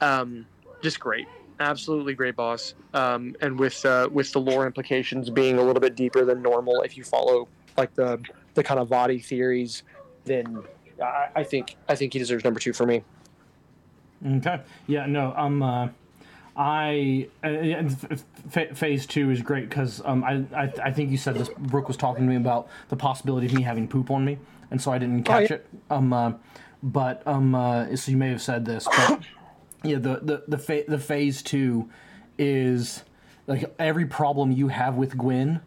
Um, 0.00 0.46
just 0.82 1.00
great, 1.00 1.28
absolutely 1.60 2.14
great 2.14 2.36
boss. 2.36 2.74
Um, 2.94 3.36
and 3.40 3.58
with 3.58 3.84
uh, 3.84 4.08
with 4.10 4.32
the 4.32 4.40
lore 4.40 4.66
implications 4.66 5.30
being 5.30 5.58
a 5.58 5.62
little 5.62 5.80
bit 5.80 5.94
deeper 5.94 6.24
than 6.24 6.42
normal, 6.42 6.82
if 6.82 6.96
you 6.96 7.04
follow 7.04 7.48
like 7.76 7.94
the 7.94 8.20
the 8.54 8.64
kind 8.64 8.80
of 8.80 8.88
Vaati 8.88 9.24
theories, 9.24 9.84
then 10.24 10.62
I, 11.00 11.28
I 11.36 11.44
think 11.44 11.76
I 11.88 11.94
think 11.94 12.12
he 12.12 12.18
deserves 12.18 12.44
number 12.44 12.58
two 12.58 12.72
for 12.72 12.86
me. 12.86 13.04
Okay. 14.26 14.60
Yeah. 14.86 15.06
No. 15.06 15.32
Um. 15.36 15.62
Uh, 15.62 15.88
I 16.56 17.28
uh, 17.44 17.48
f- 17.48 18.76
phase 18.76 19.06
two 19.06 19.30
is 19.30 19.40
great 19.40 19.68
because 19.68 20.02
um 20.04 20.24
I, 20.24 20.44
I 20.54 20.72
I 20.84 20.92
think 20.92 21.10
you 21.10 21.16
said 21.16 21.36
this. 21.36 21.48
Brooke 21.56 21.88
was 21.88 21.96
talking 21.96 22.24
to 22.24 22.28
me 22.28 22.36
about 22.36 22.68
the 22.88 22.96
possibility 22.96 23.46
of 23.46 23.54
me 23.54 23.62
having 23.62 23.86
poop 23.88 24.10
on 24.10 24.24
me, 24.24 24.38
and 24.70 24.82
so 24.82 24.92
I 24.92 24.98
didn't 24.98 25.22
catch 25.22 25.50
yeah. 25.50 25.56
it. 25.56 25.68
Um. 25.90 26.12
Uh, 26.12 26.32
but 26.82 27.22
um. 27.26 27.54
Uh, 27.54 27.94
so 27.96 28.10
you 28.10 28.16
may 28.16 28.28
have 28.28 28.42
said 28.42 28.64
this, 28.64 28.84
but 28.84 29.20
yeah. 29.82 29.98
The 29.98 30.20
the 30.22 30.42
the 30.48 30.58
fa- 30.58 30.84
the 30.88 30.98
phase 30.98 31.42
two 31.42 31.88
is 32.38 33.04
like 33.46 33.72
every 33.78 34.06
problem 34.06 34.50
you 34.52 34.68
have 34.68 34.94
with 34.96 35.16
Gwyn. 35.16 35.60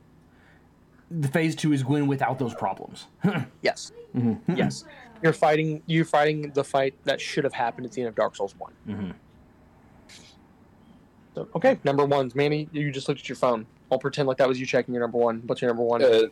The 1.11 1.27
phase 1.27 1.55
two 1.55 1.73
is 1.73 1.83
Gwyn 1.83 2.07
without 2.07 2.39
those 2.39 2.53
problems. 2.53 3.07
Yes, 3.61 3.91
yes. 4.47 4.83
You're 5.21 5.33
fighting. 5.33 5.81
You're 5.85 6.05
fighting 6.05 6.51
the 6.53 6.63
fight 6.63 6.95
that 7.05 7.21
should 7.21 7.43
have 7.45 7.53
happened 7.53 7.85
at 7.85 7.93
the 7.93 8.01
end 8.01 8.09
of 8.09 8.15
Dark 8.15 8.35
Souls 8.35 8.55
one. 8.57 8.73
Mhm. 8.87 9.13
So, 11.35 11.47
okay, 11.55 11.79
number 11.83 12.05
ones, 12.05 12.35
Manny. 12.35 12.67
You 12.71 12.91
just 12.91 13.07
looked 13.07 13.21
at 13.21 13.29
your 13.29 13.35
phone. 13.35 13.65
I'll 13.91 13.97
pretend 13.99 14.27
like 14.27 14.37
that 14.37 14.47
was 14.47 14.59
you 14.59 14.65
checking 14.65 14.93
your 14.93 15.01
number 15.01 15.17
one. 15.17 15.41
What's 15.47 15.61
your 15.61 15.69
number 15.69 15.83
one? 15.83 16.03
Uh, 16.03 16.23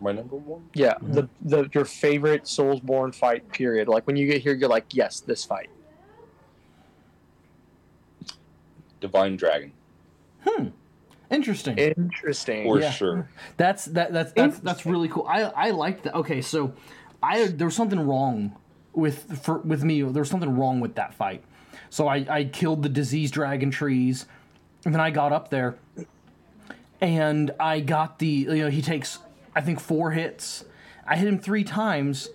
my 0.00 0.12
number 0.12 0.36
one. 0.36 0.68
yeah, 0.74 0.94
the 1.02 1.28
the 1.42 1.68
your 1.72 1.84
favorite 1.84 2.44
Soulsborne 2.44 3.14
fight. 3.14 3.50
Period. 3.52 3.88
Like 3.88 4.06
when 4.06 4.16
you 4.16 4.26
get 4.26 4.42
here, 4.42 4.54
you're 4.54 4.68
like, 4.68 4.86
yes, 4.92 5.20
this 5.20 5.44
fight. 5.44 5.70
Divine 9.00 9.36
Dragon, 9.36 9.72
Hmm. 10.44 10.68
Interesting. 11.30 11.76
Interesting. 11.76 12.64
for 12.64 12.80
Yeah. 12.80 12.90
sure. 12.90 13.28
That's 13.56 13.84
that 13.86 14.12
that's 14.12 14.32
that's 14.32 14.58
that's 14.60 14.86
really 14.86 15.08
cool. 15.08 15.26
I 15.28 15.42
I 15.42 15.70
like 15.70 16.02
that. 16.02 16.14
Okay, 16.14 16.40
so 16.40 16.72
I 17.22 17.46
there 17.48 17.66
was 17.66 17.74
something 17.74 18.00
wrong 18.00 18.56
with 18.94 19.42
for 19.42 19.58
with 19.58 19.82
me. 19.82 20.02
There 20.02 20.20
was 20.22 20.30
something 20.30 20.56
wrong 20.56 20.80
with 20.80 20.94
that 20.94 21.14
fight. 21.14 21.42
So 21.90 22.06
I 22.08 22.24
I 22.30 22.44
killed 22.44 22.82
the 22.84 22.88
disease 22.88 23.30
dragon 23.30 23.70
trees, 23.70 24.26
and 24.84 24.94
then 24.94 25.00
I 25.00 25.10
got 25.10 25.32
up 25.32 25.50
there, 25.50 25.76
and 27.00 27.50
I 27.58 27.80
got 27.80 28.18
the 28.20 28.26
you 28.28 28.54
know 28.62 28.70
he 28.70 28.80
takes 28.80 29.18
I 29.56 29.62
think 29.62 29.80
four 29.80 30.10
hits. 30.10 30.66
I 31.06 31.16
hit 31.16 31.26
him 31.26 31.38
three 31.38 31.64
times, 31.64 32.28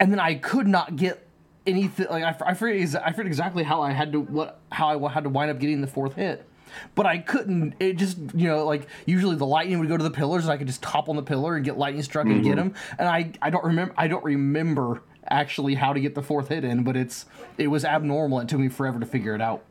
and 0.00 0.10
then 0.10 0.18
I 0.18 0.34
could 0.34 0.66
not 0.66 0.96
get 0.96 1.28
anything. 1.66 2.06
Like 2.08 2.24
I, 2.24 2.50
I 2.50 2.54
forget 2.54 3.02
I 3.04 3.12
forget 3.12 3.26
exactly 3.26 3.62
how 3.62 3.82
I 3.82 3.92
had 3.92 4.12
to 4.12 4.20
what 4.20 4.60
how 4.72 5.04
I 5.06 5.12
had 5.12 5.24
to 5.24 5.30
wind 5.30 5.50
up 5.50 5.58
getting 5.58 5.82
the 5.82 5.86
fourth 5.86 6.14
hit. 6.14 6.46
But 6.94 7.04
I 7.04 7.18
couldn't. 7.18 7.74
It 7.80 7.98
just 7.98 8.16
you 8.34 8.48
know 8.48 8.64
like 8.64 8.86
usually 9.04 9.36
the 9.36 9.46
lightning 9.46 9.78
would 9.78 9.88
go 9.88 9.96
to 9.98 10.02
the 10.02 10.10
pillars 10.10 10.44
and 10.44 10.52
I 10.52 10.56
could 10.56 10.68
just 10.68 10.82
top 10.82 11.10
on 11.10 11.16
the 11.16 11.22
pillar 11.22 11.54
and 11.54 11.64
get 11.64 11.76
lightning 11.76 12.02
struck 12.02 12.26
and 12.26 12.42
get 12.42 12.56
him. 12.56 12.74
And 12.98 13.06
I 13.06 13.32
I 13.42 13.50
don't 13.50 13.64
remember 13.64 13.94
I 13.98 14.08
don't 14.08 14.24
remember 14.24 15.02
actually 15.28 15.74
how 15.74 15.92
to 15.92 16.00
get 16.00 16.14
the 16.14 16.22
fourth 16.22 16.48
hit 16.48 16.64
in. 16.64 16.82
But 16.82 16.96
it's 16.96 17.26
it 17.58 17.66
was 17.66 17.84
abnormal. 17.84 18.40
It 18.40 18.48
took 18.48 18.60
me 18.60 18.68
forever 18.68 18.98
to 19.00 19.06
figure 19.06 19.34
it 19.34 19.42
out. 19.42 19.64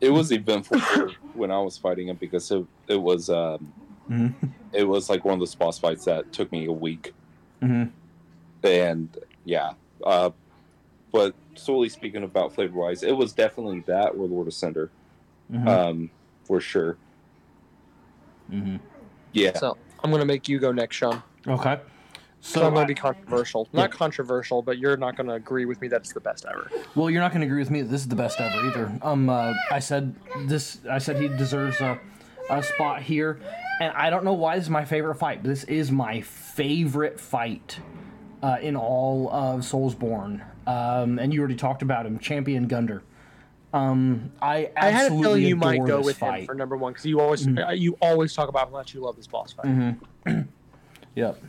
It 0.00 0.10
was 0.10 0.32
eventful 0.32 0.78
when 1.34 1.50
I 1.50 1.58
was 1.58 1.76
fighting 1.76 2.08
him 2.08 2.16
because 2.16 2.50
it 2.50 2.64
it 2.88 3.02
was 3.02 3.28
um, 3.28 3.72
It 4.72 4.84
was 4.84 5.08
like 5.08 5.24
one 5.24 5.34
of 5.34 5.40
those 5.40 5.54
boss 5.54 5.78
fights 5.78 6.04
that 6.06 6.32
took 6.32 6.50
me 6.52 6.66
a 6.66 6.72
week. 6.72 7.14
Mhm. 7.62 7.90
And 8.64 9.08
yeah, 9.44 9.72
uh, 10.04 10.30
but 11.12 11.34
solely 11.54 11.88
speaking 11.88 12.22
about 12.24 12.52
flavor 12.54 12.78
wise, 12.78 13.02
it 13.02 13.12
was 13.16 13.32
definitely 13.32 13.80
that 13.86 14.10
or 14.16 14.26
Lord 14.26 14.46
of 14.48 14.54
Cinder, 14.54 14.90
Mhm. 15.52 15.66
um, 15.68 16.10
for 16.44 16.60
sure. 16.60 16.96
Mhm. 18.50 18.80
Yeah, 19.32 19.56
So 19.56 19.76
I'm 20.02 20.10
gonna 20.10 20.24
make 20.24 20.48
you 20.48 20.58
go 20.58 20.72
next, 20.72 20.96
Sean. 20.96 21.22
Okay. 21.46 21.78
So 22.42 22.60
So 22.60 22.66
I'm 22.66 22.72
gonna 22.72 22.84
I- 22.84 22.88
be 22.88 22.94
controversial. 22.94 23.68
Not 23.72 23.90
controversial, 23.92 24.62
but 24.62 24.78
you're 24.78 24.96
not 24.96 25.14
gonna 25.16 25.34
agree 25.34 25.66
with 25.66 25.80
me 25.80 25.88
that 25.88 26.00
it's 26.00 26.12
the 26.12 26.20
best 26.20 26.46
ever. 26.46 26.70
Well, 26.94 27.10
you're 27.10 27.20
not 27.20 27.32
going 27.32 27.42
to 27.42 27.46
agree 27.46 27.60
with 27.60 27.70
me 27.70 27.82
that 27.82 27.88
this 27.88 28.00
is 28.00 28.08
the 28.08 28.16
best 28.16 28.40
ever 28.40 28.66
either. 28.66 28.98
Um, 29.02 29.28
uh, 29.28 29.52
I 29.70 29.78
said 29.78 30.14
this. 30.46 30.80
I 30.90 30.98
said 30.98 31.18
he 31.18 31.28
deserves 31.28 31.80
a, 31.82 31.98
a 32.50 32.62
spot 32.62 33.02
here, 33.02 33.40
and 33.80 33.92
I 33.94 34.10
don't 34.10 34.24
know 34.24 34.32
why 34.32 34.56
this 34.56 34.64
is 34.64 34.70
my 34.70 34.84
favorite 34.84 35.16
fight. 35.16 35.42
But 35.42 35.48
this 35.48 35.64
is 35.64 35.90
my 35.90 36.20
favorite 36.20 37.20
fight 37.20 37.80
uh, 38.42 38.58
in 38.60 38.76
all 38.76 39.30
of 39.30 39.60
Soulsborne. 39.60 40.42
Um, 40.66 41.18
and 41.18 41.32
you 41.32 41.40
already 41.40 41.56
talked 41.56 41.82
about 41.82 42.06
him, 42.06 42.18
Champion 42.18 42.68
Gundyr. 42.68 43.02
Um, 43.72 44.32
I 44.42 44.70
I 44.76 44.90
had 44.90 45.02
a 45.02 45.04
absolutely 45.06 45.22
feeling 45.22 45.42
you 45.46 45.56
might 45.56 45.84
go 45.86 46.00
with 46.00 46.18
fight. 46.18 46.28
Mm-hmm. 46.28 46.40
him 46.40 46.46
for 46.46 46.54
number 46.54 46.76
one 46.76 46.92
because 46.92 47.06
you 47.06 47.20
always 47.20 47.46
uh, 47.46 47.70
you 47.70 47.96
always 48.02 48.34
talk 48.34 48.48
about 48.48 48.66
how 48.68 48.72
much 48.72 48.94
you 48.94 49.00
love 49.00 49.16
this 49.16 49.26
boss 49.26 49.52
fight. 49.52 49.96
Yep. 51.16 51.42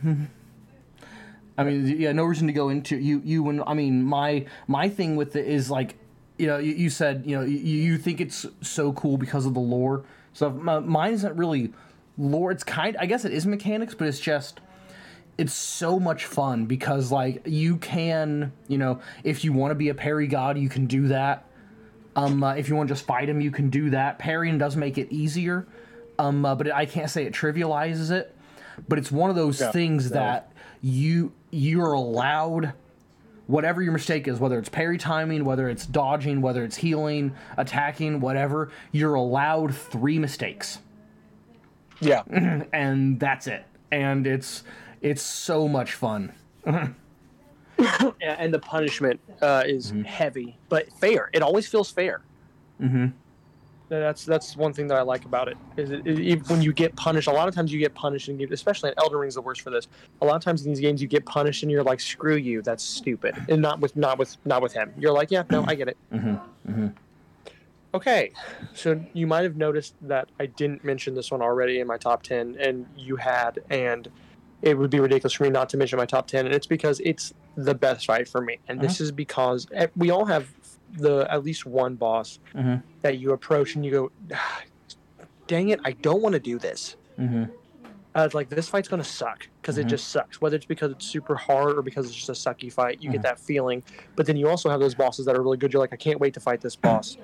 I 1.56 1.64
mean, 1.64 2.00
yeah, 2.00 2.12
no 2.12 2.24
reason 2.24 2.46
to 2.46 2.52
go 2.52 2.68
into 2.68 2.96
you. 2.96 3.20
You 3.24 3.42
when 3.42 3.62
I 3.66 3.74
mean, 3.74 4.02
my 4.02 4.46
my 4.66 4.88
thing 4.88 5.16
with 5.16 5.36
it 5.36 5.46
is 5.46 5.70
like, 5.70 5.96
you 6.38 6.46
know, 6.46 6.58
you, 6.58 6.72
you 6.72 6.90
said 6.90 7.24
you 7.26 7.36
know 7.36 7.42
you, 7.42 7.58
you 7.58 7.98
think 7.98 8.20
it's 8.20 8.46
so 8.60 8.92
cool 8.92 9.16
because 9.16 9.46
of 9.46 9.54
the 9.54 9.60
lore. 9.60 10.04
So 10.32 10.50
my, 10.50 10.78
mine 10.78 11.12
isn't 11.14 11.36
really 11.36 11.72
lore. 12.18 12.50
It's 12.50 12.64
kind. 12.64 12.96
I 12.98 13.06
guess 13.06 13.24
it 13.24 13.32
is 13.32 13.46
mechanics, 13.46 13.94
but 13.94 14.08
it's 14.08 14.20
just 14.20 14.60
it's 15.38 15.54
so 15.54 15.98
much 15.98 16.26
fun 16.26 16.66
because 16.66 17.10
like 17.10 17.42
you 17.46 17.76
can 17.78 18.52
you 18.68 18.76
know 18.76 19.00
if 19.24 19.44
you 19.44 19.52
want 19.52 19.70
to 19.70 19.74
be 19.74 19.88
a 19.88 19.94
parry 19.94 20.26
god 20.26 20.58
you 20.58 20.68
can 20.68 20.84
do 20.86 21.08
that 21.08 21.46
um 22.16 22.44
uh, 22.44 22.52
if 22.54 22.68
you 22.68 22.76
want 22.76 22.86
to 22.86 22.94
just 22.94 23.06
fight 23.06 23.30
him 23.30 23.40
you 23.40 23.50
can 23.50 23.70
do 23.70 23.88
that 23.88 24.18
parrying 24.18 24.58
does 24.58 24.76
make 24.76 24.98
it 24.98 25.10
easier 25.10 25.66
um 26.18 26.44
uh, 26.44 26.54
but 26.54 26.70
i 26.70 26.84
can't 26.84 27.08
say 27.08 27.24
it 27.24 27.32
trivializes 27.32 28.10
it 28.10 28.36
but 28.86 28.98
it's 28.98 29.10
one 29.10 29.30
of 29.30 29.34
those 29.36 29.58
Yeah, 29.58 29.72
things 29.72 30.10
no. 30.10 30.16
that 30.16 30.52
you 30.82 31.32
you're 31.50 31.94
allowed 31.94 32.74
whatever 33.52 33.82
your 33.82 33.92
mistake 33.92 34.26
is 34.26 34.40
whether 34.40 34.58
it's 34.58 34.68
parry 34.68 34.96
timing 34.98 35.44
whether 35.44 35.68
it's 35.68 35.86
dodging 35.86 36.40
whether 36.40 36.64
it's 36.64 36.76
healing 36.76 37.34
attacking 37.58 38.18
whatever 38.20 38.70
you're 38.92 39.14
allowed 39.14 39.74
three 39.74 40.18
mistakes 40.18 40.78
Yeah, 42.00 42.22
and 42.72 43.20
that's 43.20 43.46
it 43.46 43.64
and 43.90 44.26
it's 44.26 44.64
it's 45.02 45.22
so 45.22 45.68
much 45.68 45.92
fun 45.94 46.32
Yeah, 47.78 48.36
and 48.38 48.54
the 48.54 48.58
punishment 48.60 49.20
uh, 49.40 49.64
is 49.66 49.92
Mm-hmm. 49.92 50.02
heavy 50.04 50.58
but 50.68 50.92
fair. 50.92 51.30
It 51.32 51.42
always 51.42 51.66
feels 51.68 51.90
fair. 51.90 52.22
mm-hmm 52.80 53.06
That's 54.00 54.24
that's 54.24 54.56
one 54.56 54.72
thing 54.72 54.86
that 54.88 54.96
I 54.96 55.02
like 55.02 55.24
about 55.26 55.48
it. 55.48 55.56
Is 55.76 55.90
it, 55.90 56.06
it, 56.06 56.48
when 56.48 56.62
you 56.62 56.72
get 56.72 56.94
punished? 56.96 57.28
A 57.28 57.32
lot 57.32 57.48
of 57.48 57.54
times 57.54 57.72
you 57.72 57.78
get 57.78 57.94
punished 57.94 58.28
in 58.28 58.38
games, 58.38 58.50
especially 58.52 58.90
in 58.90 58.94
Elden 58.98 59.18
Ring's 59.18 59.34
the 59.34 59.42
worst 59.42 59.60
for 59.60 59.70
this. 59.70 59.86
A 60.20 60.26
lot 60.26 60.36
of 60.36 60.42
times 60.42 60.64
in 60.64 60.72
these 60.72 60.80
games 60.80 61.02
you 61.02 61.08
get 61.08 61.26
punished 61.26 61.62
and 61.62 61.70
you're 61.70 61.82
like, 61.82 62.00
"Screw 62.00 62.36
you, 62.36 62.62
that's 62.62 62.82
stupid." 62.82 63.34
And 63.48 63.60
not 63.60 63.80
with 63.80 63.94
not 63.96 64.18
with 64.18 64.36
not 64.44 64.62
with 64.62 64.72
him. 64.72 64.92
You're 64.98 65.12
like, 65.12 65.30
"Yeah, 65.30 65.44
no, 65.50 65.64
I 65.66 65.74
get 65.74 65.88
it." 65.88 65.96
Mhm, 66.12 66.40
mhm. 66.66 66.92
Okay, 67.94 68.32
so 68.72 69.04
you 69.12 69.26
might 69.26 69.42
have 69.42 69.56
noticed 69.56 69.94
that 70.00 70.30
I 70.40 70.46
didn't 70.46 70.82
mention 70.82 71.14
this 71.14 71.30
one 71.30 71.42
already 71.42 71.78
in 71.80 71.86
my 71.86 71.98
top 71.98 72.22
ten, 72.22 72.56
and 72.58 72.86
you 72.96 73.16
had, 73.16 73.58
and 73.68 74.08
it 74.62 74.78
would 74.78 74.88
be 74.90 75.00
ridiculous 75.00 75.34
for 75.34 75.44
me 75.44 75.50
not 75.50 75.68
to 75.70 75.76
mention 75.76 75.98
my 75.98 76.06
top 76.06 76.26
ten, 76.26 76.46
and 76.46 76.54
it's 76.54 76.66
because 76.66 77.00
it's 77.04 77.34
the 77.56 77.74
best 77.74 78.06
fight 78.06 78.26
for 78.26 78.40
me, 78.40 78.58
and 78.68 78.80
this 78.80 78.98
is 79.02 79.12
because 79.12 79.66
eh, 79.74 79.88
we 79.94 80.10
all 80.10 80.24
have 80.24 80.48
the 80.92 81.26
at 81.30 81.42
least 81.44 81.64
one 81.66 81.94
boss 81.96 82.38
Mhm. 82.54 82.82
that 83.02 83.18
you 83.18 83.32
approach 83.32 83.74
and 83.76 83.84
you 83.84 83.90
go, 83.90 84.10
"Ah, 84.34 84.62
"Dang 85.46 85.70
it, 85.70 85.80
I 85.84 85.92
don't 85.92 86.22
want 86.22 86.34
to 86.34 86.40
do 86.40 86.58
this." 86.58 86.96
Mhm. 87.18 87.50
Uh, 88.14 88.22
it's 88.26 88.34
like 88.34 88.50
this 88.50 88.68
fight's 88.68 88.88
gonna 88.88 89.02
suck 89.02 89.48
because 89.60 89.78
it 89.78 89.84
just 89.84 90.08
sucks. 90.08 90.38
Whether 90.40 90.56
it's 90.56 90.66
because 90.66 90.92
it's 90.92 91.06
super 91.06 91.34
hard 91.34 91.78
or 91.78 91.82
because 91.82 92.06
it's 92.06 92.14
just 92.14 92.28
a 92.28 92.32
sucky 92.32 92.70
fight, 92.70 93.00
you 93.00 93.10
get 93.10 93.22
that 93.22 93.40
feeling. 93.40 93.82
But 94.16 94.26
then 94.26 94.36
you 94.36 94.48
also 94.48 94.68
have 94.68 94.80
those 94.80 94.94
bosses 94.94 95.24
that 95.26 95.34
are 95.36 95.40
really 95.42 95.56
good. 95.56 95.72
You're 95.72 95.80
like, 95.80 95.94
I 95.94 95.96
can't 95.96 96.20
wait 96.20 96.34
to 96.34 96.40
fight 96.40 96.60
this 96.60 96.76
boss. 96.76 97.16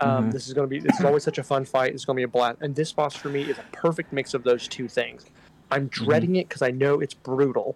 Um, 0.00 0.30
This 0.30 0.46
is 0.46 0.52
gonna 0.54 0.68
be. 0.68 0.78
This 0.78 0.98
is 1.00 1.04
always 1.04 1.24
such 1.24 1.38
a 1.38 1.42
fun 1.42 1.64
fight. 1.64 1.94
It's 1.94 2.04
gonna 2.04 2.16
be 2.18 2.22
a 2.22 2.28
blast. 2.28 2.58
And 2.60 2.76
this 2.76 2.92
boss 2.92 3.16
for 3.16 3.28
me 3.28 3.42
is 3.42 3.58
a 3.58 3.64
perfect 3.72 4.12
mix 4.12 4.34
of 4.34 4.44
those 4.44 4.68
two 4.68 4.86
things. 4.88 5.24
I'm 5.72 5.88
dreading 5.88 6.36
it 6.36 6.48
because 6.48 6.62
I 6.62 6.70
know 6.70 7.00
it's 7.00 7.14
brutal, 7.14 7.74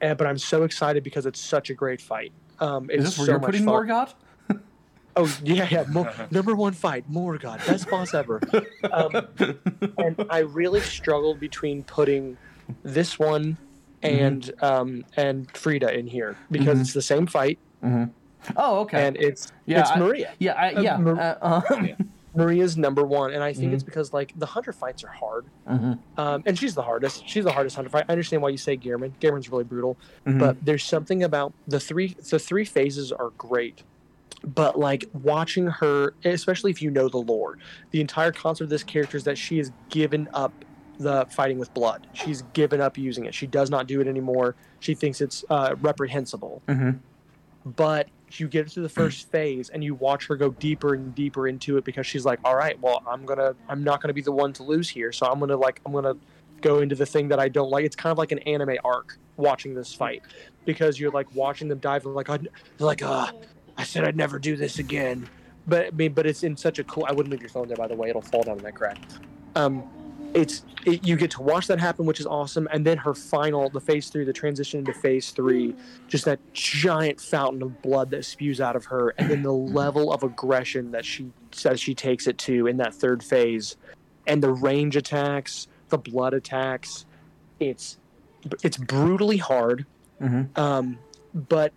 uh, 0.00 0.14
but 0.14 0.26
I'm 0.26 0.38
so 0.38 0.62
excited 0.62 1.02
because 1.04 1.26
it's 1.26 1.40
such 1.40 1.68
a 1.70 1.74
great 1.74 2.00
fight. 2.00 2.32
Um, 2.60 2.88
it's 2.88 3.00
Is 3.00 3.04
this 3.10 3.18
where 3.18 3.26
so 3.26 3.32
you're 3.32 3.40
putting 3.40 3.64
fun. 3.66 3.74
Morgott? 3.86 4.14
Oh 5.18 5.38
yeah, 5.42 5.66
yeah. 5.70 5.84
Mo- 5.88 6.10
number 6.30 6.54
one 6.54 6.72
fight, 6.72 7.10
Morgott, 7.10 7.66
best 7.66 7.90
boss 7.90 8.14
ever. 8.14 8.40
Um, 8.90 9.26
and 9.98 10.26
I 10.30 10.38
really 10.38 10.80
struggled 10.80 11.40
between 11.40 11.82
putting 11.84 12.36
this 12.82 13.18
one 13.18 13.56
and 14.02 14.50
um, 14.62 15.04
and 15.16 15.50
Friede 15.56 15.82
in 15.82 16.06
here 16.06 16.36
because 16.50 16.80
it's 16.80 16.92
the 16.94 17.02
same 17.02 17.26
fight 17.26 17.58
Oh, 18.56 18.80
okay. 18.80 19.06
and 19.06 19.16
it's 19.16 19.52
Yeah, 19.66 19.80
it's 19.80 19.90
I- 19.90 19.98
Maria. 19.98 20.32
yeah, 20.38 20.52
I, 20.52 20.72
uh, 20.74 20.80
yeah. 20.80 20.96
Mar- 20.98 21.20
uh, 21.42 21.60
um, 21.74 21.88
Maria's 22.34 22.76
number 22.76 23.02
one, 23.04 23.32
and 23.32 23.42
I 23.42 23.52
think 23.52 23.66
Mm-hmm. 23.66 23.74
it's 23.74 23.82
because 23.82 24.12
like 24.12 24.32
the 24.38 24.46
hunter 24.46 24.72
fights 24.72 25.02
are 25.02 25.08
hard, 25.10 25.46
mhm. 25.68 25.98
um, 26.16 26.42
and 26.46 26.56
she's 26.56 26.74
the 26.74 26.82
hardest. 26.82 27.26
She's 27.28 27.42
the 27.42 27.50
hardest 27.50 27.74
hunter 27.74 27.90
fight. 27.90 28.04
I 28.08 28.12
understand 28.12 28.42
why 28.42 28.50
you 28.50 28.58
say 28.58 28.76
Gehrman. 28.76 29.10
Gehrman's 29.20 29.50
really 29.50 29.64
brutal, 29.64 29.96
Mhm. 30.24 30.38
but 30.38 30.64
there's 30.64 30.84
something 30.84 31.24
about 31.24 31.52
the 31.66 31.80
three. 31.80 32.14
The 32.30 32.38
three 32.38 32.64
phases 32.64 33.10
are 33.10 33.30
great, 33.36 33.82
but 34.44 34.78
like 34.78 35.04
watching 35.22 35.66
her, 35.66 36.14
especially 36.24 36.70
if 36.70 36.80
you 36.80 36.90
know 36.90 37.08
the 37.08 37.18
lore, 37.18 37.58
the 37.90 38.00
entire 38.00 38.32
concept 38.32 38.62
of 38.64 38.70
this 38.70 38.82
character 38.84 39.16
is 39.16 39.24
that 39.24 39.36
she 39.38 39.58
has 39.58 39.72
given 39.88 40.28
up 40.32 40.52
the 40.98 41.26
fighting 41.30 41.58
with 41.58 41.72
blood. 41.74 42.06
She's 42.12 42.42
given 42.52 42.80
up 42.80 42.98
using 42.98 43.24
it. 43.26 43.34
She 43.34 43.46
does 43.46 43.70
not 43.70 43.86
do 43.86 44.00
it 44.00 44.06
anymore. 44.08 44.56
She 44.80 44.94
thinks 44.94 45.20
it's 45.20 45.44
uh, 45.50 45.76
reprehensible. 45.80 46.62
Mhm. 46.68 46.98
But 47.64 48.08
you 48.32 48.48
get 48.48 48.68
to 48.68 48.80
the 48.80 48.88
first 48.88 49.28
phase 49.32 49.70
and 49.70 49.82
you 49.82 49.94
watch 49.94 50.26
her 50.26 50.36
go 50.36 50.50
deeper 50.50 50.94
and 50.94 51.14
deeper 51.14 51.48
into 51.48 51.76
it 51.76 51.84
because 51.84 52.06
she's 52.06 52.24
like, 52.24 52.40
all 52.44 52.56
right, 52.56 52.78
well, 52.80 53.02
I'm 53.08 53.24
gonna, 53.24 53.54
I'm 53.68 53.84
not 53.84 54.00
gonna 54.02 54.12
be 54.14 54.22
the 54.22 54.32
one 54.32 54.52
to 54.54 54.62
lose 54.62 54.88
here. 54.88 55.12
So 55.12 55.26
I'm 55.26 55.38
gonna 55.40 55.56
like, 55.56 55.80
I'm 55.86 55.92
gonna 55.92 56.16
go 56.60 56.80
into 56.80 56.94
the 56.96 57.06
thing 57.06 57.28
that 57.28 57.38
I 57.38 57.48
don't 57.48 57.70
like. 57.70 57.84
It's 57.84 57.96
kind 57.96 58.10
of 58.10 58.18
like 58.18 58.32
an 58.32 58.40
anime 58.40 58.76
arc 58.84 59.18
watching 59.36 59.74
this 59.74 59.94
fight 59.94 60.22
because 60.64 60.98
you're 60.98 61.12
like 61.12 61.32
watching 61.34 61.68
them 61.68 61.78
dive 61.78 62.04
and 62.06 62.14
like, 62.14 62.28
I'd, 62.28 62.48
they're 62.76 62.86
like, 62.86 63.02
ah, 63.04 63.30
I 63.78 63.84
said 63.84 64.04
I'd 64.04 64.16
never 64.16 64.38
do 64.38 64.56
this 64.56 64.78
again. 64.78 65.28
But 65.66 65.86
I 65.86 65.90
mean, 65.90 66.12
but 66.12 66.26
it's 66.26 66.42
in 66.42 66.56
such 66.56 66.78
a 66.78 66.84
cool. 66.84 67.06
I 67.08 67.12
wouldn't 67.12 67.30
leave 67.30 67.40
your 67.40 67.50
phone 67.50 67.68
there, 67.68 67.76
by 67.76 67.86
the 67.86 67.94
way. 67.94 68.08
It'll 68.10 68.20
fall 68.22 68.42
down 68.42 68.58
in 68.58 68.64
that 68.64 68.74
crack. 68.74 68.98
Um, 69.54 69.84
it's 70.34 70.64
it, 70.84 71.06
you 71.06 71.16
get 71.16 71.30
to 71.32 71.42
watch 71.42 71.66
that 71.68 71.78
happen, 71.78 72.04
which 72.06 72.20
is 72.20 72.26
awesome. 72.26 72.68
And 72.72 72.84
then 72.84 72.98
her 72.98 73.14
final, 73.14 73.68
the 73.70 73.80
phase 73.80 74.08
three, 74.08 74.24
the 74.24 74.32
transition 74.32 74.80
into 74.80 74.92
phase 74.94 75.30
three, 75.30 75.74
just 76.06 76.24
that 76.24 76.38
giant 76.52 77.20
fountain 77.20 77.62
of 77.62 77.80
blood 77.82 78.10
that 78.10 78.24
spews 78.24 78.60
out 78.60 78.76
of 78.76 78.84
her, 78.86 79.10
and 79.18 79.30
then 79.30 79.42
the 79.42 79.52
level 79.52 80.12
of 80.12 80.22
aggression 80.22 80.90
that 80.92 81.04
she 81.04 81.30
says 81.52 81.80
she 81.80 81.94
takes 81.94 82.26
it 82.26 82.36
to 82.38 82.66
in 82.66 82.78
that 82.78 82.94
third 82.94 83.22
phase, 83.22 83.76
and 84.26 84.42
the 84.42 84.50
range 84.50 84.96
attacks, 84.96 85.68
the 85.90 85.98
blood 85.98 86.34
attacks. 86.34 87.04
It's 87.60 87.98
it's 88.62 88.76
brutally 88.78 89.36
hard, 89.38 89.84
Mhm. 90.20 90.56
um, 90.58 90.98
but 91.34 91.72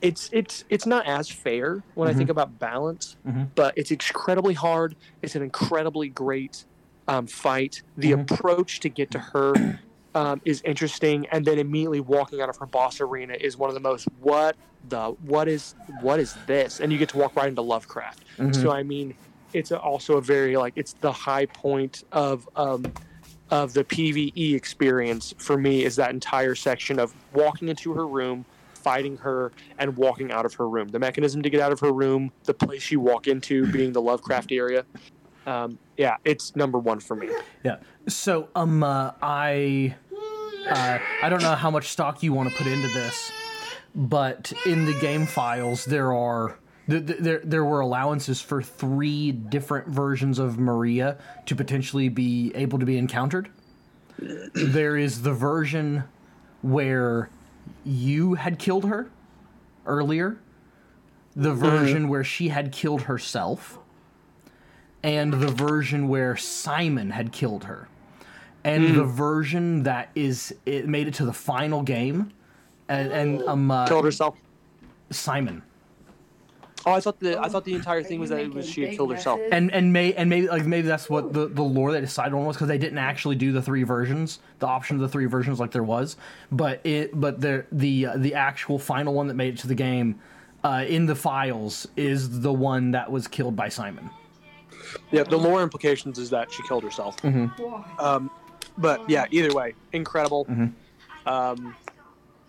it's 0.00 0.28
it's 0.32 0.62
it's 0.70 0.86
not 0.86 1.06
as 1.06 1.30
fair 1.30 1.84
when 1.94 2.08
I 2.08 2.12
think 2.14 2.30
about 2.30 2.58
balance. 2.58 3.16
Mhm. 3.26 3.52
But 3.54 3.74
it's 3.76 3.90
incredibly 3.90 4.54
hard. 4.54 4.94
It's 5.22 5.34
an 5.34 5.42
incredibly 5.42 6.08
great 6.08 6.64
um, 7.08 7.26
fight. 7.26 7.76
The 7.96 8.12
Mhm. 8.12 8.30
approach 8.30 8.80
to 8.80 8.88
get 8.90 9.10
to 9.12 9.18
her 9.32 9.54
um, 10.14 10.40
is 10.44 10.62
interesting, 10.64 11.26
and 11.32 11.44
then 11.44 11.58
immediately 11.58 12.00
walking 12.00 12.40
out 12.40 12.48
of 12.48 12.56
her 12.60 12.66
boss 12.66 13.00
arena 13.00 13.34
is 13.40 13.56
one 13.56 13.70
of 13.70 13.74
the 13.74 13.80
most 13.80 14.06
what 14.16 14.56
the 14.82 15.10
what 15.20 15.48
is 15.48 15.74
what 15.86 16.20
is 16.20 16.34
this? 16.46 16.78
And 16.80 16.92
you 16.92 16.98
get 16.98 17.08
to 17.10 17.16
walk 17.18 17.34
right 17.36 17.48
into 17.48 17.62
Lovecraft. 17.62 18.24
So 18.52 18.70
I 18.70 18.82
mean, 18.84 19.14
it's 19.52 19.72
also 19.72 20.16
a 20.16 20.22
very 20.22 20.56
like 20.56 20.74
it's 20.76 20.94
the 21.00 21.12
high 21.12 21.46
point 21.46 22.02
of 22.12 22.48
um, 22.56 22.92
of 23.50 23.72
the 23.72 23.84
PVE 23.84 24.54
experience 24.54 25.32
for 25.40 25.56
me 25.58 25.84
is 25.84 25.96
that 25.96 26.10
entire 26.10 26.54
section 26.54 26.98
of 26.98 27.12
walking 27.30 27.68
into 27.68 27.92
her 27.94 28.06
room, 28.06 28.44
fighting 28.88 29.18
her, 29.18 29.52
and 29.78 29.94
walking 29.98 30.32
out 30.32 30.46
of 30.46 30.54
her 30.54 30.66
room. 30.66 30.88
The 30.88 30.98
mechanism 30.98 31.42
to 31.42 31.50
get 31.50 31.60
out 31.60 31.72
of 31.72 31.80
her 31.80 31.92
room, 31.92 32.32
the 32.44 32.54
place 32.54 32.90
you 32.90 33.00
walk 33.00 33.26
into 33.26 33.70
being 33.70 33.92
the 33.92 34.00
Lovecraft 34.00 34.50
area. 34.50 34.86
Um, 35.46 35.78
yeah, 35.98 36.16
it's 36.24 36.56
number 36.56 36.78
one 36.78 36.98
for 37.00 37.14
me. 37.14 37.28
Yeah. 37.62 37.76
So, 38.06 38.48
um, 38.54 38.82
uh, 38.82 39.12
I, 39.20 39.94
uh, 40.70 40.98
I 41.22 41.28
don't 41.28 41.42
know 41.42 41.54
how 41.54 41.70
much 41.70 41.88
stock 41.88 42.22
you 42.22 42.32
want 42.32 42.48
to 42.48 42.56
put 42.56 42.66
into 42.66 42.88
this, 42.88 43.30
but 43.94 44.54
in 44.64 44.86
the 44.86 44.94
game 45.00 45.26
files 45.26 45.84
there 45.84 46.14
are 46.14 46.58
th- 46.88 47.06
th- 47.06 47.18
there 47.18 47.40
there 47.44 47.64
were 47.64 47.80
allowances 47.80 48.40
for 48.40 48.62
three 48.62 49.32
different 49.32 49.88
versions 49.88 50.38
of 50.38 50.58
Maria 50.58 51.18
to 51.44 51.54
potentially 51.54 52.08
be 52.08 52.52
able 52.54 52.78
to 52.78 52.86
be 52.86 52.96
encountered. 52.96 53.50
There 54.54 54.96
is 54.96 55.22
the 55.22 55.34
version 55.34 56.04
where 56.62 57.28
you 57.84 58.34
had 58.34 58.58
killed 58.58 58.84
her 58.84 59.10
earlier, 59.86 60.38
the 61.34 61.54
version 61.54 62.08
where 62.08 62.24
she 62.24 62.48
had 62.48 62.72
killed 62.72 63.02
herself, 63.02 63.78
and 65.02 65.32
the 65.32 65.48
version 65.48 66.08
where 66.08 66.36
Simon 66.36 67.10
had 67.10 67.32
killed 67.32 67.64
her. 67.64 67.88
And 68.64 68.96
the 68.96 69.04
version 69.04 69.84
that 69.84 70.10
is 70.14 70.54
it 70.66 70.86
made 70.88 71.08
it 71.08 71.14
to 71.14 71.24
the 71.24 71.32
final 71.32 71.82
game 71.82 72.32
and, 72.88 73.12
and 73.12 73.42
um 73.42 73.70
uh, 73.70 73.86
Killed 73.86 74.04
herself. 74.04 74.36
Simon. 75.10 75.62
Oh, 76.88 76.92
I 76.94 77.00
thought 77.00 77.20
the 77.20 77.38
I 77.40 77.48
thought 77.48 77.64
the 77.64 77.74
entire 77.74 78.02
thing 78.02 78.18
was 78.20 78.30
that 78.30 78.40
it 78.40 78.54
was 78.54 78.68
she 78.68 78.82
had 78.86 78.96
killed 78.96 79.12
herself. 79.12 79.40
and 79.52 79.72
and 79.72 79.92
may 79.92 80.14
and 80.14 80.28
maybe 80.30 80.48
like 80.48 80.64
maybe 80.66 80.88
that's 80.88 81.08
what 81.10 81.32
the 81.32 81.46
the 81.46 81.62
lore 81.62 81.92
they 81.92 82.00
decided 82.00 82.34
on 82.34 82.44
was 82.44 82.56
because 82.56 82.68
they 82.68 82.78
didn't 82.78 82.98
actually 82.98 83.36
do 83.36 83.52
the 83.52 83.62
three 83.62 83.82
versions, 83.82 84.38
the 84.58 84.66
option 84.66 84.96
of 84.96 85.00
the 85.02 85.08
three 85.08 85.26
versions 85.26 85.60
like 85.60 85.70
there 85.72 85.82
was, 85.82 86.16
but 86.50 86.84
it 86.84 87.18
but 87.18 87.40
the 87.40 87.64
the 87.72 88.06
uh, 88.06 88.16
the 88.16 88.34
actual 88.34 88.78
final 88.78 89.14
one 89.14 89.28
that 89.28 89.34
made 89.34 89.54
it 89.54 89.60
to 89.60 89.66
the 89.68 89.74
game, 89.74 90.18
uh, 90.64 90.84
in 90.88 91.06
the 91.06 91.14
files 91.14 91.86
is 91.96 92.40
the 92.40 92.52
one 92.52 92.90
that 92.92 93.10
was 93.10 93.28
killed 93.28 93.54
by 93.56 93.68
Simon. 93.68 94.10
Yeah, 95.10 95.22
the 95.24 95.36
lore 95.36 95.62
implications 95.62 96.18
is 96.18 96.30
that 96.30 96.50
she 96.50 96.62
killed 96.66 96.82
herself. 96.84 97.16
Why? 97.22 97.84
Um, 97.98 98.30
but 98.78 99.08
yeah, 99.08 99.26
either 99.30 99.52
way, 99.54 99.74
incredible. 99.92 100.46
Mhm. 100.46 100.72
Um, 101.26 101.76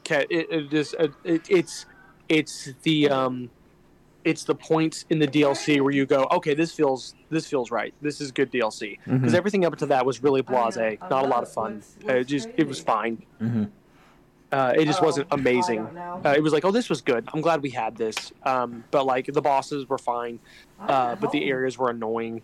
it, 0.10 0.28
it 0.50 0.70
just 0.72 0.94
it, 0.96 1.12
it, 1.24 1.42
it's 1.50 1.86
it's 2.30 2.70
the 2.84 3.10
um, 3.10 3.50
it's 4.26 4.44
the 4.44 4.56
points 4.56 5.06
in 5.10 5.20
the 5.20 5.28
DLC 5.28 5.80
where 5.82 5.94
you 5.94 6.06
go, 6.06 6.28
okay, 6.32 6.54
this 6.54 6.72
feels 6.74 7.16
this 7.30 7.48
feels 7.48 7.72
right. 7.72 7.94
This 8.02 8.20
is 8.22 8.32
good 8.32 8.52
DLC 8.52 9.00
because 9.06 9.34
Mhm. 9.34 9.36
everything 9.36 9.66
up 9.66 9.76
to 9.78 9.86
that 9.88 10.06
was 10.06 10.22
really 10.22 10.42
blasé, 10.44 10.98
I 11.02 11.10
not 11.10 11.26
a 11.26 11.28
lot 11.28 11.44
of 11.44 11.52
fun. 11.52 11.76
What's- 11.76 11.96
Uh, 12.08 12.12
it 12.14 12.18
what's 12.18 12.30
just 12.30 12.50
it 12.58 12.68
was 12.68 12.80
fine. 12.80 13.24
Mm-hmm. 13.42 13.64
Uh, 14.52 14.74
it 14.76 14.86
just 14.86 15.02
Oh, 15.02 15.06
wasn't 15.06 15.28
amazing. 15.32 15.80
Uh, 16.26 16.34
it 16.36 16.42
was 16.42 16.52
like, 16.54 16.66
oh, 16.66 16.72
this 16.72 16.90
was 16.90 17.02
good. 17.02 17.28
I'm 17.32 17.42
glad 17.42 17.62
we 17.62 17.70
had 17.70 17.96
this. 17.98 18.32
Um, 18.44 18.84
but 18.90 19.06
like 19.06 19.28
the 19.28 19.42
bosses 19.42 19.88
were 19.88 20.00
fine, 20.00 20.40
uh, 20.82 21.16
but 21.16 21.32
the 21.32 21.48
areas 21.50 21.78
were 21.78 21.90
annoying. 21.92 22.42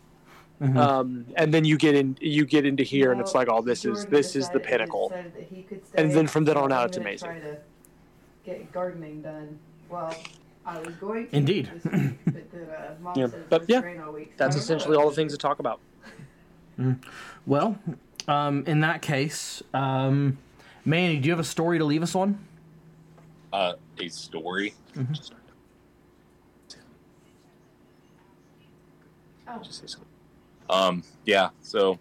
Mhm. 0.62 0.78
Um, 0.78 1.26
and 1.36 1.54
then 1.54 1.66
you 1.66 1.78
get 1.78 1.96
in, 1.96 2.16
you 2.22 2.46
get 2.46 2.66
into 2.66 2.84
here, 2.84 3.12
and 3.12 3.20
it's 3.20 3.34
like, 3.36 3.48
oh, 3.50 3.62
this 3.62 3.84
is 3.86 4.06
this 4.06 4.36
is 4.36 4.50
the 4.50 4.60
pinnacle. 4.60 5.10
decided 5.10 5.34
that 5.36 5.44
he 5.54 5.64
could 5.64 5.82
And 5.96 6.12
then 6.12 6.28
from 6.28 6.46
then 6.46 6.56
on 6.58 6.72
out, 6.72 6.86
it's 6.90 6.98
amazing. 6.98 7.28
Try 7.30 7.40
to 7.40 7.58
get 8.46 8.72
gardening 8.72 9.22
done. 9.22 9.60
Well, 9.90 10.16
I 10.66 10.80
was 10.80 10.96
going 10.96 11.28
to 11.28 11.36
Indeed. 11.36 11.72
this 11.74 11.86
week, 11.86 12.20
but 12.26 12.52
then 12.52 12.70
uh, 12.70 12.96
mom 13.02 13.16
Yeah, 13.18 13.28
said 13.28 13.50
but 13.50 13.64
yeah, 13.68 13.82
rain 13.82 14.00
all 14.02 14.12
week, 14.14 14.30
so 14.30 14.34
That's 14.38 14.56
I 14.56 14.60
know 14.60 14.64
essentially 14.64 14.98
all 14.98 15.10
the 15.10 15.16
things 15.16 15.32
to 15.34 15.38
talk 15.38 15.60
about. 15.60 15.80
Well, 17.46 17.78
um, 18.28 18.64
in 18.66 18.80
that 18.82 19.02
case, 19.02 19.62
um, 19.74 20.38
Manny, 20.84 21.20
do 21.20 21.28
you 21.28 21.32
have 21.32 21.40
a 21.40 21.44
story 21.44 21.78
to 21.78 21.86
leave 21.86 22.04
us 22.04 22.16
on? 22.16 22.40
Uh, 23.54 23.74
a 24.00 24.08
story. 24.10 24.74
Oh. 29.48 29.62
Um, 30.70 31.04
yeah. 31.26 31.50
So 31.62 31.94